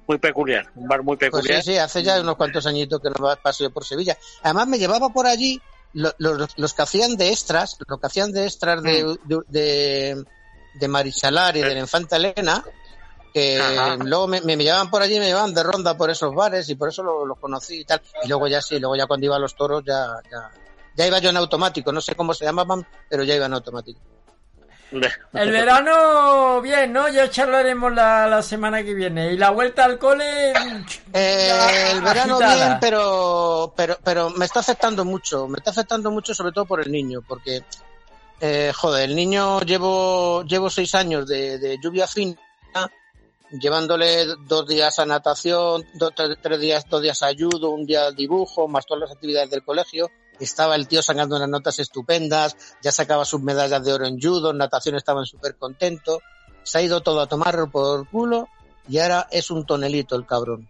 muy 0.07 0.19
peculiar. 0.19 0.66
Un 0.74 0.86
bar 0.86 1.03
muy 1.03 1.16
Pues 1.16 1.31
peculiar. 1.31 1.62
sí, 1.62 1.73
sí, 1.73 1.78
hace 1.78 2.03
ya 2.03 2.20
unos 2.20 2.36
cuantos 2.36 2.66
añitos 2.66 3.01
que 3.01 3.09
no 3.09 3.35
paseo 3.43 3.70
por 3.70 3.85
Sevilla. 3.86 4.19
Además 4.43 4.66
me 4.66 4.78
llevaba 4.78 5.09
por 5.09 5.27
allí 5.27 5.59
lo- 5.94 6.12
los, 6.19 6.51
los 6.59 6.74
que 6.74 6.82
hacían 6.82 7.16
de 7.16 7.31
extras, 7.31 7.78
lo 7.89 7.97
que 7.99 8.07
hacían 8.07 8.31
de 8.32 8.44
extras 8.44 8.82
de, 8.82 9.16
de, 9.24 9.39
de, 9.49 10.24
de 10.74 10.89
Marichalar 10.89 11.57
y 11.57 11.61
de 11.62 11.73
la 11.74 11.81
Infanta 11.81 12.16
Elena, 12.16 12.62
que 13.33 13.59
Ajá. 13.61 13.97
luego 13.97 14.27
me, 14.29 14.41
me 14.43 14.57
llevaban 14.57 14.91
por 14.91 15.03
allí, 15.03 15.19
me 15.19 15.27
llevaban 15.27 15.55
de 15.55 15.63
ronda 15.63 15.97
por 15.97 16.11
esos 16.11 16.35
bares 16.35 16.69
y 16.69 16.75
por 16.75 16.89
eso 16.91 17.03
lo- 17.03 17.25
los 17.27 17.39
conocí 17.39 17.81
y 17.81 17.85
tal. 17.85 18.01
Y 18.23 18.29
luego 18.29 18.47
ya 18.49 18.61
sí, 18.61 18.79
luego 18.79 18.97
ya 18.97 19.07
cuando 19.07 19.27
iba 19.27 19.37
a 19.37 19.39
los 19.39 19.55
toros 19.57 19.83
ya, 19.87 20.07
ya, 20.31 20.51
ya 20.95 21.07
iba 21.07 21.19
yo 21.19 21.31
en 21.31 21.37
automático, 21.39 21.93
no 21.93 22.01
sé 22.01 22.15
cómo 22.15 22.35
se 22.35 22.45
llamaban, 22.45 22.87
pero 23.09 23.25
ya 23.25 23.35
iba 23.35 23.47
en 23.47 23.55
automático. 23.55 24.01
El 25.33 25.51
verano, 25.51 26.61
bien, 26.61 26.93
¿no? 26.93 27.09
Ya 27.09 27.31
charlaremos 27.31 27.95
la, 27.95 28.27
la 28.27 28.43
semana 28.43 28.83
que 28.83 28.93
viene. 28.93 29.33
Y 29.33 29.39
la 29.39 29.49
vuelta 29.49 29.87
al 29.87 29.99
cole. 29.99 30.53
Eh, 31.15 31.89
el 31.93 32.03
verano 32.03 32.35
agitada. 32.35 32.55
bien, 32.55 32.79
pero, 32.79 33.73
pero, 33.75 33.97
pero 34.05 34.29
me 34.29 34.45
está 34.45 34.61
afectando 34.61 35.03
mucho. 35.07 35.49
Me 35.49 35.57
está 35.57 35.71
afectando 35.71 36.11
mucho, 36.11 36.35
sobre 36.35 36.53
todo 36.53 36.67
por 36.67 36.83
el 36.83 36.93
niño, 36.93 37.23
porque, 37.27 37.63
eh, 38.39 38.71
joder, 38.77 39.09
el 39.09 39.17
niño 39.17 39.61
llevo, 39.63 40.43
llevo 40.45 40.69
seis 40.69 40.95
años 40.95 41.27
de, 41.27 41.57
de 41.59 41.79
lluvia 41.83 42.07
fina, 42.07 42.37
llevándole 43.53 44.27
dos 44.47 44.66
días 44.66 44.99
a 44.99 45.07
natación, 45.07 45.85
dos, 45.95 46.12
tres, 46.15 46.61
días, 46.61 46.85
dos 46.89 47.03
días 47.03 47.23
a 47.23 47.31
judo, 47.35 47.70
un 47.70 47.87
día 47.87 48.07
al 48.07 48.16
dibujo, 48.16 48.69
más 48.69 48.87
todas 48.87 49.03
las 49.03 49.12
actividades 49.12 49.51
del 49.51 49.62
colegio. 49.62 50.11
Estaba 50.41 50.74
el 50.74 50.89
tío 50.89 51.03
sacando 51.03 51.37
unas 51.37 51.49
notas 51.49 51.79
estupendas, 51.79 52.57
ya 52.83 52.91
sacaba 52.91 53.24
sus 53.24 53.43
medallas 53.43 53.85
de 53.85 53.93
oro 53.93 54.07
en 54.07 54.20
judo, 54.20 54.51
en 54.51 54.59
natación 54.59 54.97
estaban 54.97 55.27
súper 55.27 55.57
contentos. 55.57 56.19
Se 56.62 56.79
ha 56.79 56.83
ido 56.83 57.01
todo 57.01 57.20
a 57.20 57.27
tomar 57.27 57.70
por 57.70 58.09
culo 58.09 58.49
y 58.89 58.99
ahora 58.99 59.29
es 59.31 59.51
un 59.51 59.66
tonelito 59.66 60.16
el 60.16 60.27
cabrón. 60.27 60.69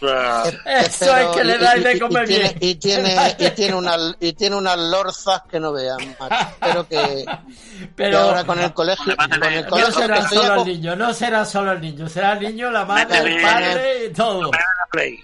Eso 0.66 1.06
Pero- 1.06 1.30
es 1.30 1.36
que 1.36 1.44
le 1.44 1.54
y- 1.54 1.58
dais 1.58 1.80
y- 1.80 1.84
de 1.84 1.96
y- 1.96 1.98
comer 1.98 2.24
y 2.24 2.26
tiene, 2.26 2.48
bien. 2.48 2.58
y 2.60 2.74
tiene 2.76 3.36
y 3.38 3.50
tiene 3.50 3.74
una 3.74 3.96
y 4.20 4.32
tiene 4.32 4.56
unas 4.56 4.78
lorzas 4.78 5.42
que 5.50 5.58
no 5.60 5.72
vean 5.72 5.98
macho. 6.20 6.34
espero 6.50 6.88
que, 6.88 6.96
que 7.78 7.88
Pero. 7.96 8.18
ahora 8.18 8.44
con 8.44 8.58
el 8.60 8.72
colegio 8.72 9.16
con 9.16 9.32
el 9.32 9.40
no 9.40 9.60
No 9.62 9.68
colegio 9.68 9.92
será 9.92 10.28
solo 10.28 10.54
el 10.62 10.68
niño, 10.68 10.96
no 10.96 11.12
será 11.14 11.44
solo 11.44 11.72
el 11.72 11.80
niño, 11.80 12.08
será 12.08 12.32
el 12.34 12.40
niño, 12.40 12.70
la 12.70 12.84
madre, 12.84 13.18
el 13.36 13.42
padre 13.42 14.04
y 14.06 14.12
todo. 14.12 14.42
la 14.52 14.58
Play. 14.90 15.18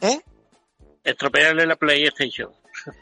¿Eh? 0.00 0.20
Estropearle 1.04 1.66
la 1.66 1.76
PlayStation. 1.76 2.50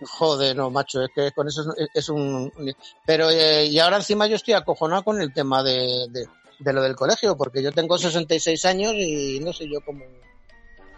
joder 0.07 0.57
no 0.57 0.71
macho 0.71 1.03
es 1.03 1.11
que 1.15 1.31
con 1.33 1.47
eso 1.47 1.63
es, 1.77 1.89
es 1.95 2.09
un 2.09 2.51
un- 2.57 2.75
pero 3.07 3.31
eh, 3.31 3.67
y 3.67 3.79
ahora 3.79 3.97
encima 3.99 4.27
yo 4.27 4.37
estoy 4.37 4.55
acojonado 4.55 5.05
con 5.05 5.21
el 5.21 5.33
tema 5.33 5.63
de, 5.63 6.07
de, 6.11 6.27
de 6.59 6.73
lo 6.73 6.83
del 6.83 6.97
colegio 6.97 7.37
porque 7.37 7.63
yo 7.63 7.71
tengo 7.73 7.97
66 7.97 8.65
años 8.65 8.93
y 8.95 9.39
no 9.41 9.53
sé 9.53 9.69
yo 9.73 9.81
cómo 9.85 10.05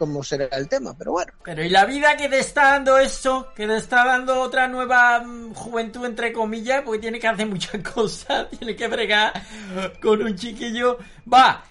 cómo 0.00 0.24
será 0.24 0.46
el 0.56 0.66
tema 0.68 0.94
pero 0.98 1.12
bueno 1.12 1.32
Pero 1.44 1.62
¿y 1.62 1.68
la 1.68 1.84
vida 1.84 2.16
que 2.16 2.28
te 2.28 2.38
está 2.40 2.70
dando 2.70 2.96
esto? 2.98 3.52
Que 3.54 3.66
te 3.66 3.76
está 3.76 4.04
dando 4.06 4.40
otra 4.40 4.66
nueva 4.66 5.20
mm, 5.20 5.52
juventud, 5.54 6.04
entre 6.06 6.32
comillas, 6.32 6.82
porque 6.84 7.00
tiene 7.00 7.18
que 7.20 7.28
hacer 7.28 7.46
muchas 7.46 7.82
cosas, 7.94 8.48
tiene 8.58 8.74
que 8.74 8.88
bregar 8.88 9.32
con 10.02 10.22
un 10.22 10.34
chiquillo. 10.34 10.96
Va, 11.32 11.62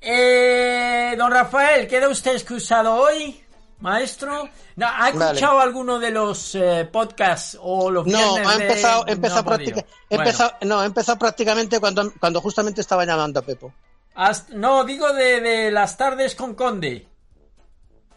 eh, 0.00 1.14
don 1.16 1.30
Rafael, 1.30 1.86
¿queda 1.86 2.08
usted 2.08 2.32
excusado 2.32 2.94
hoy, 2.94 3.40
maestro? 3.80 4.48
No, 4.76 4.86
¿Ha 4.86 5.10
Vale. 5.12 5.24
escuchado 5.26 5.60
alguno 5.60 5.98
de 5.98 6.10
los 6.10 6.54
eh, 6.54 6.88
podcasts 6.90 7.56
o 7.60 7.90
los 7.90 8.06
No, 8.06 8.36
ha 8.36 8.56
de- 8.56 8.64
empezado, 8.64 9.04
no 9.04 9.12
empezado 9.12 9.40
ha 9.40 9.44
podido? 9.44 9.72
práctica- 9.74 9.86
Bueno, 10.08 10.24
empezado- 10.24 10.52
no, 10.62 10.82
empezado 10.82 11.18
prácticamente 11.18 11.78
cuando, 11.80 12.12
cuando 12.18 12.40
justamente 12.40 12.80
estaba 12.80 13.04
llamando 13.04 13.40
a 13.40 13.42
Pepo. 13.42 13.72
hasta- 14.14 14.54
no, 14.54 14.84
digo 14.84 15.12
de, 15.12 15.40
de 15.40 15.70
las 15.70 15.96
tardes 15.96 16.34
con 16.34 16.54
Conde. 16.54 17.06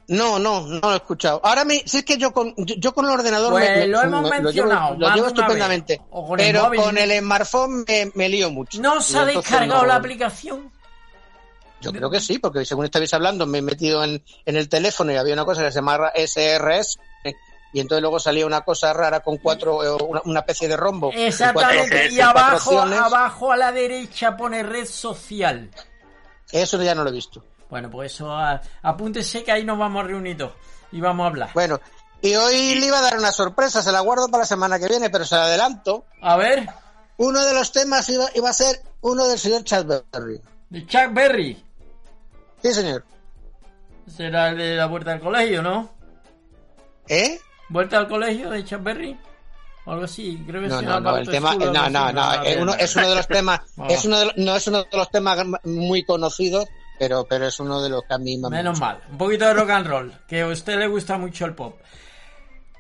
No, 0.07 0.37
no, 0.37 0.61
no 0.67 0.79
lo 0.81 0.93
he 0.93 0.97
escuchado. 0.97 1.39
Ahora 1.43 1.63
mi, 1.63 1.79
si 1.85 1.99
es 1.99 2.03
que 2.05 2.17
yo 2.17 2.33
con, 2.33 2.53
yo, 2.57 2.75
yo 2.77 2.93
con 2.93 3.05
el 3.05 3.11
ordenador 3.11 3.51
Pues 3.51 3.69
me- 3.69 3.75
me- 3.77 3.87
lo 3.87 4.01
hemos 4.01 4.21
me- 4.23 4.29
llevo, 4.29 4.43
mencionado 4.43 4.95
lo 4.97 5.07
llevo 5.07 5.15
de 5.15 5.21
una 5.21 5.29
estupendamente. 5.41 6.01
con 6.11 6.37
pero 6.37 6.71
con 6.75 6.97
el 6.97 7.19
smartphone 7.19 7.85
me, 7.87 8.11
me 8.13 8.29
lío 8.29 8.51
mucho. 8.51 8.81
¿No 8.81 9.01
se 9.01 9.17
ha 9.17 9.25
descargado 9.25 9.81
no- 9.81 9.87
la 9.87 9.95
aplicación? 9.95 10.71
Yo 11.81 11.91
creo 11.91 12.09
que 12.09 12.19
sí, 12.21 12.39
porque 12.39 12.63
según 12.65 12.85
estabais 12.85 13.13
hablando 13.13 13.45
me 13.45 13.57
he 13.57 13.61
metido 13.61 14.03
en, 14.03 14.23
en 14.45 14.55
el 14.55 14.69
teléfono 14.69 15.11
y 15.11 15.15
había 15.17 15.33
una 15.33 15.45
cosa 15.45 15.61
que 15.63 15.71
se 15.71 15.75
llama 15.79 16.11
SRS 16.15 16.97
y 17.73 17.79
entonces 17.79 18.01
luego 18.01 18.19
salía 18.19 18.45
una 18.45 18.61
cosa 18.61 18.93
rara 18.93 19.21
con 19.21 19.37
cuatro, 19.37 19.83
eh, 19.83 20.03
una, 20.07 20.21
una 20.25 20.39
especie 20.41 20.67
de 20.67 20.77
rombo. 20.77 21.11
Exactamente, 21.13 21.89
cuatro- 21.89 22.13
y 22.15 22.19
abajo, 22.21 22.69
opciones. 22.69 22.99
abajo 22.99 23.51
a 23.51 23.57
la 23.57 23.71
derecha 23.71 24.37
pone 24.37 24.61
red 24.63 24.85
social. 24.85 25.69
Eso 26.51 26.81
ya 26.83 26.93
no 26.93 27.03
lo 27.03 27.09
he 27.09 27.13
visto. 27.13 27.43
Bueno, 27.73 27.89
pues 27.89 28.13
eso, 28.13 28.31
a- 28.31 28.61
apúntese 28.83 29.43
que 29.43 29.51
ahí 29.51 29.63
nos 29.65 29.79
vamos 29.79 30.05
reunidos 30.05 30.51
y 30.91 31.01
vamos 31.01 31.23
a 31.23 31.27
hablar. 31.29 31.49
Bueno, 31.55 31.79
y 32.21 32.35
hoy 32.35 32.75
le 32.75 32.85
iba 32.85 32.99
a 32.99 33.01
dar 33.01 33.17
una 33.17 33.31
sorpresa, 33.31 33.81
se 33.81 33.91
la 33.91 34.01
guardo 34.01 34.27
para 34.27 34.43
la 34.43 34.45
semana 34.45 34.77
que 34.77 34.87
viene, 34.87 35.09
pero 35.09 35.25
se 35.25 35.33
la 35.33 35.45
adelanto. 35.45 36.05
A 36.21 36.37
ver, 36.37 36.69
Uno 37.17 37.43
de 37.43 37.51
los 37.51 37.71
temas 37.71 38.07
iba, 38.09 38.25
iba 38.35 38.47
a 38.47 38.53
ser 38.53 38.79
uno 39.01 39.27
del 39.27 39.39
señor 39.39 39.63
Chadberry. 39.63 40.39
de 40.69 40.85
Chuck 40.85 41.13
Berry. 41.13 41.65
Sí, 42.61 42.73
señor. 42.75 43.03
Será 44.15 44.49
el 44.49 44.57
de 44.59 44.75
la 44.75 44.85
vuelta 44.85 45.13
al 45.13 45.19
colegio, 45.19 45.63
¿no? 45.63 45.89
¿Eh? 47.07 47.39
¿Vuelta 47.69 47.97
al 47.97 48.07
colegio 48.07 48.51
de 48.51 48.63
Chamberry? 48.63 49.19
O 49.85 49.91
algo 49.93 50.05
así, 50.05 50.43
creo 50.45 50.61
que 50.61 50.67
No, 50.67 50.79
no, 50.79 50.99
no, 50.99 51.17
el 51.17 51.27
tema, 51.27 51.55
no, 51.55 51.71
no, 51.89 52.11
no, 52.11 52.43
es 52.75 52.95
uno, 52.95 53.09
de 53.09 53.15
los 53.15 53.27
temas, 53.27 53.61
es 53.89 54.05
uno 54.05 54.19
de, 54.19 54.25
los- 54.27 54.37
no 54.37 54.55
es 54.55 54.67
uno 54.67 54.83
de 54.83 54.95
los 54.97 55.09
temas 55.09 55.39
muy 55.63 56.03
conocidos, 56.05 56.67
pero, 56.99 57.25
pero 57.27 57.47
es 57.47 57.59
uno 57.59 57.81
de 57.81 57.89
los 57.89 58.03
que 58.03 58.13
a 58.13 58.17
mí 58.17 58.37
me 58.37 58.49
Menos 58.49 58.79
mal, 58.79 59.01
un 59.09 59.17
poquito 59.17 59.45
de 59.45 59.53
rock 59.53 59.69
and 59.71 59.87
roll, 59.87 60.13
que 60.27 60.41
a 60.41 60.47
usted 60.47 60.77
le 60.77 60.87
gusta 60.87 61.17
mucho 61.17 61.45
el 61.45 61.53
pop. 61.53 61.79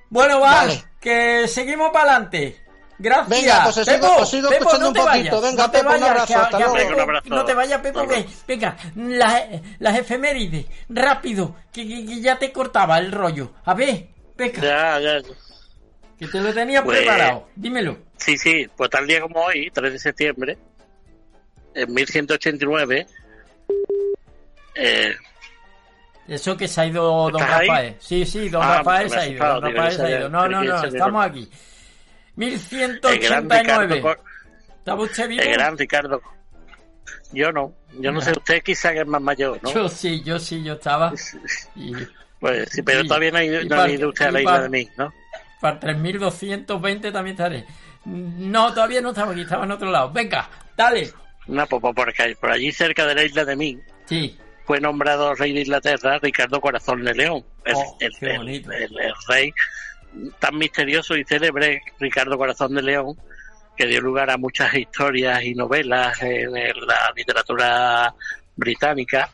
Bueno, 0.09 0.39
va, 0.39 0.51
Vale. 0.65 0.83
que 1.01 1.47
seguimos 1.47 1.89
para 1.91 2.11
adelante. 2.11 2.59
Gracias. 2.99 3.27
Venga, 3.29 3.63
pues 3.63 3.77
os 3.77 3.87
sigo- 3.87 3.99
Pepo, 4.01 4.21
os 4.21 4.29
sigo 4.29 4.49
Pepo, 4.49 4.59
escuchando 4.61 4.83
no 4.85 4.87
un 4.89 4.93
te 4.93 4.99
poquito. 5.01 5.41
vayas, 5.41 5.41
Venga, 5.41 5.63
no 5.65 5.71
te 5.71 5.77
Pepo, 5.79 5.89
un 5.89 5.93
vayas, 5.93 6.09
abrazo, 6.09 6.27
que 6.27 6.33
a- 6.35 6.41
hasta 6.43 6.57
que 6.57 6.63
a 6.63 6.67
luego. 6.67 6.77
Pepo- 6.77 6.89
Venga, 6.89 7.03
un 7.03 7.09
abrazo. 7.09 7.29
No 7.29 7.45
te 7.45 7.53
vayas, 7.55 7.81
Pepo, 7.81 8.07
que, 8.07 8.25
venga, 8.47 8.77
las, 8.95 9.43
las 9.79 9.97
efemérides, 9.97 10.65
rápido, 10.89 11.55
que, 11.73 11.87
que- 11.87 12.05
que 12.05 12.21
ya 12.21 12.37
te 12.37 12.51
cortaba 12.51 12.99
el 12.99 13.11
rollo. 13.11 13.51
A 13.65 13.73
ver, 13.73 14.07
venga, 14.37 14.61
Ya, 14.61 14.99
ya. 14.99 15.21
que 16.19 16.27
te 16.27 16.39
lo 16.39 16.53
tenía 16.53 16.83
Pues- 16.83 16.99
preparado. 16.99 17.49
Dímelo. 17.55 17.97
Sí, 18.17 18.37
sí, 18.37 18.67
pues 18.77 18.89
tal 18.91 19.07
día 19.07 19.19
como 19.21 19.41
hoy, 19.41 19.69
3 19.73 19.91
de 19.91 19.99
septiembre, 19.99 20.57
en 21.73 21.91
1189, 21.93 23.07
eh, 24.75 25.13
Eso 26.27 26.55
que 26.57 26.67
se 26.67 26.81
ha 26.81 26.85
ido 26.87 27.29
Don. 27.29 27.39
Rafael. 27.41 27.95
Sí, 27.99 28.25
sí, 28.25 28.49
Don 28.49 28.63
Ah, 28.63 28.77
Rafael 28.77 29.09
se 29.09 29.19
ha 29.19 29.27
ido. 29.27 29.45
Don 29.45 29.61
Rafael 29.73 29.93
se 29.93 30.01
ha 30.03 30.19
ido. 30.19 30.29
No, 30.29 30.47
no, 30.47 30.63
no, 30.63 30.83
estamos 30.83 31.25
aquí. 31.25 31.49
el 32.37 33.19
gran 33.19 33.49
Ricardo 33.49 33.81
1189. 33.87 34.01
Cor- 34.01 34.19
¿Estaba 34.79 35.03
usted 35.03 35.29
vivo? 35.29 35.41
el 35.43 35.51
gran 35.53 35.77
Ricardo. 35.77 36.21
Yo 37.31 37.51
no, 37.51 37.73
yo 37.99 38.11
no 38.11 38.21
sé, 38.21 38.31
usted 38.31 38.61
quizá 38.61 38.91
que 38.93 38.99
es 39.01 39.07
más 39.07 39.21
mayor, 39.21 39.59
¿no? 39.63 39.73
Yo 39.73 39.89
sí, 39.89 40.21
yo 40.23 40.37
sí, 40.39 40.63
yo 40.63 40.73
estaba. 40.73 41.11
Y 41.75 41.93
Pues 42.39 42.69
sí, 42.69 42.81
pero 42.83 43.03
todavía 43.05 43.31
no 43.31 43.37
ha 43.39 43.43
ido, 43.43 43.63
no 43.63 43.87
ido 43.87 44.09
usted 44.09 44.25
a 44.25 44.31
la 44.31 44.39
isla 44.41 44.51
para- 44.51 44.63
de 44.63 44.69
mí, 44.69 44.89
¿no? 44.97 45.13
para 45.61 45.79
3220 45.79 47.11
también 47.11 47.35
estaré. 47.35 47.65
No, 48.05 48.73
todavía 48.73 48.99
no 49.01 49.09
estaba 49.11 49.31
aquí, 49.31 49.41
estaba 49.41 49.63
en 49.63 49.71
otro 49.71 49.89
lado. 49.89 50.11
Venga, 50.11 50.49
dale. 50.75 51.09
No, 51.47 51.65
pues, 51.67 51.81
porque 51.95 52.35
por 52.39 52.51
allí 52.51 52.71
cerca 52.71 53.05
de 53.05 53.15
la 53.15 53.23
isla 53.23 53.43
de 53.45 53.55
mí 53.55 53.77
Sí, 54.05 54.37
fue 54.65 54.79
nombrado 54.79 55.33
rey 55.35 55.53
de 55.53 55.61
Inglaterra 55.61 56.19
Ricardo 56.21 56.59
Corazón 56.61 57.03
de 57.03 57.13
León. 57.13 57.43
El, 57.65 57.73
Oh, 57.75 57.97
el- 57.99 58.13
el- 58.21 59.13
rey 59.27 59.53
tan 60.39 60.57
misterioso 60.57 61.15
y 61.17 61.23
célebre 61.23 61.81
Ricardo 61.99 62.37
Corazón 62.37 62.75
de 62.75 62.81
León 62.83 63.17
que 63.75 63.87
dio 63.87 63.99
lugar 64.01 64.29
a 64.29 64.37
muchas 64.37 64.73
historias 64.75 65.43
y 65.43 65.55
novelas 65.55 66.21
en, 66.21 66.55
en 66.55 66.73
la 66.85 67.11
literatura 67.15 68.13
británica, 68.55 69.29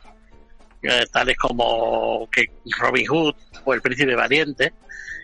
eh, 0.82 1.04
tales 1.12 1.36
como 1.36 2.26
que 2.32 2.46
Robin 2.78 3.06
Hood 3.06 3.34
o 3.64 3.74
El 3.74 3.82
Príncipe 3.82 4.14
Valiente, 4.14 4.72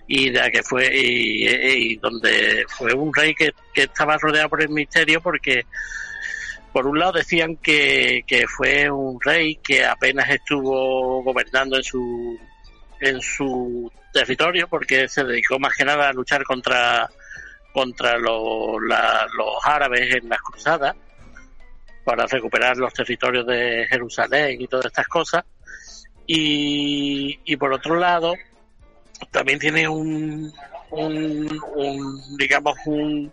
y 0.07 0.29
de 0.29 0.39
la 0.39 0.51
que 0.51 0.63
fue 0.63 0.91
y, 0.95 1.49
y 1.49 1.97
donde 1.97 2.67
fue 2.69 2.93
un 2.93 3.13
rey 3.15 3.35
que, 3.35 3.53
que 3.73 3.85
estaba 3.85 4.19
rodeado 4.19 4.51
por 4.51 4.61
el 4.61 4.69
misterio 4.69 5.23
porque 5.23 5.65
por 6.77 6.87
un 6.87 6.99
lado 6.99 7.13
decían 7.13 7.57
que, 7.57 8.23
que 8.27 8.47
fue 8.47 8.91
un 8.91 9.19
rey 9.19 9.57
que 9.65 9.83
apenas 9.83 10.29
estuvo 10.29 11.23
gobernando 11.23 11.79
en 11.79 11.83
su 11.83 12.39
en 13.01 13.19
su 13.23 13.91
territorio 14.13 14.69
porque 14.69 15.09
se 15.09 15.25
dedicó 15.25 15.59
más 15.59 15.73
que 15.75 15.87
nada 15.87 16.11
a 16.11 16.13
luchar 16.13 16.45
contra 16.45 17.09
contra 17.73 18.19
los, 18.19 18.77
la- 18.87 19.27
los 19.39 19.55
árabes 19.65 20.17
en 20.17 20.29
las 20.29 20.39
cruzadas 20.43 20.95
para 22.05 22.27
recuperar 22.27 22.77
los 22.77 22.93
territorios 22.93 23.47
de 23.47 23.87
Jerusalén 23.89 24.61
y 24.61 24.67
todas 24.69 24.85
estas 24.85 25.09
cosas. 25.09 25.45
Y, 26.27 27.41
y 27.47 27.57
por 27.57 27.73
otro 27.73 27.95
lado 27.97 28.35
también 29.31 29.59
tiene 29.59 29.89
un, 29.89 30.53
un, 30.91 31.61
un, 31.75 32.37
digamos 32.37 32.75
un 32.85 33.33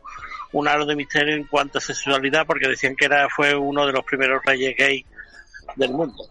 un 0.54 0.68
halo 0.68 0.86
de 0.86 0.96
misterio 0.96 1.36
en 1.36 1.44
cuanto 1.46 1.78
a 1.78 1.82
sexualidad 1.82 2.46
porque 2.46 2.68
decían 2.68 2.96
que 2.96 3.06
era 3.06 3.28
fue 3.30 3.56
uno 3.56 3.86
de 3.86 3.94
los 3.94 4.04
primeros 4.04 4.42
reyes 4.46 4.76
gay 4.78 5.06
del 5.76 5.92
mundo 5.92 6.28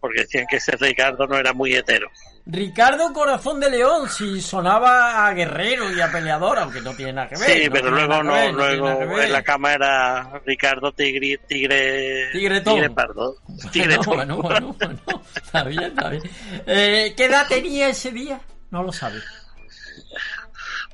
porque 0.00 0.22
decían 0.22 0.46
que 0.48 0.56
ese 0.56 0.76
Ricardo 0.76 1.26
no 1.26 1.36
era 1.36 1.52
muy 1.52 1.74
hetero 1.74 2.08
Ricardo 2.46 3.12
Corazón 3.12 3.60
de 3.60 3.70
León, 3.70 4.08
si 4.08 4.40
sonaba 4.40 5.26
a 5.26 5.32
guerrero 5.34 5.92
y 5.94 6.00
a 6.00 6.10
peleador, 6.10 6.58
aunque 6.58 6.80
no 6.80 6.94
tiene 6.94 7.12
nada 7.12 7.28
que 7.28 7.38
ver. 7.38 7.48
sí 7.48 7.66
no 7.66 7.72
pero 7.72 7.90
luego 7.90 8.22
no 8.22 8.32
ver, 8.32 8.52
luego 8.54 9.20
en 9.20 9.32
la 9.32 9.42
cama 9.42 9.74
era 9.74 10.40
Ricardo 10.44 10.90
Tigre 10.92 11.38
Tigre 11.46 12.30
Tigretón. 12.32 12.74
Tigre 12.74 12.90
Pardo 12.90 13.36
Tigretón. 13.70 14.10
Bueno, 14.20 14.38
bueno, 14.38 14.74
bueno, 14.78 14.98
bueno. 15.04 15.22
Está 15.34 15.64
bien, 15.64 15.82
está 15.84 16.08
bien. 16.08 16.22
Eh, 16.66 17.14
¿Qué 17.16 17.26
edad 17.26 17.46
tenía 17.48 17.88
ese 17.88 18.10
día? 18.10 18.40
No 18.70 18.82
lo 18.82 18.92
sabe. 18.92 19.20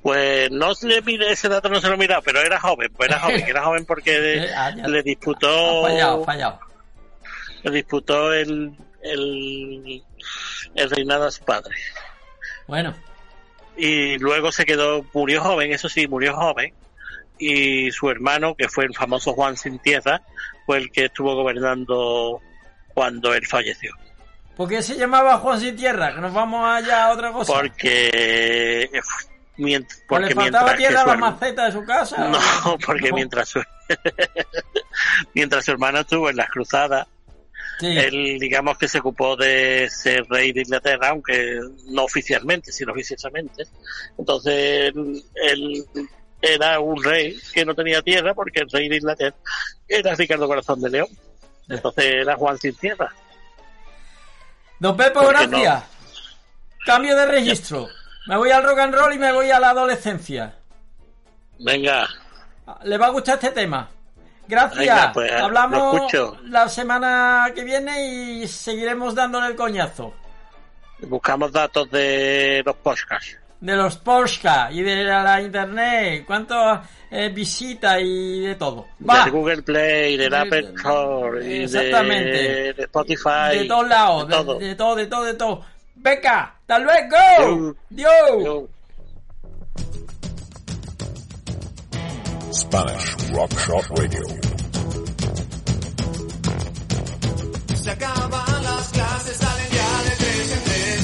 Pues 0.06 0.52
no 0.52 0.72
se 0.72 0.86
le 0.86 1.02
mire 1.02 1.32
ese 1.32 1.48
dato, 1.48 1.68
no 1.68 1.80
se 1.80 1.88
lo 1.88 1.94
he 1.94 1.96
mirado, 1.96 2.22
pero 2.22 2.40
era 2.40 2.60
joven, 2.60 2.88
pues 2.96 3.08
era 3.08 3.18
joven, 3.18 3.44
era 3.48 3.64
joven 3.64 3.84
porque 3.84 4.44
Eh, 4.44 4.48
le 4.86 5.02
disputó, 5.02 5.82
fallado, 5.82 6.24
fallado. 6.24 6.60
le 7.64 7.70
disputó 7.72 8.32
el, 8.32 8.70
el, 9.02 10.04
el 10.76 10.90
reinado 10.90 11.24
a 11.24 11.30
su 11.32 11.42
padre. 11.44 11.74
Bueno, 12.68 12.94
Y 13.76 14.16
luego 14.18 14.52
se 14.52 14.64
quedó, 14.64 15.04
murió 15.12 15.42
joven, 15.42 15.72
eso 15.72 15.88
sí, 15.88 16.06
murió 16.06 16.36
joven. 16.36 16.72
Y 17.40 17.90
su 17.90 18.08
hermano, 18.08 18.54
que 18.54 18.68
fue 18.68 18.84
el 18.84 18.94
famoso 18.94 19.32
Juan 19.32 19.56
Sin 19.56 19.80
Tierra, 19.80 20.22
fue 20.66 20.78
el 20.78 20.92
que 20.92 21.06
estuvo 21.06 21.34
gobernando 21.34 22.40
cuando 22.94 23.34
él 23.34 23.44
falleció. 23.44 23.90
¿por 24.56 24.68
qué 24.68 24.80
se 24.82 24.96
llamaba 24.96 25.36
Juan 25.38 25.58
Sin 25.60 25.74
Tierra? 25.74 26.14
Que 26.14 26.20
nos 26.20 26.32
vamos 26.32 26.64
allá 26.64 27.06
a 27.06 27.12
otra 27.12 27.32
cosa. 27.32 27.52
Porque, 27.54 28.88
mient- 29.58 30.02
¿O 30.04 30.06
porque 30.08 30.28
le 30.28 30.34
faltaba 30.34 30.64
mientras 30.66 30.76
tierra 30.78 31.02
a 31.02 31.06
la 31.06 31.16
maceta 31.16 31.64
de 31.66 31.72
su 31.72 31.84
casa? 31.84 32.28
No, 32.28 32.78
porque 32.84 33.08
No. 33.10 33.16
mientras 33.16 33.48
su 33.48 33.62
mientras 35.34 35.64
su 35.64 35.70
hermano 35.72 36.00
estuvo 36.00 36.30
en 36.30 36.36
las 36.36 36.48
cruzadas, 36.50 37.06
Sí. 37.78 37.86
él 37.98 38.38
digamos 38.38 38.78
que 38.78 38.88
se 38.88 38.98
ocupó 39.00 39.36
de 39.36 39.88
ser 39.90 40.24
rey 40.30 40.52
de 40.52 40.62
Inglaterra, 40.62 41.08
aunque 41.10 41.60
no 41.90 42.04
oficialmente, 42.04 42.72
sino 42.72 42.92
oficiosamente. 42.92 43.64
Entonces 44.18 44.92
él, 44.94 45.22
él 45.34 45.84
era 46.40 46.80
un 46.80 47.02
rey 47.04 47.38
que 47.52 47.64
no 47.66 47.74
tenía 47.74 48.00
tierra 48.00 48.32
porque 48.34 48.60
el 48.60 48.70
rey 48.70 48.88
de 48.88 48.96
Inglaterra 48.96 49.36
era 49.86 50.14
Ricardo 50.14 50.46
Corazón 50.46 50.80
de 50.80 50.88
León. 50.90 51.08
Entonces 51.68 52.04
era 52.04 52.36
Juan 52.36 52.56
sin 52.58 52.74
tierra. 52.76 53.12
Don 54.78 54.96
Pepo, 54.96 55.20
¿Por 55.20 55.34
qué 55.36 55.46
gracias. 55.46 55.84
Cambio 56.86 57.16
de 57.16 57.26
registro. 57.26 57.88
Me 58.26 58.36
voy 58.36 58.50
al 58.50 58.64
rock 58.64 58.78
and 58.78 58.94
roll 58.94 59.12
y 59.14 59.18
me 59.18 59.32
voy 59.32 59.50
a 59.50 59.60
la 59.60 59.70
adolescencia. 59.70 60.54
Venga, 61.58 62.06
¿Le 62.82 62.98
va 62.98 63.06
a 63.06 63.10
gustar 63.10 63.34
este 63.36 63.50
tema? 63.52 63.88
Gracias. 64.48 64.78
Venga, 64.78 65.12
pues, 65.12 65.30
lo 65.32 65.44
Hablamos 65.44 66.12
la 66.44 66.68
semana 66.68 67.50
que 67.54 67.64
viene 67.64 68.04
y 68.42 68.48
seguiremos 68.48 69.14
dándole 69.14 69.48
el 69.48 69.56
coñazo. 69.56 70.14
buscamos 71.00 71.52
datos 71.52 71.90
de 71.90 72.62
los 72.64 72.74
podcasts. 72.76 73.38
De 73.60 73.74
los 73.74 73.96
Porsche 73.96 74.48
y 74.72 74.82
de 74.82 75.04
la 75.04 75.40
internet. 75.40 76.24
¿Cuánto 76.26 76.82
eh, 77.10 77.30
visita 77.30 77.98
y 77.98 78.40
de 78.40 78.54
todo? 78.56 78.88
Va. 79.08 79.24
De 79.24 79.30
Google 79.30 79.62
Play, 79.62 80.16
del 80.16 80.30
De- 80.30 80.36
Apple 80.36 80.72
Store, 80.76 81.48
y 81.48 81.62
Exactamente. 81.62 82.72
de, 82.74 82.82
Spotify. 82.82 83.58
De 83.58 83.64
todos 83.64 83.88
lados. 83.88 84.28
de 84.28 84.68
de 84.68 84.74
todo, 84.74 84.94
de 84.94 85.06
todo, 85.06 85.24
de 85.24 85.34
todo. 85.34 85.64
Beca, 85.94 86.55
hasta 86.68 86.78
luego. 86.80 87.74
Dios. 87.90 88.10
Yo- 88.44 88.68
Spanish 92.52 93.16
Rock 93.32 93.52
Shop 93.52 93.84
Radio. 93.98 94.22
Se 97.76 97.90
acaban 97.90 98.62
las 98.64 98.88
clases, 98.88 99.36
salen 99.36 99.70
ya 99.70 100.02
de 100.02 100.10
tres 100.16 100.52
en 100.52 100.64
tres. 100.64 101.02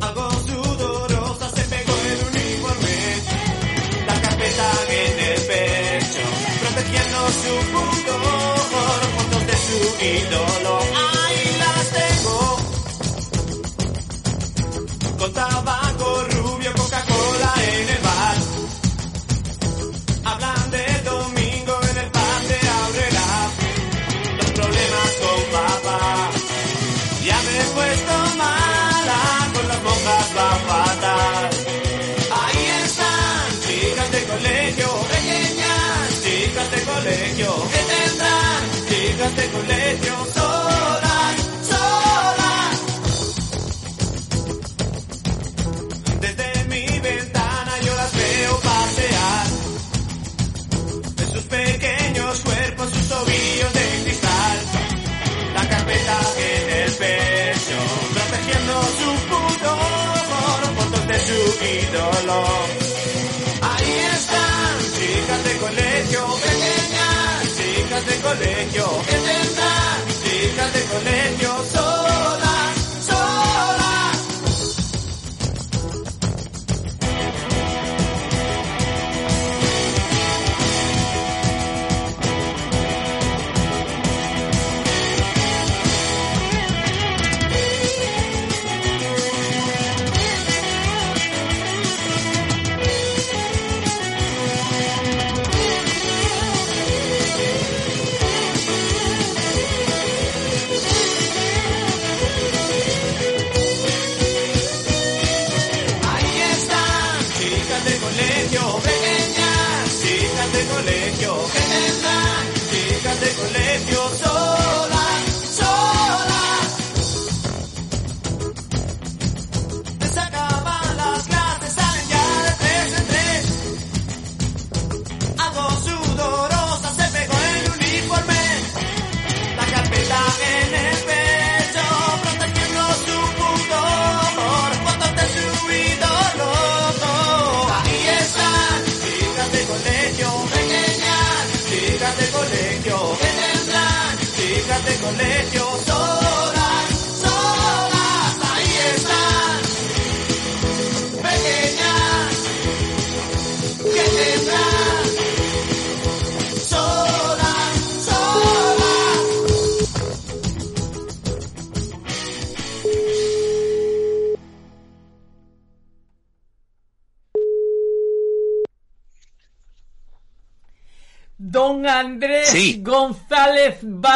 Algo 0.00 0.30
sudorosa 0.30 1.48
se 1.50 1.62
pegó 1.64 1.92
el 1.92 2.18
uniforme. 2.28 2.96
La 4.06 4.20
carpeta 4.20 4.70
en 4.90 5.18
el 5.18 5.40
pecho, 5.40 6.24
protegiendo 6.60 7.28
su 7.42 7.54
pudor. 7.72 8.22
Fotos 9.16 9.46
de 9.46 9.56
su 9.66 9.78
ídolo, 10.04 10.74
tengo. 15.32 15.81
en 56.04 56.70
el 56.70 56.92
pecho, 56.94 57.78
protegiendo 58.12 58.82
su 58.82 59.10
puto 59.28 59.70
pudor, 60.26 60.62
fotos 60.76 61.06
de 61.06 61.18
su 61.26 61.40
ídolo. 61.64 62.44
Ahí 63.62 63.94
están, 64.14 64.78
chicas 64.96 65.44
de 65.44 65.56
colegio, 65.58 66.26
pequeñas, 66.42 67.56
chicas 67.56 68.06
de 68.06 68.16
colegio, 68.20 68.84
que 69.06 69.16
tendrán, 69.28 69.98
chicas 70.22 70.72
de 70.72 70.82
colegio, 70.84 71.64
son 71.72 71.81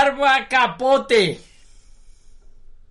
Barba 0.07 0.47
Capote. 0.47 1.41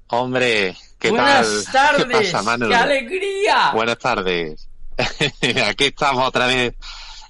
Hombre, 0.08 0.76
¿qué 1.00 1.10
Buenas 1.12 1.64
tal? 1.72 1.98
tardes. 1.98 2.06
¿Qué 2.08 2.14
pasa, 2.14 2.44
Manu? 2.44 2.68
¡Qué 2.68 2.76
alegría! 2.76 3.72
Buenas 3.74 3.98
tardes. 3.98 4.68
Aquí 5.66 5.86
estamos 5.86 6.28
otra 6.28 6.48
vez. 6.48 6.74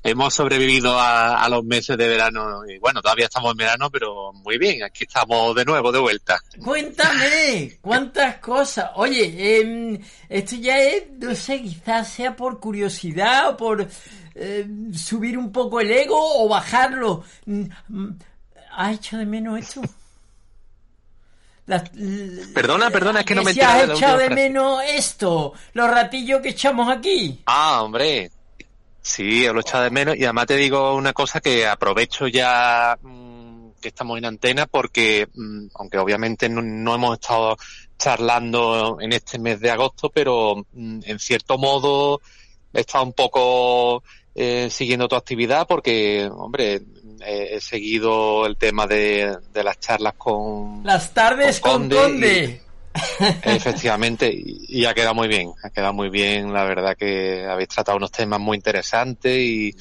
Hemos 0.02 0.34
sobrevivido 0.34 1.00
a, 1.00 1.44
a 1.44 1.50
los 1.50 1.64
meses 1.64 1.98
de 1.98 2.08
verano 2.08 2.64
y 2.68 2.78
bueno, 2.80 3.02
todavía 3.02 3.26
estamos 3.26 3.52
en 3.52 3.58
verano, 3.58 3.90
pero 3.90 4.34
muy 4.34 4.60
bien, 4.60 4.84
aquí 4.84 5.06
estamos 5.06 5.56
de 5.56 5.66
nuevo, 5.66 5.92
de 5.92 5.98
vuelta. 5.98 6.40
Cuéntame, 6.64 7.78
cuántas 7.82 8.38
cosas. 8.38 8.92
Oye, 8.96 9.60
em, 9.62 10.00
esto 10.30 10.56
ya 10.58 10.80
es, 10.80 11.10
no 11.20 11.34
sé, 11.34 11.60
quizás 11.64 12.08
sea 12.08 12.36
por 12.36 12.60
curiosidad 12.60 13.50
o 13.50 13.58
por 13.58 13.88
eh, 14.36 14.68
subir 14.94 15.40
un 15.40 15.52
poco 15.52 15.80
el 15.80 15.90
ego 15.90 16.44
o 16.44 16.48
bajarlo. 16.50 17.24
¿Has 18.76 18.96
hecho 18.98 19.18
de 19.18 19.26
menos 19.26 19.60
esto? 19.60 19.82
Las- 21.66 21.92
l- 21.96 22.54
Perdona, 22.54 22.90
perdona, 22.92 23.22
es 23.22 23.26
que 23.26 23.34
no 23.36 23.44
me 23.44 23.52
he 23.52 23.54
si 23.54 23.62
has 23.62 23.82
de 23.82 23.88
la 23.88 23.94
echado 23.96 24.18
de 24.20 24.30
menos 24.30 24.82
esto, 24.88 25.54
los 25.74 25.90
ratillos 25.90 26.42
que 26.42 26.50
echamos 26.50 26.90
aquí. 26.90 27.42
Ah, 27.46 27.82
hombre. 27.84 28.30
Sí, 29.02 29.46
lo 29.46 29.58
he 29.58 29.62
echado 29.62 29.84
de 29.84 29.90
menos 29.92 30.16
y 30.16 30.24
además 30.24 30.48
te 30.48 30.56
digo 30.58 30.96
una 30.96 31.14
cosa 31.14 31.40
que 31.40 31.66
aprovecho 31.68 32.28
ya 32.28 32.98
mm, 33.02 33.70
que 33.82 33.88
estamos 33.90 34.18
en 34.18 34.26
antena 34.26 34.66
porque, 34.66 35.28
mm, 35.34 35.68
aunque 35.76 35.98
obviamente 36.00 36.50
no, 36.50 36.62
no 36.62 36.96
hemos 36.96 37.20
estado 37.20 37.56
charlando 37.98 38.98
en 39.00 39.14
este 39.14 39.40
mes 39.40 39.60
de 39.60 39.72
agosto, 39.72 40.10
pero 40.10 40.56
mm, 40.74 41.00
en 41.04 41.20
cierto 41.20 41.58
modo 41.58 42.20
he 42.74 42.82
estado 42.82 43.06
un 43.06 43.14
poco 43.14 44.04
eh, 44.34 44.70
siguiendo 44.70 45.08
tu 45.08 45.16
actividad 45.16 45.66
porque, 45.68 46.28
hombre, 46.32 46.82
eh, 47.22 47.50
he 47.52 47.62
seguido 47.62 48.46
el 48.46 48.58
tema 48.58 48.88
de, 48.88 49.38
de 49.54 49.64
las 49.64 49.80
charlas 49.80 50.14
con, 50.18 50.84
Las 50.84 51.14
tardes 51.14 51.60
Con 51.60 51.90
con 51.90 51.98
Conde 51.98 52.02
Conde. 52.02 52.62
Efectivamente, 53.44 54.32
y, 54.34 54.66
y 54.68 54.86
ha 54.86 54.94
quedado 54.94 55.14
muy 55.14 55.28
bien, 55.28 55.52
ha 55.64 55.70
quedado 55.70 55.94
muy 55.94 56.10
bien, 56.10 56.54
la 56.54 56.64
verdad 56.64 56.96
que 56.98 57.46
habéis 57.46 57.70
tratado 57.70 57.98
unos 57.98 58.12
temas 58.12 58.40
muy 58.40 58.56
interesantes 58.56 59.38
y 59.38 59.76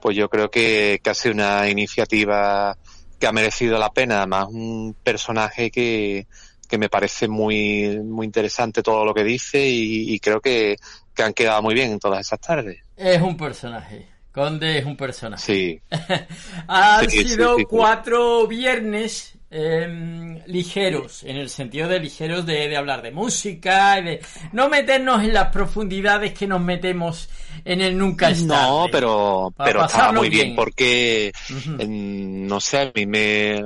pues 0.00 0.16
yo 0.16 0.28
creo 0.28 0.50
que, 0.50 1.00
que 1.02 1.10
ha 1.10 1.14
sido 1.14 1.34
una 1.34 1.68
iniciativa 1.68 2.76
que 3.18 3.26
ha 3.26 3.32
merecido 3.32 3.78
la 3.78 3.90
pena, 3.90 4.18
además 4.18 4.48
un 4.50 4.96
personaje 5.02 5.70
que, 5.70 6.26
que 6.68 6.78
me 6.78 6.88
parece 6.88 7.28
muy, 7.28 8.00
muy 8.02 8.26
interesante 8.26 8.82
todo 8.82 9.04
lo 9.04 9.14
que 9.14 9.24
dice 9.24 9.66
y, 9.66 10.12
y 10.12 10.20
creo 10.20 10.40
que, 10.40 10.76
que 11.14 11.22
han 11.22 11.32
quedado 11.32 11.62
muy 11.62 11.74
bien 11.74 11.92
en 11.92 11.98
todas 11.98 12.20
esas 12.20 12.40
tardes. 12.40 12.80
Es 12.96 13.20
un 13.20 13.36
personaje. 13.36 14.13
Conde 14.34 14.78
es 14.78 14.84
un 14.84 14.96
personaje. 14.96 15.42
Sí, 15.42 15.82
Han 16.68 17.08
Sí, 17.08 17.24
sido 17.24 17.56
sí, 17.56 17.66
sí. 17.66 17.66
cuatro 17.66 18.46
viernes 18.46 19.33
em, 19.54 20.42
ligeros, 20.46 21.22
en 21.22 21.36
el 21.36 21.48
sentido 21.48 21.88
de 21.88 22.00
ligeros 22.00 22.44
de, 22.44 22.68
de 22.68 22.76
hablar 22.76 23.02
de 23.02 23.12
música, 23.12 24.00
de 24.02 24.20
no 24.52 24.68
meternos 24.68 25.22
en 25.22 25.32
las 25.32 25.48
profundidades 25.50 26.32
que 26.34 26.46
nos 26.48 26.60
metemos 26.60 27.28
en 27.64 27.80
el 27.80 27.96
nunca 27.96 28.30
es 28.30 28.46
tarde. 28.46 28.62
No, 28.68 28.86
pero, 28.90 29.54
pero 29.56 29.84
estaba 29.84 30.10
muy 30.12 30.28
bien, 30.28 30.46
bien. 30.46 30.56
porque, 30.56 31.32
en- 31.78 32.46
no 32.48 32.58
sé, 32.60 32.78
a 32.80 32.92
mí 32.94 33.06
me 33.06 33.62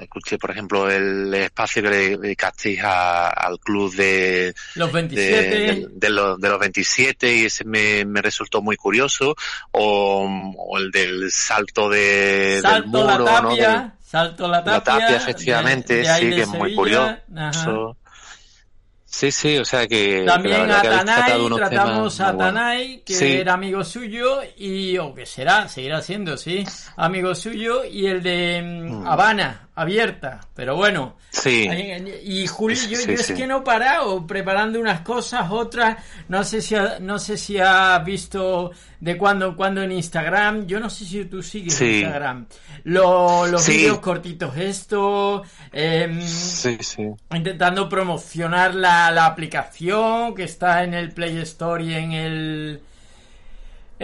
escuché, 0.00 0.38
por 0.38 0.50
ejemplo, 0.50 0.90
el 0.90 1.32
espacio 1.34 1.82
que 1.82 1.88
le 1.90 2.16
dedicasteis 2.18 2.80
a- 2.82 3.28
al 3.28 3.58
club 3.60 3.94
de, 3.94 4.52
Los 4.74 4.88
de, 4.88 4.92
27, 4.92 5.48
de- 5.56 5.86
de 5.92 6.10
los, 6.10 6.40
de 6.40 6.48
los 6.48 6.58
27 6.58 7.36
y 7.36 7.44
ese 7.44 7.64
me, 7.64 8.04
me 8.04 8.20
resultó 8.20 8.60
muy 8.60 8.76
curioso, 8.76 9.36
o, 9.70 10.54
o 10.58 10.78
el 10.78 10.90
del 10.90 11.30
salto 11.30 11.88
de, 11.88 12.00
del 12.54 12.62
Salto 12.62 12.88
muro, 12.88 13.06
la 13.06 13.18
¿no? 13.18 13.24
tapia, 13.50 13.70
Del- 13.70 14.01
Salto 14.12 14.46
la 14.46 14.58
tapia. 14.62 14.72
la 14.72 14.84
tapia, 14.84 15.16
efectivamente, 15.16 15.94
de- 15.94 16.02
de 16.02 16.08
ahí 16.10 16.22
sí, 16.30 16.30
que 16.36 16.42
es 16.42 16.48
muy 16.48 16.74
curioso. 16.74 17.16
Ajá. 17.34 17.72
Sí, 19.06 19.30
sí, 19.30 19.58
o 19.58 19.64
sea 19.64 19.86
que... 19.86 20.24
También 20.26 20.70
a 20.70 20.80
Tanay, 20.82 21.46
tratamos 21.56 22.18
a. 22.20 22.36
Tanay, 22.36 23.02
que 23.04 23.12
Sí. 23.14 23.32
era 23.36 23.54
amigo 23.54 23.84
suyo, 23.84 24.40
y, 24.56 24.96
o 24.98 25.14
que 25.14 25.26
será, 25.26 25.66
seguirá 25.68 26.00
siendo, 26.00 26.36
sí, 26.38 26.64
amigo 26.96 27.34
suyo, 27.34 27.84
y 27.84 28.06
el 28.06 28.22
de 28.22 28.62
mm, 28.62 29.02
Mm. 29.02 29.06
Habana, 29.06 29.68
abierta, 29.82 30.40
pero 30.54 30.76
bueno. 30.76 31.16
Sí. 31.30 31.68
Y 32.24 32.46
Julio, 32.46 32.76
yo, 32.88 32.96
Sí, 32.96 33.06
yo 33.06 33.12
es 33.14 33.26
sí. 33.26 33.34
que 33.34 33.46
no 33.46 33.58
he 33.58 33.62
parado, 33.62 34.26
preparando 34.26 34.78
unas 34.80 35.00
cosas, 35.00 35.46
otras, 35.50 35.96
no 36.28 36.44
sé 36.44 36.60
si 36.60 36.74
ha- 36.74 36.98
no 37.00 37.18
sé 37.18 37.36
si 37.38 37.58
has 37.58 38.04
visto 38.04 38.70
de 39.00 39.16
cuando 39.16 39.46
en 39.48 39.54
cuando 39.54 39.82
en 39.82 39.92
Instagram, 39.92 40.66
yo 40.66 40.78
no 40.78 40.88
sé 40.90 41.04
si 41.04 41.24
tú 41.24 41.42
sigues 41.42 41.74
Sí. 41.74 42.00
Instagram, 42.00 42.46
Lo- 42.84 43.46
los 43.46 43.66
vídeos 43.66 43.98
cortitos 44.00 44.56
esto, 44.56 45.42
Sí, 46.26 46.76
sí. 46.80 47.08
intentando 47.34 47.88
promocionar 47.88 48.74
la, 48.74 49.10
la 49.10 49.26
aplicación 49.26 50.34
que 50.34 50.44
está 50.44 50.82
en 50.84 50.94
el 50.94 51.12
Play 51.12 51.38
Store 51.38 51.82
y 51.84 51.94
en 51.94 52.12
el 52.12 52.80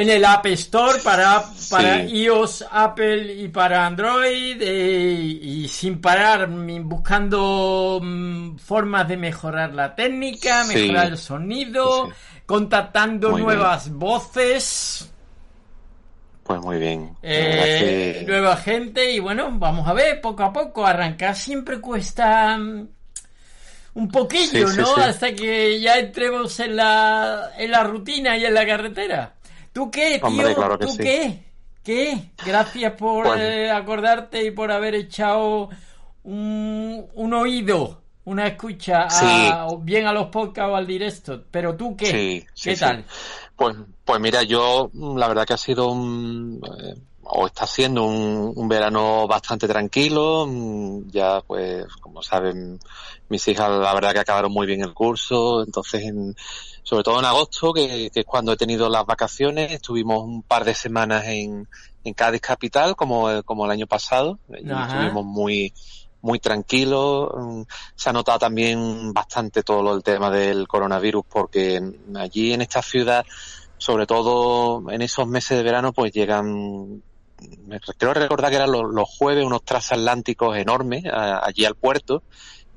en 0.00 0.10
el 0.10 0.24
App 0.24 0.46
Store 0.46 1.00
para, 1.02 1.42
para 1.70 2.06
Sí. 2.06 2.18
iOS, 2.22 2.64
Apple 2.70 3.34
y 3.34 3.48
para 3.48 3.84
Android 3.84 4.56
eh, 4.62 5.38
y 5.42 5.66
sin 5.66 6.00
parar 6.00 6.48
buscando 6.48 7.98
mm, 8.00 8.58
formas 8.58 9.08
de 9.08 9.16
mejorar 9.16 9.74
la 9.74 9.96
técnica, 9.96 10.64
Sí. 10.64 10.74
mejorar 10.76 11.06
el 11.06 11.18
sonido, 11.18 12.06
Sí, 12.06 12.12
contactando 12.46 13.30
Muy 13.30 13.42
nuevas 13.42 13.90
voces, 13.90 15.10
Pues 16.44 16.60
muy 16.60 16.78
bien. 16.78 17.16
Eh, 17.22 18.18
que- 18.20 18.24
nueva 18.26 18.56
gente 18.56 19.10
y 19.12 19.18
bueno, 19.18 19.48
vamos 19.52 19.86
a 19.88 19.92
ver 19.94 20.20
poco 20.20 20.44
a 20.44 20.52
poco, 20.52 20.86
arrancar 20.86 21.34
siempre 21.34 21.80
cuesta 21.80 22.56
mm, 22.56 22.88
un 23.94 24.08
poquillo, 24.08 24.68
¿no? 24.74 24.94
Hasta 24.96 25.34
que 25.34 25.80
ya 25.80 25.98
entremos 25.98 26.60
en 26.60 26.76
la, 26.76 27.50
en 27.58 27.72
la 27.72 27.82
rutina 27.82 28.36
y 28.36 28.44
en 28.44 28.54
la 28.54 28.64
carretera. 28.64 29.34
¿Tú 29.78 29.92
qué, 29.92 30.18
tío? 30.18 30.26
Hombre, 30.26 30.54
claro 30.56 30.76
que 30.76 30.86
¿Tú 30.86 30.90
sí. 30.92 30.98
qué? 31.04 31.44
¿Qué? 31.84 32.32
Gracias 32.44 32.94
por 32.94 33.26
Pues- 33.26 33.40
eh, 33.40 33.70
acordarte 33.70 34.44
y 34.44 34.50
por 34.50 34.72
haber 34.72 34.96
echado 34.96 35.68
un, 36.24 37.06
un 37.14 37.32
oído, 37.32 38.02
una 38.24 38.48
escucha 38.48 39.02
a- 39.04 39.10
Sí. 39.10 39.48
bien 39.82 40.08
a 40.08 40.12
los 40.12 40.26
podcasts 40.30 40.72
o 40.72 40.74
al 40.74 40.84
directo. 40.84 41.44
Pero 41.52 41.76
tú 41.76 41.96
qué? 41.96 42.06
Sí, 42.06 42.46
sí, 42.54 42.70
¿Qué 42.70 42.76
tal? 42.76 43.04
Pues, 43.54 43.76
pues 44.04 44.20
mira, 44.20 44.42
yo 44.42 44.90
mm, 44.92 45.16
la 45.16 45.28
verdad 45.28 45.46
que 45.46 45.54
ha 45.54 45.58
sido 45.58 45.92
un, 45.92 46.60
eh, 46.82 46.94
o 47.22 47.46
está 47.46 47.64
siendo 47.64 48.04
un, 48.04 48.52
un 48.56 48.68
verano 48.68 49.28
bastante 49.28 49.68
tranquilo. 49.68 50.44
mm, 50.48 51.08
Ya, 51.10 51.40
pues, 51.46 51.86
como 52.00 52.20
saben, 52.20 52.80
mis 53.28 53.46
hijas 53.46 53.70
la 53.70 53.94
verdad 53.94 54.12
que 54.12 54.18
acabaron 54.18 54.50
muy 54.50 54.66
bien 54.66 54.80
el 54.82 54.92
curso. 54.92 55.62
Entonces, 55.64 56.02
en- 56.02 56.34
sobre 56.88 57.02
todo 57.02 57.18
en 57.18 57.26
agosto, 57.26 57.74
que, 57.74 58.08
que 58.10 58.20
es 58.20 58.24
cuando 58.26 58.52
he 58.52 58.56
tenido 58.56 58.88
las 58.88 59.04
vacaciones, 59.04 59.72
estuvimos 59.72 60.22
un 60.24 60.42
par 60.42 60.64
de 60.64 60.74
semanas 60.74 61.24
en, 61.26 61.68
en 62.02 62.14
Cádiz 62.14 62.40
capital, 62.40 62.96
como, 62.96 63.28
el- 63.28 63.44
como 63.44 63.66
el 63.66 63.70
año 63.70 63.86
pasado. 63.86 64.38
Estuvimos 64.86 65.22
muy, 65.26 65.74
muy 66.22 66.38
tranquilos. 66.38 67.28
mm, 67.36 67.62
Se 67.94 68.08
ha 68.08 68.12
notado 68.14 68.38
también 68.38 69.12
bastante 69.12 69.62
todo 69.62 69.82
lo, 69.82 69.94
el 69.94 70.02
tema 70.02 70.30
del 70.30 70.66
coronavirus, 70.66 71.24
porque 71.28 71.78
allí 72.16 72.54
en 72.54 72.62
esta 72.62 72.80
ciudad, 72.80 73.22
sobre 73.76 74.06
todo 74.06 74.90
en 74.90 75.02
esos 75.02 75.26
meses 75.26 75.58
de 75.58 75.64
verano, 75.64 75.92
pues 75.92 76.10
llegan, 76.12 77.02
me 77.66 77.80
creo 77.98 78.14
recordar 78.14 78.48
que 78.48 78.56
eran 78.56 78.72
los, 78.72 78.84
los 78.90 79.06
jueves, 79.18 79.44
unos 79.44 79.62
transatlánticos 79.62 80.56
enormes 80.56 81.04
a- 81.04 81.44
allí 81.44 81.66
al 81.66 81.74
puerto. 81.74 82.22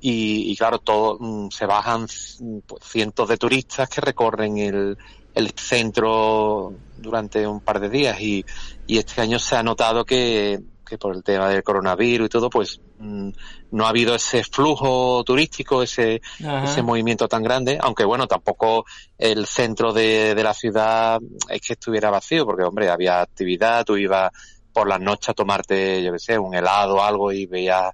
Y, 0.02 0.52
y 0.52 0.56
claro, 0.58 0.80
todo, 0.80 1.18
mm, 1.20 1.50
se 1.52 1.66
bajan 1.66 2.04
mm, 2.04 2.58
pues, 2.68 2.84
cientos 2.84 3.30
de 3.30 3.38
turistas 3.38 3.88
que 3.88 4.02
recorren 4.02 4.58
el, 4.58 4.98
el 5.34 5.52
centro 5.52 6.74
durante 6.98 7.48
un 7.48 7.62
par 7.62 7.80
de 7.80 7.90
días 7.90 8.20
y, 8.20 8.46
y 8.88 8.98
este 8.98 9.22
año 9.22 9.40
se 9.40 9.56
ha 9.56 9.64
notado 9.64 10.04
que, 10.04 10.60
que 10.92 10.98
por 10.98 11.16
el 11.16 11.24
tema 11.24 11.48
del 11.50 11.64
coronavirus 11.64 12.26
y 12.26 12.30
todo, 12.30 12.50
pues 12.50 12.82
mm, 13.00 13.30
no 13.72 13.86
ha 13.86 13.90
habido 13.90 14.14
ese 14.14 14.44
flujo 14.44 15.24
turístico, 15.24 15.82
ese, 15.82 16.22
Ajá. 16.44 16.66
ese 16.66 16.82
movimiento 16.82 17.28
tan 17.28 17.44
grande, 17.44 17.80
aunque 17.82 18.04
bueno, 18.04 18.28
tampoco 18.28 18.86
el 19.18 19.46
centro 19.46 19.94
de, 19.94 20.36
de 20.36 20.44
la 20.44 20.54
ciudad 20.54 21.20
es 21.50 21.62
que 21.62 21.74
estuviera 21.74 22.10
vacío, 22.10 22.46
porque 22.46 22.64
hombre, 22.66 22.90
había 22.90 23.22
actividad, 23.22 23.86
tú 23.86 23.96
ibas 23.96 24.32
por 24.74 24.88
las 24.88 25.00
noches 25.00 25.30
a 25.30 25.34
tomarte, 25.34 26.04
yo 26.04 26.12
qué 26.12 26.20
sé, 26.20 26.38
un 26.38 26.54
helado 26.54 26.96
o 26.96 27.02
algo 27.02 27.32
y 27.32 27.46
veías 27.46 27.92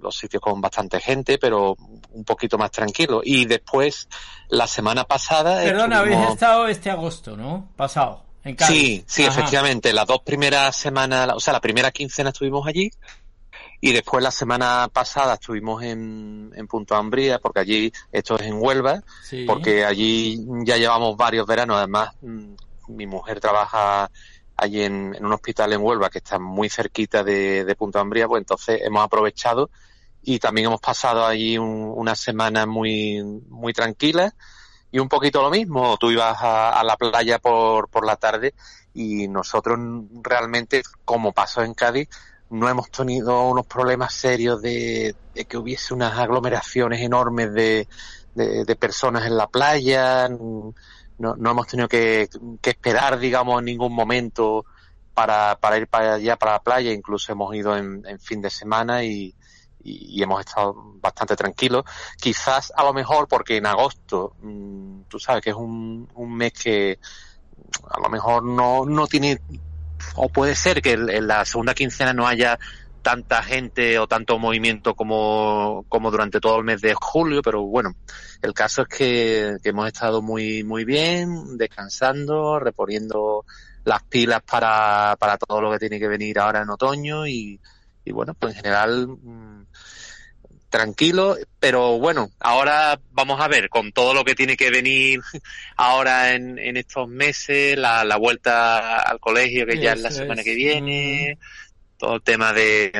los 0.00 0.16
sitios 0.16 0.40
con 0.40 0.60
bastante 0.60 1.00
gente, 1.00 1.38
pero 1.38 1.76
un 2.12 2.24
poquito 2.24 2.56
más 2.58 2.70
tranquilo. 2.70 3.20
Y 3.24 3.44
después, 3.46 4.08
la 4.48 4.66
semana 4.66 5.04
pasada... 5.04 5.62
Perdona, 5.62 5.98
habéis 5.98 6.14
estuvimos- 6.16 6.34
estado 6.34 6.68
este 6.68 6.90
agosto, 6.90 7.36
¿no? 7.36 7.68
Pasado. 7.76 8.24
En 8.44 8.54
Cádiz. 8.54 8.72
Sí, 8.72 9.04
sí, 9.06 9.24
Ajá. 9.24 9.32
efectivamente. 9.40 9.92
Las 9.92 10.06
dos 10.06 10.20
primeras 10.22 10.76
semanas, 10.76 11.28
o 11.34 11.40
sea, 11.40 11.52
la 11.52 11.60
primera 11.60 11.90
quincena 11.90 12.30
estuvimos 12.30 12.66
allí 12.66 12.90
y 13.80 13.92
después 13.92 14.22
la 14.22 14.30
semana 14.30 14.88
pasada 14.92 15.34
estuvimos 15.34 15.82
en, 15.82 16.52
en 16.54 16.66
Punto 16.66 16.94
Ambría, 16.94 17.38
porque 17.40 17.60
allí, 17.60 17.92
esto 18.12 18.36
es 18.36 18.42
en 18.46 18.54
Huelva, 18.60 19.02
Sí. 19.24 19.44
porque 19.46 19.84
allí 19.84 20.38
ya 20.64 20.76
llevamos 20.76 21.16
varios 21.16 21.46
veranos. 21.46 21.76
Además, 21.78 22.14
mm, 22.22 22.54
mi 22.88 23.06
mujer 23.06 23.38
trabaja 23.40 24.10
allí 24.58 24.82
en, 24.82 25.14
en 25.14 25.24
un 25.26 25.32
hospital 25.32 25.72
en 25.72 25.82
Huelva 25.82 26.10
que 26.10 26.18
está 26.18 26.38
muy 26.38 26.68
cerquita 26.68 27.24
de, 27.24 27.64
de 27.64 27.76
Ambría, 27.94 28.28
pues 28.28 28.40
entonces 28.40 28.80
hemos 28.82 29.04
aprovechado 29.04 29.70
y 30.22 30.38
también 30.40 30.66
hemos 30.66 30.80
pasado 30.80 31.24
allí 31.26 31.58
un- 31.58 31.92
una 31.96 32.14
semana 32.14 32.66
muy, 32.66 33.22
muy 33.48 33.72
tranquila 33.72 34.34
y 34.90 34.98
un 34.98 35.08
poquito 35.08 35.42
lo 35.42 35.50
mismo. 35.50 35.96
Tú 35.98 36.10
ibas 36.10 36.38
a, 36.42 36.78
a 36.78 36.84
la 36.84 36.96
playa 36.96 37.38
por, 37.38 37.88
por 37.88 38.06
la 38.06 38.16
tarde 38.16 38.54
y 38.94 39.28
nosotros 39.28 39.78
realmente, 40.22 40.82
como 41.04 41.32
pasó 41.32 41.62
en 41.62 41.74
Cádiz, 41.74 42.08
no 42.50 42.68
hemos 42.68 42.90
tenido 42.90 43.48
unos 43.48 43.66
problemas 43.66 44.14
serios 44.14 44.60
de, 44.62 45.14
de 45.34 45.44
que 45.44 45.58
hubiese 45.58 45.94
unas 45.94 46.18
aglomeraciones 46.18 47.00
enormes 47.02 47.52
de, 47.52 47.88
de, 48.34 48.64
de 48.64 48.76
personas 48.76 49.26
en 49.26 49.36
la 49.36 49.46
playa. 49.48 50.28
No, 51.18 51.34
no 51.36 51.50
hemos 51.50 51.66
tenido 51.66 51.88
que, 51.88 52.28
que 52.60 52.70
esperar, 52.70 53.18
digamos, 53.18 53.58
en 53.58 53.66
ningún 53.66 53.92
momento 53.92 54.64
para, 55.14 55.56
para 55.56 55.78
ir 55.78 55.88
para 55.88 56.14
allá, 56.14 56.36
para 56.36 56.52
la 56.52 56.62
playa. 56.62 56.92
Incluso 56.92 57.32
hemos 57.32 57.54
ido 57.54 57.76
en, 57.76 58.04
en 58.06 58.20
fin 58.20 58.40
de 58.40 58.50
semana 58.50 59.02
y, 59.02 59.34
y, 59.82 60.22
hemos 60.22 60.40
estado 60.40 60.74
bastante 61.00 61.36
tranquilos. 61.36 61.84
Quizás 62.20 62.72
a 62.76 62.84
lo 62.84 62.92
mejor 62.92 63.26
porque 63.28 63.56
en 63.56 63.66
agosto, 63.66 64.36
mm, 64.42 65.02
tú 65.08 65.18
sabes 65.18 65.42
que 65.42 65.50
es 65.50 65.56
un, 65.56 66.08
un 66.14 66.36
mes 66.36 66.52
que 66.52 66.98
a 67.90 68.00
lo 68.00 68.08
mejor 68.08 68.44
no, 68.44 68.84
no 68.84 69.06
tiene, 69.06 69.40
o 70.14 70.28
puede 70.28 70.54
ser 70.54 70.80
que 70.80 70.92
en 70.92 71.26
la 71.26 71.44
segunda 71.44 71.74
quincena 71.74 72.12
no 72.12 72.26
haya 72.26 72.58
tanta 73.02 73.42
gente 73.42 73.98
o 73.98 74.06
tanto 74.06 74.38
movimiento 74.38 74.94
como, 74.94 75.84
como 75.88 76.10
durante 76.10 76.40
todo 76.40 76.58
el 76.58 76.64
mes 76.64 76.80
de 76.80 76.94
julio, 76.94 77.42
pero 77.42 77.62
bueno, 77.62 77.94
el 78.42 78.52
caso 78.52 78.82
es 78.82 78.88
que, 78.88 79.56
que 79.62 79.70
hemos 79.70 79.86
estado 79.86 80.22
muy, 80.22 80.64
muy 80.64 80.84
bien, 80.84 81.56
descansando, 81.56 82.58
reponiendo 82.58 83.44
las 83.84 84.02
pilas 84.04 84.42
para, 84.42 85.16
para 85.18 85.38
todo 85.38 85.60
lo 85.60 85.72
que 85.72 85.78
tiene 85.78 85.98
que 85.98 86.08
venir 86.08 86.38
ahora 86.38 86.62
en 86.62 86.70
otoño 86.70 87.26
y, 87.26 87.60
y 88.04 88.12
bueno, 88.12 88.34
pues 88.34 88.54
en 88.54 88.62
general 88.62 89.08
mm, 89.08 89.66
tranquilo, 90.68 91.36
pero 91.58 91.98
bueno, 91.98 92.30
ahora 92.40 93.00
vamos 93.10 93.40
a 93.40 93.48
ver 93.48 93.68
con 93.68 93.92
todo 93.92 94.12
lo 94.14 94.24
que 94.24 94.34
tiene 94.34 94.56
que 94.56 94.70
venir 94.70 95.20
ahora 95.76 96.34
en, 96.34 96.58
en 96.58 96.76
estos 96.76 97.08
meses, 97.08 97.78
la, 97.78 98.04
la 98.04 98.16
vuelta 98.16 98.98
al 98.98 99.18
colegio 99.20 99.66
que 99.66 99.78
ya 99.78 99.92
es 99.92 100.00
la 100.00 100.10
semana 100.10 100.42
es. 100.42 100.44
que 100.44 100.54
viene, 100.54 101.38
todo 101.98 102.14
el 102.16 102.22
tema 102.22 102.52
de, 102.52 102.92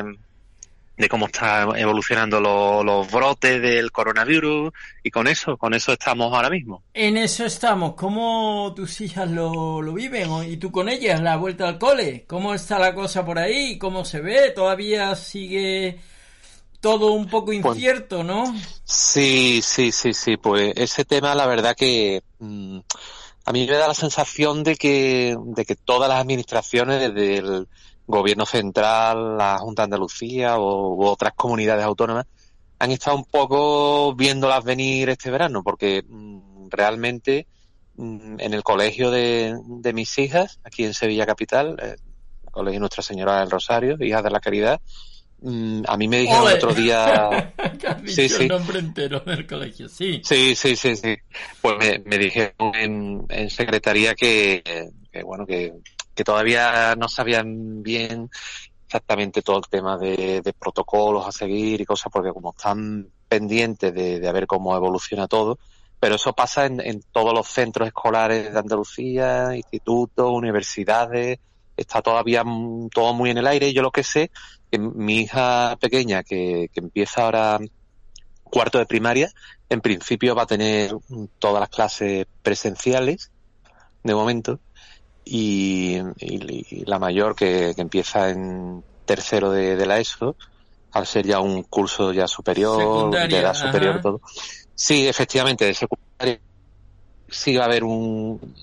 de 0.97 1.09
cómo 1.09 1.27
está 1.27 1.63
evolucionando 1.79 2.39
lo- 2.41 2.83
los 2.83 3.09
brotes 3.09 3.61
del 3.61 3.91
coronavirus 3.91 4.71
y 5.01 5.09
con 5.11 5.27
eso, 5.27 5.57
con 5.57 5.73
eso 5.73 5.93
estamos 5.93 6.33
ahora 6.33 6.49
mismo. 6.49 6.83
En 6.93 7.15
eso 7.17 7.45
estamos. 7.45 7.95
¿Cómo 7.95 8.73
tus 8.75 8.99
hijas 9.01 9.29
lo, 9.31 9.81
lo 9.81 9.93
viven? 9.93 10.29
¿O- 10.29 10.43
¿Y 10.43 10.57
tú 10.57 10.71
con 10.71 10.89
ellas, 10.89 11.21
la 11.21 11.37
vuelta 11.37 11.67
al 11.67 11.79
cole? 11.79 12.25
¿Cómo 12.27 12.53
está 12.53 12.77
la 12.77 12.93
cosa 12.93 13.25
por 13.25 13.39
ahí? 13.39 13.77
¿Cómo 13.77 14.03
se 14.03 14.19
ve? 14.19 14.51
¿Todavía 14.51 15.15
sigue 15.15 15.99
todo 16.81 17.11
un 17.11 17.27
poco 17.27 17.51
incierto, 17.53 18.23
no? 18.23 18.55
Sí, 18.83 19.61
sí, 19.63 19.91
sí, 19.91 20.13
sí, 20.13 20.37
pues 20.37 20.73
ese 20.77 21.03
tema 21.05 21.35
la 21.35 21.45
verdad 21.45 21.75
que 21.75 22.23
mm, 22.39 22.79
a 23.45 23.51
mí 23.51 23.67
me 23.67 23.73
da 23.73 23.87
la 23.87 23.93
sensación 23.93 24.63
de 24.63 24.75
que, 24.75 25.35
de 25.37 25.65
que 25.65 25.75
todas 25.75 26.07
las 26.09 26.21
administraciones, 26.21 26.99
desde 27.01 27.37
el 27.39 27.67
gobierno 28.09 28.45
central, 28.45 29.37
la 29.37 29.57
Junta 29.59 29.83
de 29.83 29.85
Andalucía 29.85 30.57
o 30.57 30.95
u 30.95 31.05
otras 31.05 31.33
comunidades 31.35 31.85
autónomas, 31.85 32.25
han 32.79 32.91
estado 32.91 33.17
un 33.17 33.25
poco 33.25 34.15
viéndolas 34.15 34.63
venir 34.63 35.09
este 35.09 35.29
verano, 35.29 35.61
porque 35.63 36.03
mm, 36.07 36.69
realmente 36.69 37.45
mm, 37.95 38.39
en 38.39 38.53
el 38.53 38.63
colegio 38.63 39.11
de, 39.11 39.55
de 39.63 39.93
mis 39.93 40.17
hijas, 40.17 40.59
aquí 40.63 40.85
en 40.85 40.93
Sevilla 40.93 41.25
Capital, 41.25 41.75
eh, 41.81 41.95
el 42.45 42.51
colegio 42.51 42.79
Nuestra 42.79 43.03
Señora 43.03 43.39
del 43.41 43.51
Rosario, 43.51 43.95
Hijas 43.99 44.23
de 44.23 44.31
la 44.31 44.39
Caridad, 44.39 44.81
mm, 45.41 45.81
a 45.87 45.97
mí 45.97 46.07
me 46.07 46.19
dijeron 46.21 46.43
Ole. 46.43 46.51
el 46.51 46.57
otro 46.57 46.73
día 46.73 47.53
Que 47.79 47.87
has 47.87 48.01
dicho 48.01 48.15
Sí, 48.15 48.29
sí. 48.29 48.43
el 48.43 48.47
nombre 48.49 48.79
entero 48.79 49.19
del 49.19 49.45
colegio, 49.45 49.87
sí. 49.87 50.21
Sí, 50.23 50.55
sí, 50.55 50.75
sí, 50.75 50.95
sí. 50.95 51.15
Pues 51.61 51.75
me, 51.77 51.99
me 52.05 52.17
dijeron 52.17 52.73
en, 52.73 53.25
en 53.29 53.49
secretaría 53.49 54.15
que, 54.15 54.63
que, 55.11 55.23
bueno, 55.23 55.45
que, 55.45 55.73
que 56.19 56.25
todavía 56.25 56.97
no 56.97 57.07
sabían 57.07 57.81
bien 57.81 58.29
exactamente 58.85 59.41
todo 59.41 59.59
el 59.59 59.69
tema 59.69 59.97
de, 59.97 60.53
protocolos 60.59 61.25
a 61.25 61.31
seguir 61.31 61.79
y 61.79 61.85
cosas, 61.85 62.11
porque 62.11 62.33
como 62.33 62.49
están 62.49 63.07
pendientes 63.29 63.93
de, 63.93 64.19
de 64.19 64.31
ver 64.33 64.45
cómo 64.45 64.75
evoluciona 64.75 65.29
todo, 65.29 65.57
pero 65.97 66.15
eso 66.15 66.33
pasa 66.33 66.65
en, 66.65 66.81
en 66.81 67.01
todos 67.13 67.33
los 67.33 67.47
centros 67.47 67.87
escolares 67.87 68.51
de 68.51 68.59
Andalucía, 68.59 69.55
institutos, 69.55 70.29
universidades, 70.29 71.39
está 71.77 72.01
todavía 72.01 72.43
todo 72.93 73.13
muy 73.13 73.29
en 73.29 73.37
el 73.37 73.47
aire. 73.47 73.71
Yo 73.71 73.81
lo 73.81 73.91
que 73.91 74.03
sé, 74.03 74.29
que 74.69 74.77
mi 74.77 75.21
hija 75.21 75.77
pequeña, 75.79 76.23
que, 76.23 76.69
empieza 76.75 77.23
ahora 77.23 77.59
cuarto 78.43 78.77
de 78.77 78.85
primaria, 78.85 79.31
en 79.69 79.79
principio 79.79 80.35
va 80.35 80.43
a 80.43 80.47
tener 80.47 80.91
todas 81.39 81.61
las 81.61 81.69
clases 81.69 82.27
presenciales, 82.41 83.31
de 84.03 84.13
momento, 84.13 84.59
y, 85.23 85.97
y- 86.17 86.65
y 86.69 86.85
la 86.85 86.99
mayor 86.99 87.35
que, 87.35 87.73
que 87.75 87.81
empieza 87.81 88.29
en 88.29 88.83
tercero 89.05 89.51
de, 89.51 89.75
de 89.75 89.85
la 89.85 89.99
ESO, 89.99 90.37
al 90.91 91.05
ser 91.07 91.25
ya 91.27 91.39
un 91.39 91.63
curso 91.63 92.11
ya 92.13 92.27
superior, 92.27 92.77
Secundaria, 92.77 93.37
de 93.37 93.43
edad 93.43 93.53
superior 93.53 93.91
ajá. 93.95 94.01
todo. 94.01 94.21
Sí, 94.73 95.07
efectivamente, 95.07 95.65
de 95.65 95.73
secundaria 95.73 96.41
sí 97.27 97.55
va 97.55 97.63
a 97.63 97.67
haber 97.67 97.83
un, 97.83 98.55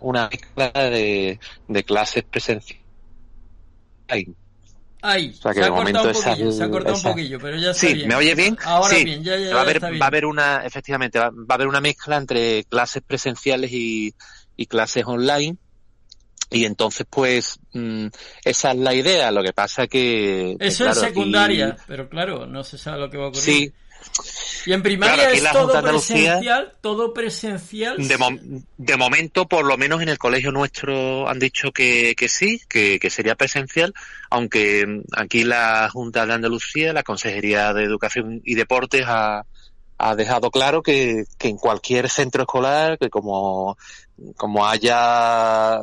una 0.00 0.28
mezcla 0.28 0.70
de, 0.90 1.38
de 1.68 1.84
clases 1.84 2.24
presenciales. 2.24 2.82
Ahí, 5.04 5.30
O 5.30 5.42
sea 5.42 5.52
que 5.52 5.54
se 5.54 5.60
de 5.62 5.66
ha 5.66 5.70
cortado 5.70 5.78
momento 5.80 6.02
un 6.04 6.10
esa- 6.10 6.30
poquillo, 6.30 6.52
se 6.52 6.62
ha 6.62 6.70
cortado 6.70 6.94
esa- 6.96 7.08
un 7.08 7.14
poquillo, 7.14 7.38
pero 7.40 7.56
ya 7.56 7.70
está 7.70 7.86
Sí, 7.88 7.94
bien. 7.94 8.08
¿me 8.08 8.14
oye 8.14 8.34
bien? 8.36 8.56
Ahora 8.64 8.94
Sí. 8.96 9.04
bien, 9.04 9.24
ya, 9.24 9.36
ya 9.36 9.52
va 9.52 9.58
a 9.60 9.62
haber, 9.62 9.76
está 9.76 9.88
bien. 9.90 10.00
va 10.00 10.04
a 10.06 10.08
haber 10.08 10.26
una, 10.26 10.64
efectivamente, 10.64 11.18
va, 11.18 11.30
va 11.30 11.46
a 11.48 11.54
haber 11.54 11.66
una 11.66 11.80
mezcla 11.80 12.16
entre 12.16 12.64
clases 12.64 13.02
presenciales 13.04 13.72
y, 13.72 14.14
y 14.56 14.66
clases 14.66 15.04
online. 15.06 15.58
Y 16.52 16.64
entonces, 16.64 17.06
pues, 17.08 17.58
mm, 17.72 18.06
esa 18.44 18.72
es 18.72 18.78
la 18.78 18.94
idea. 18.94 19.30
Lo 19.30 19.42
que 19.42 19.52
pasa 19.52 19.86
que... 19.86 20.56
que, 20.60 20.66
Eso 20.66 20.84
claro, 20.84 21.00
aquí- 21.00 21.08
secundaria, 21.08 21.76
pero 21.86 22.08
claro, 22.08 22.46
no 22.46 22.62
se 22.64 22.76
sabe 22.78 22.98
lo 23.00 23.10
que 23.10 23.16
va 23.18 23.24
a 23.24 23.28
ocurrir. 23.28 23.42
Sí, 23.44 23.72
Y 24.66 24.72
en 24.72 24.82
primaria 24.82 25.30
Claro, 25.30 25.32
es 25.32 25.52
todo 25.52 25.76
Andalucía- 25.76 26.16
presencial, 26.16 26.72
todo 26.80 27.14
presencial. 27.14 27.96
De, 27.96 28.16
de 28.76 28.96
momento, 28.96 29.46
por 29.48 29.64
lo 29.64 29.76
menos 29.78 30.02
en 30.02 30.08
el 30.08 30.18
colegio 30.18 30.50
nuestro 30.52 31.28
han 31.28 31.38
dicho 31.38 31.72
que, 31.72 32.14
que 32.16 32.28
sí, 32.28 32.60
que, 32.68 32.98
que 33.00 33.10
sería 33.10 33.34
presencial, 33.34 33.94
aunque 34.30 34.84
mm, 34.86 35.00
aquí 35.16 35.44
la 35.44 35.88
Junta 35.92 36.26
de 36.26 36.34
Andalucía, 36.34 36.92
la 36.92 37.02
Consejería 37.02 37.72
de 37.72 37.84
Educación 37.84 38.40
y 38.44 38.54
Deportes 38.56 39.04
ha, 39.06 39.44
ha 39.98 40.16
dejado 40.16 40.50
claro 40.50 40.82
que, 40.82 41.24
que 41.38 41.48
en 41.48 41.56
cualquier 41.56 42.08
centro 42.10 42.42
escolar, 42.42 42.98
que 42.98 43.08
como, 43.08 43.76
como 44.36 44.66
haya, 44.66 45.78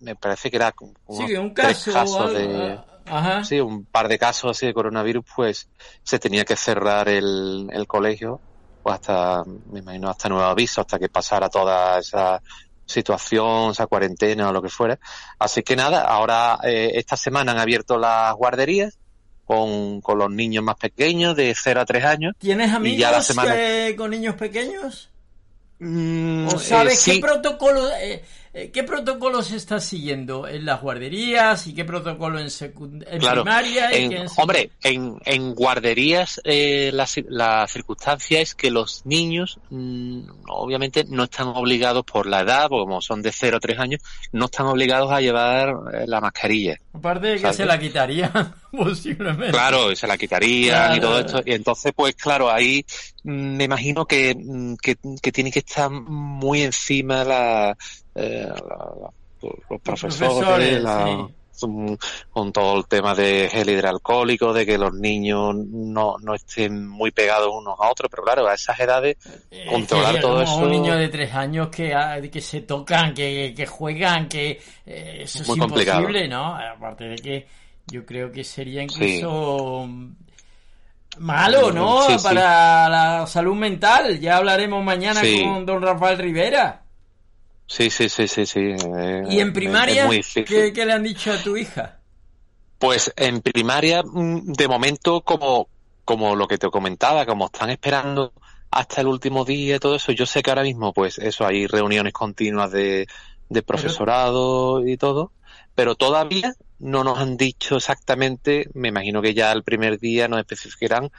me 0.00 0.14
parece 0.16 0.50
que 0.50 0.56
era 0.56 0.72
como 0.72 0.92
Sí, 1.10 1.34
un 1.36 1.54
tres 1.54 1.78
caso 1.78 1.90
o 1.90 1.94
casos 1.94 2.32
de, 2.34 2.78
Ajá. 3.06 3.44
sí, 3.44 3.60
un 3.60 3.84
par 3.86 4.08
de 4.08 4.18
casos 4.18 4.50
así 4.56 4.66
de 4.66 4.74
coronavirus, 4.74 5.24
pues 5.34 5.68
se 6.02 6.18
tenía 6.18 6.44
que 6.44 6.56
cerrar 6.56 7.08
el, 7.08 7.68
el 7.72 7.86
colegio, 7.86 8.40
pues 8.82 8.94
hasta, 8.94 9.42
me 9.70 9.80
imagino, 9.80 10.08
hasta 10.10 10.28
nuevo 10.28 10.44
aviso, 10.44 10.80
hasta 10.80 10.98
que 10.98 11.08
pasara 11.08 11.48
toda 11.48 11.98
esa 11.98 12.40
situación, 12.84 13.72
esa 13.72 13.86
cuarentena 13.86 14.48
o 14.48 14.52
lo 14.52 14.62
que 14.62 14.68
fuera. 14.68 14.98
Así 15.38 15.62
que 15.62 15.74
nada, 15.76 16.02
ahora 16.02 16.58
eh, 16.62 16.92
esta 16.94 17.16
semana 17.16 17.52
han 17.52 17.58
abierto 17.58 17.98
las 17.98 18.34
guarderías 18.34 18.98
con, 19.44 20.00
con 20.00 20.18
los 20.18 20.30
niños 20.30 20.62
más 20.64 20.76
pequeños, 20.76 21.34
de 21.36 21.54
0 21.60 21.80
a 21.80 21.84
3 21.84 22.04
años. 22.04 22.34
¿Tienes 22.38 22.72
amigos 22.72 22.98
ya 23.00 23.10
la 23.12 23.22
semana- 23.22 23.54
que- 23.54 23.94
con 23.96 24.10
niños 24.10 24.34
pequeños? 24.36 25.10
Mm, 25.78 26.46
¿O 26.48 26.58
sabes 26.58 26.94
eh, 26.94 26.96
sí. 26.96 27.10
qué 27.12 27.20
protocolo, 27.20 27.88
eh, 28.00 28.24
qué 28.72 28.82
protocolos 28.84 29.50
estás 29.52 29.84
siguiendo 29.84 30.48
en 30.48 30.64
las 30.64 30.80
guarderías 30.80 31.66
y 31.66 31.74
qué 31.74 31.84
protocolo 31.84 32.38
en, 32.38 32.46
en 32.48 33.18
Claro, 33.20 33.42
primaria? 33.42 33.92
y 33.98 34.04
en- 34.04 34.10
qué 34.10 34.16
en 34.16 34.26
sec- 34.28 34.42
hombre, 34.42 34.70
en, 34.82 35.16
en 35.24 35.54
guarderías 35.54 36.40
eh, 36.44 36.90
la, 36.92 37.06
la 37.28 37.66
circunstancia 37.68 38.40
es 38.40 38.54
que 38.54 38.70
los 38.70 39.04
niños 39.04 39.58
mm, 39.70 40.20
obviamente 40.48 41.04
no 41.08 41.24
están 41.24 41.48
obligados 41.48 42.04
por 42.04 42.26
la 42.26 42.40
edad, 42.40 42.68
porque 42.68 42.84
como 42.86 43.00
son 43.02 43.20
de 43.22 43.30
0 43.32 43.58
a 43.58 43.60
3 43.60 43.78
años, 43.78 44.00
no 44.32 44.46
están 44.46 44.66
obligados 44.66 45.12
a 45.12 45.20
llevar 45.20 45.74
eh, 45.92 46.04
la 46.06 46.20
mascarilla. 46.20 46.76
Aparte 46.94 47.26
de 47.26 47.34
que 47.34 47.40
¿sabes? 47.42 47.56
se 47.58 47.66
la 47.66 47.78
quitarían, 47.78 48.54
posiblemente. 48.72 49.50
Claro, 49.52 49.94
se 49.94 50.06
la 50.06 50.16
quitarían 50.16 50.76
Claro. 50.76 50.96
y 50.96 51.00
todo 51.00 51.20
esto. 51.20 51.42
Y 51.44 51.52
entonces, 51.52 51.92
pues 51.94 52.14
claro, 52.14 52.50
ahí 52.50 52.84
mm, 53.24 53.56
me 53.56 53.64
imagino 53.64 54.06
que, 54.06 54.34
mm, 54.34 54.76
que, 54.76 54.96
que 55.20 55.32
tiene 55.32 55.50
que 55.50 55.58
estar 55.60 55.90
muy 55.90 56.62
encima 56.62 57.24
la, 57.24 57.76
eh, 58.16 58.46
la- 58.48 58.54
la- 59.00 59.10
los 59.42 59.80
profesores, 59.82 60.16
profesores, 60.16 60.82
la- 60.82 61.28
con 62.30 62.52
todo 62.52 62.76
el 62.76 62.86
tema 62.86 63.14
de 63.14 63.48
gel 63.50 63.70
hidroalcohólico, 63.70 64.52
de 64.52 64.66
que 64.66 64.76
los 64.76 64.92
niños 64.92 65.54
no, 65.56 66.16
no 66.20 66.34
estén 66.34 66.86
muy 66.86 67.12
pegados 67.12 67.48
unos 67.50 67.78
a 67.80 67.88
otros, 67.90 68.10
pero 68.10 68.22
claro, 68.24 68.46
a 68.46 68.52
esas 68.54 68.78
edades 68.78 69.16
Eh, 69.50 69.66
controlar 69.70 70.20
todo 70.20 70.42
eso 70.42 70.56
Un 70.58 70.70
niño 70.70 70.94
de 70.96 71.08
tres 71.08 71.32
años 71.34 71.68
que, 71.68 71.94
ah, 71.94 72.20
que 72.30 72.40
se 72.42 72.60
tocan, 72.60 73.14
que, 73.14 73.54
que 73.56 73.64
juegan, 73.66 74.28
que 74.28 74.60
eh, 74.84 75.20
eso 75.22 75.42
es 75.42 75.48
Muy 75.48 75.58
complicado. 75.58 76.00
imposible, 76.00 76.28
¿no? 76.28 76.54
Aparte 76.54 77.04
de 77.04 77.16
que 77.16 77.46
yo 77.86 78.04
creo 78.04 78.30
que 78.30 78.44
sería 78.44 78.82
incluso 78.82 79.88
malo, 81.18 81.72
¿no? 81.72 82.02
Sí, 82.02 82.18
sí. 82.18 82.24
Para 82.24 82.88
la 82.90 83.26
salud 83.26 83.54
mental. 83.54 84.20
Ya 84.20 84.36
hablaremos 84.36 84.84
mañana 84.84 85.20
Sí. 85.22 85.42
con 85.42 85.64
don 85.64 85.80
Rafael 85.80 86.18
Rivera. 86.18 86.82
Sí, 87.66 87.90
sí, 87.90 88.08
sí, 88.08 88.28
sí, 88.28 88.46
sí. 88.46 88.60
eh, 88.60 89.22
¿Y 89.28 89.40
en 89.40 89.52
primaria 89.52 90.02
es 90.02 90.06
muy 90.06 90.16
difícil. 90.18 90.44
¿qué, 90.44 90.72
qué 90.72 90.86
le 90.86 90.92
han 90.92 91.02
dicho 91.02 91.32
a 91.32 91.36
tu 91.38 91.56
hija? 91.56 92.00
Pues 92.78 93.12
en 93.16 93.40
primaria, 93.40 94.02
mm, 94.02 94.52
de 94.52 94.68
momento, 94.68 95.22
como, 95.22 95.68
como 96.04 96.36
lo 96.36 96.46
que 96.46 96.58
te 96.58 96.68
comentaba, 96.68 97.26
como 97.26 97.46
están 97.46 97.70
esperando 97.70 98.32
hasta 98.70 99.00
el 99.00 99.06
último 99.08 99.44
día 99.44 99.76
y 99.76 99.78
todo 99.78 99.96
eso, 99.96 100.12
yo 100.12 100.26
sé 100.26 100.42
que 100.42 100.50
ahora 100.50 100.62
mismo, 100.62 100.92
pues 100.92 101.18
eso, 101.18 101.46
hay 101.46 101.66
reuniones 101.66 102.12
continuas 102.12 102.70
de, 102.70 103.06
de 103.48 103.62
profesorado 103.62 104.86
y 104.86 104.96
todo, 104.96 105.32
pero 105.74 105.94
todavía 105.94 106.54
no 106.78 107.04
nos 107.04 107.18
han 107.18 107.36
dicho 107.36 107.76
exactamente, 107.76 108.68
me 108.74 108.88
imagino 108.88 109.22
que 109.22 109.34
ya 109.34 109.52
el 109.52 109.62
primer 109.62 109.98
día 109.98 110.28
nos 110.28 110.40
especificarán 110.40 111.10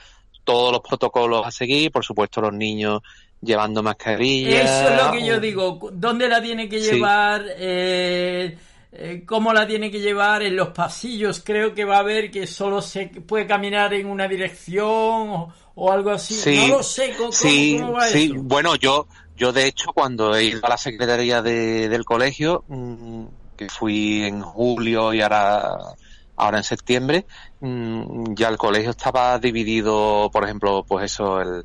todos 0.44 0.72
los 0.72 0.80
protocolos 0.80 1.46
a 1.46 1.50
seguir, 1.50 1.90
por 1.90 2.04
supuesto 2.04 2.40
los 2.40 2.52
niños 2.52 3.00
llevando 3.40 3.82
mascarilla. 3.82 4.62
Eso 4.62 4.88
es 4.90 4.96
lo 4.96 5.12
que 5.12 5.24
yo 5.24 5.40
digo. 5.40 5.90
¿Dónde 5.92 6.28
la 6.28 6.42
tiene 6.42 6.68
que 6.68 6.80
Sí. 6.80 6.90
llevar? 6.92 7.44
Eh, 7.56 8.56
eh, 8.92 9.22
¿Cómo 9.26 9.52
la 9.52 9.66
tiene 9.66 9.90
que 9.90 10.00
llevar? 10.00 10.42
En 10.42 10.56
los 10.56 10.68
pasillos 10.68 11.42
creo 11.44 11.74
que 11.74 11.84
va 11.84 11.96
a 11.96 12.00
haber 12.00 12.30
que 12.30 12.46
solo 12.46 12.80
se 12.82 13.06
puede 13.06 13.46
caminar 13.46 13.92
en 13.94 14.06
una 14.06 14.26
dirección 14.26 14.86
o, 14.86 15.52
o 15.74 15.92
algo 15.92 16.10
así. 16.10 16.34
Sí, 16.34 16.56
no 16.56 16.68
lo 16.68 16.82
sé. 16.82 17.14
¿Cómo, 17.16 17.32
sí, 17.32 17.76
cómo 17.78 17.92
va 17.92 18.08
sí. 18.08 18.24
eso? 18.32 18.42
Bueno, 18.42 18.74
yo, 18.76 19.06
yo 19.36 19.52
de 19.52 19.66
hecho 19.66 19.92
cuando 19.92 20.34
he 20.34 20.44
ido 20.44 20.60
a 20.64 20.70
la 20.70 20.76
secretaría 20.78 21.42
de- 21.42 21.88
del 21.88 22.04
colegio, 22.04 22.64
mm, 22.68 23.24
que 23.56 23.68
fui 23.68 24.24
en 24.24 24.40
julio 24.40 25.12
y 25.12 25.20
ahora, 25.20 25.76
ahora 26.36 26.58
en 26.58 26.64
septiembre, 26.64 27.26
mm, 27.60 28.34
ya 28.34 28.48
el 28.48 28.56
colegio 28.56 28.90
estaba 28.90 29.38
dividido, 29.38 30.30
por 30.32 30.44
ejemplo, 30.44 30.84
pues 30.88 31.06
eso, 31.12 31.40
el, 31.40 31.64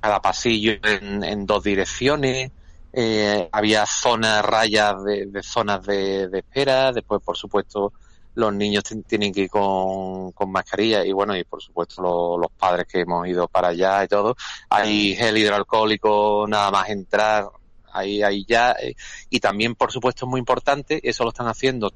cada 0.00 0.20
pasillo 0.20 0.72
en, 0.82 1.46
dos 1.46 1.62
direcciones, 1.62 2.50
eh, 2.92 3.48
había 3.52 3.84
zonas, 3.86 4.44
rayas 4.44 5.02
de, 5.04 5.42
zonas 5.42 5.84
de, 5.86 6.28
espera, 6.32 6.92
después 6.92 7.22
por 7.22 7.36
supuesto 7.36 7.92
los 8.34 8.52
niños 8.52 8.84
tienen 9.06 9.32
que 9.32 9.42
ir 9.42 9.50
con, 9.50 10.32
con 10.32 10.50
mascarilla 10.50 11.04
y 11.04 11.12
bueno, 11.12 11.36
y 11.36 11.44
por 11.44 11.62
supuesto 11.62 12.02
lo- 12.02 12.38
los 12.38 12.50
padres 12.52 12.86
que 12.86 13.00
hemos 13.00 13.26
ido 13.26 13.48
para 13.48 13.68
allá 13.68 14.04
y 14.04 14.08
todo, 14.08 14.36
hay 14.68 15.14
gel 15.14 15.38
hidroalcohólico 15.38 16.44
nada 16.48 16.70
más 16.70 16.88
entrar, 16.90 17.48
ahí, 17.92 18.22
ahí 18.22 18.44
ya, 18.46 18.72
eh, 18.72 18.94
y 19.30 19.40
también 19.40 19.74
por 19.74 19.90
supuesto 19.90 20.26
es 20.26 20.30
muy 20.30 20.38
importante, 20.38 21.00
eso 21.02 21.24
lo 21.24 21.30
están 21.30 21.48
haciendo 21.48 21.90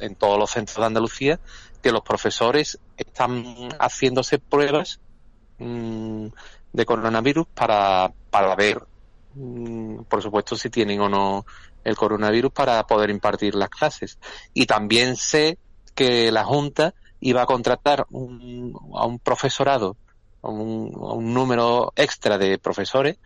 en 0.00 0.14
todos 0.16 0.38
los 0.38 0.50
centros 0.50 0.78
de 0.78 0.86
Andalucía, 0.86 1.40
que 1.82 1.92
los 1.92 2.02
profesores 2.02 2.78
están 2.96 3.44
haciéndose 3.78 4.40
pruebas 4.40 4.98
mm, 5.58 6.26
de 6.72 6.84
coronavirus 6.86 7.46
para, 7.54 8.12
para 8.30 8.54
ver, 8.54 8.82
mm, 9.34 10.02
por 10.08 10.22
supuesto, 10.22 10.56
si 10.56 10.70
tienen 10.70 11.00
o 11.00 11.08
no 11.08 11.44
el 11.84 11.96
coronavirus 11.96 12.52
para 12.52 12.84
poder 12.86 13.10
impartir 13.10 13.54
las 13.54 13.68
clases. 13.68 14.18
Y 14.52 14.66
también 14.66 15.16
sé 15.16 15.58
que 15.94 16.30
la 16.32 16.44
Junta 16.44 16.94
iba 17.20 17.42
a 17.42 17.46
contratar 17.46 18.06
un- 18.10 18.74
a 18.94 19.06
un 19.06 19.18
profesorado, 19.18 19.96
a 20.42 20.48
un, 20.48 20.92
a 20.94 21.12
un 21.14 21.32
número 21.32 21.92
extra 21.96 22.36
de 22.38 22.58
profesores 22.58 23.16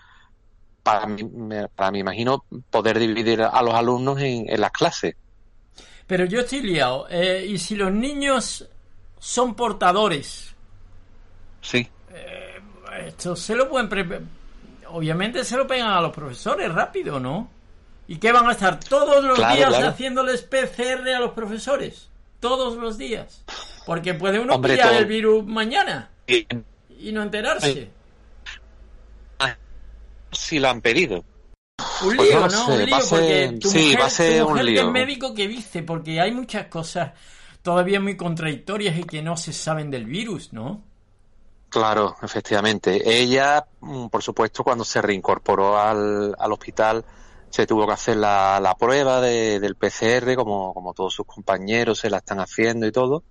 para, 0.83 1.07
me- 1.07 1.69
para, 1.69 1.91
me 1.91 1.99
imagino, 1.99 2.45
poder 2.71 2.99
dividir 2.99 3.43
a 3.43 3.63
los 3.63 3.75
alumnos 3.75 4.21
en, 4.21 4.49
en 4.49 4.61
las 4.61 4.71
clases. 4.73 5.15
Pero 6.07 6.25
yo 6.25 6.41
estoy 6.41 6.61
liado. 6.63 7.07
Eh, 7.11 7.47
¿Y 7.49 7.59
si 7.59 7.77
los 7.77 7.93
niños 7.93 8.69
son 9.19 9.55
portadores? 9.55 10.55
Sí. 11.63 11.89
Esto 13.09 13.37
se 13.37 13.55
lo 13.55 13.69
pueden... 13.69 13.89
pre- 13.89 14.21
Obviamente 14.93 15.45
se 15.45 15.57
lo 15.57 15.67
pegan 15.67 15.91
a 15.91 16.01
los 16.01 16.13
profesores 16.13 16.73
rápido, 16.73 17.21
¿no? 17.21 17.49
¿Y 18.09 18.17
qué 18.17 18.33
van 18.33 18.49
a 18.49 18.53
estar 18.53 18.81
todos 18.81 19.23
los 19.23 19.37
Claro, 19.39 19.55
días 19.57 19.69
claro. 19.69 19.89
haciéndoles 19.89 20.43
PCR 20.43 21.09
a 21.15 21.21
los 21.21 21.31
profesores? 21.33 22.09
Todos 22.41 22.77
los 22.77 22.99
días. 22.99 23.45
Porque 23.87 24.15
puede 24.15 24.41
uno 24.41 24.55
Hombre, 24.57 24.73
pillar 24.75 24.89
todo- 24.89 24.99
el 24.99 25.07
virus 25.07 25.47
mañana 25.47 26.11
Y- 26.27 26.45
no 27.13 27.23
enterarse. 27.23 27.91
Si 30.33 30.59
lo 30.61 30.69
han 30.71 30.81
pedido. 30.81 31.25
Un 32.03 32.17
Pues 32.17 32.29
lío, 32.31 32.41
no 32.41 32.41
¿no? 32.41 32.47
lo 32.47 32.51
sé, 32.51 32.73
un 32.73 32.85
lío, 32.87 32.91
va 32.93 32.99
a 32.99 33.01
ser- 33.03 33.19
porque 33.49 33.59
tu 33.61 33.69
sí, 33.71 33.79
mujer, 33.85 34.01
va 34.01 34.07
a 34.07 34.11
ser 34.11 34.39
tu 34.39 34.45
un 34.47 34.51
mujer 34.53 34.65
que 34.67 34.71
lío. 34.73 34.83
es 34.83 34.89
médico, 34.93 35.35
¿qué 35.35 35.49
dice? 35.49 35.83
Porque 35.83 36.21
hay 36.21 36.31
muchas 36.33 36.67
cosas 36.67 37.13
todavía 37.63 38.01
muy 38.01 38.17
contradictorias 38.17 38.97
y 38.97 39.05
que 39.05 39.23
no 39.23 39.37
se 39.37 39.53
saben 39.53 39.91
del 39.91 40.05
virus, 40.05 40.53
¿no? 40.53 40.83
Claro, 41.71 42.17
efectivamente. 42.23 43.01
Ella, 43.21 43.65
mm, 43.81 44.09
por 44.09 44.23
supuesto, 44.25 44.65
cuando 44.65 44.85
se 44.85 45.01
reincorporó 45.01 45.79
al, 45.79 46.35
al 46.39 46.53
hospital, 46.53 47.05
se 47.49 47.65
tuvo 47.67 47.87
que 47.87 47.93
hacer 47.93 48.17
la, 48.17 48.59
la 48.61 48.75
prueba 48.75 49.21
de- 49.21 49.61
del 49.61 49.77
PCR, 49.77 50.35
como, 50.37 50.75
como 50.75 50.93
todos 50.95 51.15
sus 51.15 51.27
compañeros 51.27 52.01
se 52.01 52.11
la 52.11 52.19
están 52.19 52.41
haciendo 52.41 52.87
y 52.87 52.93
todo. 52.93 53.25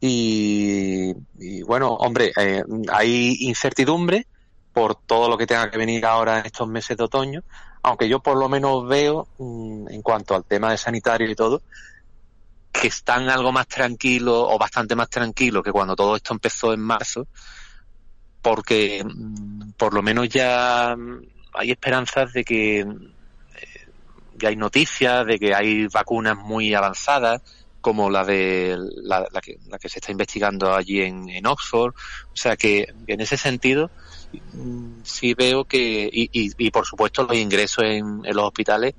Y, 0.00 1.14
bueno, 1.64 1.94
hombre, 1.94 2.32
eh, 2.38 2.62
hay 2.92 3.36
incertidumbre 3.40 4.28
por 4.72 4.96
todo 5.06 5.28
lo 5.28 5.38
que 5.38 5.46
tenga 5.46 5.70
que 5.70 5.78
venir 5.78 6.04
ahora 6.06 6.40
en 6.40 6.46
estos 6.46 6.68
meses 6.68 6.96
de 6.96 7.04
otoño, 7.04 7.42
aunque 7.82 8.08
yo 8.08 8.20
por 8.20 8.36
lo 8.38 8.48
menos 8.48 8.86
veo, 8.88 9.28
mm, 9.38 9.88
en 9.90 10.02
cuanto 10.02 10.34
al 10.36 10.44
tema 10.46 10.70
de 10.72 10.78
sanitario 10.78 11.30
y 11.30 11.34
todo, 11.36 11.62
que 12.72 12.88
están 12.88 13.28
algo 13.30 13.52
más 13.52 13.68
tranquilos 13.68 14.34
o 14.36 14.58
bastante 14.58 14.96
más 14.96 15.08
tranquilos 15.08 15.62
que 15.62 15.72
cuando 15.72 15.94
todo 15.96 16.16
esto 16.16 16.32
empezó 16.34 16.72
en 16.72 16.80
marzo, 16.80 17.28
porque 18.44 19.02
mm, 19.02 19.72
por 19.78 19.94
lo 19.94 20.02
menos 20.02 20.28
ya 20.28 20.94
mm, 20.96 21.22
hay 21.54 21.70
esperanzas 21.72 22.32
de 22.32 22.44
que 22.44 22.80
eh, 22.80 22.86
ya 24.36 24.50
hay 24.50 24.56
noticias 24.56 25.26
de 25.26 25.38
que 25.38 25.54
hay 25.54 25.88
vacunas 25.88 26.36
muy 26.36 26.74
avanzadas 26.74 27.42
como 27.80 28.08
la 28.10 28.24
de 28.24 28.76
la, 29.02 29.26
que, 29.42 29.58
la 29.68 29.78
que 29.78 29.88
se 29.88 29.98
está 29.98 30.12
investigando 30.12 30.74
allí 30.74 31.02
en, 31.02 31.46
Oxford. 31.46 31.94
O 32.32 32.36
sea 32.36 32.56
que, 32.56 32.86
en 33.06 33.20
ese 33.20 33.36
sentido 33.36 33.90
mm, 34.52 35.00
sí 35.02 35.34
veo 35.34 35.64
que, 35.64 36.08
y, 36.10 36.28
y, 36.32 36.70
por 36.70 36.86
supuesto 36.86 37.24
los 37.24 37.36
ingresos 37.36 37.84
en, 37.84 38.22
los 38.22 38.44
hospitales 38.44 38.94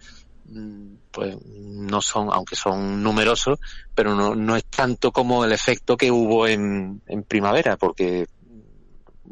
pues 1.12 1.36
no 1.46 2.02
son, 2.02 2.30
aunque 2.32 2.56
son 2.56 3.02
numerosos, 3.02 3.60
pero 3.96 4.14
no, 4.14 4.36
no 4.36 4.56
es 4.56 4.66
tanto 4.66 5.12
como 5.12 5.46
el 5.46 5.52
efecto 5.52 5.98
que 5.98 6.12
hubo 6.12 6.48
en 6.48 7.02
primavera, 7.28 7.78
porque 7.78 8.28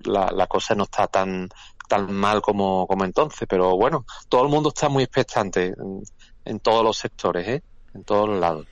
la, 0.04 0.32
la 0.32 0.48
cosa 0.48 0.76
no 0.76 0.84
está 0.84 1.08
tan 1.08 1.50
tan 1.88 2.12
mal 2.12 2.42
como, 2.42 2.88
como 2.88 3.04
entonces, 3.06 3.48
pero 3.48 3.76
bueno, 3.76 4.06
todo 4.30 4.44
el 4.44 4.50
mundo 4.50 4.70
está 4.70 4.90
muy 4.90 5.04
expectante 5.04 5.68
en, 5.68 6.02
en 6.46 6.60
todos 6.60 6.84
los 6.84 6.98
sectores, 6.98 7.48
¿eh? 7.48 7.64
en 7.94 8.04
todos 8.04 8.30
los 8.30 8.40
lados. 8.40 8.66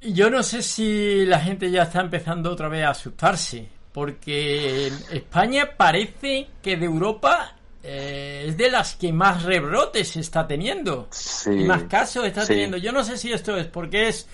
Yo 0.00 0.28
no 0.28 0.42
sé 0.42 0.62
si 0.62 1.24
la 1.24 1.40
gente 1.40 1.70
ya 1.70 1.84
está 1.84 2.00
empezando 2.00 2.52
otra 2.52 2.68
vez 2.68 2.84
a 2.84 2.90
asustarse, 2.90 3.66
porque 3.92 4.92
España 5.10 5.76
parece 5.76 6.48
que 6.62 6.76
de 6.76 6.84
Europa 6.84 7.56
eh, 7.82 8.44
es 8.48 8.56
de 8.56 8.70
las 8.70 8.96
que 8.96 9.12
más 9.12 9.42
rebrotes 9.42 10.16
está 10.16 10.46
teniendo 10.46 11.08
Sí, 11.10 11.50
y 11.50 11.64
más 11.64 11.84
casos 11.84 12.26
está 12.26 12.42
sí. 12.42 12.48
teniendo. 12.48 12.76
Yo 12.76 12.92
no 12.92 13.02
sé 13.02 13.16
si 13.16 13.32
esto 13.32 13.56
es 13.56 13.66
porque 13.66 14.08
es 14.08 14.28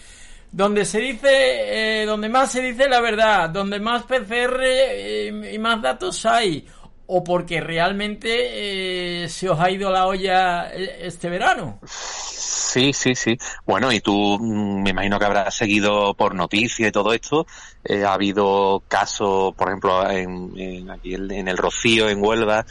donde 0.52 0.84
se 0.84 0.98
dice, 1.00 2.02
eh, 2.02 2.06
donde 2.06 2.28
más 2.28 2.52
se 2.52 2.60
dice 2.60 2.88
la 2.88 3.00
verdad, 3.00 3.50
donde 3.50 3.78
más 3.80 4.04
PCR 4.04 4.60
eh, 4.62 5.52
y 5.52 5.58
más 5.58 5.80
datos 5.80 6.26
hay, 6.26 6.66
o 7.12 7.24
porque 7.24 7.60
realmente 7.60 9.24
eh, 9.24 9.28
se 9.28 9.48
os 9.48 9.58
ha 9.58 9.68
ido 9.68 9.90
la 9.90 10.06
olla 10.06 10.72
eh, 10.72 10.98
este 11.02 11.28
verano. 11.28 11.80
Sí, 11.84 12.92
sí, 12.92 13.16
sí. 13.16 13.36
Bueno, 13.66 13.90
y 13.90 14.00
tú 14.00 14.38
mm, 14.40 14.82
me 14.82 14.90
imagino 14.90 15.18
que 15.18 15.24
habrás 15.24 15.52
seguido 15.52 16.14
por 16.14 16.36
noticias 16.36 16.88
y 16.88 16.92
todo 16.92 17.12
esto. 17.12 17.48
Eh, 17.82 18.04
ha 18.04 18.12
habido 18.12 18.84
casos, 18.86 19.52
por 19.56 19.68
ejemplo, 19.68 20.08
en, 20.08 20.88
aquí 20.88 21.14
en, 21.14 21.48
el 21.48 21.56
Rocío, 21.58 22.08
en 22.08 22.24
Huelva, 22.24 22.64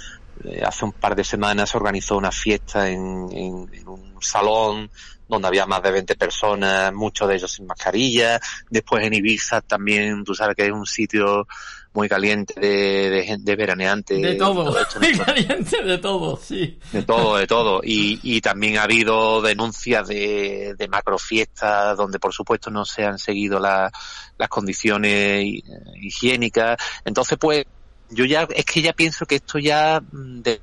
eh, 0.45 0.61
hace 0.65 0.85
un 0.85 0.93
par 0.93 1.17
de 1.17 1.25
semanas 1.25 1.71
se 1.71 1.77
organizó 1.77 2.15
una 2.15 2.31
fiesta 2.31 2.89
en 2.89 3.01
un 3.01 4.17
salón 4.21 4.89
donde 5.29 5.47
había 5.47 5.65
más 5.65 5.81
de 5.83 5.91
20 5.91 6.15
personas, 6.15 6.91
muchos 6.93 7.29
de 7.29 7.35
ellos 7.35 7.51
sin 7.51 7.65
mascarilla. 7.67 8.39
Después 8.69 9.05
en 9.05 9.13
Ibiza 9.13 9.61
también, 9.61 10.25
tú 10.25 10.33
sabes 10.35 10.55
que 10.57 10.65
es 10.65 10.71
un 10.71 10.85
sitio 10.85 11.47
muy 11.93 12.07
caliente 12.09 12.53
de, 12.59 13.09
de, 13.09 13.37
de 13.39 13.55
veraneantes. 13.55 14.21
De 14.21 14.35
todo, 14.35 14.77
esto, 14.79 14.99
caliente 15.25 15.83
de 15.83 15.97
todo, 15.99 16.37
sí. 16.37 16.77
de 16.91 17.03
todo, 17.03 17.37
de 17.37 17.47
todo. 17.47 17.81
Y, 17.83 18.19
y 18.23 18.41
también 18.41 18.77
ha 18.77 18.83
habido 18.83 19.41
denuncias 19.41 20.07
de, 20.07 20.75
de 20.77 20.87
macrofiestas 20.87 21.95
donde 21.97 22.19
por 22.19 22.33
supuesto 22.33 22.69
no 22.69 22.85
se 22.85 23.05
han 23.05 23.17
seguido 23.17 23.59
la- 23.59 23.91
las 24.37 24.49
condiciones 24.49 25.43
hi- 25.45 25.63
higiénicas. 26.01 26.77
Entonces 27.05 27.37
pues 27.39 27.65
yo 28.09 28.25
ya, 28.25 28.47
es 28.55 28.65
que 28.65 28.81
ya 28.81 28.93
pienso 28.93 29.25
que 29.25 29.35
esto 29.35 29.59
ya 29.59 29.99
mm, 30.01 30.41
de 30.41 30.61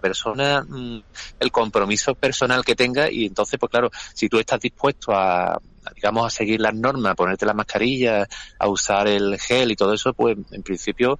persona, 0.00 0.64
mm, 0.66 1.02
el 1.40 1.52
compromiso 1.52 2.14
personal 2.14 2.64
que 2.64 2.74
tenga 2.74 3.10
y 3.10 3.26
entonces 3.26 3.58
pues 3.58 3.70
claro, 3.70 3.90
si 4.14 4.28
tú 4.28 4.38
estás 4.38 4.60
dispuesto 4.60 5.12
a, 5.12 5.60
digamos 5.94 6.26
a 6.26 6.30
seguir 6.30 6.60
las 6.60 6.74
normas, 6.74 7.12
a 7.12 7.14
ponerte 7.14 7.46
la 7.46 7.54
mascarilla, 7.54 8.26
a 8.58 8.68
usar 8.68 9.08
el 9.08 9.38
gel 9.38 9.70
y 9.70 9.76
todo 9.76 9.94
eso, 9.94 10.12
pues 10.12 10.36
en 10.50 10.62
principio 10.62 11.18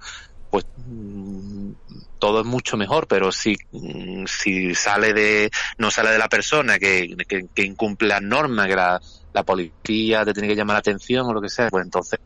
pues 0.49 0.65
mm, 0.85 1.71
todo 2.19 2.41
es 2.41 2.45
mucho 2.45 2.75
mejor, 2.75 3.07
pero 3.07 3.31
si, 3.31 3.55
mm, 3.71 4.25
si 4.25 4.75
sale 4.75 5.13
de, 5.13 5.49
no 5.77 5.89
sale 5.89 6.11
de 6.11 6.17
la 6.17 6.27
persona 6.27 6.77
que, 6.77 7.15
que, 7.27 7.47
que 7.55 7.63
incumple 7.63 8.09
las 8.09 8.21
normas, 8.21 8.67
que 8.67 8.75
la, 8.75 9.01
la 9.33 9.43
policía 9.43 10.25
te 10.25 10.33
tiene 10.33 10.49
que 10.49 10.55
llamar 10.55 10.75
la 10.75 10.79
atención 10.79 11.25
o 11.25 11.33
lo 11.33 11.41
que 11.41 11.49
sea, 11.49 11.69
pues 11.69 11.85
entonces 11.85 12.19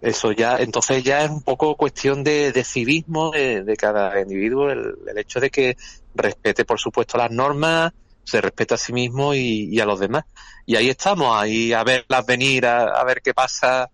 eso 0.00 0.32
ya, 0.32 0.58
entonces 0.58 1.02
ya 1.02 1.24
es 1.24 1.30
un 1.30 1.42
poco 1.42 1.76
cuestión 1.76 2.22
de, 2.22 2.52
de 2.52 2.64
civismo 2.64 3.30
de, 3.30 3.62
de 3.62 3.76
cada 3.76 4.20
individuo, 4.20 4.70
el, 4.70 4.94
el 5.08 5.18
hecho 5.18 5.40
de 5.40 5.50
que 5.50 5.76
respete 6.14 6.64
por 6.64 6.78
supuesto 6.78 7.18
las 7.18 7.30
normas, 7.30 7.92
se 8.24 8.40
respeta 8.40 8.74
a 8.74 8.78
sí 8.78 8.92
mismo 8.92 9.34
y, 9.34 9.68
y 9.70 9.80
a 9.80 9.86
los 9.86 10.00
demás. 10.00 10.24
Y 10.66 10.74
ahí 10.76 10.88
estamos, 10.90 11.36
ahí 11.36 11.72
a 11.72 11.84
verlas 11.84 12.26
venir, 12.26 12.66
a, 12.66 12.86
a 13.00 13.04
ver 13.04 13.22
qué 13.22 13.32
pasa 13.34 13.88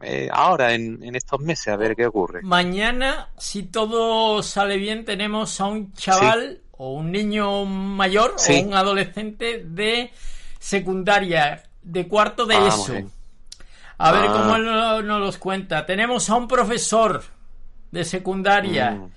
eh, 0.00 0.28
ahora 0.32 0.74
en, 0.74 1.02
en 1.02 1.16
estos 1.16 1.40
meses, 1.40 1.68
a 1.68 1.76
ver 1.76 1.96
qué 1.96 2.06
ocurre. 2.06 2.42
Mañana, 2.42 3.30
si 3.36 3.64
todo 3.64 4.42
sale 4.42 4.76
bien, 4.76 5.04
tenemos 5.04 5.60
a 5.60 5.66
un 5.66 5.92
chaval 5.94 6.60
o 6.72 6.92
un 6.94 7.10
niño 7.12 7.64
mayor 7.64 8.34
Sí. 8.36 8.60
o 8.62 8.66
un 8.68 8.74
adolescente 8.74 9.64
de 9.64 10.10
secundaria, 10.58 11.62
de 11.82 12.08
cuarto 12.08 12.46
de 12.46 12.56
eso. 12.66 12.94
A 13.98 14.12
ver 14.12 14.24
Ah. 14.28 14.32
cómo 14.32 14.58
no- 14.58 15.02
nos 15.02 15.20
los 15.20 15.38
cuenta. 15.38 15.86
Tenemos 15.86 16.28
a 16.30 16.34
un 16.36 16.48
profesor 16.48 17.22
de 17.90 18.04
secundaria. 18.04 18.90
Mm. 18.92 19.10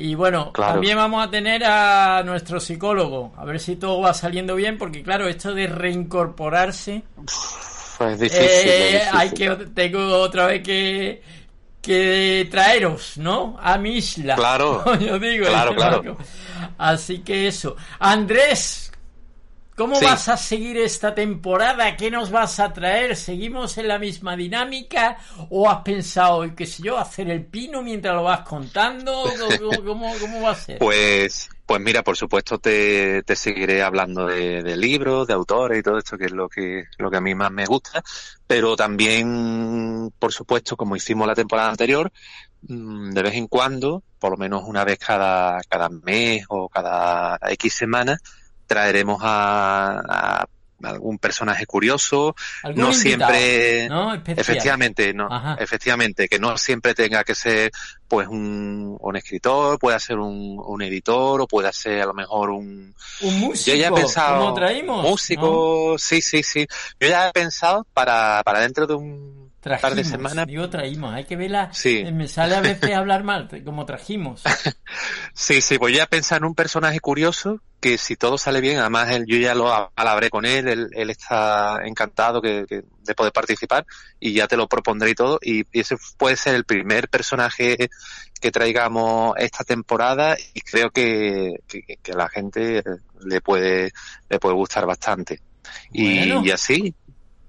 Y 0.00 0.14
bueno, 0.14 0.52
Claro. 0.52 0.74
también 0.74 0.96
vamos 0.96 1.26
a 1.26 1.30
tener 1.30 1.64
a 1.64 2.22
nuestro 2.24 2.60
psicólogo. 2.60 3.32
A 3.36 3.44
ver 3.44 3.58
si 3.58 3.74
todo 3.76 4.00
va 4.00 4.14
saliendo 4.14 4.54
bien, 4.54 4.78
porque 4.78 5.02
claro, 5.02 5.26
esto 5.26 5.52
de 5.54 5.66
reincorporarse. 5.66 7.02
Pues 7.16 8.12
es 8.12 8.20
difícil, 8.20 8.42
Eh, 8.46 9.02
hay 9.12 9.30
que 9.30 9.50
tengo 9.74 10.18
otra 10.20 10.46
vez 10.46 10.62
que 10.62 11.22
que 11.80 12.46
traeros, 12.50 13.16
¿no? 13.16 13.56
A 13.62 13.78
mi 13.78 13.96
isla. 13.96 14.34
Claro. 14.34 14.84
Yo 15.00 15.18
digo, 15.18 15.46
Claro, 15.46 15.74
claro. 15.76 16.16
Así 16.76 17.20
que 17.20 17.46
eso. 17.48 17.76
Andrés, 17.98 18.87
¿cómo 19.78 19.96
Sí. 19.96 20.04
vas 20.04 20.28
a 20.28 20.36
seguir 20.36 20.76
esta 20.76 21.14
temporada? 21.14 21.96
¿Qué 21.96 22.10
nos 22.10 22.30
vas 22.30 22.60
a 22.60 22.72
traer? 22.72 23.16
¿Seguimos 23.16 23.78
en 23.78 23.88
la 23.88 23.98
misma 23.98 24.36
dinámica? 24.36 25.16
¿O 25.48 25.70
has 25.70 25.82
pensado, 25.82 26.44
qué 26.54 26.66
sé 26.66 26.82
yo, 26.82 26.98
hacer 26.98 27.30
el 27.30 27.46
pino 27.46 27.80
mientras 27.82 28.14
lo 28.14 28.24
vas 28.24 28.40
contando? 28.40 29.22
¿Cómo, 29.62 29.84
cómo, 29.84 30.12
cómo 30.20 30.42
va 30.42 30.50
a 30.50 30.54
ser? 30.56 30.78
Pues, 30.78 31.48
pues 31.64 31.80
mira, 31.80 32.02
por 32.02 32.16
supuesto 32.16 32.58
te, 32.58 33.22
te 33.22 33.36
seguiré 33.36 33.82
hablando 33.82 34.26
de, 34.26 34.62
de 34.62 34.76
libros, 34.76 35.26
de 35.26 35.34
autores 35.34 35.78
y 35.78 35.82
todo 35.82 35.98
esto, 35.98 36.18
que 36.18 36.26
es 36.26 36.32
lo 36.32 36.48
que, 36.48 36.84
lo 36.98 37.10
que 37.10 37.16
a 37.16 37.20
mí 37.20 37.34
más 37.34 37.50
me 37.52 37.64
gusta, 37.66 38.02
pero 38.46 38.74
también, 38.76 40.10
por 40.18 40.32
supuesto, 40.32 40.76
como 40.76 40.96
hicimos 40.96 41.26
la 41.26 41.34
temporada 41.34 41.70
anterior, 41.70 42.10
mm, 42.62 43.10
de 43.10 43.22
vez 43.22 43.34
en 43.34 43.46
cuando, 43.46 44.02
por 44.18 44.32
lo 44.32 44.36
menos 44.38 44.62
una 44.66 44.84
vez 44.84 44.98
cada, 44.98 45.60
cada 45.68 45.88
mes 45.88 46.44
o 46.48 46.68
cada 46.68 47.38
X 47.50 47.74
semanas, 47.74 48.18
traeremos 48.68 49.20
a, 49.24 50.00
a 50.08 50.46
algún 50.84 51.18
personaje 51.18 51.66
curioso, 51.66 52.36
¿Algún 52.62 52.84
no 52.84 52.92
invitado, 52.92 53.32
siempre, 53.32 53.86
efectivamente, 54.40 55.12
no, 55.12 55.26
Ajá. 55.28 55.56
efectivamente, 55.58 56.28
que 56.28 56.38
no 56.38 56.56
siempre 56.56 56.94
tenga 56.94 57.24
que 57.24 57.34
ser 57.34 57.72
pues 58.06 58.28
un, 58.28 58.96
un 59.00 59.16
escritor, 59.16 59.76
puede 59.80 59.98
ser 59.98 60.18
un, 60.18 60.62
un 60.64 60.82
editor 60.82 61.40
o 61.40 61.48
puede 61.48 61.72
ser 61.72 62.02
a 62.02 62.06
lo 62.06 62.14
mejor 62.14 62.50
un 62.50 62.94
Un 63.22 63.40
músico, 63.40 63.76
yo 63.76 63.82
ya 63.82 63.88
he 63.88 63.92
pensado 63.92 64.54
traímos. 64.54 65.02
músico, 65.02 65.96
sí, 65.98 66.22
sí, 66.22 66.44
sí. 66.44 66.64
Yo 67.00 67.08
ya 67.08 67.28
he 67.28 67.32
pensado 67.32 67.84
para, 67.92 68.40
para 68.44 68.60
dentro 68.60 68.86
de 68.86 68.94
un 68.94 69.47
par 69.60 69.94
de 69.94 70.02
Trajimos, 70.02 70.08
semanas. 70.08 70.46
digo 70.46 70.70
traímos, 70.70 71.14
hay 71.14 71.24
que 71.24 71.36
verla. 71.36 71.70
Sí. 71.72 71.98
eh, 71.98 72.12
Me 72.12 72.28
sale 72.28 72.54
a 72.56 72.60
veces 72.60 72.92
hablar 72.94 73.24
mal, 73.24 73.48
como 73.64 73.84
trajimos. 73.86 74.42
Sí, 75.34 75.60
sí, 75.60 75.78
pues 75.78 75.94
ya 75.96 76.06
pensar 76.06 76.38
en 76.38 76.44
un 76.46 76.54
personaje 76.54 77.00
curioso 77.00 77.60
que 77.80 77.96
si 77.96 78.16
todo 78.16 78.38
sale 78.38 78.60
bien, 78.60 78.78
además 78.78 79.10
él, 79.10 79.24
yo 79.26 79.36
ya 79.38 79.54
lo 79.54 79.92
palabré 79.94 80.30
con 80.30 80.44
él, 80.44 80.66
él, 80.66 80.88
él 80.92 81.10
está 81.10 81.78
encantado 81.84 82.42
que, 82.42 82.64
que- 82.68 82.82
de 83.04 83.14
poder 83.14 83.32
participar 83.32 83.86
y 84.20 84.32
ya 84.34 84.46
te 84.48 84.56
lo 84.56 84.68
propondré 84.68 85.10
y 85.10 85.14
todo 85.14 85.38
y, 85.40 85.60
y 85.72 85.80
ese 85.80 85.96
puede 86.18 86.36
ser 86.36 86.54
el 86.56 86.64
primer 86.64 87.08
personaje 87.08 87.88
que 88.40 88.50
traigamos 88.50 89.34
esta 89.38 89.64
temporada 89.64 90.36
y 90.54 90.60
creo 90.60 90.90
que, 90.90 91.54
que, 91.68 91.82
que 92.02 92.12
a 92.12 92.16
la 92.16 92.28
gente 92.28 92.82
le 93.24 93.40
puede, 93.40 93.92
le 94.28 94.38
puede 94.38 94.54
gustar 94.56 94.84
bastante. 94.86 95.40
Y, 95.92 96.30
Bueno. 96.30 96.42
y 96.44 96.50
así, 96.50 96.94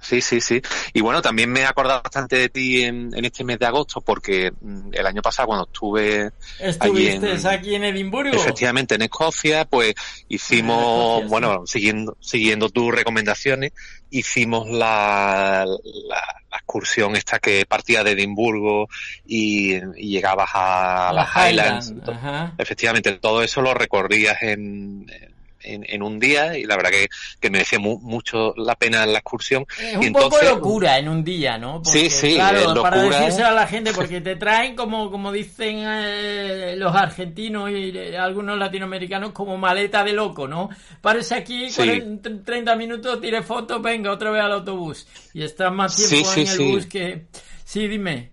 Sí, 0.01 0.21
sí, 0.21 0.39
sí. 0.39 0.61
Y 0.93 1.01
bueno, 1.01 1.21
también 1.21 1.51
me 1.51 1.59
he 1.59 1.65
acordado 1.65 2.01
bastante 2.01 2.37
de 2.37 2.49
ti 2.49 2.83
en, 2.83 3.09
en 3.13 3.25
este 3.25 3.43
mes 3.43 3.59
de 3.59 3.65
agosto 3.65 3.99
porque 4.01 4.51
mm, 4.61 4.91
el 4.93 5.05
año 5.05 5.21
pasado 5.21 5.47
cuando 5.47 5.65
estuve 5.65 6.31
¿Estuviste 6.59 7.31
en- 7.33 7.47
aquí 7.47 7.75
en 7.75 7.83
Edimburgo? 7.83 8.33
efectivamente 8.35 8.95
en 8.95 9.01
Escocia, 9.01 9.65
pues 9.65 9.93
hicimos, 10.29 11.21
sí. 11.23 11.27
bueno, 11.27 11.63
siguiendo, 11.65 12.17
siguiendo 12.21 12.69
tus 12.69 12.93
recomendaciones, 12.95 13.73
hicimos 14.09 14.69
la, 14.69 15.65
la, 15.65 16.21
la 16.49 16.57
excursión 16.57 17.15
esta 17.15 17.39
que 17.39 17.65
partía 17.65 18.03
de 18.03 18.11
Edimburgo 18.11 18.87
y, 19.25 19.75
y 19.75 20.09
llegabas 20.11 20.49
a 20.53 21.11
La 21.13 21.23
las 21.23 21.51
Highlands. 21.51 21.89
Highland. 21.91 22.53
Efectivamente, 22.59 23.11
todo 23.13 23.43
eso 23.43 23.61
lo 23.61 23.73
recorrías 23.73 24.37
en, 24.43 25.05
en, 25.09 25.38
en 25.63 26.01
un 26.03 26.19
día 26.19 26.57
y 26.57 26.63
la 26.65 26.75
verdad 26.75 26.89
que, 26.91 27.07
que 27.39 27.49
merecía 27.49 27.79
mu- 27.79 27.99
mucho 27.99 28.53
la 28.57 28.75
pena 28.75 29.05
la 29.05 29.19
excursión. 29.19 29.65
Es 29.79 29.93
y 29.93 29.95
un 29.97 30.03
entonces, 30.05 30.39
poco 30.39 30.55
locura 30.55 30.97
en 30.97 31.09
un 31.09 31.23
día, 31.23 31.57
¿no? 31.57 31.81
Sí, 31.85 32.09
sí, 32.09 32.35
Claro, 32.35 32.81
para 32.81 33.03
decírselo 33.03 33.47
a 33.47 33.51
la 33.51 33.67
gente, 33.67 33.91
porque 33.93 34.21
te 34.21 34.35
traen 34.35 34.75
como, 34.75 35.11
como 35.11 35.31
dicen 35.31 35.79
eh, 35.85 36.75
los 36.77 36.95
argentinos 36.95 37.69
y 37.71 37.91
eh, 37.97 38.17
algunos 38.17 38.57
latinoamericanos 38.57 39.31
como 39.31 39.57
maleta 39.57 40.03
de 40.03 40.13
loco, 40.13 40.47
¿no? 40.47 40.69
Parece 41.01 41.35
aquí, 41.35 41.69
Sí. 41.69 41.75
40, 41.77 42.29
30 42.45 42.75
minutos, 42.75 43.19
tire 43.21 43.41
fotos, 43.43 43.81
venga, 43.81 44.11
otra 44.11 44.31
vez 44.31 44.41
al 44.43 44.53
autobús. 44.53 45.07
Y 45.33 45.43
estás 45.43 45.71
más 45.71 45.95
tiempo 45.95 46.29
Sí, 46.31 46.41
en 46.41 46.47
el 46.47 46.57
bus 46.71 46.85
que... 46.85 47.25
Sí, 47.63 47.87
dime. 47.87 48.31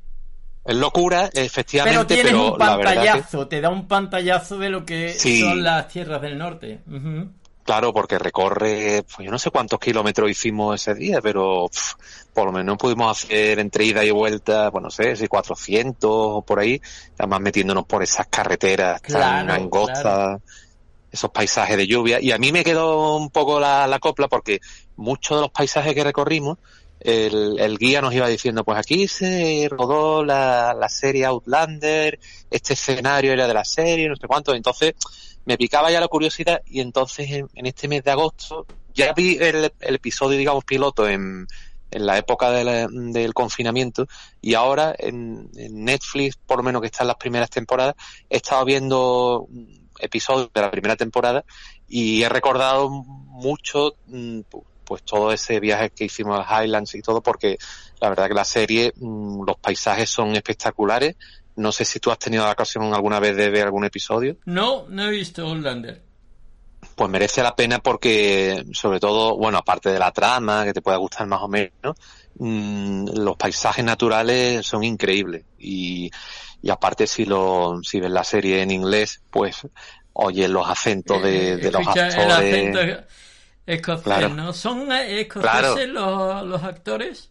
Es 0.67 0.77
locura, 0.77 1.31
Pero 1.33 1.47
efectivamente, 1.47 2.15
tienes 2.15 2.33
pero, 2.33 2.53
un 2.55 2.59
la 2.59 2.77
verdad 2.77 2.91
que... 2.93 2.97
pantallazo, 2.99 3.49
te 3.49 3.61
da 3.61 3.69
un 3.71 3.87
pantallazo 3.87 4.59
de 4.59 4.69
lo 4.71 4.85
que 4.85 5.11
Sí. 5.11 5.41
son 5.41 5.63
las 5.63 5.89
tierras 5.89 6.21
del 6.21 6.37
norte. 6.39 6.81
Ujú. 6.91 7.29
Claro, 7.65 7.93
porque 7.93 8.17
recorre, 8.19 9.03
pues 9.05 9.25
yo 9.27 9.31
no 9.33 9.39
sé 9.41 9.51
cuántos 9.51 9.81
kilómetros 9.81 10.31
hicimos 10.31 10.81
ese 10.81 10.95
día, 10.95 11.21
pero 11.21 11.69
por 12.33 12.47
lo 12.47 12.53
menos 12.53 12.77
pudimos 12.79 13.11
hacer 13.25 13.59
entre 13.59 13.85
ida 13.85 14.05
y 14.05 14.13
vuelta, 14.13 14.71
pues 14.71 14.83
no 14.85 14.91
sé, 14.91 15.17
si 15.17 15.27
400 15.27 16.09
o 16.11 16.43
por 16.43 16.61
ahí, 16.61 16.81
además 17.19 17.41
metiéndonos 17.41 17.85
por 17.85 18.05
esas 18.05 18.29
carreteras 18.29 19.03
tan 19.03 19.51
angostas, 19.51 20.01
claro. 20.03 20.41
esos 21.11 21.31
paisajes 21.33 21.77
de 21.77 21.89
lluvia. 21.89 22.21
Y 22.21 22.31
a 22.31 22.39
mí 22.39 22.53
me 22.53 22.63
quedó 22.63 23.17
un 23.17 23.31
poco 23.31 23.59
la, 23.59 23.89
la 23.89 23.99
copla 23.99 24.29
porque 24.29 24.61
muchos 24.95 25.37
de 25.39 25.43
los 25.43 25.51
paisajes 25.51 25.93
que 25.93 26.05
recorrimos, 26.05 26.59
el, 27.01 27.59
el 27.59 27.79
guía 27.79 28.01
nos 28.01 28.15
iba 28.15 28.29
diciendo, 28.29 28.65
pues 28.65 28.79
aquí 28.79 29.09
se 29.09 29.69
rodó 29.71 30.25
la, 30.25 30.75
la 30.75 30.89
serie 30.89 31.27
Outlander, 31.27 32.19
este 32.51 32.75
escenario 32.75 33.33
era 33.33 33.47
de 33.47 33.55
la 33.55 33.65
serie, 33.65 34.09
no 34.09 34.17
sé 34.17 34.27
cuánto, 34.27 34.55
entonces 34.55 34.95
me 35.45 35.57
picaba 35.57 35.91
ya 35.91 36.01
la 36.01 36.09
curiosidad 36.09 36.63
y 36.67 36.81
entonces 36.81 37.31
en, 37.31 37.49
en 37.55 37.67
este 37.67 37.89
mes 37.89 38.03
de 38.03 38.11
agosto 38.11 38.67
ya 38.95 39.13
vi 39.13 39.37
el, 39.39 39.73
episodio, 39.81 40.39
digamos, 40.39 40.65
piloto 40.65 41.07
en, 41.09 41.47
en 41.91 42.07
la 42.07 42.19
época 42.19 42.51
del 42.51 43.35
confinamiento 43.35 44.09
y 44.41 44.55
ahora 44.55 44.95
en, 44.99 45.51
en 45.55 45.85
Netflix, 45.85 46.37
por 46.37 46.59
lo 46.59 46.63
menos 46.63 46.81
que 46.81 46.87
están 46.87 47.07
las 47.07 47.17
primeras 47.17 47.51
temporadas, 47.51 47.95
he 48.29 48.37
estado 48.37 48.65
viendo 48.65 49.47
episodios 50.01 50.51
de 50.53 50.61
la 50.61 50.71
primera 50.71 50.97
temporada 50.97 51.45
y 51.89 52.23
he 52.23 52.29
recordado 52.29 52.89
mucho 52.91 53.97
mm, 54.07 54.41
pues 54.87 55.03
todo 55.03 55.33
ese 55.33 55.61
viaje 55.61 55.91
que 55.91 56.05
hicimos 56.05 56.39
a 56.39 56.43
las 56.43 56.65
Highlands 56.65 56.95
y 56.95 57.03
todo 57.03 57.21
porque 57.21 57.59
la 58.01 58.09
verdad 58.09 58.29
que 58.29 58.35
la 58.35 58.45
serie 58.45 58.93
mm, 58.97 59.45
los 59.47 59.59
paisajes 59.59 60.09
son 60.09 60.35
espectaculares 60.37 61.17
no 61.57 61.73
sé 61.73 61.85
si 61.85 62.01
tú 62.01 62.11
has 62.11 62.19
tenido 62.19 62.45
la 62.45 62.53
ocasión 62.53 62.95
alguna 62.95 63.19
vez 63.21 63.37
de 63.37 63.51
ver 63.51 63.65
algún 63.65 63.85
episodio 63.85 64.37
No, 64.47 64.87
no 64.89 65.07
he 65.07 65.11
visto 65.11 65.43
Outlander. 65.47 66.01
pues 66.95 67.11
merece 67.11 67.43
la 67.43 67.55
pena 67.57 67.79
porque, 67.81 68.65
sobre 68.73 69.01
todo, 69.01 69.37
bueno, 69.37 69.59
aparte 69.59 69.91
de 69.91 69.99
la 69.99 70.13
trama, 70.13 70.65
que 70.65 70.73
te 70.73 70.81
pueda 70.83 70.97
gustar 70.99 71.27
más 71.27 71.43
o 71.43 71.49
menos, 71.49 71.97
mm, 72.39 73.09
los 73.19 73.37
paisajes 73.37 73.85
naturales 73.85 74.67
son 74.67 74.85
increíbles. 74.85 75.45
Y, 75.59 76.11
y 76.63 76.71
aparte 76.71 77.07
si 77.07 77.25
lo, 77.25 77.81
si 77.83 78.01
ves 78.01 78.11
la 78.11 78.23
serie 78.25 78.63
en 78.63 78.71
inglés, 78.71 79.21
pues, 79.31 79.67
oye, 80.15 80.47
los 80.49 80.69
acentos 80.69 81.23
de, 81.23 81.53
Eh, 81.53 81.57
de 81.57 81.71
los 81.73 81.87
actores. 81.87 82.15
acento 82.17 82.81
escocés, 83.67 84.05
Claro. 84.05 84.29
¿no? 84.31 84.53
¿Son 84.53 84.91
eh, 84.93 85.21
escoceses 85.23 85.51
Claro. 85.51 85.87
los, 85.87 86.47
los 86.47 86.63
actores? 86.63 87.31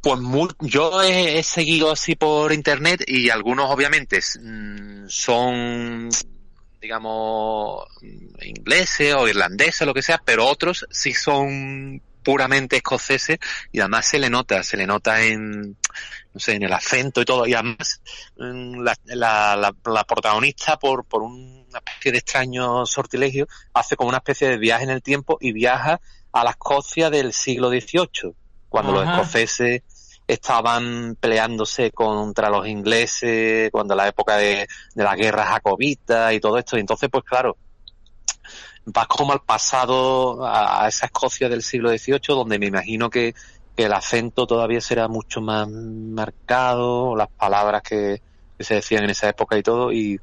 Pues 0.00 0.20
yo 0.60 1.02
he, 1.02 1.38
he 1.38 1.42
seguido 1.42 1.90
así 1.90 2.14
por 2.14 2.52
internet 2.52 3.02
y 3.06 3.30
algunos 3.30 3.70
obviamente 3.70 4.20
mm, 4.40 5.06
son, 5.08 6.08
digamos, 6.80 7.84
mm, 8.02 8.44
ingleses 8.44 9.14
o 9.14 9.26
irlandeses, 9.26 9.86
lo 9.86 9.94
que 9.94 10.02
sea, 10.02 10.20
pero 10.24 10.46
otros 10.46 10.86
sí 10.90 11.12
son 11.12 12.00
puramente 12.22 12.76
escoceses 12.76 13.38
y 13.72 13.80
además 13.80 14.06
se 14.08 14.18
le 14.18 14.30
nota, 14.30 14.62
se 14.62 14.76
le 14.76 14.86
nota 14.86 15.22
en, 15.22 15.76
no 16.36 16.40
sé, 16.40 16.52
en 16.52 16.64
el 16.64 16.72
acento 16.74 17.22
y 17.22 17.24
todo 17.24 17.46
y 17.46 17.54
además 17.54 18.02
mm, 18.36 18.82
la, 18.82 18.94
la, 19.04 19.56
la, 19.56 19.74
la 19.86 20.04
protagonista 20.04 20.78
por, 20.78 21.06
por 21.06 21.22
una 21.22 21.78
especie 21.78 22.12
de 22.12 22.18
extraño 22.18 22.84
sortilegio 22.84 23.48
hace 23.72 23.96
como 23.96 24.10
una 24.10 24.18
especie 24.18 24.50
de 24.50 24.58
viaje 24.58 24.84
en 24.84 24.90
el 24.90 25.02
tiempo 25.02 25.38
y 25.40 25.52
viaja 25.52 25.98
a 26.32 26.44
la 26.44 26.50
Escocia 26.50 27.08
del 27.08 27.32
siglo 27.32 27.70
XVIII, 27.70 28.34
cuando 28.68 28.92
los 28.92 29.08
escoceses 29.08 29.80
estaban 30.28 31.16
peleándose 31.18 31.90
contra 31.90 32.50
los 32.50 32.68
ingleses, 32.68 33.70
cuando 33.70 33.94
la 33.94 34.08
época 34.08 34.36
de, 34.36 34.68
de 34.94 35.04
la 35.04 35.16
guerra 35.16 35.46
jacobita 35.46 36.34
y 36.34 36.40
todo 36.40 36.58
esto. 36.58 36.76
Y 36.76 36.80
entonces, 36.80 37.08
pues 37.10 37.24
claro, 37.24 37.56
vas 38.84 39.06
como 39.06 39.32
al 39.32 39.40
pasado, 39.40 40.44
a, 40.44 40.84
a 40.84 40.88
esa 40.88 41.06
Escocia 41.06 41.48
del 41.48 41.62
siglo 41.62 41.88
XVIII, 41.88 42.20
donde 42.28 42.58
me 42.58 42.66
imagino 42.66 43.08
que, 43.08 43.34
que 43.76 43.84
el 43.84 43.92
acento 43.92 44.46
todavía 44.46 44.80
será 44.80 45.06
mucho 45.08 45.40
más 45.40 45.68
marcado, 45.68 47.14
las 47.14 47.28
palabras 47.28 47.82
que, 47.82 48.20
que 48.56 48.64
se 48.64 48.74
decían 48.74 49.04
en 49.04 49.10
esa 49.10 49.28
época 49.28 49.56
y 49.58 49.62
todo. 49.62 49.92
Y 49.92 50.18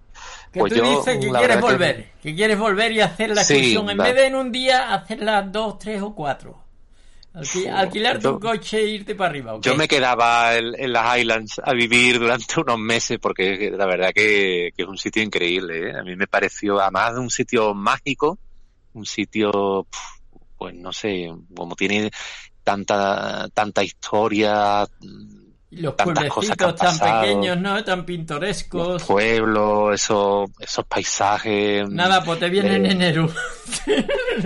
Que 0.52 0.60
pues 0.60 0.74
tú 0.74 0.80
yo, 0.80 0.90
dices 0.90 1.18
que 1.20 1.30
quieres 1.30 1.42
verdad 1.42 1.56
que- 1.56 1.62
volver, 1.62 2.12
que... 2.22 2.36
quieres 2.36 2.60
volver 2.60 2.92
y 2.92 3.02
hacer 3.02 3.30
la 3.36 3.44
Sí, 3.44 3.54
excursión. 3.54 3.90
en 3.92 3.98
vez 3.98 4.16
de 4.16 4.26
en 4.28 4.36
un 4.36 4.52
día, 4.52 4.94
hacerlas 4.94 5.52
dos, 5.52 5.78
tres 5.80 6.02
o 6.02 6.14
cuatro. 6.16 6.60
Alqui- 7.36 7.68
alquilar 7.68 8.20
tu 8.20 8.40
coche 8.40 8.78
e 8.80 8.88
irte 8.90 9.16
para 9.16 9.32
arriba. 9.32 9.58
Yo 9.60 9.76
me 9.76 9.88
quedaba 9.88 10.56
en, 10.56 10.66
en 10.78 10.94
las 10.94 11.18
Highlands 11.18 11.60
a 11.64 11.74
vivir 11.74 12.20
durante 12.20 12.46
unos 12.60 12.78
meses 12.78 13.18
porque 13.20 13.72
la 13.76 13.86
verdad 13.88 14.12
que, 14.14 14.72
que 14.78 14.84
es 14.84 14.88
un 14.88 14.98
sitio 15.00 15.24
increíble. 15.24 15.90
¿eh? 15.90 15.98
A 15.98 16.04
mí 16.04 16.16
me 16.16 16.28
pareció, 16.28 16.80
además 16.80 17.14
de 17.16 17.20
un 17.22 17.32
sitio 17.32 17.74
mágico, 17.74 18.38
un 18.94 19.06
sitio, 19.08 19.88
pues 20.60 20.76
no 20.76 20.94
sé, 20.94 21.32
como 21.56 21.76
tiene 21.76 22.12
tanta 22.64 23.48
tanta 23.54 23.84
historia, 23.84 24.86
Y 25.70 25.78
los 25.82 25.96
tantas 25.98 26.26
cosas 26.30 26.56
que 26.56 26.64
han 26.66 26.76
tan 26.76 26.98
pasado. 26.98 27.22
pequeños, 27.22 27.58
¿no? 27.58 27.84
Tan 27.84 28.06
pintorescos. 28.06 29.04
pueblos, 29.04 29.94
esos, 29.96 30.50
esos 30.60 30.86
paisajes. 30.86 31.90
Nada, 31.90 32.24
pues 32.24 32.40
te 32.40 32.50
viene 32.50 32.76
en 32.76 32.86
eh, 32.86 32.92
enero. 32.92 33.30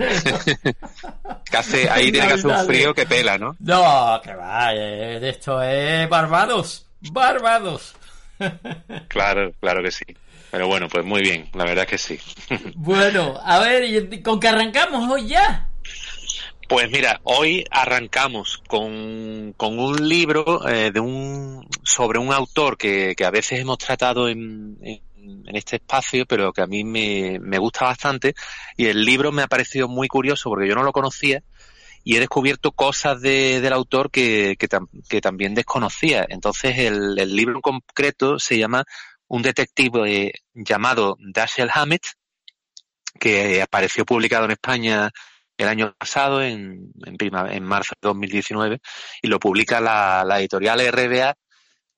que 1.50 1.56
hace- 1.56 1.88
ahí 1.90 2.10
tiene 2.12 2.28
que 2.28 2.34
hacer 2.34 2.46
un 2.50 2.66
frío 2.66 2.94
que 2.94 3.06
pela, 3.06 3.38
¿no? 3.38 3.56
No, 3.60 4.20
que 4.22 4.34
va, 4.34 4.74
eh, 4.74 5.28
esto 5.28 5.62
es 5.62 6.08
Barbados. 6.08 6.86
Barbados. 7.12 7.94
Claro, 9.08 9.50
claro 9.60 9.82
que 9.82 9.90
sí. 9.90 10.04
Pero 10.52 10.68
bueno, 10.68 10.86
pues 10.88 11.04
muy 11.04 11.20
bien, 11.22 11.48
la 11.54 11.64
verdad 11.64 11.84
es 11.84 11.90
que 11.90 11.98
sí. 11.98 12.18
Bueno, 12.76 13.34
a 13.44 13.58
ver, 13.58 13.84
¿y 13.84 14.22
¿con 14.22 14.38
qué 14.38 14.48
arrancamos 14.48 15.10
hoy 15.10 15.26
ya? 15.28 15.67
Pues 16.68 16.90
mira, 16.90 17.20
hoy 17.24 17.64
arrancamos 17.70 18.62
con, 18.68 19.54
con 19.56 19.78
un 19.78 20.06
libro 20.06 20.68
eh, 20.68 20.90
de 20.92 21.00
un 21.00 21.66
sobre 21.82 22.18
un 22.18 22.30
autor 22.30 22.76
que, 22.76 23.14
que 23.16 23.24
a 23.24 23.30
veces 23.30 23.60
hemos 23.60 23.78
tratado 23.78 24.28
en, 24.28 24.76
en, 24.82 25.00
este 25.46 25.76
espacio, 25.76 26.26
pero 26.26 26.52
que 26.52 26.60
a 26.60 26.66
mí 26.66 26.84
me, 26.84 27.38
me 27.40 27.56
gusta 27.58 27.86
bastante. 27.86 28.34
Y 28.76 28.86
el 28.86 29.02
libro 29.02 29.32
me 29.32 29.42
ha 29.42 29.46
parecido 29.46 29.88
muy 29.88 30.08
curioso 30.08 30.50
porque 30.50 30.68
yo 30.68 30.74
no 30.74 30.82
lo 30.82 30.92
conocía 30.92 31.42
y 32.04 32.16
he 32.16 32.20
descubierto 32.20 32.72
cosas 32.72 33.20
de, 33.22 33.60
del 33.62 33.72
autor 33.72 34.10
que, 34.10 34.56
que, 34.58 34.68
tam- 34.68 34.88
que 35.08 35.22
también 35.22 35.54
desconocía. 35.54 36.26
Entonces 36.28 36.78
el, 36.78 37.18
el 37.18 37.34
libro 37.34 37.54
en 37.56 37.60
concreto 37.62 38.38
se 38.38 38.58
llama 38.58 38.84
Un 39.26 39.40
detective 39.40 40.26
eh, 40.26 40.32
llamado 40.54 41.16
Dashiell 41.18 41.70
Hammett, 41.72 42.06
que 43.18 43.62
apareció 43.62 44.04
publicado 44.04 44.44
en 44.44 44.50
España 44.52 45.10
el 45.58 45.68
año 45.68 45.94
pasado, 45.98 46.40
en, 46.42 46.92
en, 47.04 47.16
prima- 47.16 47.52
en 47.52 47.64
marzo 47.64 47.94
de 48.00 48.08
2019, 48.08 48.80
y 49.22 49.28
lo 49.28 49.38
publica 49.38 49.80
la, 49.80 50.24
la 50.26 50.38
editorial 50.40 50.80
RBA, 50.90 51.34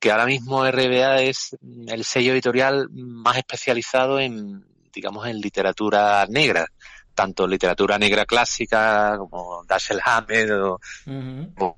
que 0.01 0.11
ahora 0.11 0.27
mismo 0.27 0.65
RBA 0.69 1.21
es 1.23 1.57
el 1.89 2.05
sello 2.05 2.33
editorial 2.33 2.89
más 2.91 3.37
especializado 3.37 4.19
en, 4.19 4.65
digamos, 4.93 5.27
en 5.27 5.39
literatura 5.41 6.27
negra, 6.29 6.67
tanto 7.15 7.47
literatura 7.47 7.99
negra 7.99 8.25
clásica 8.25 9.17
como 9.19 9.63
Dashiell 9.69 10.01
Hammett 10.03 10.51
o, 10.53 10.81
o 11.59 11.77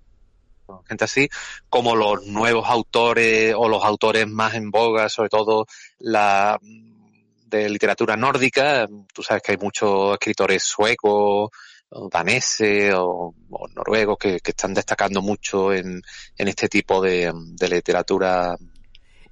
gente 0.89 1.05
así, 1.05 1.29
como 1.69 1.97
los 1.97 2.25
nuevos 2.27 2.69
autores 2.69 3.55
o 3.59 3.69
los 3.69 3.85
autores 3.85 4.29
más 4.29 4.55
en 4.55 4.71
boga, 4.71 5.09
sobre 5.09 5.29
todo 5.29 5.67
la 5.99 6.59
de 6.63 7.69
literatura 7.69 8.17
nórdica. 8.17 8.87
Tú 9.13 9.23
sabes 9.23 9.43
que 9.43 9.53
hay 9.53 9.59
muchos 9.59 10.13
escritores 10.13 10.63
suecos, 10.63 11.51
o 11.95 12.09
daneses 12.09 12.95
o, 12.95 13.35
o 13.51 13.69
noruegos 13.75 14.17
que, 14.19 14.41
que 14.41 14.51
están 14.53 14.73
destacando 14.75 15.21
mucho 15.23 15.73
en, 15.73 16.01
en 16.37 16.49
este 16.49 16.69
tipo 16.69 17.01
de, 17.03 17.31
de 17.35 17.69
literatura. 17.69 18.57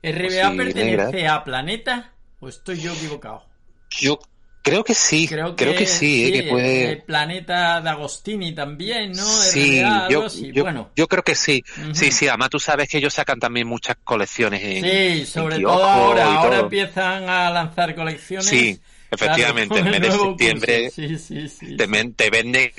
¿RBA 0.03 0.51
Sí, 0.51 0.57
pertenece 0.57 1.17
negra. 1.17 1.35
a 1.35 1.45
Planeta? 1.45 2.13
¿O 2.41 2.49
estoy 2.49 2.81
yo 2.81 2.93
equivocado? 2.93 3.45
Yo 3.91 4.19
creo 4.63 4.85
que 4.85 4.95
sí, 4.95 5.27
Creo 5.29 5.57
creo 5.57 5.75
que, 5.75 5.87
sí, 5.87 6.27
eh, 6.29 6.33
que 6.33 6.51
puede. 6.51 6.93
el 6.93 7.03
Planeta 7.03 7.81
de 7.81 7.89
Agostini 7.91 8.55
también, 8.55 9.13
¿no? 9.13 9.25
Sí, 9.25 9.81
RBA, 9.83 10.09
yo, 10.11 10.25
así. 10.27 10.53
yo, 10.53 10.63
bueno, 10.63 10.91
yo 10.97 11.07
creo 11.09 11.23
que 11.23 11.35
sí. 11.35 11.63
Sí, 11.93 12.11
sí, 12.13 12.29
además 12.29 12.51
tú 12.51 12.59
sabes 12.61 12.89
que 12.89 12.99
ellos 12.99 13.13
sacan 13.15 13.39
también 13.41 13.67
muchas 13.67 13.97
colecciones 14.05 14.63
en, 14.63 14.85
sí, 14.85 15.27
sobre 15.27 15.61
todo 15.61 15.85
ahora. 15.85 16.35
Ahora 16.37 16.59
empiezan 16.61 17.29
a 17.29 17.51
lanzar 17.51 17.95
colecciones 17.95 18.47
Sí. 18.47 18.81
Efectivamente, 19.11 19.75
Claro, 19.75 19.87
el 19.87 19.93
mes 19.93 20.01
de 20.01 20.09
nuevo 20.09 20.25
septiembre 20.31 20.83
curso. 20.85 20.95
Sí, 20.97 21.19
sí, 21.19 21.49
sí. 21.49 21.77
te, 21.77 22.31
venden 22.31 22.73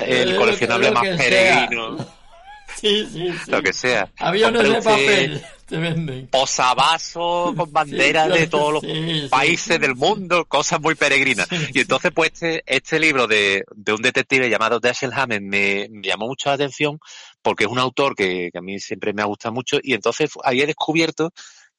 el 0.00 0.36
coleccionable 0.36 0.90
más 0.90 1.02
peregrino, 1.16 1.96
Sí, 2.76 3.06
sí, 3.10 3.32
sí. 3.44 3.50
lo 3.50 3.62
que 3.62 3.72
sea. 3.72 4.10
Aviones 4.18 4.62
de 4.62 4.68
Compre 4.68 4.78
usted 4.78 4.90
papel 4.90 5.44
te 5.66 5.76
venden. 5.78 6.26
posavasos 6.26 7.54
con 7.54 7.72
banderas 7.72 8.28
de 8.28 8.46
todos 8.48 8.72
los 8.72 9.30
países 9.30 9.80
del 9.80 9.94
mundo, 9.94 10.44
cosas 10.46 10.80
muy 10.80 10.94
peregrinas. 10.96 11.46
Y 11.72 11.80
entonces, 11.80 12.10
pues, 12.12 12.32
este, 12.32 12.62
este 12.66 12.98
libro 12.98 13.26
de, 13.26 13.64
de 13.74 13.92
un 13.92 14.02
detective 14.02 14.50
llamado 14.50 14.80
Dashiell 14.80 15.12
Hammett 15.12 15.42
me, 15.42 15.88
me 15.90 16.06
llamó 16.06 16.26
mucho 16.26 16.48
la 16.48 16.56
atención 16.56 16.98
porque 17.42 17.64
es 17.64 17.70
un 17.70 17.78
autor 17.78 18.16
que, 18.16 18.50
que 18.50 18.58
a 18.58 18.62
mí 18.62 18.80
siempre 18.80 19.12
me 19.12 19.22
ha 19.22 19.26
gustado 19.26 19.54
mucho 19.54 19.78
y 19.82 19.94
entonces 19.94 20.30
ahí 20.42 20.60
he 20.60 20.66
descubierto 20.66 21.32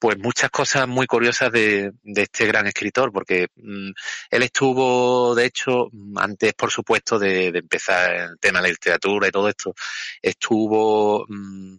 pues 0.06 0.19
muchas 0.19 0.52
cosas 0.52 0.88
muy 0.88 1.07
curiosas 1.07 1.52
de, 1.52 1.91
de 2.03 2.22
este 2.22 2.45
gran 2.45 2.68
escritor, 2.68 3.11
porque 3.11 3.48
mm, 3.56 3.90
él 4.30 4.44
estuvo, 4.44 5.34
de 5.34 5.45
hecho, 5.45 5.90
antes, 6.18 6.53
por 6.53 6.69
supuesto, 6.69 7.18
de, 7.18 7.48
empezar 7.48 8.14
el 8.14 8.38
tema 8.40 8.60
de 8.60 8.68
la 8.68 8.69
literatura 8.69 9.27
y 9.27 9.32
todo 9.32 9.49
esto, 9.49 9.73
estuvo, 10.22 11.26
mm, 11.27 11.77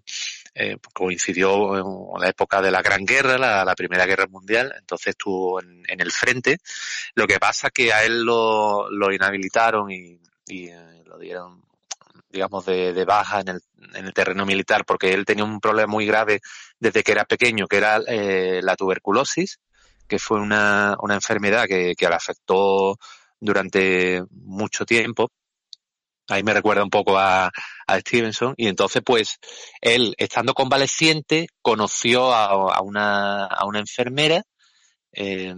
eh, 0.56 0.76
coincidió 0.92 1.78
en 1.78 2.20
la 2.20 2.28
época 2.28 2.60
de 2.60 2.72
la 2.72 2.82
Gran 2.82 3.04
Guerra, 3.04 3.38
la, 3.38 3.74
Primera 3.76 4.06
Guerra 4.06 4.26
Mundial, 4.26 4.74
entonces 4.76 5.10
estuvo 5.10 5.60
en, 5.60 5.84
en 5.86 6.00
el 6.00 6.10
frente. 6.10 6.58
Lo 7.14 7.28
que 7.28 7.38
pasa 7.38 7.70
que 7.70 7.92
a 7.92 8.02
él 8.02 8.24
lo, 8.24 8.90
lo 8.90 9.12
inhabilitaron 9.12 9.88
y, 9.92 10.18
y, 10.48 10.66
eh, 10.66 11.04
lo 11.04 11.16
dieron, 11.16 11.62
digamos, 12.28 12.66
de, 12.66 12.92
de 12.92 13.04
baja 13.04 13.42
en 13.42 13.48
el, 13.50 13.60
en 13.94 14.06
el 14.06 14.12
terreno 14.12 14.44
militar, 14.44 14.84
porque 14.84 15.14
él 15.14 15.24
tenía 15.24 15.44
un 15.44 15.60
problema 15.60 15.92
muy 15.92 16.06
grave 16.06 16.40
desde 16.78 17.02
que 17.02 17.12
era 17.12 17.24
pequeño, 17.24 17.66
que 17.66 17.76
era 17.76 18.00
eh, 18.06 18.60
la 18.62 18.76
tuberculosis, 18.76 19.60
que 20.08 20.18
fue 20.18 20.40
una, 20.40 20.96
una 21.00 21.14
enfermedad 21.14 21.66
que, 21.66 21.94
que 21.96 22.08
le 22.08 22.14
afectó 22.14 22.96
durante 23.40 24.22
mucho 24.30 24.84
tiempo. 24.84 25.30
Ahí 26.28 26.42
me 26.42 26.54
recuerda 26.54 26.82
un 26.82 26.90
poco 26.90 27.18
a, 27.18 27.50
a 27.86 28.00
Stevenson. 28.00 28.54
Y 28.56 28.66
entonces, 28.66 29.02
pues, 29.04 29.38
él, 29.80 30.14
estando 30.18 30.54
convaleciente, 30.54 31.48
conoció 31.62 32.32
a, 32.32 32.46
a 32.46 32.80
una, 32.82 33.46
a 33.46 33.64
una 33.64 33.78
enfermera 33.78 34.42
eh, 35.18 35.54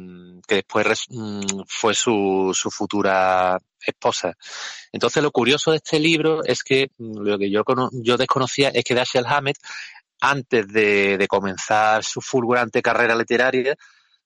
que 0.46 0.54
después 0.56 1.06
mm, 1.08 1.62
fue 1.66 1.92
su, 1.92 2.52
su 2.54 2.70
futura 2.70 3.58
esposa. 3.84 4.34
Entonces, 4.92 5.22
lo 5.22 5.32
curioso 5.32 5.72
de 5.72 5.78
este 5.78 5.98
libro 5.98 6.44
es 6.44 6.62
que 6.62 6.90
mm, 6.96 7.18
lo 7.22 7.38
que 7.38 7.50
yo, 7.50 7.62
yo 7.92 8.16
desconocía 8.16 8.68
es 8.68 8.84
que 8.84 8.94
Dashiell 8.94 9.26
Hammett, 9.26 9.56
antes 10.20 10.68
de, 10.68 11.18
de 11.18 11.28
comenzar 11.28 12.04
su 12.04 12.20
fulgurante 12.20 12.82
carrera 12.82 13.14
literaria, 13.14 13.76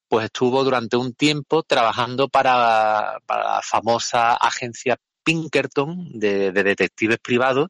pues 0.08 0.26
estuvo 0.26 0.62
durante 0.62 0.96
un 0.98 1.14
tiempo 1.14 1.62
trabajando 1.62 2.28
para, 2.28 3.18
la 3.28 3.60
famosa 3.62 4.34
agencia 4.34 4.98
Pinkerton 5.24 6.18
de, 6.18 6.52
de 6.52 6.62
detectives 6.62 7.18
privados 7.18 7.68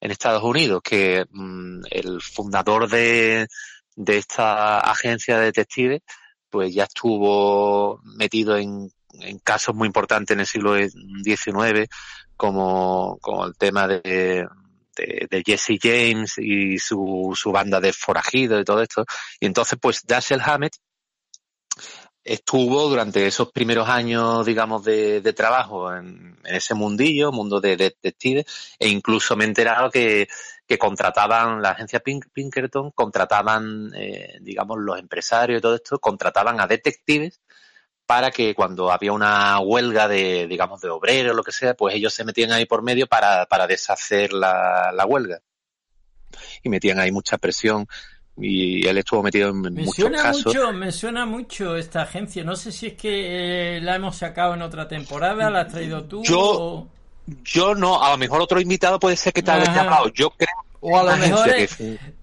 en 0.00 0.10
Estados 0.10 0.42
Unidos, 0.42 0.80
que 0.82 1.24
mm, 1.30 1.82
el 1.90 2.20
fundador 2.20 2.88
de, 2.88 3.46
de 3.94 4.16
esta 4.16 4.80
agencia 4.80 5.38
de 5.38 5.46
detectives, 5.46 6.00
pues 6.50 6.74
ya 6.74 6.84
estuvo 6.84 8.00
metido 8.02 8.56
en, 8.56 8.90
casos 9.42 9.74
muy 9.74 9.86
importantes 9.86 10.34
en 10.34 10.40
el 10.40 10.46
siglo 10.46 10.76
XIX, 10.76 11.88
como 12.36 13.18
el 13.46 13.56
tema 13.56 13.86
de, 13.88 14.46
de, 14.98 15.42
Jesse 15.44 15.78
James 15.80 16.38
y 16.38 16.78
su, 16.78 17.32
su 17.34 17.52
banda 17.52 17.80
de 17.80 17.92
forajidos 17.92 18.60
y 18.60 18.64
todo 18.64 18.82
esto. 18.82 19.04
Y 19.40 19.46
entonces, 19.46 19.78
pues 19.80 20.06
Dashiell 20.06 20.42
Hammett 20.44 20.76
estuvo 22.24 22.88
durante 22.88 23.26
esos 23.26 23.50
primeros 23.52 23.88
años, 23.88 24.44
digamos, 24.44 24.84
de, 24.84 25.20
de 25.20 25.32
trabajo 25.32 25.94
en, 25.94 26.38
ese 26.44 26.74
mundillo, 26.74 27.32
mundo 27.32 27.60
de 27.60 27.76
detectives, 27.76 28.76
e 28.78 28.88
incluso 28.88 29.36
me 29.36 29.44
he 29.44 29.48
enterado 29.48 29.90
que, 29.90 30.28
que 30.66 30.78
contrataban, 30.78 31.62
la 31.62 31.70
agencia 31.70 32.00
Pink- 32.00 32.28
Pinkerton, 32.32 32.90
contrataban, 32.92 33.90
eh, 33.94 34.38
digamos, 34.40 34.78
los 34.78 34.98
empresarios 34.98 35.58
y 35.58 35.62
todo 35.62 35.74
esto, 35.74 35.98
contrataban 35.98 36.60
a 36.60 36.66
detectives 36.66 37.40
para 38.08 38.30
que 38.30 38.54
cuando 38.54 38.90
había 38.90 39.12
una 39.12 39.60
huelga 39.60 40.08
de, 40.08 40.46
digamos, 40.46 40.80
de 40.80 40.88
obreros 40.88 41.32
o 41.32 41.36
lo 41.36 41.44
que 41.44 41.52
sea, 41.52 41.74
pues 41.74 41.94
ellos 41.94 42.14
se 42.14 42.24
metían 42.24 42.50
ahí 42.52 42.64
por 42.64 42.82
medio 42.82 43.06
para, 43.06 43.44
para 43.44 43.66
deshacer 43.66 44.32
la, 44.32 44.90
la 44.94 45.04
huelga. 45.04 45.40
Y 46.62 46.70
metían 46.70 46.98
ahí 46.98 47.12
mucha 47.12 47.36
presión 47.36 47.86
y 48.34 48.86
él 48.86 48.96
estuvo 48.96 49.22
metido 49.22 49.50
en 49.50 49.60
Me 49.60 49.70
muchos 49.82 49.94
suena 49.96 50.22
casos. 50.22 50.46
mucho, 50.46 50.72
me 50.72 50.90
suena 50.90 51.26
mucho 51.26 51.76
esta 51.76 52.00
agencia. 52.02 52.42
No 52.44 52.56
sé 52.56 52.72
si 52.72 52.86
es 52.86 52.94
que 52.94 53.76
eh, 53.76 53.80
la 53.82 53.96
hemos 53.96 54.16
sacado 54.16 54.54
en 54.54 54.62
otra 54.62 54.88
temporada, 54.88 55.50
la 55.50 55.60
has 55.60 55.68
traído 55.68 56.04
tú 56.04 56.22
Yo- 56.22 56.38
o, 56.40 56.88
Yo 57.44 57.74
no, 57.74 58.02
a 58.02 58.12
lo 58.12 58.16
mejor 58.16 58.40
otro 58.40 58.58
invitado 58.58 58.98
puede 58.98 59.16
ser 59.16 59.34
que 59.34 59.42
te 59.42 59.50
haya 59.50 59.70
llamado. 59.74 60.08
Yo 60.08 60.30
creo 60.30 60.48
o 60.80 60.96
a 60.96 61.02
lo 61.02 61.16
mejor 61.16 61.50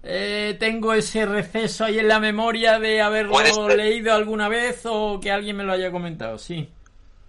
eh, 0.02 0.56
tengo 0.58 0.94
ese 0.94 1.26
receso 1.26 1.84
ahí 1.84 1.98
en 1.98 2.08
la 2.08 2.20
memoria 2.20 2.78
de 2.78 3.00
haberlo 3.00 3.68
leído 3.68 4.14
alguna 4.14 4.48
vez 4.48 4.80
o 4.84 5.20
que 5.20 5.30
alguien 5.30 5.56
me 5.56 5.64
lo 5.64 5.72
haya 5.72 5.90
comentado. 5.90 6.38
Sí. 6.38 6.68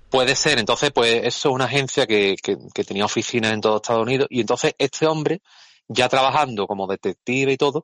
Puede 0.09 0.35
ser, 0.35 0.57
entonces, 0.57 0.91
pues 0.91 1.15
eso 1.25 1.49
es 1.49 1.55
una 1.55 1.65
agencia 1.65 2.07
que, 2.07 2.35
que, 2.41 2.57
que 2.73 2.83
tenía 2.85 3.03
oficinas 3.03 3.51
en 3.51 3.59
todo 3.59 3.77
Estados 3.77 4.03
Unidos 4.03 4.27
y 4.29 4.39
entonces 4.39 4.73
este 4.77 5.05
hombre, 5.05 5.41
ya 5.89 6.07
trabajando 6.07 6.65
como 6.65 6.87
detective 6.87 7.51
y 7.51 7.57
todo, 7.57 7.83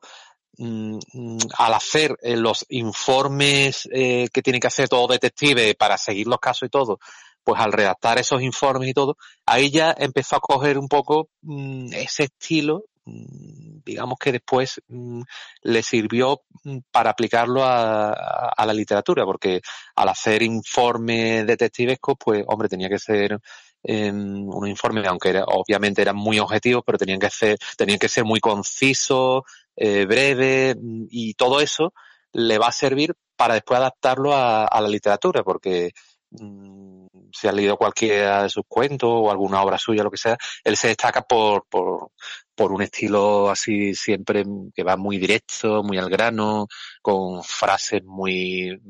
mm, 0.56 0.98
mm, 1.12 1.38
al 1.58 1.74
hacer 1.74 2.16
eh, 2.22 2.36
los 2.36 2.64
informes 2.70 3.86
eh, 3.92 4.28
que 4.32 4.42
tiene 4.42 4.58
que 4.58 4.68
hacer 4.68 4.88
todo 4.88 5.06
detective 5.06 5.74
para 5.74 5.98
seguir 5.98 6.26
los 6.26 6.38
casos 6.38 6.66
y 6.66 6.70
todo, 6.70 6.98
pues 7.42 7.60
al 7.60 7.72
redactar 7.72 8.18
esos 8.18 8.40
informes 8.40 8.88
y 8.88 8.94
todo, 8.94 9.18
ahí 9.44 9.70
ya 9.70 9.94
empezó 9.96 10.36
a 10.36 10.40
coger 10.40 10.78
un 10.78 10.88
poco 10.88 11.28
mm, 11.42 11.92
ese 11.92 12.24
estilo, 12.24 12.84
digamos 13.06 14.18
que 14.18 14.32
después 14.32 14.80
mm, 14.88 15.22
le 15.62 15.82
sirvió 15.82 16.42
mm, 16.64 16.78
para 16.90 17.10
aplicarlo 17.10 17.62
a, 17.64 18.54
la 18.66 18.72
literatura, 18.72 19.24
porque 19.24 19.60
al 19.96 20.08
hacer 20.08 20.42
informes 20.42 21.46
detectivescos, 21.46 22.16
pues 22.18 22.44
hombre, 22.46 22.68
tenía 22.68 22.88
que 22.88 22.98
ser 22.98 23.38
eh, 23.82 24.10
un 24.10 24.66
informe, 24.66 25.06
aunque 25.06 25.30
era, 25.30 25.44
obviamente 25.44 26.02
eran 26.02 26.16
muy 26.16 26.38
objetivos, 26.38 26.82
pero 26.86 26.98
tenían 26.98 27.20
que 27.20 27.30
ser, 27.30 27.58
tenían 27.76 27.98
que 27.98 28.08
ser 28.08 28.24
muy 28.24 28.40
concisos, 28.40 29.42
eh, 29.76 30.06
breves, 30.06 30.76
mm, 30.80 31.06
y 31.10 31.34
todo 31.34 31.60
eso 31.60 31.92
le 32.32 32.58
va 32.58 32.68
a 32.68 32.72
servir 32.72 33.14
para 33.36 33.54
después 33.54 33.78
adaptarlo 33.78 34.34
a, 34.34 34.68
la 34.80 34.88
literatura, 34.88 35.42
porque 35.42 35.92
mm, 36.30 37.03
si 37.34 37.48
has 37.48 37.54
leído 37.54 37.76
cualquiera 37.76 38.44
de 38.44 38.48
sus 38.48 38.64
cuentos 38.68 39.10
o 39.12 39.30
alguna 39.30 39.62
obra 39.62 39.78
suya, 39.78 40.04
lo 40.04 40.10
que 40.10 40.16
sea, 40.18 40.36
él 40.62 40.76
se 40.76 40.88
destaca 40.88 41.22
por, 41.22 41.66
por, 41.68 42.12
por 42.54 42.72
un 42.72 42.82
estilo 42.82 43.50
así 43.50 43.94
siempre 43.94 44.44
que 44.74 44.84
va 44.84 44.96
muy 44.96 45.18
directo, 45.18 45.82
muy 45.82 45.98
al 45.98 46.08
grano, 46.08 46.68
con 47.02 47.42
frases 47.42 48.04
muy, 48.04 48.80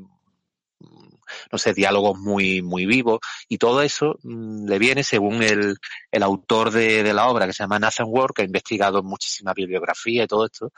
no 1.51 1.57
sé, 1.57 1.73
diálogos 1.73 2.17
muy, 2.19 2.61
muy 2.61 2.85
vivos, 2.85 3.19
y 3.47 3.57
todo 3.57 3.81
eso 3.81 4.17
mm, 4.23 4.67
le 4.67 4.79
viene 4.79 5.03
según 5.03 5.41
el, 5.43 5.77
el 6.11 6.23
autor 6.23 6.71
de, 6.71 7.03
de 7.03 7.13
la 7.13 7.27
obra, 7.27 7.47
que 7.47 7.53
se 7.53 7.63
llama 7.63 7.79
Nathan 7.79 8.07
Ward, 8.09 8.33
que 8.33 8.43
ha 8.43 8.45
investigado 8.45 9.03
muchísima 9.03 9.53
bibliografía 9.53 10.23
y 10.23 10.27
todo 10.27 10.45
esto, 10.45 10.71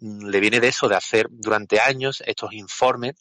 mm, 0.00 0.26
le 0.26 0.40
viene 0.40 0.60
de 0.60 0.68
eso, 0.68 0.88
de 0.88 0.96
hacer 0.96 1.28
durante 1.30 1.80
años 1.80 2.22
estos 2.26 2.52
informes 2.52 3.14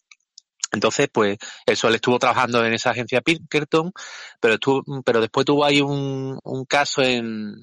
entonces, 0.76 1.08
pues, 1.12 1.38
eso, 1.66 1.88
él 1.88 1.96
estuvo 1.96 2.20
trabajando 2.20 2.64
en 2.66 2.74
esa 2.74 2.92
agencia 2.92 3.22
Pinkerton, 3.22 3.92
pero 4.40 4.56
estuvo, 4.56 4.84
pero 5.04 5.22
después 5.22 5.46
tuvo 5.46 5.66
ahí 5.66 5.82
un, 5.82 6.40
un 6.44 6.66
caso 6.66 7.02
en, 7.02 7.56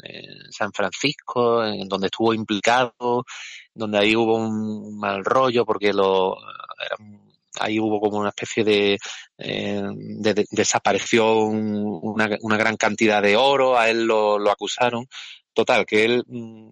San 0.50 0.72
Francisco, 0.72 1.64
en 1.64 1.88
donde 1.88 2.06
estuvo 2.08 2.34
implicado, 2.34 3.24
donde 3.74 3.98
ahí 3.98 4.16
hubo 4.16 4.36
un 4.36 4.98
mal 4.98 5.24
rollo 5.24 5.64
porque 5.64 5.92
lo, 5.92 6.36
era- 6.84 6.96
ahí 7.60 7.78
hubo 7.78 8.00
como 8.00 8.18
una 8.18 8.30
especie 8.30 8.64
de, 8.64 8.98
eh, 9.38 9.82
de- 9.94 10.34
de- 10.34 10.46
desapareció 10.50 11.40
un- 11.44 11.98
una, 12.02 12.30
una 12.42 12.56
gran 12.56 12.76
cantidad 12.76 13.22
de 13.22 13.36
oro, 13.36 13.78
a 13.78 13.90
él 13.90 14.04
lo, 14.04 14.38
lo 14.38 14.50
acusaron. 14.50 15.06
Total, 15.54 15.84
que 15.86 16.04
él 16.04 16.24
mm, 16.26 16.70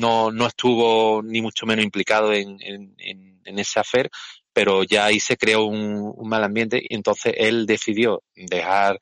no, 0.00 0.30
no 0.30 0.46
estuvo 0.46 1.22
ni 1.22 1.42
mucho 1.42 1.66
menos 1.66 1.84
implicado 1.84 2.32
en, 2.32 2.56
en, 2.60 2.94
en, 2.98 3.40
en 3.44 3.58
ese 3.58 3.80
afer, 3.80 4.10
pero 4.52 4.84
ya 4.84 5.06
ahí 5.06 5.20
se 5.20 5.36
creó 5.36 5.64
un, 5.64 6.12
un 6.14 6.28
mal 6.28 6.44
ambiente 6.44 6.80
y 6.82 6.94
entonces 6.94 7.34
él 7.36 7.66
decidió 7.66 8.22
dejar 8.34 8.98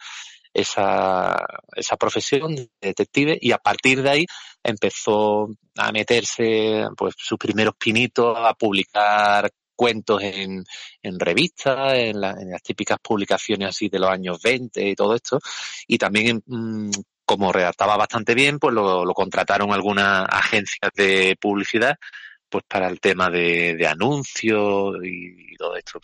esa, 0.53 1.37
esa 1.77 1.97
profesión 1.97 2.55
de 2.57 2.69
detective 2.81 3.39
y 3.41 3.53
a 3.53 3.59
partir 3.59 4.03
de 4.03 4.11
ahí 4.11 4.27
empezó 4.63 5.49
a 5.77 5.93
meterse 5.93 6.85
pues 6.97 7.15
sus 7.17 7.39
primeros 7.39 7.75
pinitos 7.79 8.37
a 8.39 8.55
publicar 8.55 9.51
cuentos 9.77 10.23
en, 10.23 10.63
en 11.03 11.19
revistas, 11.21 11.95
en, 11.95 12.21
la- 12.21 12.35
las 12.35 12.63
típicas 12.63 12.99
publicaciones 13.03 13.69
así 13.71 13.89
de 13.89 13.99
los 13.99 14.11
años 14.11 14.39
20 14.43 14.87
y 14.91 14.95
todo 14.95 15.15
esto. 15.15 15.41
Y 15.87 15.97
también, 15.99 16.43
mm, 16.47 16.91
como 17.25 17.53
redactaba 17.53 17.97
bastante 17.97 18.35
bien, 18.35 18.59
pues 18.59 18.75
lo, 18.75 19.05
lo 19.07 19.15
contrataron 19.15 19.73
algunas 19.73 20.27
agencias 20.29 20.91
de 20.95 21.37
publicidad 21.41 21.97
pues 22.51 22.65
para 22.69 22.89
el 22.89 23.01
tema 23.01 23.31
de, 23.31 23.87
anuncios 23.87 24.97
y, 25.03 25.57
todo 25.57 25.77
esto. 25.77 26.01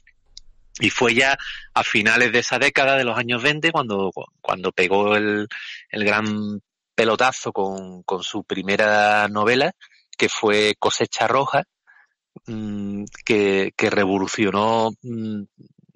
Y 0.78 0.90
fue 0.90 1.14
ya 1.14 1.36
a 1.74 1.82
finales 1.82 2.32
de 2.32 2.40
esa 2.40 2.58
década 2.58 2.96
de 2.96 3.04
los 3.04 3.18
años 3.18 3.42
20 3.42 3.72
cuando, 3.72 4.12
cuando 4.40 4.72
pegó 4.72 5.16
el, 5.16 5.48
el 5.90 6.04
gran 6.04 6.60
pelotazo 6.94 7.52
con, 7.52 8.02
con 8.02 8.22
su 8.22 8.44
primera 8.44 9.28
novela, 9.28 9.72
que 10.16 10.28
fue 10.28 10.74
Cosecha 10.78 11.26
Roja, 11.26 11.64
mm, 12.46 13.04
que, 13.24 13.72
que 13.76 13.90
revolucionó 13.90 14.90
mm, 15.02 15.42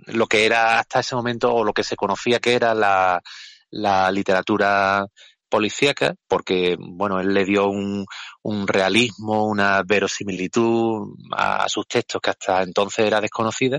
lo 0.07 0.27
que 0.27 0.47
era 0.47 0.79
hasta 0.79 1.01
ese 1.01 1.15
momento 1.15 1.55
o 1.55 1.65
lo 1.65 1.73
que 1.73 1.85
se 1.85 1.97
conocía 1.97 2.41
que 2.41 2.55
era 2.55 2.75
la, 2.75 3.23
la 3.71 4.11
literatura 4.11 5.07
policíaca, 5.51 6.15
porque 6.29 6.77
bueno, 6.79 7.21
él 7.21 7.35
le 7.35 7.45
dio 7.45 7.69
un, 7.69 8.07
un 8.43 8.67
realismo, 8.67 9.47
una 9.47 9.83
verosimilitud 9.83 11.15
a, 11.33 11.69
sus 11.69 11.87
textos 11.87 12.21
que 12.23 12.31
hasta 12.31 12.63
entonces 12.63 13.07
era 13.07 13.21
desconocida 13.21 13.79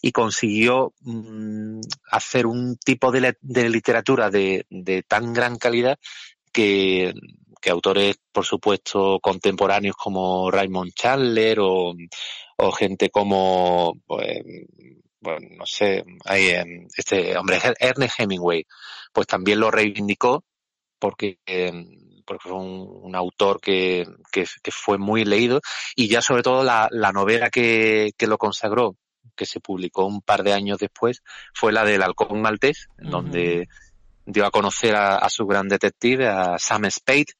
y 0.00 0.10
consiguió 0.10 0.92
mm, 1.00 1.80
hacer 2.10 2.46
un 2.46 2.76
tipo 2.76 3.12
de, 3.12 3.36
literatura 3.42 4.30
de, 4.30 4.66
de 4.68 5.02
tan 5.04 5.32
gran 5.32 5.56
calidad 5.58 5.98
que, 6.52 7.14
que 7.60 7.70
autores, 7.70 8.16
por 8.32 8.44
supuesto, 8.44 9.20
contemporáneos 9.20 9.94
como 9.96 10.50
Raymond 10.50 10.92
Chandler 10.94 11.60
o, 11.60 11.94
o 12.56 12.72
gente 12.72 13.10
como, 13.10 13.94
pues, 14.06 14.42
bueno, 15.20 15.48
no 15.58 15.66
sé, 15.66 16.04
hay, 16.24 16.52
este 16.96 17.36
hombre, 17.36 17.60
Ernest 17.78 18.18
Hemingway, 18.18 18.66
pues 19.12 19.28
también 19.28 19.60
lo 19.60 19.70
reivindicó 19.70 20.44
porque, 21.02 21.40
em, 21.46 22.22
porque 22.24 22.48
fue 22.48 22.58
un, 22.60 22.88
un 23.02 23.16
autor 23.16 23.60
que, 23.60 24.06
que, 24.30 24.46
que 24.62 24.70
fue 24.70 24.98
muy 24.98 25.24
leído 25.24 25.60
y 25.96 26.06
ya 26.06 26.22
sobre 26.22 26.44
todo 26.44 26.62
la, 26.62 26.86
la 26.92 27.10
novela 27.10 27.50
que, 27.50 28.12
que 28.16 28.28
lo 28.28 28.38
consagró, 28.38 28.96
que 29.34 29.44
se 29.44 29.58
publicó 29.58 30.06
un 30.06 30.20
par 30.20 30.44
de 30.44 30.52
años 30.52 30.78
después, 30.78 31.20
fue 31.52 31.72
la 31.72 31.84
del 31.84 32.04
Halcón 32.04 32.40
Maltés, 32.40 32.86
en 32.98 33.08
Ujú. 33.08 33.16
donde 33.16 33.68
dio 34.26 34.46
a 34.46 34.52
conocer 34.52 34.94
a, 34.94 35.16
a 35.16 35.28
su 35.28 35.44
gran 35.44 35.66
detective, 35.66 36.28
a 36.28 36.56
Sam 36.56 36.88
Spade, 36.88 37.34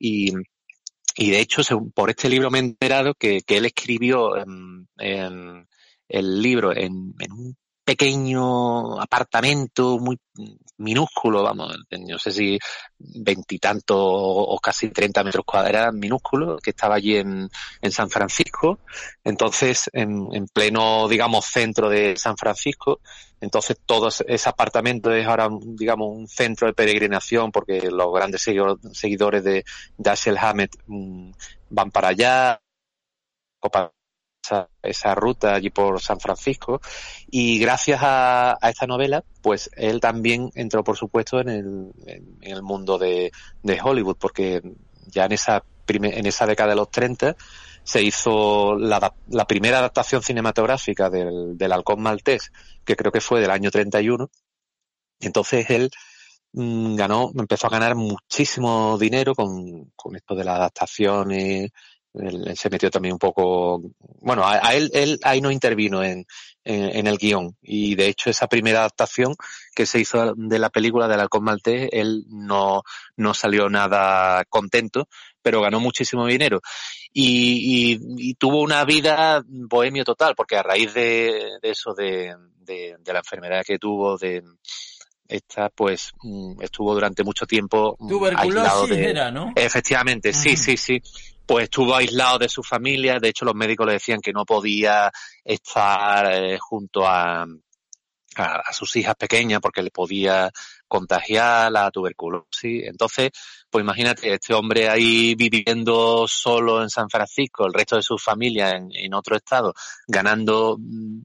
y, 0.00 0.32
y 1.16 1.30
de 1.30 1.38
hecho, 1.38 1.62
por 1.94 2.10
este 2.10 2.28
libro 2.28 2.50
me 2.50 2.58
he 2.58 2.62
enterado 2.62 3.14
que, 3.14 3.42
que 3.42 3.58
él 3.58 3.66
escribió 3.66 4.36
em, 4.36 4.84
el 4.96 6.42
libro 6.42 6.72
en, 6.72 7.14
en 7.20 7.32
un 7.32 7.56
pequeño 7.86 9.00
apartamento 9.00 9.98
muy 10.00 10.18
minúsculo, 10.78 11.44
vamos, 11.44 11.74
no 12.06 12.18
sé 12.18 12.32
si 12.32 12.58
veintitantos 12.98 13.96
o, 13.96 14.58
casi 14.60 14.90
treinta 14.90 15.22
metros 15.22 15.44
cuadrados, 15.46 15.94
minúsculo, 15.94 16.58
que 16.58 16.70
estaba 16.70 16.96
allí 16.96 17.16
en, 17.16 17.48
en 17.80 17.92
San 17.92 18.10
Francisco. 18.10 18.80
Entonces, 19.22 19.88
en, 19.92 20.28
en 20.32 20.48
pleno, 20.48 21.06
digamos, 21.08 21.46
centro 21.46 21.88
de 21.88 22.16
San 22.16 22.36
Francisco, 22.36 23.00
entonces 23.40 23.78
todo 23.86 24.08
ese 24.08 24.48
apartamento 24.48 25.12
es 25.12 25.24
ahora, 25.24 25.48
digamos, 25.62 26.08
un 26.10 26.26
centro 26.26 26.66
de 26.66 26.74
peregrinación 26.74 27.52
porque 27.52 27.88
los 27.90 28.12
grandes 28.12 28.46
seguidor- 28.46 28.80
seguidores 28.92 29.44
de 29.44 29.64
Dashiell 29.96 30.38
Hammett 30.38 30.76
mm, 30.86 31.30
van 31.70 31.90
para 31.92 32.08
allá, 32.08 32.60
esa, 34.82 35.14
ruta 35.14 35.54
allí 35.54 35.70
por 35.70 36.00
San 36.00 36.20
Francisco 36.20 36.80
y 37.30 37.58
gracias 37.58 38.00
a, 38.02 38.56
a 38.60 38.70
esta 38.70 38.86
novela 38.86 39.24
pues 39.42 39.70
él 39.76 40.00
también 40.00 40.50
entró 40.54 40.84
por 40.84 40.96
supuesto 40.96 41.40
en 41.40 41.48
el, 41.48 41.92
en, 42.06 42.36
el 42.42 42.62
mundo 42.62 42.98
de, 42.98 43.32
de 43.62 43.80
Hollywood 43.82 44.16
porque 44.18 44.62
ya 45.06 45.24
en 45.26 45.32
esa 45.32 45.64
prime- 45.86 46.18
en 46.18 46.26
esa 46.26 46.46
década 46.46 46.70
de 46.70 46.76
los 46.76 46.90
30 46.90 47.36
se 47.84 48.02
hizo 48.02 48.76
la, 48.76 49.14
la 49.28 49.46
primera 49.46 49.78
adaptación 49.78 50.22
cinematográfica 50.22 51.08
del, 51.10 51.56
del 51.56 51.72
Halcón 51.72 52.02
Maltés 52.02 52.50
que 52.84 52.96
creo 52.96 53.12
que 53.12 53.20
fue 53.20 53.40
del 53.40 53.50
año 53.50 53.70
31 53.70 54.28
y 55.20 55.26
entonces 55.26 55.68
él 55.70 55.90
mm, 56.52 56.96
ganó, 56.96 57.30
empezó 57.38 57.66
a 57.68 57.70
ganar 57.70 57.94
muchísimo 57.94 58.98
dinero 58.98 59.34
con, 59.34 59.92
con 59.96 60.16
esto 60.16 60.34
de 60.34 60.44
las 60.44 60.56
adaptaciones. 60.56 61.70
Él, 62.20 62.48
él 62.48 62.56
se 62.56 62.70
metió 62.70 62.90
también 62.90 63.12
un 63.14 63.18
poco, 63.18 63.82
bueno, 64.20 64.42
a, 64.44 64.66
a 64.66 64.74
él, 64.74 64.90
él 64.94 65.18
ahí 65.22 65.40
no 65.40 65.50
intervino 65.50 66.02
en, 66.02 66.24
en, 66.64 66.96
en 66.96 67.06
el 67.06 67.18
guion. 67.18 67.56
Y 67.62 67.94
de 67.94 68.08
hecho 68.08 68.30
esa 68.30 68.46
primera 68.46 68.80
adaptación 68.80 69.34
que 69.74 69.86
se 69.86 70.00
hizo 70.00 70.34
de 70.36 70.58
la 70.58 70.70
película 70.70 71.08
del 71.08 71.20
Halcón 71.20 71.44
Maltés, 71.44 71.88
él 71.92 72.24
no, 72.28 72.82
no 73.16 73.34
salió 73.34 73.68
nada 73.68 74.44
contento, 74.48 75.08
pero 75.42 75.60
ganó 75.60 75.80
muchísimo 75.80 76.26
dinero. 76.26 76.60
Y, 77.12 77.92
y, 77.94 78.30
y 78.30 78.34
tuvo 78.34 78.60
una 78.62 78.84
vida 78.84 79.42
bohemio 79.46 80.04
total, 80.04 80.34
porque 80.34 80.56
a 80.56 80.62
raíz 80.62 80.92
de, 80.94 81.58
de 81.62 81.70
eso, 81.70 81.94
de, 81.94 82.34
de, 82.58 82.96
de 82.98 83.12
la 83.12 83.20
enfermedad 83.20 83.62
que 83.64 83.78
tuvo, 83.78 84.18
de, 84.18 84.42
esta 85.28 85.68
pues 85.70 86.12
mm, 86.22 86.62
estuvo 86.62 86.94
durante 86.94 87.24
mucho 87.24 87.46
tiempo 87.46 87.96
mm, 87.98 88.12
aislado 88.36 88.86
Tuberculosis 88.86 88.96
de 88.96 89.10
era, 89.10 89.30
¿no? 89.30 89.52
efectivamente 89.56 90.32
sí 90.32 90.56
sí 90.56 90.76
sí 90.76 91.00
pues 91.46 91.64
estuvo 91.64 91.94
aislado 91.94 92.38
de 92.38 92.48
su 92.48 92.62
familia. 92.62 93.18
De 93.18 93.28
hecho 93.28 93.44
los 93.44 93.54
médicos 93.54 93.86
le 93.86 93.92
decían 93.94 94.20
que 94.20 94.32
no 94.32 94.44
podía 94.44 95.10
estar 95.44 96.32
eh, 96.32 96.58
junto 96.58 97.06
a, 97.06 97.46
a 98.36 98.72
sus 98.72 98.96
hijas 98.96 99.14
pequeñas 99.14 99.60
porque 99.60 99.82
le 99.82 99.90
podía 99.90 100.50
contagiar 100.88 101.70
la 101.72 101.90
tuberculosis. 101.90 102.84
Entonces 102.84 103.30
pues 103.70 103.82
imagínate 103.82 104.32
este 104.32 104.54
hombre 104.54 104.88
ahí 104.88 105.34
viviendo 105.34 106.26
solo 106.28 106.82
en 106.82 106.90
San 106.90 107.08
Francisco 107.08 107.66
el 107.66 107.74
resto 107.74 107.96
de 107.96 108.02
su 108.02 108.18
familia 108.18 108.70
en, 108.70 108.88
en 108.92 109.14
otro 109.14 109.36
estado 109.36 109.74
ganando 110.06 110.76
mm, 110.78 111.20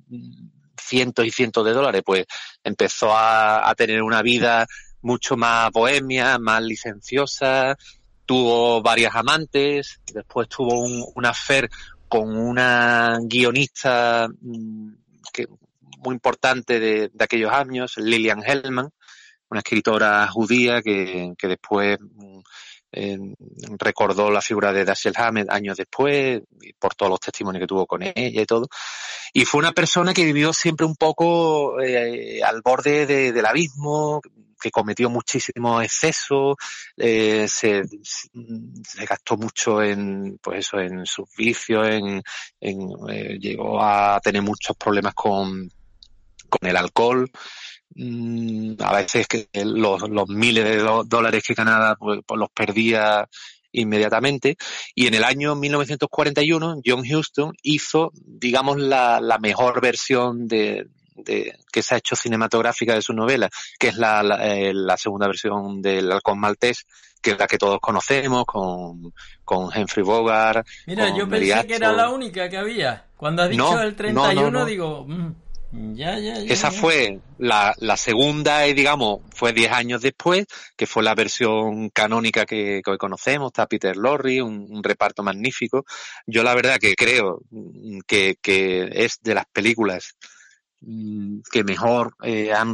cientos 0.77 1.26
y 1.26 1.31
cientos 1.31 1.65
de 1.65 1.73
dólares 1.73 2.02
pues 2.06 2.26
empezó 2.64 3.11
a 3.15 3.73
tener 3.76 4.02
una 4.02 4.22
vida 4.22 4.68
mucho 5.02 5.35
más 5.35 5.72
bohemia, 5.72 6.38
más 6.38 6.61
licenciosa, 6.61 7.76
tuvo 8.31 8.81
varias 8.81 9.13
amantes, 9.13 9.99
después 10.13 10.47
tuvo 10.47 10.79
un, 10.79 11.03
un 11.15 11.25
affair 11.25 11.69
con 12.07 12.33
una 12.37 13.19
guionista 13.23 14.29
mm, 14.39 14.93
muy 15.97 16.13
importante 16.13 16.79
de, 16.79 17.11
aquellos 17.19 17.51
años, 17.51 17.97
Lillian 17.97 18.41
Hellman, 18.41 18.89
una 19.49 19.59
escritora 19.59 20.25
judía 20.29 20.81
que, 20.81 21.33
después 21.41 21.97
mm, 21.99 22.39
eh, 22.93 23.19
recordó 23.77 24.31
la 24.31 24.41
figura 24.41 24.71
de 24.71 24.85
Dashiell 24.85 25.17
Hammett 25.17 25.49
años 25.51 25.75
después, 25.75 26.41
por 26.79 26.95
todos 26.95 27.09
los 27.09 27.19
testimonios 27.19 27.59
que 27.59 27.67
tuvo 27.67 27.85
con 27.85 28.01
ella 28.01 28.41
y 28.41 28.45
todo. 28.45 28.69
Y 29.33 29.43
fue 29.43 29.59
una 29.59 29.73
persona 29.73 30.13
que 30.13 30.23
vivió 30.23 30.53
siempre 30.53 30.85
un 30.85 30.95
poco 30.95 31.81
eh, 31.81 32.41
al 32.43 32.61
borde 32.61 33.05
de- 33.05 33.33
del 33.33 33.45
abismo, 33.45 34.21
que 34.61 34.71
cometió 34.71 35.09
muchísimos 35.09 35.83
excesos, 35.83 36.55
eh, 36.95 37.47
se, 37.47 37.81
gastó 39.07 39.35
mucho 39.38 39.81
en, 39.81 40.38
pues 40.41 40.59
eso, 40.59 40.79
en 40.79 41.05
sus 41.05 41.27
vicios, 41.35 41.88
en, 41.88 42.21
en, 42.59 42.89
eh, 43.09 43.38
llegó 43.39 43.83
a 43.83 44.19
tener 44.21 44.41
muchos 44.41 44.77
problemas 44.77 45.13
con, 45.13 45.69
con 46.47 46.69
el 46.69 46.77
alcohol. 46.77 47.29
Mm, 47.95 48.75
a 48.79 48.95
veces 48.95 49.27
que 49.27 49.49
los, 49.65 50.01
miles 50.29 50.63
de 50.63 50.77
dólares 51.05 51.43
que 51.45 51.53
ganaba 51.53 51.95
pues, 51.95 52.21
pues 52.25 52.39
los 52.39 52.49
perdía 52.51 53.27
inmediatamente 53.73 54.57
y 54.95 55.07
en 55.07 55.13
el 55.13 55.23
año 55.23 55.55
1941 55.55 56.81
John 56.85 57.03
Huston 57.09 57.53
hizo 57.63 58.11
digamos 58.15 58.77
la, 58.77 59.21
la 59.21 59.39
mejor 59.39 59.81
versión 59.81 60.47
de, 60.47 60.88
de- 61.23 61.56
que 61.72 61.81
se 61.84 61.95
ha 61.95 61.98
hecho 61.98 62.15
cinematográfica 62.15 62.93
de 62.95 63.02
su 63.02 63.14
novela 63.14 63.49
que 63.80 63.89
es 63.89 63.95
la, 63.98 64.22
la, 64.23 64.48
eh, 64.56 64.73
la 64.73 64.98
segunda 64.98 65.27
versión 65.27 65.81
del 65.81 66.11
Halcón 66.11 66.39
Maltés 66.39 66.85
que 67.22 67.31
es 67.31 67.39
la 67.39 67.45
que 67.48 67.57
todos 67.60 67.80
conocemos 67.80 68.45
con, 68.45 69.14
con 69.45 69.65
Humphrey 69.65 70.03
Bogart 70.03 70.65
Mira, 70.88 71.10
con 71.10 71.18
yo 71.19 71.30
pensé 71.30 71.68
que 71.68 71.76
era 71.76 71.91
la 71.93 72.10
única 72.10 72.49
que 72.49 72.57
había. 72.57 73.06
Cuando 73.15 73.43
has 73.43 73.49
dicho 73.49 73.64
No, 73.64 73.80
el 73.81 73.89
no, 73.89 73.95
31, 73.95 74.41
no, 74.41 74.52
no. 74.52 74.65
digo, 74.65 75.06
mm, 75.07 75.93
ya, 75.93 76.18
ya, 76.18 76.39
ya. 76.39 76.52
Esa 76.52 76.72
fue 76.72 77.19
la, 77.38 77.76
la 77.77 77.95
segunda, 77.95 78.68
y 78.68 78.73
digamos, 78.73 79.19
fue 79.35 79.53
10 79.53 79.72
años 79.72 80.02
después, 80.02 80.48
que 80.76 80.88
fue 80.88 81.03
la 81.03 81.14
versión 81.14 81.89
canónica 81.91 82.48
que, 82.48 82.81
que 82.84 82.89
hoy 82.91 82.98
conocemos, 82.98 83.49
está 83.52 83.68
Peter 83.68 83.95
Lorre, 83.95 84.41
un, 84.41 84.65
un 84.69 84.84
reparto 84.84 85.22
magnífico. 85.22 85.85
Yo 86.26 86.41
la 86.41 86.56
verdad 86.56 86.80
que 86.80 86.95
creo 86.95 87.41
que, 88.07 88.38
que 88.41 88.89
es 88.91 89.19
de 89.22 89.35
las 89.35 89.45
películas 89.53 90.15
que 91.51 91.63
mejor 91.63 92.15
eh, 92.23 92.51
han, 92.53 92.73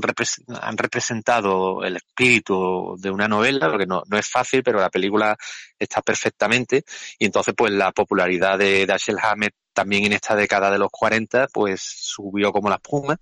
han 0.62 0.78
representado 0.78 1.84
el 1.84 1.98
espíritu 1.98 2.96
de 2.98 3.12
una 3.12 3.28
novela, 3.28 3.70
porque 3.70 3.86
no, 3.86 4.04
no 4.08 4.18
es 4.18 4.28
fácil, 4.30 4.64
pero 4.64 4.80
la 4.80 4.90
película 4.90 5.36
está 5.78 6.02
perfectamente. 6.02 6.84
Y 7.20 7.26
entonces, 7.26 7.54
pues 7.56 7.74
la 7.74 7.92
popularidad 7.92 8.58
de 8.58 8.86
Dashiell 8.86 9.20
Hammett 9.22 9.54
también 9.74 10.06
en 10.06 10.14
esta 10.14 10.36
década 10.36 10.72
de 10.72 10.80
los 10.80 10.90
40, 10.90 11.48
pues 11.54 11.82
subió 11.82 12.52
como 12.54 12.70
la 12.70 12.76
espuma. 12.76 13.18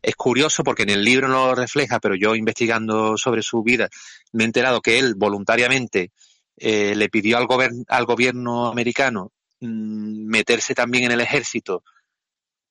Es 0.00 0.14
curioso 0.14 0.62
porque 0.62 0.84
en 0.84 0.90
el 0.90 1.04
libro 1.04 1.26
no 1.26 1.48
lo 1.48 1.54
refleja, 1.56 1.98
pero 1.98 2.14
yo 2.14 2.36
investigando 2.36 3.18
sobre 3.18 3.42
su 3.42 3.62
vida 3.64 3.88
me 4.32 4.44
he 4.44 4.46
enterado 4.46 4.80
que 4.80 5.00
él 5.00 5.14
voluntariamente 5.16 6.12
eh, 6.56 6.94
le 6.94 7.08
pidió 7.08 7.38
al, 7.38 7.46
al 7.88 8.04
gobierno 8.04 8.66
americano 8.68 9.32
mm, 9.60 10.26
meterse 10.28 10.74
también 10.74 11.04
en 11.04 11.12
el 11.12 11.20
ejército 11.20 11.82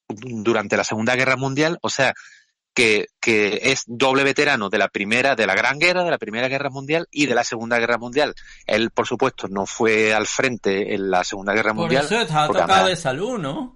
durante 0.08 0.78
la 0.78 0.84
Segunda 0.84 1.16
Guerra 1.16 1.36
Mundial, 1.36 1.78
o 1.82 1.90
sea, 1.90 2.14
que, 2.74 3.08
que 3.20 3.60
es 3.64 3.84
doble 3.88 4.24
veterano 4.24 4.70
de 4.70 4.78
la 4.78 4.88
primera, 4.88 5.36
de 5.36 5.48
la 5.48 5.56
Gran 5.56 5.80
Guerra, 5.80 6.04
de 6.04 6.12
la 6.12 6.18
Primera 6.20 6.48
Guerra 6.48 6.70
Mundial 6.70 7.08
y 7.12 7.26
de 7.26 7.34
la 7.36 7.44
Segunda 7.44 7.80
Guerra 7.80 7.98
Mundial. 7.98 8.36
Él, 8.68 8.92
por 8.92 9.08
supuesto, 9.08 9.48
no 9.48 9.66
fue 9.66 10.14
al 10.14 10.28
frente 10.28 10.94
en 10.94 11.10
la 11.10 11.24
Segunda 11.24 11.54
Guerra 11.54 11.72
Por 11.74 11.82
Mundial. 11.84 12.06
eso 12.06 12.22
estaba 12.22 12.48
tocado 12.48 12.74
además- 12.74 12.90
de 12.90 12.96
salud, 12.96 13.40
¿no? 13.40 13.74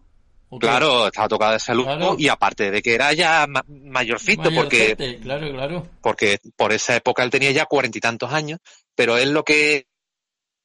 Claro, 0.59 1.07
estaba 1.07 1.29
tocado 1.29 1.53
de 1.53 1.59
salud 1.59 1.85
Claro. 1.85 2.15
y 2.19 2.27
aparte 2.27 2.71
de 2.71 2.81
que 2.81 2.93
era 2.93 3.13
ya 3.13 3.45
ma- 3.47 3.63
mayorcito, 3.67 4.49
porque 4.53 4.97
Claro, 5.23 5.49
claro. 5.49 5.87
porque 6.01 6.39
por 6.57 6.73
esa 6.73 6.93
época 6.97 7.23
él 7.23 7.29
tenía 7.29 7.51
ya 7.51 7.65
cuarenta 7.67 7.97
y 7.97 8.01
tantos 8.01 8.33
años, 8.33 8.59
pero 8.93 9.17
él 9.17 9.31
lo 9.31 9.43
que 9.45 9.87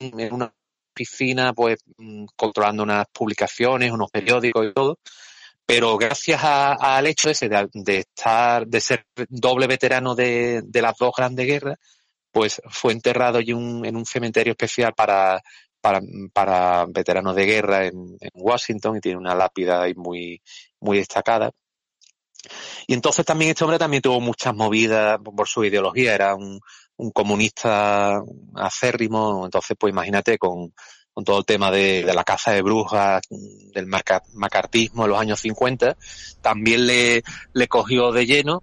en 0.00 0.32
una 0.34 0.52
oficina, 0.92 1.52
pues 1.52 1.78
mm, 1.98 2.24
controlando 2.34 2.82
unas 2.82 3.06
publicaciones, 3.12 3.92
unos 3.92 4.10
periódicos 4.10 4.66
y 4.66 4.72
todo, 4.72 4.98
pero 5.66 5.98
gracias 5.98 6.40
al 6.42 7.06
hecho 7.08 7.28
ese 7.28 7.48
de, 7.48 7.68
de 7.74 7.98
estar, 7.98 8.66
de 8.66 8.80
ser 8.80 9.04
doble 9.28 9.66
veterano 9.66 10.14
de, 10.14 10.62
las 10.72 10.96
dos 10.96 11.12
grandes 11.16 11.44
guerras, 11.46 11.76
pues 12.30 12.62
fue 12.70 12.92
enterrado 12.92 13.40
en 13.40 13.54
un, 13.54 13.84
en 13.84 13.96
un 13.96 14.06
cementerio 14.06 14.52
especial 14.52 14.94
para, 14.94 15.42
veteranos 16.88 17.34
de 17.34 17.46
guerra 17.46 17.86
en, 17.86 18.16
en 18.20 18.30
Washington 18.34 18.96
y 18.96 19.00
tiene 19.00 19.18
una 19.18 19.34
lápida 19.34 19.82
ahí 19.82 19.94
muy, 19.94 20.40
destacada. 20.80 21.50
Y 22.86 22.94
entonces 22.94 23.24
también 23.26 23.50
este 23.50 23.64
hombre 23.64 23.78
también 23.78 24.02
tuvo 24.02 24.20
muchas 24.20 24.54
movidas 24.54 25.18
por 25.18 25.48
su 25.48 25.64
ideología, 25.64 26.14
era 26.14 26.36
un 26.36 27.10
comunista 27.12 28.22
acérrimo, 28.54 29.44
entonces 29.44 29.76
pues 29.78 29.90
imagínate 29.90 30.38
con, 30.38 30.72
con 31.16 31.24
todo 31.24 31.38
el 31.38 31.46
tema 31.46 31.70
de, 31.70 32.02
la 32.14 32.24
caza 32.24 32.52
de 32.52 32.60
brujas, 32.60 33.22
del 33.72 33.86
macartismo 33.86 35.04
en 35.04 35.10
los 35.10 35.18
años 35.18 35.40
50, 35.40 35.96
también 36.42 36.86
le, 36.86 37.22
le 37.54 37.68
cogió 37.68 38.12
de 38.12 38.26
lleno 38.26 38.62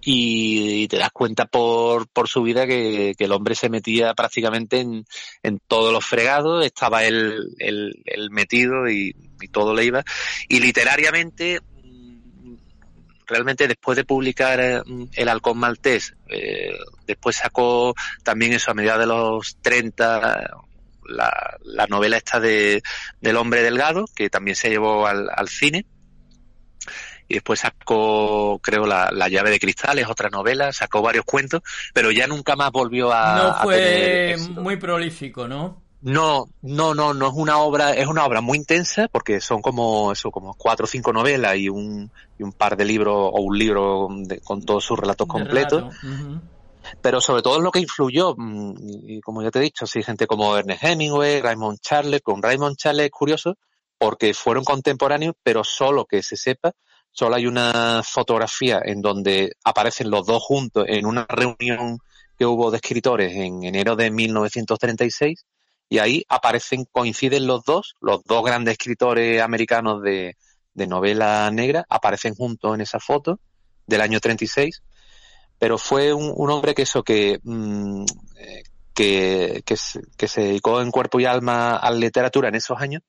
y, 0.00 0.88
te 0.88 0.96
das 0.96 1.10
cuenta 1.12 1.44
por, 1.44 2.08
por 2.08 2.28
su 2.30 2.42
vida 2.44 2.66
que, 2.66 3.12
que 3.18 3.24
el 3.26 3.32
hombre 3.32 3.54
se 3.54 3.68
metía 3.68 4.14
prácticamente 4.14 4.80
en, 4.80 5.04
en 5.42 5.60
todos 5.68 5.92
los 5.92 6.06
fregados, 6.06 6.64
estaba 6.64 7.04
él, 7.04 7.50
él- 7.58 8.02
él 8.06 8.30
metido 8.30 8.88
y, 8.88 9.14
y 9.42 9.48
todo 9.48 9.74
le 9.74 9.84
iba. 9.84 10.02
Y 10.48 10.60
literariamente, 10.60 11.60
mm, 11.60 12.54
realmente 13.26 13.68
después 13.68 13.96
de 13.96 14.04
publicar 14.06 14.60
eh, 14.60 14.80
El 15.12 15.28
Halcón 15.28 15.58
Maltés, 15.58 16.14
eh, 16.30 16.72
después 17.06 17.36
sacó 17.36 17.94
también 18.24 18.54
eso 18.54 18.70
a 18.70 18.74
mediados 18.74 19.00
de 19.00 19.06
los 19.08 19.56
30, 19.60 20.56
la, 21.06 21.56
la 21.62 21.86
novela 21.86 22.16
esta 22.16 22.40
de, 22.40 22.82
del 23.20 23.36
hombre 23.36 23.62
delgado, 23.62 24.04
que 24.14 24.30
también 24.30 24.56
se 24.56 24.70
llevó 24.70 25.06
al, 25.06 25.28
al 25.34 25.48
cine. 25.48 25.86
Y 27.28 27.34
después 27.34 27.60
sacó, 27.60 28.58
creo, 28.62 28.84
la, 28.84 29.10
la 29.12 29.28
llave 29.28 29.50
de 29.50 29.60
cristal, 29.60 29.98
es 29.98 30.06
otra 30.08 30.28
novela, 30.28 30.72
sacó 30.72 31.00
varios 31.00 31.24
cuentos, 31.24 31.62
pero 31.94 32.10
ya 32.10 32.26
nunca 32.26 32.56
más 32.56 32.70
volvió 32.72 33.12
a, 33.12 33.36
no 33.36 33.48
a 33.48 33.62
fue 33.62 33.76
tener 33.76 34.30
éxito. 34.32 34.60
muy 34.60 34.76
prolífico, 34.76 35.48
¿no? 35.48 35.80
No, 36.02 36.48
no, 36.62 36.94
no, 36.94 37.14
no 37.14 37.28
es 37.28 37.32
una 37.34 37.58
obra, 37.58 37.92
es 37.94 38.08
una 38.08 38.24
obra 38.26 38.40
muy 38.40 38.58
intensa 38.58 39.06
porque 39.06 39.40
son 39.40 39.62
como 39.62 40.10
eso, 40.10 40.32
como 40.32 40.54
cuatro 40.54 40.84
o 40.84 40.88
cinco 40.88 41.12
novelas 41.12 41.54
y 41.56 41.68
un, 41.68 42.10
y 42.38 42.42
un 42.42 42.52
par 42.52 42.76
de 42.76 42.84
libros 42.84 43.14
o 43.16 43.40
un 43.40 43.56
libro 43.56 44.08
de- 44.10 44.40
con 44.40 44.64
todos 44.64 44.84
sus 44.84 44.98
relatos 44.98 45.28
De 45.28 45.32
completos. 45.32 45.80
relato. 46.02 46.42
Pero 47.00 47.20
sobre 47.20 47.42
todo 47.42 47.60
lo 47.60 47.70
que 47.70 47.80
influyó, 47.80 48.34
mm, 48.36 48.74
y 49.08 49.20
como 49.20 49.42
ya 49.42 49.50
te 49.50 49.58
he 49.58 49.62
dicho, 49.62 49.86
sí, 49.86 50.02
gente 50.02 50.26
como 50.26 50.56
Ernest 50.56 50.84
Hemingway, 50.84 51.40
Raymond 51.40 51.78
Charles, 51.80 52.20
con 52.22 52.42
Raymond 52.42 52.76
Charles 52.76 53.06
es 53.06 53.10
curioso 53.10 53.56
porque 53.98 54.34
fueron 54.34 54.64
contemporáneos, 54.64 55.36
pero 55.42 55.62
solo 55.62 56.06
que 56.06 56.22
se 56.22 56.36
sepa, 56.36 56.72
solo 57.12 57.36
hay 57.36 57.46
una 57.46 58.02
fotografía 58.04 58.80
en 58.84 59.00
donde 59.00 59.52
aparecen 59.64 60.10
los 60.10 60.26
dos 60.26 60.42
juntos 60.42 60.86
en 60.88 61.06
una 61.06 61.24
reunión 61.28 61.98
que 62.36 62.46
hubo 62.46 62.70
de 62.70 62.78
escritores 62.78 63.32
en 63.36 63.62
enero 63.62 63.94
de 63.94 64.10
1936 64.10 65.44
y 65.88 65.98
ahí 65.98 66.24
aparecen, 66.28 66.86
coinciden 66.90 67.46
los 67.46 67.64
dos, 67.64 67.94
los 68.00 68.24
dos 68.24 68.42
grandes 68.44 68.72
escritores 68.72 69.40
americanos 69.40 70.02
de, 70.02 70.36
de 70.74 70.86
novela 70.86 71.50
negra, 71.52 71.84
aparecen 71.88 72.34
juntos 72.34 72.74
en 72.74 72.80
esa 72.80 72.98
foto 72.98 73.38
del 73.86 74.00
año 74.00 74.18
36 74.18 74.82
pero 75.62 75.78
fue 75.78 76.12
un, 76.12 76.50
hombre 76.50 76.74
que 76.74 76.82
eso, 76.82 77.04
que, 77.04 77.38
mm, 77.40 78.02
eh, 78.36 78.64
que, 78.92 79.62
que 79.64 79.76
se 80.26 80.40
dedicó 80.40 80.80
en 80.80 80.90
cuerpo 80.90 81.20
y 81.20 81.24
alma 81.24 81.76
a 81.76 81.88
la 81.92 81.98
literatura 81.98 82.48
en 82.48 82.56
esos 82.56 82.80
años. 82.80 83.04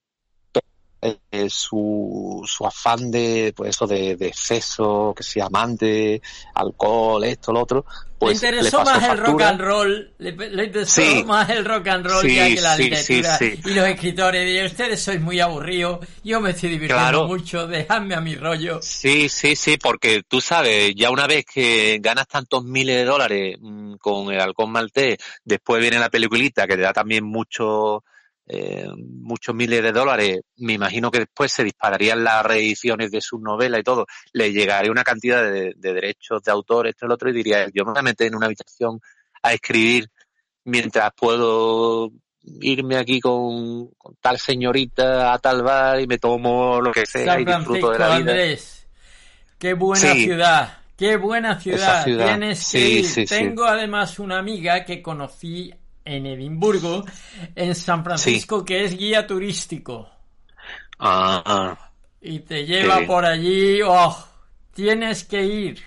Eh, 1.31 1.49
su, 1.49 2.41
su 2.45 2.65
afán 2.65 3.11
de, 3.11 3.53
pues 3.55 3.71
eso, 3.71 3.85
de, 3.87 4.15
de 4.15 4.27
exceso, 4.27 5.13
que 5.15 5.23
sea 5.23 5.45
amante, 5.47 6.21
alcohol, 6.55 7.23
esto, 7.23 7.51
lo 7.51 7.61
otro, 7.61 7.85
pues 8.19 8.41
le 8.41 8.49
interesó 8.49 8.83
más 8.85 9.03
el 9.09 9.17
rock 9.17 9.41
and 9.41 9.59
roll, 9.59 10.13
le, 10.17 10.31
le 10.31 10.63
interesó 10.65 11.01
Sí. 11.01 11.23
más 11.25 11.49
el 11.49 11.65
rock 11.65 11.87
and 11.89 12.05
roll 12.07 12.21
Sí, 12.21 12.35
ya 12.35 12.47
que 12.47 12.61
la 12.61 12.75
sí, 12.77 12.83
literatura 12.83 13.37
y 13.41 13.73
los 13.73 13.87
escritores. 13.89 14.61
Y 14.61 14.65
ustedes 14.65 15.01
sois 15.01 15.19
muy 15.19 15.39
aburridos, 15.41 15.99
yo 16.23 16.39
me 16.39 16.51
estoy 16.51 16.69
divirtiendo 16.69 17.03
Claro. 17.03 17.27
mucho, 17.27 17.67
dejadme 17.67 18.15
a 18.15 18.21
mi 18.21 18.35
rollo. 18.35 18.79
Sí, 18.81 19.27
sí, 19.27 19.57
sí, 19.57 19.77
porque 19.77 20.23
tú 20.25 20.39
sabes, 20.39 20.93
ya 20.95 21.09
una 21.09 21.27
vez 21.27 21.43
que 21.45 21.99
ganas 22.01 22.27
tantos 22.27 22.63
miles 22.63 22.95
de 22.95 23.03
dólares 23.05 23.57
mm, 23.59 23.95
con 23.95 24.31
el 24.31 24.39
halcón 24.39 24.71
maltés, 24.71 25.17
después 25.43 25.81
viene 25.81 25.99
la 25.99 26.09
peliculita 26.09 26.65
que 26.65 26.75
te 26.77 26.81
da 26.83 26.93
también 26.93 27.25
mucho, 27.25 28.05
eh, 28.47 28.87
muchos 28.97 29.55
miles 29.55 29.81
de 29.81 29.91
dólares, 29.91 30.41
me 30.57 30.73
imagino 30.73 31.09
que 31.09 31.19
después 31.19 31.51
se 31.51 31.63
dispararían 31.63 32.23
las 32.23 32.45
reediciones 32.45 33.09
de 33.11 33.21
sus 33.21 33.41
novelas 33.41 33.79
y 33.79 33.83
todo, 33.83 34.05
le 34.33 34.51
llegaría 34.51 34.91
una 34.91 35.03
cantidad 35.03 35.43
de, 35.43 35.73
de 35.75 35.93
derechos 35.93 36.43
de 36.43 36.51
autor, 36.51 36.87
esto 36.87 37.05
y 37.05 37.07
lo 37.09 37.15
otro, 37.15 37.29
y 37.29 37.33
diría, 37.33 37.67
yo 37.73 37.85
me 37.85 37.91
voy 37.91 37.99
a 37.99 38.03
meter 38.03 38.27
en 38.27 38.35
una 38.35 38.47
habitación 38.47 38.99
a 39.41 39.53
escribir 39.53 40.07
mientras 40.65 41.11
puedo 41.15 42.11
irme 42.61 42.97
aquí 42.97 43.19
con, 43.19 43.87
con 43.97 44.15
tal 44.19 44.37
señorita 44.37 45.33
a 45.33 45.39
tal 45.39 45.63
bar 45.63 46.01
y 46.01 46.07
me 46.07 46.17
tomo 46.17 46.81
lo 46.81 46.91
que 46.91 47.05
sea 47.05 47.25
San 47.25 47.41
y 47.41 47.45
disfruto 47.45 47.87
Francisco, 47.87 47.91
de 47.91 47.99
la 47.99 48.05
vida. 48.07 48.31
Andrés, 48.31 48.87
qué 49.57 49.73
buena 49.73 50.13
Sí. 50.13 50.23
ciudad, 50.23 50.77
qué 50.97 51.15
buena 51.17 51.59
ciudad, 51.59 52.03
ciudad, 52.03 52.25
tienes 52.27 52.71
que 52.71 52.89
ir. 52.89 53.05
sí. 53.05 53.25
Tengo 53.25 53.65
además 53.65 54.19
una 54.19 54.39
amiga 54.39 54.83
que 54.83 55.01
conocí 55.01 55.73
en 56.05 56.25
Edimburgo, 56.25 57.05
en 57.55 57.75
San 57.75 58.03
Francisco, 58.03 58.63
que 58.65 58.83
es 58.85 58.97
guía 58.97 59.25
turístico. 59.27 60.09
Ah, 60.99 61.41
ah. 61.45 61.91
y 62.21 62.39
te 62.39 62.65
lleva 62.65 63.01
por 63.05 63.25
allí, 63.25 63.81
oh, 63.85 64.15
tienes 64.73 65.23
que 65.25 65.43
ir. 65.43 65.83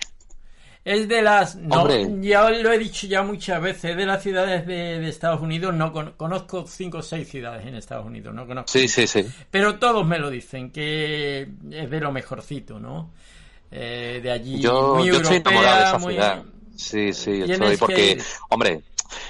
Es 0.85 1.07
de 1.09 1.21
las, 1.21 1.55
no, 1.57 1.81
Hombre. 1.81 2.07
ya 2.21 2.49
lo 2.49 2.71
he 2.71 2.77
dicho 2.77 3.07
ya 3.07 3.21
muchas 3.21 3.61
veces, 3.61 3.97
de 3.97 4.05
las 4.05 4.23
ciudades 4.23 4.65
de, 4.65 4.99
de 4.99 5.09
Estados 5.09 5.41
Unidos, 5.41 5.73
no 5.73 5.91
con- 5.91 6.13
conozco 6.13 6.65
cinco 6.65 6.99
o 6.99 7.01
seis 7.01 7.27
ciudades 7.27 7.65
en 7.67 7.75
Estados 7.75 8.05
Unidos, 8.05 8.33
no 8.33 8.47
conozco. 8.47 8.69
Sí, 8.71 8.87
sí, 8.87 9.05
sí. 9.05 9.25
Pero 9.51 9.79
todos 9.79 10.05
me 10.07 10.17
lo 10.17 10.29
dicen, 10.29 10.71
que 10.71 11.41
es 11.71 11.89
de 11.89 11.99
lo 11.99 12.11
mejorcito, 12.13 12.79
¿no? 12.79 13.11
Eh, 13.69 14.21
de 14.23 14.31
allí, 14.31 14.61
Yo, 14.61 14.95
muy 14.95 15.07
yo 15.07 15.15
estoy 15.15 15.37
enamorado 15.37 15.75
de 15.75 15.81
europea, 15.83 15.87
esa 15.89 15.97
muy- 15.97 16.13
ciudad. 16.13 16.43
Sí, 16.77 17.11
sí, 17.11 17.31
Tienes 17.31 17.49
estoy 17.49 17.71
que 17.71 17.77
porque, 17.79 18.21
hombre, 18.49 18.81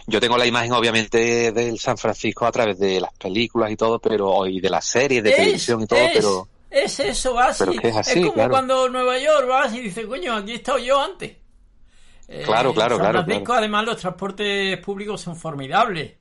yo 0.05 0.19
tengo 0.19 0.37
la 0.37 0.45
imagen 0.45 0.71
obviamente 0.73 1.51
del 1.51 1.79
San 1.79 1.97
Francisco 1.97 2.45
a 2.45 2.51
través 2.51 2.77
de 2.79 2.99
las 3.01 3.13
películas 3.13 3.71
y 3.71 3.75
todo, 3.75 3.99
pero 3.99 4.45
y 4.47 4.59
de 4.59 4.69
las 4.69 4.85
series 4.85 5.23
de 5.23 5.29
Es- 5.29 5.35
televisión 5.35 5.81
y 5.81 5.87
todo, 5.87 5.99
es- 5.99 6.11
pero 6.13 6.47
Es 6.69 6.99
eso, 6.99 7.33
vas 7.33 7.57
Pero 7.59 7.71
que 7.73 7.87
es 7.87 7.95
así, 7.95 8.19
como 8.21 8.33
claro. 8.33 8.49
cuando 8.51 8.89
Nueva 8.89 9.17
York 9.17 9.47
vas 9.47 9.73
y 9.73 9.79
dices, 9.79 10.05
coño, 10.05 10.35
aquí 10.35 10.51
he 10.51 10.55
estado 10.55 10.77
yo 10.79 11.01
antes. 11.01 11.31
Eh, 12.27 12.43
Claro, 12.45 12.73
claro, 12.73 12.95
San 12.97 13.05
claro, 13.05 13.19
Francisco, 13.23 13.43
claro. 13.45 13.59
además, 13.59 13.85
los 13.85 13.97
transportes 13.97 14.77
públicos 14.79 15.21
son 15.21 15.37
formidables. 15.37 16.11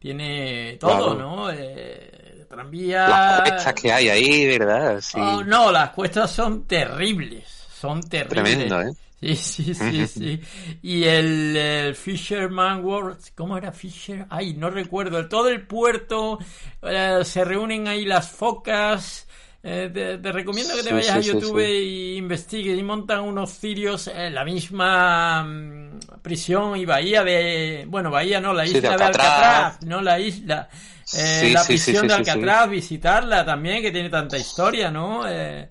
Tiene 0.00 0.76
todo, 0.80 1.14
Claro. 1.14 1.14
¿no? 1.14 1.50
Eh, 1.52 2.44
tranvía. 2.48 3.06
las 3.08 3.40
cuestas 3.48 3.74
que 3.74 3.92
hay 3.92 4.08
ahí, 4.08 4.46
¿verdad? 4.58 5.00
Sí, 5.00 5.18
Oh, 5.20 5.44
no, 5.44 5.70
las 5.70 5.90
cuestas 5.90 6.30
son 6.32 6.66
terribles. 6.66 7.44
Son 7.80 8.02
terribles. 8.02 8.42
tremendo, 8.42 8.80
¿eh? 8.82 8.92
Sí, 9.36 9.36
sí, 9.36 9.74
sí, 9.74 10.06
sí. 10.06 10.40
Y 10.82 11.04
el, 11.04 11.56
el 11.56 11.94
Fisherman 11.94 12.84
World, 12.84 13.18
¿cómo 13.36 13.56
era 13.56 13.70
Fisher? 13.70 14.26
Ay, 14.28 14.54
no 14.54 14.68
recuerdo. 14.68 15.28
Todo 15.28 15.48
el 15.48 15.64
puerto, 15.64 16.38
eh, 16.82 17.20
se 17.24 17.44
reúnen 17.44 17.86
ahí 17.86 18.04
las 18.04 18.30
focas. 18.30 19.28
Eh, 19.62 19.90
te, 19.94 20.18
te 20.18 20.32
recomiendo 20.32 20.74
que 20.74 20.82
te 20.82 20.92
vayas 20.92 21.24
sí, 21.24 21.30
a 21.30 21.34
YouTube 21.34 21.60
sí. 21.60 21.66
y 21.66 22.16
investigues 22.16 22.76
y 22.76 22.82
montan 22.82 23.20
unos 23.20 23.52
cirios 23.52 24.08
en 24.08 24.34
la 24.34 24.44
misma 24.44 25.44
mm, 25.44 25.98
prisión 26.20 26.76
y 26.76 26.84
bahía 26.84 27.22
de... 27.22 27.84
Bueno, 27.86 28.10
bahía 28.10 28.40
no, 28.40 28.52
la 28.52 28.64
de 28.64 28.70
isla 28.70 28.96
de 28.96 29.04
Alcatraz. 29.04 29.82
No 29.84 30.00
la 30.00 30.18
isla. 30.18 30.68
Eh, 31.14 31.38
Sí, 31.42 31.50
la 31.52 31.64
prisión 31.64 32.08
de. 32.08 32.14
Alcatraz, 32.14 32.68
visitarla 32.70 33.44
también, 33.44 33.82
que 33.82 33.92
tiene 33.92 34.08
tanta 34.10 34.36
historia, 34.36 34.90
¿no? 34.90 35.28
Eh, 35.28 35.68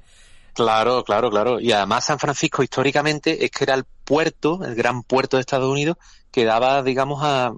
Claro, 0.53 1.03
claro, 1.03 1.29
claro. 1.29 1.59
Y 1.59 1.71
además 1.71 2.05
San 2.05 2.19
Francisco 2.19 2.63
históricamente 2.63 3.45
es 3.45 3.51
que 3.51 3.63
era 3.63 3.73
el 3.73 3.85
puerto, 4.03 4.63
el 4.63 4.75
gran 4.75 5.03
puerto 5.03 5.37
de 5.37 5.41
Estados 5.41 5.71
Unidos, 5.71 5.97
que 6.31 6.45
daba, 6.45 6.83
digamos, 6.83 7.21
a 7.23 7.53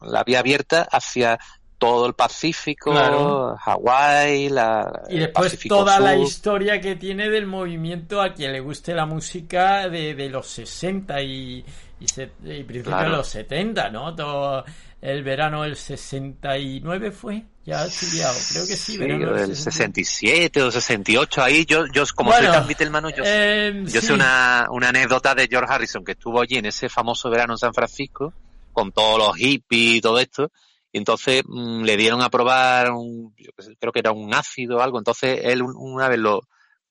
la 0.00 0.24
vía 0.24 0.40
abierta 0.40 0.88
hacia 0.90 1.38
todo 1.78 2.06
el 2.06 2.12
Pacífico, 2.12 2.90
Claro. 2.90 3.56
Hawái, 3.58 4.50
la, 4.50 5.02
Y 5.08 5.18
después 5.18 5.52
Pacífico 5.52 5.76
toda 5.76 5.98
la 5.98 6.16
historia 6.16 6.80
que 6.80 6.94
tiene 6.96 7.30
del 7.30 7.46
movimiento 7.46 8.20
a 8.20 8.34
quien 8.34 8.52
le 8.52 8.60
guste 8.60 8.94
la 8.94 9.06
música 9.06 9.88
de, 9.88 10.14
de 10.14 10.28
los 10.28 10.46
60 10.46 11.22
y, 11.22 11.64
y, 12.00 12.08
se- 12.08 12.32
y 12.44 12.62
principios 12.64 12.84
Claro. 12.86 13.10
de 13.10 13.16
los 13.18 13.28
70, 13.28 13.90
¿no? 13.90 14.14
Todo 14.14 14.64
el 15.02 15.22
verano 15.22 15.62
del 15.62 15.76
69 15.76 17.10
fue, 17.12 17.42
ya 17.64 17.84
estudiado, 17.86 18.34
creo 18.50 18.66
que 18.66 18.76
sí, 18.76 18.92
Sí, 18.92 18.98
verano 18.98 19.32
del 19.32 19.48
del 19.48 19.56
69. 19.56 19.72
67 20.04 20.62
o 20.62 20.70
68, 20.70 21.42
ahí 21.42 21.64
yo, 21.64 21.86
yo 21.92 22.04
como 22.14 22.30
Bueno, 22.30 22.46
soy 22.48 22.56
tan 22.58 22.66
Beatlesmano, 22.66 23.10
yo, 23.10 23.22
eh, 23.26 23.82
yo 23.86 24.00
sí. 24.00 24.06
sé 24.08 24.12
una, 24.12 24.66
una 24.70 24.88
anécdota 24.88 25.34
de 25.34 25.46
George 25.48 25.72
Harrison 25.72 26.04
que 26.04 26.12
estuvo 26.12 26.40
allí 26.40 26.56
en 26.56 26.66
ese 26.66 26.88
famoso 26.88 27.30
verano 27.30 27.54
en 27.54 27.58
San 27.58 27.74
Francisco, 27.74 28.32
con 28.72 28.92
todos 28.92 29.18
los 29.18 29.36
hippies 29.36 29.96
y 29.96 30.00
todo 30.00 30.18
esto, 30.18 30.50
y 30.92 30.98
entonces 30.98 31.42
mm, 31.46 31.82
le 31.82 31.96
dieron 31.96 32.20
a 32.22 32.28
probar, 32.30 32.90
un, 32.92 33.34
yo 33.36 33.50
creo 33.78 33.92
que 33.92 34.00
era 34.00 34.12
un 34.12 34.34
ácido 34.34 34.78
o 34.78 34.80
algo, 34.80 34.98
entonces 34.98 35.40
él 35.44 35.62
un- 35.62 35.76
una 35.76 36.08
vez 36.08 36.18
lo 36.18 36.42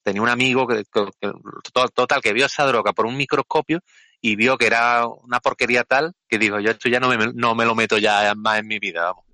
tenía 0.02 0.22
un 0.22 0.30
amigo 0.30 0.66
que, 0.68 0.84
que- 0.92 1.10
que- 1.20 1.32
to- 1.74 1.90
total 1.90 2.22
que 2.22 2.34
vio 2.34 2.46
esa 2.46 2.66
droga 2.66 2.94
por 2.94 3.06
un 3.06 3.18
microscopio 3.18 3.82
y 4.22 4.36
vio 4.36 4.58
que 4.58 4.68
era 4.68 5.08
una 5.08 5.40
porquería 5.40 5.84
tal 5.84 6.14
que 6.28 6.38
dijo 6.38 6.60
yo 6.60 6.72
esto 6.72 6.90
ya 6.90 7.00
no 7.00 7.08
me, 7.10 7.32
no 7.34 7.56
me 7.56 7.66
lo 7.66 7.76
meto 7.76 7.98
ya 7.98 8.34
más 8.36 8.60
en 8.60 8.68
mi 8.68 8.80
vida, 8.80 9.06
vamos. 9.06 9.26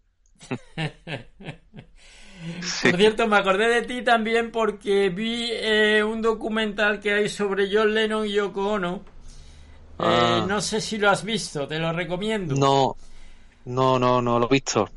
Por 2.83 2.95
cierto, 2.97 3.27
me 3.27 3.37
acordé 3.37 3.67
de 3.69 3.81
ti 3.81 4.03
también 4.03 4.51
porque 4.51 5.09
vi 5.09 5.49
eh, 5.51 6.03
un 6.03 6.21
documental 6.21 6.99
que 6.99 7.13
hay 7.13 7.29
sobre 7.29 7.67
John 7.71 7.93
Lennon 7.93 8.27
y 8.27 8.33
Yoko 8.33 8.73
Ono. 8.73 8.95
Eh, 8.97 9.01
Ah. 9.97 10.45
no 10.47 10.59
sé 10.61 10.81
si 10.81 10.97
lo 10.97 11.09
has 11.09 11.23
visto, 11.23 11.67
te 11.67 11.79
lo 11.79 11.91
recomiendo. 11.93 12.53
No, 12.55 12.95
no, 13.65 13.97
no, 13.97 14.21
no 14.21 14.37
lo 14.39 14.45
he 14.47 14.49
visto. 14.49 14.87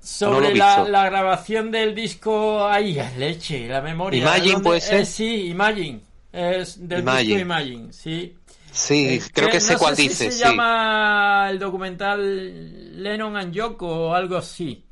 sobre 0.00 0.32
no 0.34 0.40
lo 0.40 0.46
he 0.48 0.54
la, 0.56 0.76
visto. 0.76 0.88
la 0.90 1.04
grabación 1.10 1.70
del 1.70 1.94
disco 1.94 2.66
ahí 2.66 2.98
leche 3.18 3.68
la 3.68 3.82
memoria 3.82 4.18
Imagine, 4.22 4.52
¿Dónde- 4.54 4.68
¿puede 4.68 4.80
ser? 4.80 5.00
eh, 5.00 5.04
sí 5.06 5.46
Imagine 5.48 6.00
es 6.32 6.88
del 6.88 7.00
Imagine. 7.00 7.22
disco 7.28 7.40
Imagine 7.42 7.92
sí 7.92 8.34
Sí, 8.72 9.20
Eh, 9.22 9.30
creo 9.32 9.48
que 9.50 9.60
sé 9.60 9.76
no 9.76 9.78
cuál 9.78 9.96
dice, 9.96 10.30
se 10.30 10.30
sí. 10.30 10.38
llama 10.38 11.48
el 11.50 11.58
documental 11.58 13.02
Lennon 13.02 13.36
and 13.36 13.52
Yoko 13.54 13.86
o 14.10 14.14
algo 14.14 14.36
así 14.36 14.86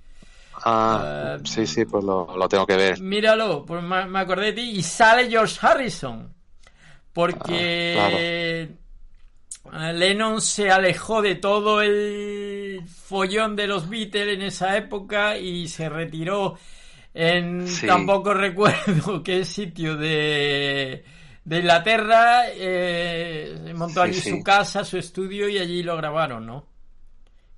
Ah, 0.65 1.09
Eh, 1.13 1.39
sí, 1.45 1.67
sí, 1.67 1.85
pues 1.85 2.05
lo, 2.05 2.37
lo 2.37 2.49
tengo 2.49 2.67
que 2.67 2.77
ver. 2.77 2.99
míralo 2.99 3.65
pues 3.67 3.83
me, 3.83 4.07
me 4.07 4.19
acordé 4.21 4.47
de 4.47 4.53
ti 4.55 4.71
y 4.73 4.83
sale 4.83 5.29
George 5.31 5.59
Harrison 5.67 6.35
porque 7.13 7.47
Ah, 7.95 8.23
eh, 9.73 9.93
Lennon 9.95 10.41
se 10.41 10.71
alejó 10.71 11.21
de 11.23 11.35
todo 11.37 11.83
el 11.83 12.83
follón 12.89 13.55
de 13.57 13.67
los 13.67 13.89
Beatles 13.89 14.35
en 14.37 14.43
esa 14.43 14.77
época 14.77 15.37
y 15.39 15.69
se 15.69 15.89
retiró 15.89 16.59
en 17.15 17.81
Sí. 17.81 17.87
tampoco 17.87 18.35
recuerdo 18.35 19.23
qué 19.23 19.45
sitio 19.45 19.97
de, 19.97 21.05
de 21.49 21.59
Inglaterra 21.61 22.43
eh, 22.49 23.73
montó 23.75 24.03
allí 24.03 24.21
sí. 24.21 24.31
su 24.31 24.43
casa, 24.43 24.85
su 24.85 24.99
estudio 24.99 25.49
y 25.49 25.59
allí 25.59 25.83
lo 25.83 25.97
grabaron, 25.97 26.45
¿no? 26.47 26.67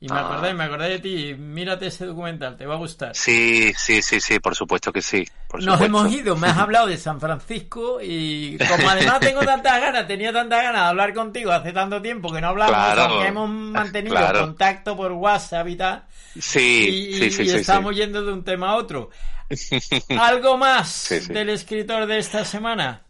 Y 0.03 0.09
me 0.09 0.17
Ah. 0.17 0.21
acordé, 0.31 0.55
me 0.55 0.65
acordé 0.65 0.89
de 0.91 0.99
ti. 1.01 1.35
Mírate 1.35 1.89
ese 1.89 2.07
documental, 2.07 2.57
te 2.57 2.65
va 2.65 2.75
a 2.75 2.79
gustar. 2.79 3.15
Sí, 3.15 3.73
sí, 3.77 4.01
sí, 4.01 4.21
sí, 4.21 4.39
por 4.39 4.55
supuesto 4.55 4.93
que 4.93 5.03
sí. 5.03 5.27
Por 5.49 5.63
Nos 5.63 5.75
supuesto. 5.79 5.85
hemos 5.99 6.13
ido, 6.15 6.37
me 6.37 6.47
has 6.47 6.57
hablado 6.59 6.87
de 6.87 6.97
San 6.97 7.21
Francisco 7.21 7.99
y 8.01 8.57
como 8.59 8.89
además 8.89 9.21
tengo 9.21 9.41
tantas 9.43 9.81
ganas, 9.81 10.07
tenía 10.07 10.33
tantas 10.33 10.63
ganas 10.63 10.83
de 10.83 10.89
hablar 10.89 11.13
contigo 11.13 11.51
hace 11.51 11.73
tanto 11.73 12.01
tiempo 12.01 12.33
que 12.33 12.41
no 12.41 12.49
hablamos, 12.49 12.75
Claro, 12.75 13.25
hemos 13.25 13.51
mantenido 13.51 14.15
claro. 14.17 14.41
contacto 14.41 14.97
por 14.97 15.13
WhatsApp 15.13 15.67
y 15.69 15.77
tal, 15.77 16.05
Sí, 16.39 17.09
y, 17.11 17.15
sí, 17.19 17.31
sí, 17.33 17.43
y 17.43 17.49
sí, 17.49 17.57
estamos 17.57 17.95
yendo 17.95 18.23
de 18.25 18.33
un 18.33 18.45
tema 18.45 18.71
a 18.71 18.77
otro. 18.77 19.11
¿Algo 20.19 20.57
más 20.57 21.09
del 21.29 21.51
escritor 21.51 22.07
de 22.07 22.19
esta 22.19 22.45
semana? 22.45 23.03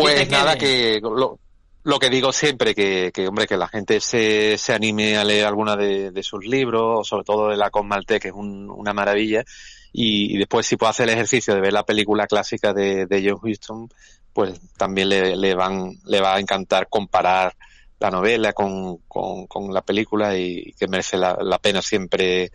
Pues 0.00 0.28
nada, 0.30 0.56
que 0.58 1.00
lo, 1.02 1.38
lo 1.82 1.98
que 1.98 2.10
digo 2.10 2.32
siempre, 2.32 2.74
que, 2.74 3.10
que 3.12 3.26
hombre, 3.28 3.46
que 3.46 3.56
la 3.56 3.68
gente 3.68 4.00
se, 4.00 4.56
se 4.58 4.72
anime 4.72 5.16
a 5.16 5.24
leer 5.24 5.46
alguna 5.46 5.76
de, 5.76 6.10
de 6.10 6.22
sus 6.22 6.44
libros, 6.46 7.08
sobre 7.08 7.24
todo 7.24 7.48
de 7.48 7.56
la 7.56 7.70
Cosmalte, 7.70 8.20
que 8.20 8.28
es 8.28 8.34
un- 8.34 8.70
una 8.70 8.92
maravilla, 8.92 9.44
y, 9.92 10.34
y 10.34 10.38
después 10.38 10.66
si 10.66 10.76
puede 10.76 10.90
hacer 10.90 11.08
el 11.08 11.14
ejercicio 11.14 11.54
de 11.54 11.60
ver 11.60 11.72
la 11.72 11.84
película 11.84 12.26
clásica 12.26 12.72
de, 12.72 13.06
de 13.06 13.28
John 13.30 13.40
Huston, 13.42 13.88
pues 14.32 14.60
también 14.76 15.08
le, 15.08 15.36
le 15.36 15.54
van, 15.54 15.92
le 16.06 16.20
va 16.20 16.36
a 16.36 16.40
encantar 16.40 16.88
comparar 16.88 17.54
la 17.98 18.10
novela 18.10 18.52
con, 18.52 18.98
con, 19.08 19.46
con 19.46 19.74
la 19.74 19.82
película 19.82 20.36
y 20.36 20.72
que 20.78 20.86
merece 20.88 21.16
la, 21.18 21.36
la 21.42 21.58
pena 21.58 21.82
siempre 21.82 22.50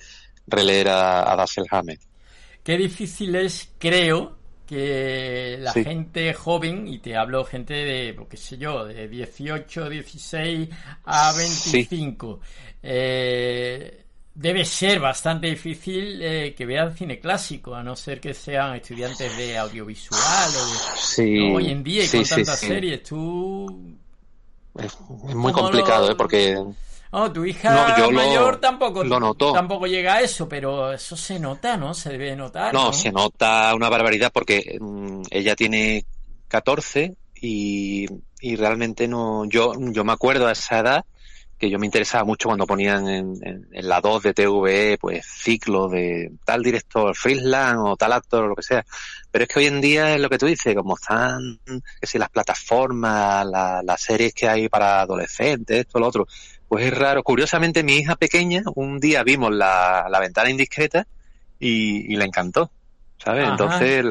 releer 0.47 0.89
a, 0.89 1.31
a 1.31 1.35
Dashiell 1.35 1.67
Hammett. 1.69 1.99
Qué 2.63 2.77
difícil 2.77 3.35
es, 3.35 3.69
creo, 3.77 4.37
que 4.65 5.57
la 5.59 5.71
Sí. 5.73 5.83
gente 5.83 6.33
joven, 6.33 6.87
y 6.87 6.99
te 6.99 7.15
hablo 7.15 7.45
gente 7.45 7.73
de, 7.73 8.13
pues, 8.13 8.27
qué 8.29 8.37
sé 8.37 8.57
yo, 8.57 8.85
de 8.85 9.07
18, 9.07 9.89
16 9.89 10.69
a 11.05 11.31
Sí. 11.33 11.71
25, 11.87 12.39
eh, 12.83 14.01
debe 14.33 14.65
ser 14.65 14.99
bastante 14.99 15.47
difícil 15.47 16.21
eh, 16.21 16.53
que 16.57 16.65
vean 16.65 16.95
cine 16.95 17.19
clásico, 17.19 17.73
a 17.75 17.81
no 17.83 17.95
ser 17.95 18.19
que 18.19 18.33
sean 18.33 18.75
estudiantes 18.75 19.37
de 19.37 19.57
audiovisual 19.57 20.49
o 20.55 20.97
Sí, 20.97 21.37
¿no? 21.39 21.55
hoy 21.55 21.69
en 21.71 21.83
día 21.83 22.03
y 22.03 22.07
sí, 22.07 22.17
con 22.17 22.27
tantas 22.27 22.59
sí. 22.59 22.67
series. 22.67 23.03
Tú, 23.03 23.95
Es, 24.77 24.85
es 25.29 25.35
muy 25.35 25.53
¿Cómo 25.53 25.63
complicado, 25.69 26.07
lo- 26.07 26.11
¿eh? 26.11 26.15
Porque 26.15 26.57
oh, 27.17 27.31
tu 27.31 27.45
hija 27.45 27.71
No, 27.71 27.97
lo- 27.97 28.11
mayor 28.11 28.57
tampoco, 28.57 29.03
lo 29.03 29.19
notó. 29.19 29.51
tampoco 29.53 29.87
llega 29.87 30.15
a 30.15 30.21
eso, 30.21 30.47
pero 30.47 30.91
eso 30.93 31.15
se 31.17 31.39
nota, 31.39 31.77
¿no? 31.77 31.93
Se 31.93 32.09
debe 32.09 32.35
notar. 32.35 32.73
No, 32.73 32.87
¿no? 32.87 32.93
se 32.93 33.11
nota 33.11 33.73
una 33.75 33.89
barbaridad 33.89 34.31
porque 34.33 34.77
mm, 34.79 35.21
ella 35.31 35.55
tiene 35.55 36.05
14 36.47 37.15
y, 37.41 38.05
y 38.39 38.55
realmente 38.55 39.07
no, 39.07 39.45
yo, 39.45 39.73
yo 39.79 40.03
me 40.03 40.13
acuerdo 40.13 40.47
a 40.47 40.51
esa 40.51 40.79
edad 40.79 41.05
que 41.57 41.69
yo 41.69 41.79
me 41.79 41.85
interesaba 41.85 42.25
mucho 42.25 42.49
cuando 42.49 42.67
ponían 42.67 43.07
en, 43.07 43.33
en- 43.41 43.67
en 43.71 43.87
la 43.87 44.01
2 44.01 44.21
de 44.23 44.33
TVE, 44.33 44.97
pues 44.99 45.25
ciclos 45.25 45.89
de 45.89 46.31
tal 46.43 46.61
director, 46.61 47.15
Friesland 47.15 47.79
o 47.79 47.95
tal 47.95 48.11
actor 48.11 48.43
o 48.43 48.47
lo 48.49 48.55
que 48.55 48.61
sea. 48.63 48.85
Pero 49.31 49.43
es 49.43 49.47
que 49.47 49.59
hoy 49.59 49.67
en 49.67 49.79
día 49.79 50.13
es 50.15 50.19
lo 50.19 50.29
que 50.29 50.37
tú 50.37 50.47
dices, 50.47 50.75
como 50.75 50.95
están, 50.95 51.57
que 51.65 52.07
si 52.07 52.17
las 52.17 52.29
plataformas, 52.29 53.45
la- 53.45 53.81
las 53.83 54.01
series 54.01 54.33
que 54.33 54.49
hay 54.49 54.67
para 54.67 54.99
adolescentes, 55.01 55.79
esto, 55.79 55.97
lo 55.99 56.07
otro, 56.07 56.27
pues 56.67 56.85
es 56.85 56.97
raro. 56.97 57.23
Curiosamente, 57.23 57.83
mi 57.83 57.97
hija 57.97 58.15
pequeña, 58.15 58.63
un 58.75 58.99
día 58.99 59.23
vimos 59.23 59.53
la, 59.53 60.07
la 60.09 60.19
ventana 60.19 60.49
indiscreta 60.49 61.05
y, 61.59 62.11
y 62.13 62.15
le 62.17 62.25
encantó. 62.25 62.69
¿Sabes? 63.17 63.43
Ajá. 63.45 63.51
Entonces, 63.51 64.05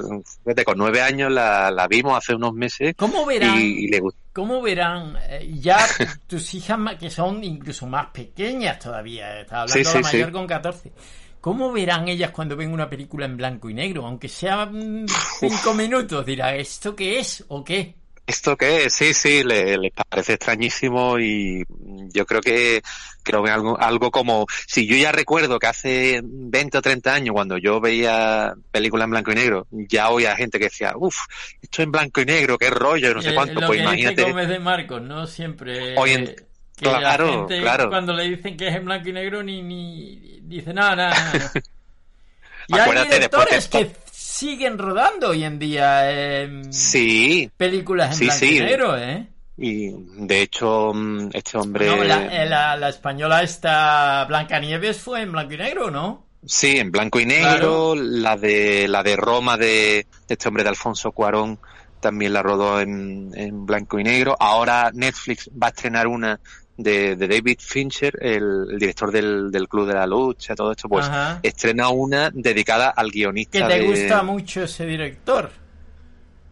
fíjate, 0.44 0.64
con 0.64 0.78
nueve 0.78 1.02
años 1.02 1.30
la, 1.30 1.70
la 1.70 1.86
vimos 1.86 2.16
hace 2.16 2.34
unos 2.34 2.54
meses 2.54 2.94
¿Cómo 2.96 3.26
verán? 3.26 3.58
y, 3.60 3.84
y 3.84 3.88
le 3.88 4.00
gustó. 4.00 4.18
¿Cómo 4.32 4.62
verán 4.62 5.16
eh, 5.28 5.48
ya 5.60 5.78
tus 6.26 6.54
hijas 6.54 6.78
que 6.98 7.10
son 7.10 7.44
incluso 7.44 7.86
más 7.86 8.06
pequeñas 8.06 8.78
todavía? 8.78 9.40
Estaba 9.40 9.62
hablando 9.62 9.90
Sí, 9.90 9.96
la 9.98 10.02
sí, 10.02 10.14
mayor 10.14 10.28
sí. 10.28 10.32
con 10.32 10.46
14. 10.46 10.92
¿Cómo 11.40 11.70
verán 11.70 12.08
ellas 12.08 12.30
cuando 12.30 12.56
ven 12.56 12.72
una 12.72 12.88
película 12.88 13.26
en 13.26 13.36
blanco 13.36 13.68
y 13.68 13.74
negro? 13.74 14.06
Aunque 14.06 14.28
sea 14.28 14.64
mm, 14.64 15.04
cinco 15.38 15.74
minutos, 15.74 16.24
dirá, 16.24 16.56
¿esto 16.56 16.96
qué 16.96 17.18
es 17.20 17.44
o 17.48 17.62
qué? 17.62 17.94
¿Esto 18.26 18.56
qué 18.56 18.84
es? 18.86 18.94
Sí, 18.94 19.12
sí, 19.12 19.44
le- 19.44 19.76
les 19.76 19.92
parece 19.92 20.34
extrañísimo 20.34 21.18
y 21.18 21.62
yo 22.12 22.24
creo 22.24 22.40
que 22.40 22.80
creo 23.22 23.42
que 23.42 23.50
algo, 23.50 23.78
algo 23.78 24.10
como, 24.10 24.46
si 24.66 24.86
yo 24.86 24.96
ya 24.96 25.12
recuerdo 25.12 25.58
que 25.58 25.66
hace 25.66 26.20
20 26.22 26.78
o 26.78 26.82
30 26.82 27.14
años 27.14 27.32
cuando 27.34 27.56
yo 27.58 27.80
veía 27.80 28.54
películas 28.70 29.04
en 29.06 29.10
blanco 29.10 29.32
y 29.32 29.34
negro, 29.34 29.66
ya 29.70 30.10
oía 30.10 30.36
gente 30.36 30.58
que 30.58 30.66
decía, 30.66 30.92
uff, 30.96 31.16
esto 31.62 31.82
en 31.82 31.90
blanco 31.92 32.20
y 32.20 32.24
negro, 32.26 32.56
qué 32.58 32.70
rollo, 32.70 33.14
no 33.14 33.22
sé 33.22 33.30
Eh, 33.30 33.34
cuánto, 33.34 33.60
lo 33.60 33.66
pues 33.66 33.78
que 33.78 33.82
dice 33.82 34.02
imagínate. 34.02 34.22
Gómez 34.30 34.48
de 34.48 34.58
Marcos, 34.58 35.02
¿no? 35.02 35.26
Siempre... 35.26 35.96
Hoy 35.98 36.12
en- 36.12 36.28
eh, 36.28 36.36
que 36.76 36.86
la 36.86 36.98
claro, 36.98 37.30
gente 37.30 37.60
claro. 37.60 37.88
cuando 37.88 38.12
le 38.12 38.24
dicen 38.28 38.56
que 38.56 38.68
es 38.68 38.74
en 38.74 38.84
blanco 38.84 39.08
y 39.08 39.12
negro 39.12 39.42
ni, 39.42 39.62
ni 39.62 40.40
dice 40.42 40.74
nada, 40.74 40.96
nada. 40.96 41.14
nada. 41.14 41.52
y 42.68 42.74
hay 42.78 43.18
después 43.20 43.70
de 43.70 43.78
que 43.78 43.92
siguen 44.34 44.78
rodando 44.78 45.28
hoy 45.30 45.44
en 45.44 45.58
día 45.58 46.08
Sí, 46.70 47.50
películas 47.56 48.10
en 48.12 48.16
Sí, 48.16 48.24
blanco 48.26 48.44
y 48.46 48.60
negro, 48.60 48.98
¿eh? 48.98 49.28
y 49.56 49.90
de 50.26 50.42
hecho 50.42 50.92
mm, 50.92 51.30
este 51.32 51.56
hombre... 51.58 51.86
No, 51.86 52.02
la, 52.02 52.42
eh, 52.42 52.46
la- 52.48 52.76
la 52.76 52.88
española 52.88 53.42
esta 53.42 54.24
Blancanieves 54.26 54.98
fue 55.00 55.22
en 55.22 55.30
blanco 55.32 55.54
y 55.54 55.58
negro, 55.58 55.90
¿no? 55.90 56.26
Sí, 56.44 56.76
en 56.78 56.90
blanco 56.90 57.20
y 57.20 57.26
negro, 57.26 57.94
la 57.94 58.36
de 58.36 58.86
la 58.88 59.02
de 59.02 59.16
Roma 59.16 59.56
de, 59.56 60.06
de 60.26 60.34
este 60.34 60.48
hombre 60.48 60.62
de 60.64 60.68
Alfonso 60.70 61.12
Cuarón 61.12 61.58
también 62.00 62.34
la 62.34 62.42
rodó 62.42 62.80
en, 62.82 63.30
en 63.34 63.64
blanco 63.64 63.98
y 63.98 64.04
negro. 64.04 64.36
Ahora 64.38 64.90
Netflix 64.92 65.48
va 65.50 65.68
a 65.68 65.70
estrenar 65.70 66.06
una 66.06 66.38
de, 66.76 67.14
de 67.16 67.28
David 67.28 67.58
Fincher, 67.60 68.14
el, 68.20 68.66
el 68.72 68.78
director 68.78 69.12
del, 69.12 69.50
del 69.50 69.68
Club 69.68 69.86
de 69.86 69.94
la 69.94 70.06
Lucha, 70.06 70.54
todo 70.54 70.72
esto, 70.72 70.88
pues 70.88 71.06
Ajá. 71.06 71.38
estrena 71.42 71.88
una 71.90 72.30
dedicada 72.32 72.90
al 72.90 73.10
guionista. 73.10 73.58
Que 73.58 73.64
te 73.74 73.80
de- 73.80 73.86
gusta 73.86 74.22
mucho 74.22 74.64
ese 74.64 74.84
director. 74.86 75.50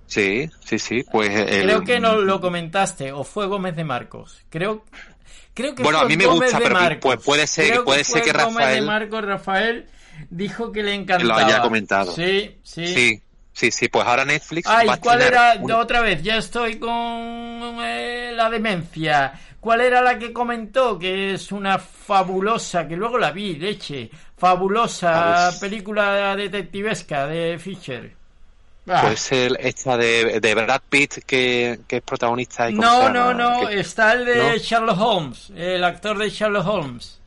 Sí, 0.07 0.49
sí, 0.65 0.78
sí, 0.78 1.05
pues 1.11 1.31
el- 1.31 1.62
Creo 1.65 1.85
que 1.85 1.99
no 1.99 2.16
lo 2.16 2.40
comentaste, 2.40 3.12
o 3.12 3.24
fue 3.24 3.47
Gómez 3.47 3.74
de 3.77 3.85
Marcos. 3.85 4.43
Creo, 4.51 4.85
creo 5.55 5.74
que 5.74 5.82
Bueno, 5.82 5.99
fue 6.01 6.07
a 6.07 6.09
mí 6.09 6.16
me 6.16 6.27
Gómez 6.27 6.51
gusta, 6.53 6.59
pero 6.59 6.74
Marcos. 6.74 7.01
pues 7.03 7.24
puede 7.24 7.47
ser- 7.47 7.69
Creo 7.70 7.85
puede 7.85 7.99
que 8.01 8.05
ser 8.05 8.23
fue 8.23 8.31
que 8.32 8.39
Gómez 8.39 8.57
de 8.57 8.62
Rafael- 8.65 8.86
Marcos, 8.86 9.24
Rafael, 9.24 9.86
dijo 10.28 10.70
que 10.70 10.82
le 10.82 10.90
Que 10.90 10.94
encantaba. 10.97 11.40
lo 11.40 11.47
haya 11.47 11.62
comentado. 11.62 12.12
Sí, 12.12 12.59
sí. 12.62 12.86
Sí, 12.89 13.23
sí, 13.53 13.70
sí. 13.70 13.89
Pues 13.89 14.05
ahora 14.07 14.24
Netflix 14.27 14.69
Ay, 14.69 14.86
va 14.86 14.94
a 14.94 15.01
¿cuál 15.01 15.23
era? 15.23 15.55
una- 15.59 15.78
Otra 15.78 16.01
vez, 16.03 16.23
ya 16.23 16.36
estoy 16.36 16.78
con 16.78 16.90
eh, 16.93 18.32
la 18.36 18.51
demencia. 18.51 19.32
¿Cuál 19.62 19.80
era 19.80 20.02
la 20.02 20.18
que 20.18 20.32
comentó? 20.32 20.98
Que 20.98 21.34
es 21.34 21.52
una 21.52 21.78
fabulosa, 21.78 22.89
que 22.89 22.97
luego 22.97 23.16
la 23.16 23.30
vi, 23.30 23.55
leche. 23.55 24.10
Fabulosa 24.36 25.47
Pues- 25.51 25.60
película 25.60 26.34
detectivesca 26.34 27.28
de 27.28 27.59
Fisher. 27.60 28.12
Ah. 28.89 29.02
Puede 29.02 29.16
ser 29.16 29.56
esta 29.60 29.97
de, 29.97 30.40
de 30.40 30.55
Brad 30.56 30.80
Pitt 30.90 31.18
que, 31.24 31.78
que 31.86 31.98
es 31.98 32.02
protagonista. 32.02 32.68
y 32.68 32.74
¿cómo 32.74 32.89
se 32.89 33.09
No, 33.12 33.32
no, 33.32 33.32
no, 33.60 33.68
Que- 33.68 33.78
está 33.78 34.14
el 34.14 34.24
de 34.24 34.36
¿no? 34.36 34.56
Sherlock 34.56 35.01
Holmes, 35.01 35.52
el 35.55 35.84
actor 35.84 36.18
de 36.18 36.28
Sherlock 36.28 36.66
Holmes. 36.66 37.20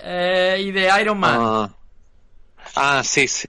Eh, 0.00 0.58
y 0.60 0.70
de 0.70 0.90
Iron 1.00 1.18
Man. 1.18 1.38
Ah, 1.40 1.70
Ah, 2.76 3.02
sí, 3.04 3.26
sí. 3.26 3.48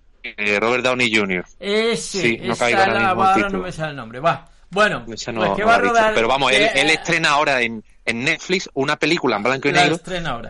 Robert 0.60 0.84
Downey 0.84 1.16
Jr. 1.16 1.46
Ese, 1.60 2.22
sí, 2.22 2.38
no 2.42 2.54
esa 2.54 2.66
la- 2.88 3.00
mismo 3.00 3.00
el 3.00 3.06
ahora 3.20 3.34
título. 3.36 3.58
no 3.60 3.64
me 3.66 3.72
sale 3.72 3.90
el 3.92 3.96
nombre. 3.98 4.20
Va. 4.20 4.48
Bueno, 4.72 5.00
no, 5.00 5.06
pues 5.06 5.26
que 5.26 5.32
no 5.32 5.68
va 5.68 5.76
a. 5.76 6.14
Pero 6.16 6.28
vamos, 6.28 6.52
él 6.52 6.90
estrena 6.90 7.30
ahora 7.32 7.62
en, 7.62 7.84
en 8.10 8.24
Netflix 8.24 8.70
una 8.74 8.98
película 8.98 9.38
en 9.38 9.44
blanco 9.44 9.68
y 9.68 9.72
La 9.72 9.84
negro 9.84 10.00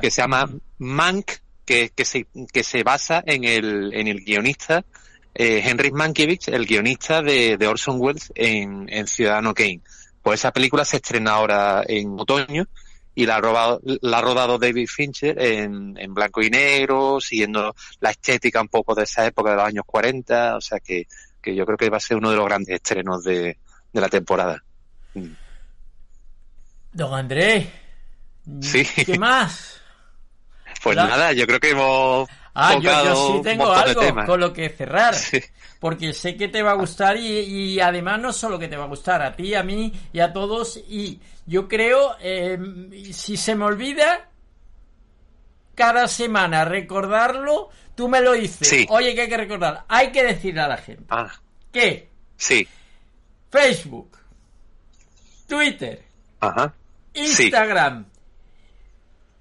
que 0.01 0.11
se 0.11 0.21
llama 0.21 0.49
Mank, 0.77 1.31
que, 1.65 1.89
que, 1.89 2.05
se, 2.05 2.27
que 2.51 2.63
se 2.63 2.83
basa 2.83 3.23
en 3.25 3.43
el, 3.43 3.93
en 3.93 4.07
el 4.07 4.21
guionista 4.21 4.83
eh, 5.33 5.61
Henry 5.63 5.91
Mankiewicz, 5.91 6.49
el 6.49 6.65
guionista 6.65 7.21
de, 7.21 7.57
de 7.57 7.67
Orson 7.67 7.97
Welles 7.99 8.31
en, 8.35 8.87
en 8.89 9.07
Ciudadano 9.07 9.53
Kane. 9.53 9.81
Pues 10.21 10.41
esa 10.41 10.51
película 10.51 10.83
se 10.83 10.97
estrena 10.97 11.31
ahora 11.31 11.83
en 11.87 12.19
otoño 12.19 12.67
y 13.15 13.25
la 13.25 13.37
ha, 13.37 13.41
robado, 13.41 13.79
la 13.83 14.17
ha 14.17 14.21
rodado 14.21 14.57
David 14.57 14.87
Fincher 14.87 15.41
en, 15.41 15.97
en 15.97 16.13
blanco 16.13 16.41
y 16.41 16.49
negro, 16.49 17.19
siguiendo 17.21 17.73
la 17.99 18.11
estética 18.11 18.61
un 18.61 18.67
poco 18.67 18.95
de 18.95 19.03
esa 19.03 19.25
época 19.25 19.51
de 19.51 19.55
los 19.57 19.65
años 19.65 19.83
40, 19.85 20.57
o 20.57 20.61
sea 20.61 20.79
que, 20.79 21.07
que 21.41 21.55
yo 21.55 21.65
creo 21.65 21.77
que 21.77 21.89
va 21.89 21.97
a 21.97 22.01
ser 22.01 22.17
uno 22.17 22.31
de 22.31 22.35
los 22.35 22.45
grandes 22.45 22.75
estrenos 22.75 23.23
de, 23.23 23.57
de 23.93 24.01
la 24.01 24.09
temporada. 24.09 24.63
Don 26.91 27.13
Andrés. 27.13 27.67
Sí. 28.61 28.83
¿Qué 29.05 29.17
más? 29.17 29.79
Pues 30.83 30.95
nada, 30.95 31.33
yo 31.33 31.45
creo 31.45 31.59
que 31.59 31.71
hemos 31.71 32.29
Ah, 32.53 32.73
yo, 32.81 32.91
yo 33.05 33.33
sí 33.37 33.41
tengo 33.43 33.71
algo 33.71 34.01
con 34.25 34.39
lo 34.39 34.51
que 34.53 34.69
cerrar. 34.69 35.13
Sí. 35.15 35.39
Porque 35.79 36.13
sé 36.13 36.35
que 36.35 36.49
te 36.49 36.61
va 36.61 36.71
a 36.71 36.75
gustar 36.75 37.15
y, 37.15 37.39
y 37.39 37.79
además 37.79 38.19
no 38.19 38.33
solo 38.33 38.59
que 38.59 38.67
te 38.67 38.75
va 38.75 38.83
a 38.83 38.87
gustar, 38.87 39.21
a 39.21 39.33
ti, 39.35 39.55
a 39.55 39.63
mí 39.63 39.93
y 40.11 40.19
a 40.19 40.33
todos. 40.33 40.75
Y 40.75 41.21
yo 41.45 41.67
creo, 41.69 42.17
eh, 42.19 42.57
si 43.13 43.37
se 43.37 43.55
me 43.55 43.63
olvida, 43.65 44.29
cada 45.75 46.07
semana 46.07 46.65
recordarlo, 46.65 47.69
tú 47.95 48.09
me 48.09 48.19
lo 48.19 48.33
dices. 48.33 48.67
Sí. 48.67 48.85
Oye, 48.89 49.15
que 49.15 49.21
hay 49.21 49.29
que 49.29 49.37
recordar. 49.37 49.85
Hay 49.87 50.11
que 50.11 50.23
decirle 50.23 50.61
a 50.61 50.67
la 50.67 50.77
gente 50.77 51.05
Ah, 51.09 51.31
que 51.71 52.09
sí. 52.35 52.67
Facebook, 53.49 54.17
Twitter, 55.47 56.03
Ajá. 56.39 56.73
Sí. 57.13 57.43
Instagram, 57.45 58.05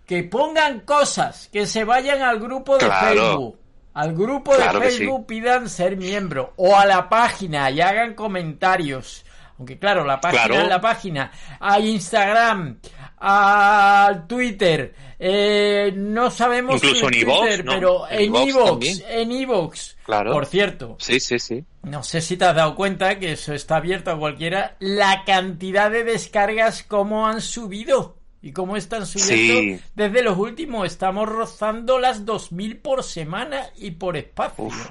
que 0.07 0.23
pongan 0.25 0.81
cosas, 0.81 1.49
que 1.53 1.67
se 1.67 1.85
vayan 1.85 2.23
al 2.23 2.39
grupo 2.41 2.79
de 2.79 2.87
Claro. 2.87 3.21
Facebook. 3.21 3.59
Al 3.95 4.15
grupo 4.15 4.53
Claro 4.53 4.81
de 4.81 4.91
sí. 4.91 4.99
Facebook 4.99 5.27
pidan 5.27 5.69
ser 5.69 5.97
miembro 5.97 6.53
o 6.57 6.77
a 6.77 6.87
la 6.87 7.09
página 7.09 7.71
y 7.71 7.81
hagan 7.81 8.15
comentarios. 8.15 9.25
Aunque 9.59 9.79
claro, 9.79 10.05
la 10.05 10.21
página 10.21 10.45
Claro. 10.47 10.63
es 10.63 10.69
la 10.69 10.81
página. 10.81 11.33
A 11.59 11.81
Instagram, 11.81 12.79
a 13.21 14.25
Twitter. 14.29 14.95
eh, 15.19 15.93
no 15.97 16.31
sabemos 16.31 16.77
Incluso 16.77 17.09
si 17.09 17.21
en 17.21 17.25
Twitter, 17.27 17.65
¿no? 17.65 17.73
pero 17.73 18.09
En 18.09 18.33
también. 18.33 18.99
en 19.09 19.33
iVoox. 19.33 19.97
Claro. 20.05 20.33
Por 20.33 20.47
cierto, 20.47 20.97
Sí, 21.01 21.19
sí, 21.21 21.39
sí. 21.39 21.65
no 21.83 22.03
sé 22.03 22.21
si 22.21 22.37
te 22.37 22.45
has 22.45 22.55
dado 22.55 22.75
cuenta 22.75 23.19
que 23.19 23.33
eso 23.33 23.53
está 23.53 23.77
abierto 23.77 24.11
a 24.13 24.19
cualquiera. 24.19 24.77
La 24.79 25.25
cantidad 25.25 25.91
de 25.91 26.05
descargas, 26.05 26.83
cómo 26.85 27.27
han 27.27 27.41
subido 27.41 28.17
y 28.41 28.53
cómo 28.53 28.77
están 28.77 29.07
subiendo. 29.07 29.61
Sí. 29.77 29.81
Desde 29.97 30.23
los 30.23 30.39
últimos, 30.39 30.87
estamos 30.87 31.29
rozando 31.29 31.99
las 31.99 32.25
2000 32.25 32.79
por 32.79 33.03
semana 33.03 33.67
y 33.77 33.91
por 33.93 34.17
espacio. 34.17 34.65
Uf. 34.65 34.89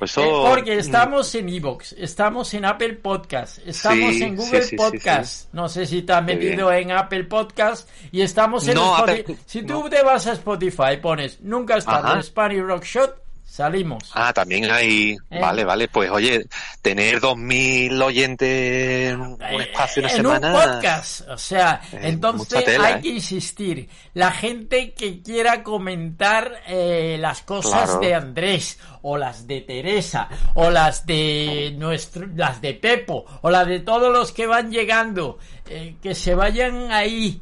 Pues 0.00 0.16
Eh, 0.16 0.30
porque 0.48 0.78
estamos 0.78 1.34
en 1.34 1.48
Evox, 1.50 1.92
estamos 1.92 2.52
en 2.54 2.64
Apple 2.64 2.94
Podcast, 2.94 3.58
estamos 3.66 4.14
Sí, 4.14 4.22
en 4.22 4.34
Google 4.34 4.62
sí, 4.62 4.74
Podcast. 4.76 5.52
No 5.52 5.68
sé 5.68 5.84
si 5.86 6.00
te 6.02 6.12
has 6.14 6.24
metido 6.24 6.72
en 6.72 6.90
Apple 6.90 7.24
Podcast 7.24 7.86
y 8.10 8.22
estamos 8.22 8.66
en 8.66 8.74
No, 8.76 8.96
Spotify. 8.96 9.20
Apple- 9.20 9.36
si 9.44 9.62
tú 9.62 9.82
no. 9.84 9.90
te 9.90 10.02
vas 10.02 10.26
a 10.26 10.32
Spotify, 10.32 10.96
pones 11.02 11.40
nunca 11.42 11.76
Ajá. 11.84 12.14
en 12.16 12.22
Spanish 12.22 12.60
Rock 12.62 12.84
Shot, 12.84 13.14
salimos. 13.50 14.10
Ah, 14.14 14.32
también 14.32 14.70
hay... 14.70 15.16
Eh. 15.30 15.40
Vale, 15.40 15.64
vale. 15.64 15.88
Pues 15.88 16.10
oye, 16.10 16.46
tener 16.80 17.20
2.000 17.20 18.02
oyentes 18.02 19.10
en 19.12 19.20
un 19.20 19.32
un 19.32 19.60
espacio, 19.62 20.02
una 20.02 20.10
en 20.10 20.16
semana... 20.16 20.48
un 20.48 20.54
podcast. 20.72 21.28
O 21.28 21.36
sea, 21.38 21.80
Eh, 21.92 21.98
entonces 22.02 22.64
tela, 22.64 22.86
hay 22.88 22.94
¿eh? 22.94 23.00
que 23.02 23.08
insistir. 23.08 23.88
La 24.14 24.30
gente 24.30 24.92
que 24.94 25.20
quiera 25.22 25.62
comentar 25.62 26.62
eh, 26.66 27.16
las 27.20 27.42
cosas 27.42 27.84
Claro. 27.84 28.00
de 28.00 28.14
Andrés, 28.14 28.78
o 29.02 29.16
las 29.16 29.46
de 29.46 29.60
Teresa, 29.62 30.28
o 30.54 30.70
las 30.70 31.04
de 31.06 31.74
nuestro, 31.76 32.26
las 32.34 32.60
de 32.60 32.74
Pepo, 32.74 33.24
o 33.42 33.50
las 33.50 33.66
de 33.66 33.80
todos 33.80 34.12
los 34.12 34.32
que 34.32 34.46
van 34.46 34.70
llegando, 34.70 35.38
eh, 35.68 35.96
que 36.02 36.14
se 36.14 36.34
vayan 36.34 36.92
ahí. 36.92 37.40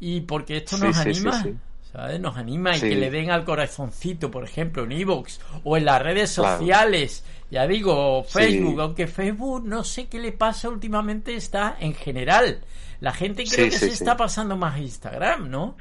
Y 0.00 0.20
porque 0.22 0.58
esto 0.58 0.76
Sí, 0.76 0.82
nos 0.84 0.96
sí, 0.96 1.02
anima. 1.02 1.42
sí. 1.42 1.54
¿Sabes? 1.92 2.20
Nos 2.20 2.36
anima 2.36 2.76
y 2.76 2.80
que 2.80 2.94
le 2.96 3.10
den 3.10 3.30
al 3.30 3.44
corazoncito, 3.44 4.30
por 4.30 4.44
ejemplo, 4.44 4.84
en 4.84 4.92
Evox 4.92 5.40
o 5.64 5.76
en 5.76 5.84
las 5.84 6.00
redes 6.02 6.34
Claro. 6.34 6.58
sociales. 6.58 7.24
Ya 7.50 7.66
digo, 7.66 8.24
Sí. 8.26 8.32
Facebook, 8.38 8.80
aunque 8.80 9.06
Facebook 9.08 9.64
no 9.66 9.82
sé 9.84 10.06
qué 10.08 10.18
le 10.20 10.32
pasa 10.32 10.68
últimamente, 10.68 11.34
está 11.34 11.76
en 11.80 11.94
general. 11.94 12.60
La 13.00 13.12
gente 13.12 13.44
creo 13.44 13.66
Sí, 13.66 13.70
que 13.70 13.78
se 13.78 13.88
está 13.88 14.16
pasando 14.16 14.56
más 14.56 14.74
a 14.76 14.78
Instagram, 14.80 15.48
¿no? 15.50 15.76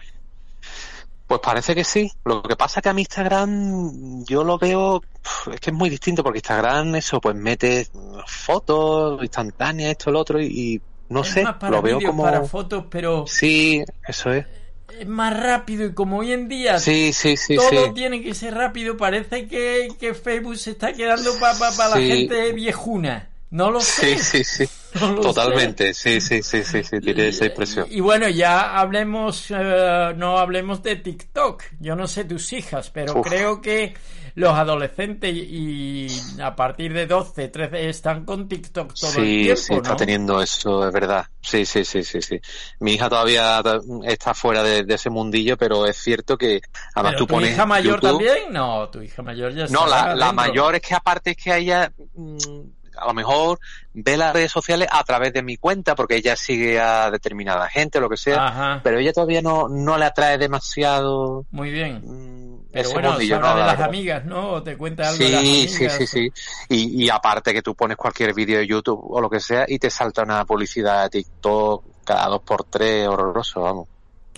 Pues 1.28 1.42
parece 1.42 1.76
que 1.76 1.84
sí. 1.84 2.12
Lo 2.26 2.42
que 2.42 2.56
pasa 2.56 2.82
que 2.82 2.90
a 2.90 2.94
mi 2.94 3.02
Instagram 3.02 4.24
yo 4.26 4.44
lo 4.44 4.58
veo, 4.58 5.02
es 5.54 5.60
que 5.60 5.70
es 5.70 5.76
muy 5.76 5.90
distinto 5.90 6.24
porque 6.24 6.40
Instagram 6.40 6.96
eso 6.96 7.22
pues 7.22 7.36
mete 7.36 7.88
fotos 8.26 9.22
instantáneas, 9.22 9.92
esto, 9.92 10.10
lo 10.12 10.20
otro 10.22 10.42
y, 10.42 10.46
y 10.48 10.82
no 11.10 11.22
es 11.22 11.28
sé, 11.30 11.44
más 11.44 11.56
para 11.56 11.72
lo 11.76 11.82
veo 11.84 12.02
como... 12.02 12.24
para 12.24 12.44
fotos, 12.44 12.86
pero 12.90 13.26
Sí, 13.28 13.84
eso 14.08 14.32
es. 14.34 14.46
Es 14.98 15.08
más 15.08 15.38
rápido 15.38 15.86
y 15.86 15.94
como 15.94 16.20
hoy 16.20 16.32
en 16.32 16.48
día 16.48 16.80
Sí, 16.80 17.14
sí, 17.14 17.38
sí, 17.38 17.56
todo 17.56 17.94
tiene 17.94 18.22
que 18.24 18.34
ser 18.34 18.54
rápido, 18.56 18.98
parece 18.98 19.48
que, 19.48 19.90
que 20.00 20.14
Facebook 20.14 20.58
se 20.58 20.72
está 20.72 20.94
quedando 20.94 21.32
para 21.40 21.90
la 21.90 21.96
Sí. 21.98 22.08
gente 22.08 22.54
viejuna. 22.54 23.30
No 23.52 23.72
lo 23.72 23.80
sé. 23.82 24.18
Sí, 24.18 24.44
sí, 24.44 24.66
sí. 24.66 24.70
No 25.00 25.22
Totalmente, 25.22 25.94
sí, 25.94 26.20
sí, 26.20 26.42
sí, 26.42 26.64
sí, 26.64 26.84
sí, 26.84 27.00
tiene 27.00 27.28
esa 27.28 27.46
impresión. 27.46 27.86
Y 27.92 28.00
bueno, 28.00 28.28
ya 28.28 28.76
hablemos, 28.76 29.52
eh, 29.52 30.14
no 30.18 30.40
hablemos 30.40 30.82
de 30.82 30.96
TikTok. 30.96 31.62
Yo 31.80 31.96
no 31.96 32.08
sé 32.08 32.26
tus 32.26 32.52
hijas, 32.54 32.90
pero 32.90 33.20
Uf. 33.20 33.28
creo 33.28 33.62
que 33.62 33.94
los 34.34 34.52
adolescentes 34.52 35.32
y 35.32 36.08
a 36.42 36.56
partir 36.56 36.92
de 36.94 37.06
12, 37.06 37.50
13 37.50 37.88
están 37.90 38.26
con 38.26 38.48
TikTok 38.50 38.94
todo 39.00 39.10
el 39.12 39.16
Sí, 39.16 39.44
tiempo, 39.44 39.62
sí, 39.62 39.74
está 39.76 39.90
¿no? 39.92 39.96
teniendo 39.96 40.42
eso, 40.42 40.88
es 40.88 40.92
verdad. 40.94 41.28
Sí, 41.40 41.66
sí, 41.68 41.86
sí, 41.86 42.04
sí, 42.04 42.20
sí. 42.24 42.40
Mi 42.80 42.94
hija 42.94 43.10
todavía 43.10 43.62
está 44.06 44.34
fuera 44.34 44.64
de, 44.64 44.84
de 44.84 44.96
ese 44.96 45.12
mundillo, 45.12 45.56
pero 45.56 45.86
es 45.86 45.98
cierto 45.98 46.36
que 46.36 46.62
además 46.96 47.12
Pero 47.14 47.18
tú 47.20 47.28
tu 47.28 47.34
pones 47.36 47.52
hija 47.52 47.66
mayor 47.68 48.00
YouTube- 48.02 48.10
también? 48.10 48.38
No, 48.52 48.90
tu 48.90 49.04
hija 49.04 49.22
mayor 49.22 49.54
ya 49.54 49.68
No, 49.68 49.86
la, 49.86 50.16
la 50.16 50.32
mayor 50.34 50.74
es 50.76 50.82
que 50.82 50.96
aparte 50.96 51.32
es 51.32 51.38
que 51.38 51.52
a 51.52 51.58
ella 51.58 51.92
mm, 52.16 52.60
a 53.02 53.08
lo 53.08 53.14
mejor 53.14 53.60
ve 53.94 54.18
las 54.18 54.34
redes 54.34 54.52
sociales 54.52 54.88
a 54.92 55.04
través 55.04 55.34
de 55.34 55.42
mi 55.44 55.58
cuenta 55.58 55.96
porque 55.96 56.16
ella 56.16 56.36
sigue 56.36 56.80
a 56.80 57.10
determinada 57.12 57.68
gente 57.70 57.98
o 57.98 58.02
lo 58.02 58.10
que 58.10 58.18
sea, 58.18 58.48
Ajá, 58.48 58.82
pero 58.84 59.00
ella 59.00 59.14
todavía 59.14 59.42
no, 59.42 59.68
no 59.70 59.98
le 59.98 60.06
atrae 60.06 60.38
demasiado 60.38 61.46
muy 61.52 61.72
bien. 61.72 62.02
mm, 62.04 62.68
Pero 62.72 62.92
bueno, 62.92 63.12
mundillo, 63.12 63.40
no, 63.40 63.54
de 63.56 63.60
la 63.62 63.66
las 63.68 63.80
amigas, 63.80 64.26
¿no? 64.26 64.50
O 64.52 64.64
te 64.64 64.78
cuenta 64.78 65.10
algo 65.10 65.18
de 65.24 65.30
las 65.32 65.42
Sí, 65.42 65.68
amigas. 65.68 65.94
sí, 65.98 66.06
sí, 66.06 66.08
sí. 66.08 66.34
Y, 66.70 67.06
y 67.06 67.10
aparte 67.10 67.54
que 67.54 67.62
tú 67.62 67.74
pones 67.76 67.98
cualquier 67.98 68.34
vídeo 68.34 68.60
de 68.60 68.68
YouTube 68.68 69.00
o 69.10 69.20
lo 69.22 69.30
que 69.30 69.40
sea 69.40 69.66
y 69.68 69.80
te 69.80 69.90
salta 69.90 70.24
una 70.24 70.46
publicidad 70.46 71.04
de 71.04 71.10
TikTok 71.22 71.84
cada 72.06 72.28
dos 72.28 72.42
por 72.42 72.64
tres, 72.66 73.08
horroroso, 73.08 73.62
vamos. 73.62 73.88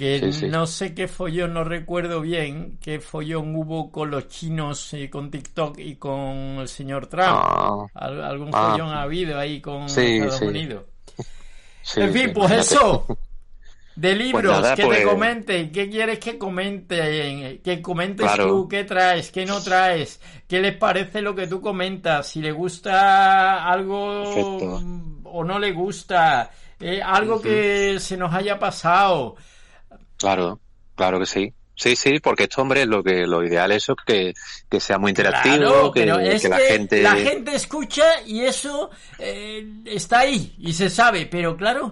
Que 0.01 0.17
Sí, 0.19 0.33
sí. 0.33 0.47
no 0.47 0.65
sé 0.65 0.95
qué 0.95 1.07
follón, 1.07 1.53
no 1.53 1.63
recuerdo 1.63 2.21
bien 2.21 2.79
qué 2.81 2.99
follón 2.99 3.55
hubo 3.55 3.91
con 3.91 4.09
los 4.09 4.29
chinos, 4.29 4.91
eh, 4.95 5.11
con 5.11 5.29
TikTok 5.29 5.77
y 5.77 5.97
con 5.97 6.17
el 6.57 6.67
señor 6.67 7.05
Trump. 7.05 7.27
Ah, 7.29 7.85
Al- 7.93 8.23
algún 8.23 8.49
Ah. 8.51 8.71
follón 8.71 8.89
ha 8.89 9.03
habido 9.03 9.37
ahí 9.37 9.61
con 9.61 9.87
Sí, 9.87 10.01
Estados 10.17 10.37
sí. 10.39 10.45
Unidos. 10.45 10.85
sí, 11.83 12.01
en 12.01 12.13
fin, 12.13 12.21
sí, 12.23 12.27
pues 12.33 12.45
imagínate. 12.51 12.61
eso. 12.75 13.05
De 13.95 14.15
libros, 14.15 14.59
nada, 14.61 14.73
que 14.75 14.81
te 14.81 14.87
pues- 14.87 15.05
comenten, 15.05 15.71
qué 15.71 15.87
quieres 15.87 16.17
que 16.17 16.37
comenten, 16.39 17.59
que 17.61 17.81
comentes 17.83 18.25
Claro. 18.25 18.47
tú, 18.47 18.67
qué 18.67 18.83
traes, 18.85 19.31
qué 19.31 19.45
no 19.45 19.61
traes, 19.61 20.19
qué 20.47 20.61
les 20.61 20.75
parece 20.77 21.21
lo 21.21 21.35
que 21.35 21.45
tú 21.45 21.61
comentas, 21.61 22.25
si 22.25 22.41
le 22.41 22.51
gusta 22.53 23.69
algo 23.69 24.23
Perfecto. 24.23 24.81
o 25.25 25.43
no 25.43 25.59
le 25.59 25.73
gusta, 25.73 26.49
eh, 26.79 27.01
algo 27.03 27.39
que 27.39 27.99
se 27.99 28.17
nos 28.17 28.33
haya 28.33 28.57
pasado. 28.57 29.35
Claro, 30.21 30.59
claro 30.95 31.19
que 31.19 31.25
sí. 31.25 31.53
Sí, 31.75 31.95
sí, 31.95 32.19
porque 32.19 32.43
esto, 32.43 32.61
hombre, 32.61 32.85
lo 32.85 33.03
que 33.03 33.25
lo 33.25 33.43
ideal 33.43 33.71
es 33.71 33.83
eso, 33.83 33.95
que, 33.95 34.33
que 34.69 34.79
sea 34.79 34.99
muy 34.99 35.09
interactivo, 35.09 35.57
Claro, 35.57 35.91
que, 35.91 36.01
pero 36.01 36.19
es 36.19 36.41
que 36.41 36.49
la 36.49 36.59
gente... 36.59 37.01
la 37.01 37.15
gente 37.15 37.55
escucha 37.55 38.21
y 38.25 38.41
eso 38.41 38.91
eh, 39.17 39.67
está 39.85 40.19
ahí 40.19 40.53
y 40.59 40.73
se 40.73 40.91
sabe, 40.91 41.25
pero 41.25 41.57
claro, 41.57 41.91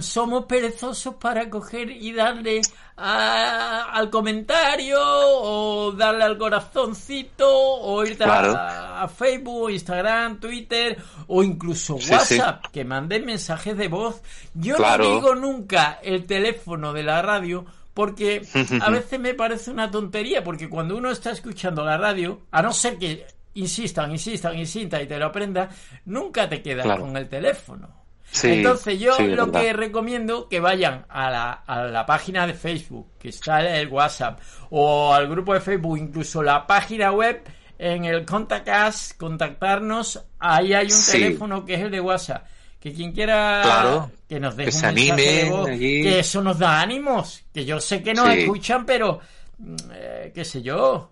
somos 0.00 0.44
perezosos 0.46 1.14
para 1.14 1.48
coger 1.50 1.90
y 1.90 2.12
darle 2.12 2.60
a- 2.96 3.84
al 3.92 4.10
comentario 4.10 4.98
o 5.00 5.92
darle 5.92 6.24
al 6.24 6.36
corazoncito 6.38 7.48
o 7.48 8.04
irte 8.04 8.24
a- 8.24 8.26
Claro. 8.26 8.54
a, 8.56 9.08
Facebook, 9.08 9.70
Instagram, 9.70 10.40
Twitter 10.40 10.98
o 11.28 11.42
incluso 11.42 11.98
Sí, 11.98 12.12
WhatsApp, 12.12 12.66
que 12.72 12.84
manden 12.84 13.24
mensajes 13.24 13.76
de 13.76 13.88
voz. 13.88 14.20
Yo 14.54 14.76
Claro. 14.76 15.04
no 15.04 15.14
digo 15.14 15.34
nunca 15.34 15.98
el 16.02 16.26
teléfono 16.26 16.92
de 16.92 17.02
la 17.04 17.22
radio 17.22 17.64
porque 17.94 18.42
a 18.82 18.90
veces 18.90 19.18
me 19.18 19.34
parece 19.34 19.70
una 19.70 19.90
tontería, 19.90 20.42
porque 20.44 20.68
cuando 20.68 20.96
uno 20.96 21.10
está 21.10 21.30
escuchando 21.30 21.84
la 21.84 21.96
radio, 21.96 22.40
a 22.50 22.62
no 22.62 22.72
ser 22.72 22.96
que 22.98 23.26
insistan, 23.54 24.12
insistan, 24.12 24.56
insistan 24.56 25.02
y 25.02 25.06
te 25.06 25.18
lo 25.18 25.26
aprendas, 25.26 25.74
nunca 26.04 26.48
te 26.48 26.62
quedas 26.62 26.84
Claro. 26.84 27.02
con 27.02 27.16
el 27.16 27.28
teléfono. 27.28 27.97
Sí, 28.30 28.48
Entonces 28.48 28.98
yo 29.00 29.14
sí, 29.14 29.26
lo 29.28 29.46
verdad. 29.46 29.60
que 29.62 29.72
recomiendo 29.72 30.48
que 30.48 30.60
vayan 30.60 31.06
a 31.08 31.30
la, 31.30 31.52
a 31.66 31.84
la 31.84 32.04
página 32.04 32.46
de 32.46 32.54
Facebook, 32.54 33.12
que 33.18 33.30
está 33.30 33.60
en 33.66 33.74
el 33.76 33.88
WhatsApp, 33.88 34.38
o 34.70 35.14
al 35.14 35.28
grupo 35.28 35.54
de 35.54 35.60
Facebook, 35.60 35.96
incluso 35.98 36.42
la 36.42 36.66
página 36.66 37.10
web, 37.12 37.42
en 37.78 38.04
el 38.04 38.26
Contact 38.26 38.68
Us, 38.88 39.14
contactarnos, 39.16 40.22
ahí 40.38 40.74
hay 40.74 40.86
un 40.86 40.90
Sí. 40.92 41.12
teléfono 41.12 41.64
que 41.64 41.74
es 41.74 41.80
el 41.80 41.90
de 41.90 42.00
WhatsApp. 42.00 42.44
Que 42.78 42.92
quien 42.92 43.12
quiera 43.12 43.60
Claro, 43.64 44.10
que 44.28 44.38
nos 44.38 44.54
deje 44.56 44.70
que 44.70 44.76
un 44.76 44.80
se 44.82 44.86
de 45.16 45.50
voz, 45.50 45.68
allí. 45.68 46.02
que 46.02 46.18
eso 46.20 46.42
nos 46.42 46.58
da 46.58 46.80
ánimos, 46.80 47.42
que 47.52 47.64
yo 47.64 47.80
sé 47.80 48.02
que 48.02 48.14
nos 48.14 48.28
escuchan, 48.34 48.84
pero 48.86 49.20
mm, 49.58 49.76
eh, 49.92 50.32
qué 50.34 50.44
sé 50.44 50.62
yo, 50.62 51.10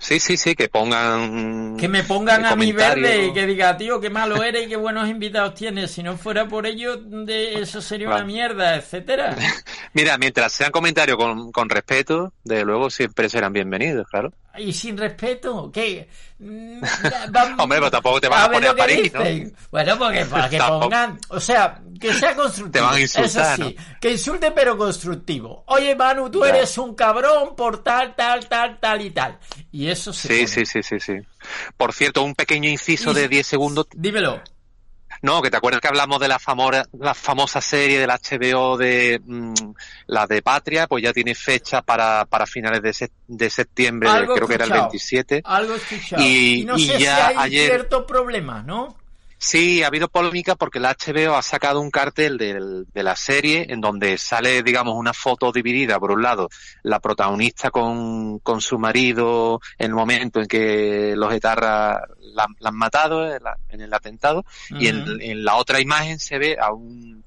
Sí, 0.00 0.20
sí, 0.20 0.36
sí, 0.36 0.54
que 0.54 0.68
pongan... 0.68 1.76
que 1.76 1.88
me 1.88 2.04
pongan 2.04 2.44
a 2.46 2.54
mi 2.54 2.70
verde 2.72 3.26
y 3.26 3.32
que 3.32 3.46
diga, 3.46 3.76
tío, 3.76 4.00
qué 4.00 4.10
malo 4.10 4.42
eres 4.44 4.66
y 4.66 4.68
qué 4.68 4.76
buenos 4.76 5.08
invitados 5.08 5.54
tienes. 5.54 5.90
Si 5.90 6.02
no 6.04 6.16
fuera 6.16 6.46
por 6.46 6.66
ello, 6.66 6.96
de 6.96 7.60
eso 7.60 7.82
sería 7.82 8.06
una 8.06 8.16
Claro. 8.18 8.26
mierda, 8.28 8.76
etcétera. 8.76 9.36
Mira, 9.94 10.16
mientras 10.16 10.52
sean 10.52 10.70
comentarios 10.70 11.16
con, 11.16 11.50
con 11.50 11.68
respeto, 11.68 12.32
de 12.44 12.64
luego 12.64 12.90
siempre 12.90 13.28
serán 13.28 13.52
bienvenidos, 13.52 14.06
claro. 14.08 14.32
Y 14.58 14.72
sin 14.72 14.96
respeto, 14.96 15.70
¿qué? 15.72 16.08
Mm, 16.38 16.80
vamos- 17.30 17.60
Hombre, 17.64 17.78
pero 17.78 17.90
tampoco 17.90 18.20
te 18.20 18.28
van 18.28 18.42
a 18.44 18.50
poner 18.50 18.70
a 18.70 18.74
París, 18.76 19.12
¿no? 19.12 19.20
Bueno, 19.70 19.98
porque 19.98 20.24
para 20.24 20.48
que 20.48 20.58
pongan, 20.58 21.18
o 21.28 21.40
sea, 21.40 21.80
que 22.00 22.12
sea 22.14 22.34
constructivo. 22.36 22.72
Te 22.72 22.80
van 22.80 22.94
a 22.94 23.00
insultar, 23.00 23.60
Eso 23.60 23.68
sí, 23.68 23.76
que 24.00 24.12
insulte 24.12 24.50
pero 24.52 24.76
constructivo. 24.76 25.64
Oye, 25.66 25.94
Manu, 25.96 26.30
tú 26.30 26.42
Ya. 26.44 26.50
eres 26.50 26.76
un 26.78 26.94
cabrón 26.94 27.54
por 27.56 27.82
tal, 27.82 28.14
tal, 28.14 28.46
tal, 28.48 28.78
tal 28.80 29.00
y 29.02 29.10
tal. 29.10 29.38
Y 29.72 29.88
eso 29.88 30.12
se 30.12 30.28
Sí, 30.28 30.34
pone. 30.34 30.46
sí, 30.46 30.66
sí, 30.66 30.82
sí, 30.82 31.00
sí. 31.00 31.12
Por 31.76 31.92
cierto, 31.92 32.22
un 32.22 32.34
pequeño 32.34 32.68
inciso 32.68 33.10
Y- 33.10 33.14
de 33.14 33.28
10 33.28 33.46
segundos. 33.46 33.86
Dímelo. 33.94 34.40
No, 35.22 35.42
que 35.42 35.50
te 35.50 35.56
acuerdas 35.56 35.80
que 35.80 35.88
hablamos 35.88 36.20
de 36.20 36.28
la 36.28 36.38
famosa, 36.38 36.84
la 36.98 37.14
famosa 37.14 37.60
serie 37.60 37.98
del 37.98 38.10
HBO 38.10 38.76
de 38.76 39.20
mm, 39.24 39.54
la 40.06 40.26
de 40.26 40.42
Patria, 40.42 40.86
pues 40.86 41.02
ya 41.02 41.12
tiene 41.12 41.34
fecha 41.34 41.82
para, 41.82 42.24
para 42.24 42.46
finales 42.46 42.80
de, 42.82 42.92
se- 42.92 43.10
de 43.26 43.50
septiembre, 43.50 44.08
Algo 44.08 44.34
creo 44.34 44.46
que 44.48 44.54
era 44.54 44.64
el 44.64 44.70
escuchado. 44.70 44.90
27. 44.90 45.42
Algo 45.44 45.74
escuchado. 45.74 46.22
Y- 46.22 46.60
Y, 46.60 46.64
no 46.64 46.76
y 46.78 46.86
sé 46.86 46.98
ya 46.98 47.16
si 47.16 47.36
hay 47.36 47.36
ayer- 47.38 47.66
ciertos 47.68 48.04
problemas, 48.04 48.64
¿no? 48.64 48.96
Sí, 49.40 49.84
ha 49.84 49.86
habido 49.86 50.08
polémica 50.08 50.56
porque 50.56 50.80
la 50.80 50.90
HBO 50.90 51.36
ha 51.36 51.42
sacado 51.42 51.80
un 51.80 51.90
cartel 51.92 52.36
de 52.38 53.02
la 53.04 53.14
serie 53.14 53.66
en 53.68 53.80
donde 53.80 54.18
sale, 54.18 54.64
digamos, 54.64 54.94
una 54.96 55.12
foto 55.14 55.52
dividida. 55.52 56.00
Por 56.00 56.10
un 56.10 56.22
lado, 56.22 56.48
la 56.82 56.98
protagonista 56.98 57.70
con, 57.70 58.40
con 58.40 58.60
su 58.60 58.78
marido 58.80 59.60
en 59.78 59.86
el 59.90 59.94
momento 59.94 60.40
en 60.40 60.46
que 60.48 61.14
los 61.16 61.32
etarras 61.32 62.00
la, 62.34 62.46
la 62.58 62.68
han 62.70 62.76
matado 62.76 63.32
en, 63.32 63.40
la- 63.42 63.56
en 63.68 63.80
el 63.80 63.94
atentado. 63.94 64.44
Y 64.80 64.88
en, 64.88 65.44
la 65.44 65.54
otra 65.54 65.80
imagen 65.80 66.18
se 66.18 66.38
ve 66.38 66.56
a 66.60 66.72
un, 66.72 67.24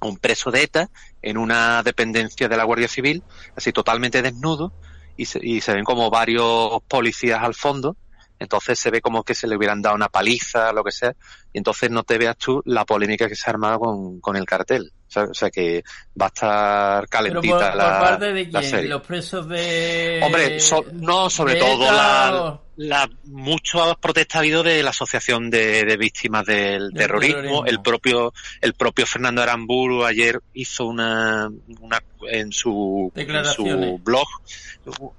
a 0.00 0.06
un 0.06 0.18
preso 0.18 0.50
de 0.50 0.64
ETA 0.64 0.90
en 1.22 1.38
una 1.38 1.82
dependencia 1.84 2.48
de 2.48 2.56
la 2.56 2.64
Guardia 2.64 2.88
Civil, 2.88 3.22
así 3.54 3.72
totalmente 3.72 4.20
desnudo, 4.20 4.72
y 5.16 5.26
se, 5.26 5.38
y 5.42 5.60
se 5.60 5.72
ven 5.74 5.84
como 5.84 6.10
varios 6.10 6.82
policías 6.88 7.40
al 7.40 7.54
fondo. 7.54 7.96
Entonces 8.38 8.78
se 8.78 8.90
ve 8.90 9.00
como 9.00 9.22
que 9.22 9.34
se 9.34 9.46
le 9.46 9.56
hubieran 9.56 9.80
dado 9.80 9.96
una 9.96 10.08
paliza, 10.08 10.72
lo 10.72 10.84
que 10.84 10.92
sea, 10.92 11.14
y 11.52 11.58
entonces 11.58 11.90
no 11.90 12.02
te 12.02 12.18
veas 12.18 12.36
tú 12.36 12.62
la 12.66 12.84
polémica 12.84 13.28
que 13.28 13.34
se 13.34 13.48
ha 13.48 13.52
armado 13.52 13.80
con, 13.80 14.20
con 14.20 14.36
el 14.36 14.44
cartel. 14.44 14.92
O 15.08 15.10
sea, 15.10 15.24
o 15.24 15.34
sea 15.34 15.50
que 15.50 15.82
va 16.20 16.26
a 16.26 16.28
estar 16.28 17.08
calentita 17.08 17.70
por 17.70 17.76
la, 17.76 18.00
parte 18.00 18.32
de 18.32 18.44
la 18.46 18.60
quién? 18.60 18.70
serie. 18.70 18.88
Los 18.88 19.02
presos 19.02 19.48
de... 19.48 20.20
Hombre, 20.22 20.60
so- 20.60 20.84
no, 20.92 21.30
sobre 21.30 21.54
de 21.54 21.60
todo 21.60 21.84
la, 21.84 22.60
la 22.76 23.08
mucho 23.24 23.96
protesta 24.00 24.38
ha 24.38 24.40
habido 24.40 24.62
de 24.62 24.82
la 24.82 24.90
asociación 24.90 25.50
de, 25.50 25.84
de 25.84 25.96
víctimas 25.96 26.44
del, 26.44 26.90
Del 26.90 26.92
terrorismo. 26.92 27.36
terrorismo. 27.36 27.66
El 27.66 27.80
propio, 27.82 28.32
el 28.60 28.74
propio 28.74 29.06
Fernando 29.06 29.42
Aramburu 29.42 30.04
ayer 30.04 30.40
hizo 30.52 30.84
una, 30.86 31.50
una 31.80 32.02
en 32.30 32.52
su, 32.52 33.10
en 33.14 33.44
su 33.46 33.98
blog, 34.02 34.26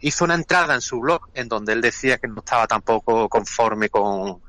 hizo 0.01 0.23
una 0.23 0.35
entrada 0.35 0.75
en 0.75 0.81
su 0.81 0.99
blog 0.99 1.29
en 1.33 1.47
donde 1.47 1.73
él 1.73 1.81
decía 1.81 2.17
que 2.17 2.27
no 2.27 2.39
estaba 2.39 2.67
tampoco 2.67 3.27
conforme 3.27 3.89
con, 3.89 4.41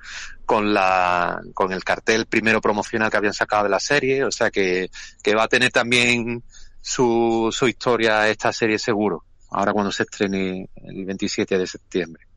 con 0.45 0.75
la, 0.75 1.41
con 1.55 1.73
el 1.73 1.85
cartel 1.85 2.27
primero 2.27 2.61
promocional 2.61 3.11
que 3.11 3.17
habían 3.17 3.35
sacado 3.35 3.65
de 3.65 3.71
la 3.71 3.81
serie. 3.81 4.25
O 4.25 4.31
sea 4.31 4.51
que, 4.51 4.91
que 5.23 5.35
va 5.35 5.45
a 5.45 5.49
tener 5.49 5.71
también 5.71 6.43
su, 6.81 7.49
su 7.53 7.67
historia 7.69 8.29
esta 8.29 8.53
serie 8.53 8.79
seguro. 8.79 9.25
Ahora 9.51 9.73
cuando 9.73 9.91
se 9.91 10.03
estrene 10.03 10.69
el 10.77 11.05
27 11.07 11.57
de 11.57 11.67
septiembre. 11.67 12.28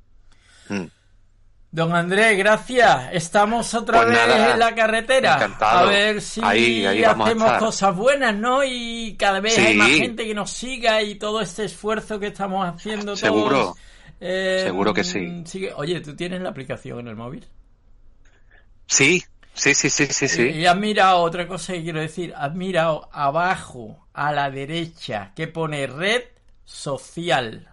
Mm. 0.72 0.88
Don 1.74 1.96
Andrés, 1.96 2.38
gracias. 2.38 3.10
Estamos 3.14 3.74
otra 3.74 4.00
Pues 4.04 4.10
vez 4.10 4.18
nada, 4.28 4.52
en 4.54 4.60
la 4.60 4.76
carretera. 4.76 5.36
encantado. 5.36 5.88
A 5.88 5.92
ver 5.92 6.22
si 6.22 6.42
Ahí- 6.44 6.86
ahí 6.86 7.04
hacemos 7.04 7.54
cosas 7.60 7.96
buenas, 7.96 8.36
¿no? 8.36 8.62
Y 8.66 9.16
cada 9.18 9.40
vez 9.40 9.56
Sí. 9.56 9.62
hay 9.62 9.76
más 9.78 9.90
gente 9.90 10.26
que 10.26 10.34
nos 10.34 10.52
siga 10.52 11.02
y 11.02 11.16
todo 11.16 11.40
este 11.40 11.64
esfuerzo 11.66 12.20
que 12.20 12.28
estamos 12.28 12.68
haciendo 12.68 13.16
Seguro. 13.16 13.58
todos. 13.58 13.78
eh, 14.20 14.62
Seguro 14.66 14.94
que 14.94 15.04
sí. 15.04 15.44
sigue- 15.46 15.74
Oye, 15.76 16.00
¿tú 16.02 16.16
tienes 16.16 16.42
la 16.42 16.50
aplicación 16.50 17.00
en 17.00 17.08
el 17.08 17.16
móvil? 17.16 17.48
Sí, 18.86 19.24
sí, 19.54 19.74
sí, 19.74 19.90
sí, 19.90 20.06
sí, 20.08 20.28
sí. 20.28 20.42
Y 20.50 20.66
has 20.66 20.76
mirado, 20.78 21.20
otra 21.22 21.48
cosa 21.48 21.74
que 21.74 21.82
quiero 21.84 22.02
decir, 22.02 22.34
has 22.38 22.54
mirado 22.54 23.10
abajo 23.14 24.06
a 24.14 24.32
la 24.34 24.52
derecha 24.52 25.32
que 25.36 25.48
pone 25.48 25.88
red 25.88 26.24
social. 26.66 27.68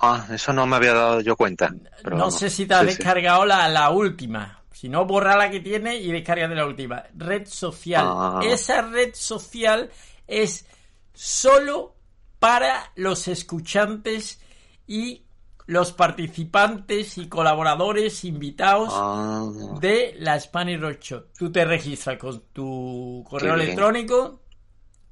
Ah, 0.00 0.26
eso 0.30 0.52
no 0.52 0.66
me 0.66 0.76
había 0.76 0.94
dado 0.94 1.20
yo 1.20 1.36
cuenta. 1.36 1.74
pero 2.02 2.16
no 2.16 2.30
sé 2.30 2.48
si 2.50 2.66
te 2.66 2.74
has 2.74 2.80
Sí, 2.82 2.90
sí. 2.90 2.96
descargado 2.96 3.44
la, 3.44 3.68
la 3.68 3.90
última. 3.90 4.62
Si 4.72 4.88
no, 4.88 5.04
borra 5.04 5.36
la 5.36 5.50
que 5.50 5.60
tiene 5.60 5.96
y 5.96 6.10
descarga 6.10 6.48
de 6.48 6.54
la 6.54 6.64
última. 6.66 7.02
Red 7.14 7.46
social. 7.46 8.06
Ah. 8.08 8.40
Esa 8.42 8.82
red 8.82 9.10
social 9.14 9.90
es 10.26 10.64
solo 11.12 11.94
para 12.38 12.90
los 12.94 13.28
escuchantes 13.28 14.40
y 14.86 15.24
los 15.66 15.92
participantes 15.92 17.18
y 17.18 17.28
colaboradores 17.28 18.24
invitados 18.24 18.88
Ah, 18.92 19.46
de 19.80 20.14
la 20.18 20.40
Spanish 20.40 20.80
Rock 20.80 20.98
Show. 21.00 21.22
Tú 21.38 21.52
te 21.52 21.64
registras 21.64 22.16
con 22.18 22.40
tu 22.52 23.24
correo 23.28 23.54
electrónico. 23.54 24.39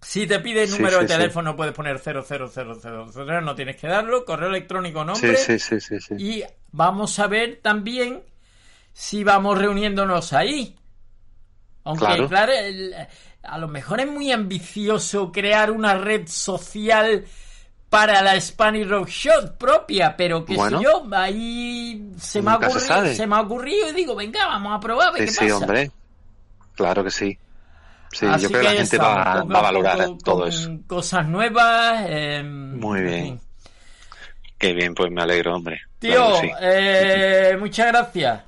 Si 0.01 0.27
te 0.27 0.39
pide 0.39 0.65
el 0.65 0.70
número 0.70 0.99
sí, 0.99 1.02
de 1.02 1.09
sí. 1.09 1.15
teléfono, 1.15 1.57
puedes 1.57 1.75
poner 1.75 1.99
00000, 1.99 3.44
no 3.44 3.55
tienes 3.55 3.77
que 3.77 3.89
darlo. 3.89 4.25
Correo 4.25 4.49
electrónico, 4.49 5.05
nombre. 5.05 5.36
sí, 5.36 5.59
sí, 5.59 5.81
sí, 5.81 6.01
sí. 6.01 6.15
Y 6.18 6.44
vamos 6.70 7.18
a 7.18 7.27
ver 7.27 7.59
también 7.62 8.23
si 8.93 9.25
vamos 9.25 9.59
reuniéndonos 9.59 10.33
ahí. 10.33 10.77
Aunque, 11.85 12.05
claro, 12.05 12.28
Claro. 12.28 12.52
el- 12.52 12.94
a 13.43 13.59
lo 13.59 13.68
mejor 13.68 14.01
es 14.01 14.07
muy 14.09 14.31
ambicioso 14.31 15.33
crear 15.33 15.70
una 15.70 15.94
red 15.94 16.27
social 16.27 17.25
para 17.89 18.20
la 18.23 18.39
Spanish 18.41 18.86
Rock 18.86 19.09
Shot 19.09 19.57
propia, 19.57 20.15
pero 20.17 20.44
que 20.44 20.55
Bueno. 20.57 20.78
sé 20.78 20.85
yo, 20.85 21.09
ahí 21.12 22.12
se 22.18 22.43
me, 22.43 22.51
ha 22.51 22.59
se 22.59 22.67
ocurrido, 22.67 23.15
se 23.15 23.27
me 23.27 23.36
ha 23.36 23.41
ocurrido 23.41 23.89
y 23.89 23.93
digo, 23.93 24.15
venga, 24.15 24.47
vamos 24.47 24.77
a 24.77 24.81
probar, 24.81 25.09
a 25.09 25.12
ver 25.12 25.28
Sí, 25.28 25.51
hombre. 25.51 25.91
Claro 26.75 27.02
que 27.02 27.10
sí. 27.10 27.39
Sí, 28.12 28.27
Así 28.27 28.45
yo 28.45 28.49
creo 28.51 28.61
que 28.62 28.69
la 28.69 28.75
gente 28.75 28.99
va, 28.99 29.35
poco 29.43 29.49
va 29.53 29.59
a 29.59 29.62
valorar 29.62 29.97
todo 30.25 30.39
con 30.41 30.49
eso. 30.49 30.70
Cosas 30.87 31.27
nuevas. 31.28 32.05
eh, 32.09 32.43
Muy 32.45 33.01
en 33.01 33.07
bien. 33.07 33.41
Qué 34.59 34.73
bien, 34.73 34.95
pues 34.95 35.11
me 35.12 35.23
alegro, 35.23 35.55
hombre. 35.57 35.81
Tío, 35.99 36.12
Claro 36.15 36.41
que 36.41 36.47
sí. 36.49 36.53
eh, 36.61 37.57
muchas 37.61 37.87
gracias. 37.89 38.43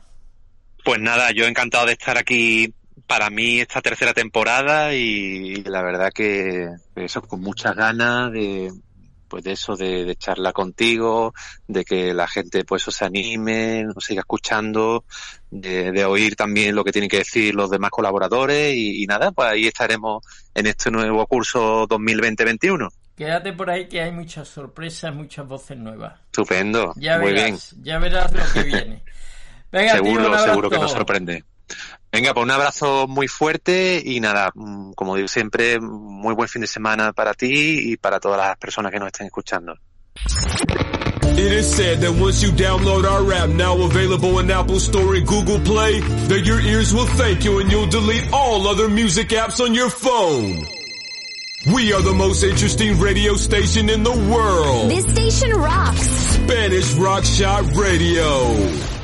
Pues 0.85 1.01
nada, 1.01 1.31
yo 1.33 1.45
encantado 1.47 1.87
de 1.87 1.93
estar 1.93 2.17
aquí 2.17 2.75
para 3.07 3.29
mí 3.31 3.61
esta 3.61 3.81
tercera 3.81 4.13
temporada 4.15 4.95
y 4.95 5.57
la 5.65 5.83
verdad 5.83 6.11
que 6.15 6.69
eso 6.97 7.23
con 7.23 7.41
muchas 7.41 7.75
ganas 7.77 8.33
de 8.33 8.73
pues 9.31 9.45
de 9.45 9.53
eso 9.53 9.77
de, 9.77 10.05
de 10.05 10.17
charlar 10.17 10.53
contigo, 10.53 11.33
de 11.69 11.85
que 11.85 12.13
la 12.13 12.27
gente 12.27 12.65
pues 12.65 12.83
se 12.83 13.05
anime, 13.05 13.85
nos 13.85 14.05
siga 14.05 14.21
escuchando, 14.21 15.05
de, 15.51 15.93
de 15.93 16.05
oír 16.05 16.37
también 16.37 16.75
lo 16.75 16.85
que 16.85 16.93
tienen 16.93 17.09
que 17.09 17.19
decir 17.19 17.55
los 17.55 17.71
demás 17.71 17.91
colaboradores 17.91 18.75
y, 18.75 19.03
y 19.03 19.07
nada, 19.07 19.31
pues 19.31 19.49
ahí 19.49 19.67
estaremos 19.67 20.25
en 20.55 20.67
este 20.67 20.91
nuevo 20.91 21.25
curso 21.27 21.87
2020-21. 21.89 22.91
Quédate 23.17 23.53
por 23.53 23.71
ahí 23.71 23.87
que 23.87 24.01
hay 24.01 24.13
muchas 24.13 24.49
sorpresas, 24.49 25.15
muchas 25.15 25.47
voces 25.47 25.77
nuevas. 25.77 26.19
Estupendo. 26.27 26.93
Ya 26.97 27.19
Muy 27.19 27.33
verás, 27.33 27.77
ya 27.81 27.99
verás 27.99 28.33
lo 28.33 28.43
que 28.53 28.63
viene. 28.63 29.05
Venga, 29.71 29.93
seguro, 29.93 30.39
seguro 30.39 30.71
que 30.71 30.79
nos 30.79 30.91
sorprende. 30.91 31.45
Venga, 32.13 32.35
pues 32.35 32.45
un 32.45 32.51
abrazo 32.51 33.07
muy 33.07 33.29
fuerte 33.29 34.03
y 34.05 34.19
nada, 34.21 34.51
mm, 34.55 34.93
como 34.93 35.15
digo 35.15 35.29
siempre, 35.29 35.79
muy 35.81 36.35
buen 36.35 36.49
fin 36.49 36.63
de 36.63 36.67
semana 36.67 37.13
para 37.13 37.35
ti 37.35 37.93
y 37.93 37.97
para 37.97 38.19
todas 38.19 38.39
las 38.39 38.57
personas 38.57 38.91
que 38.91 38.99
nos 38.99 39.07
estén 39.09 39.27
escuchando. 39.27 39.75
It 41.37 41.53
is 41.53 41.67
said 41.75 42.01
that 42.01 42.13
once 42.21 42.43
you 42.43 42.51
download 42.51 43.05
our 43.05 43.33
app, 43.33 43.49
now 43.51 43.81
available 43.83 44.41
in 44.41 44.51
Apple 44.51 44.81
Store 44.81 45.15
and 45.15 45.27
Google 45.27 45.61
Play, 45.61 46.01
that 46.01 46.45
your 46.45 46.61
ears 46.61 46.93
will 46.93 47.07
thank 47.17 47.45
you 47.45 47.61
and 47.61 47.71
you'll 47.71 47.87
delete 47.87 48.31
all 48.33 48.67
other 48.67 48.89
music 48.89 49.29
apps 49.29 49.61
on 49.65 49.73
your 49.73 49.89
phone. 49.89 50.67
We 51.73 51.93
are 51.93 52.03
the 52.03 52.13
most 52.13 52.43
interesting 52.43 52.99
radio 52.99 53.37
station 53.37 53.89
in 53.89 54.03
the 54.03 54.11
world. 54.11 54.91
This 54.91 55.05
station 55.13 55.57
rocks. 55.57 56.01
Spanish 56.01 56.95
Rock 56.95 57.25
Shot 57.25 57.65
Radio. 57.77 59.00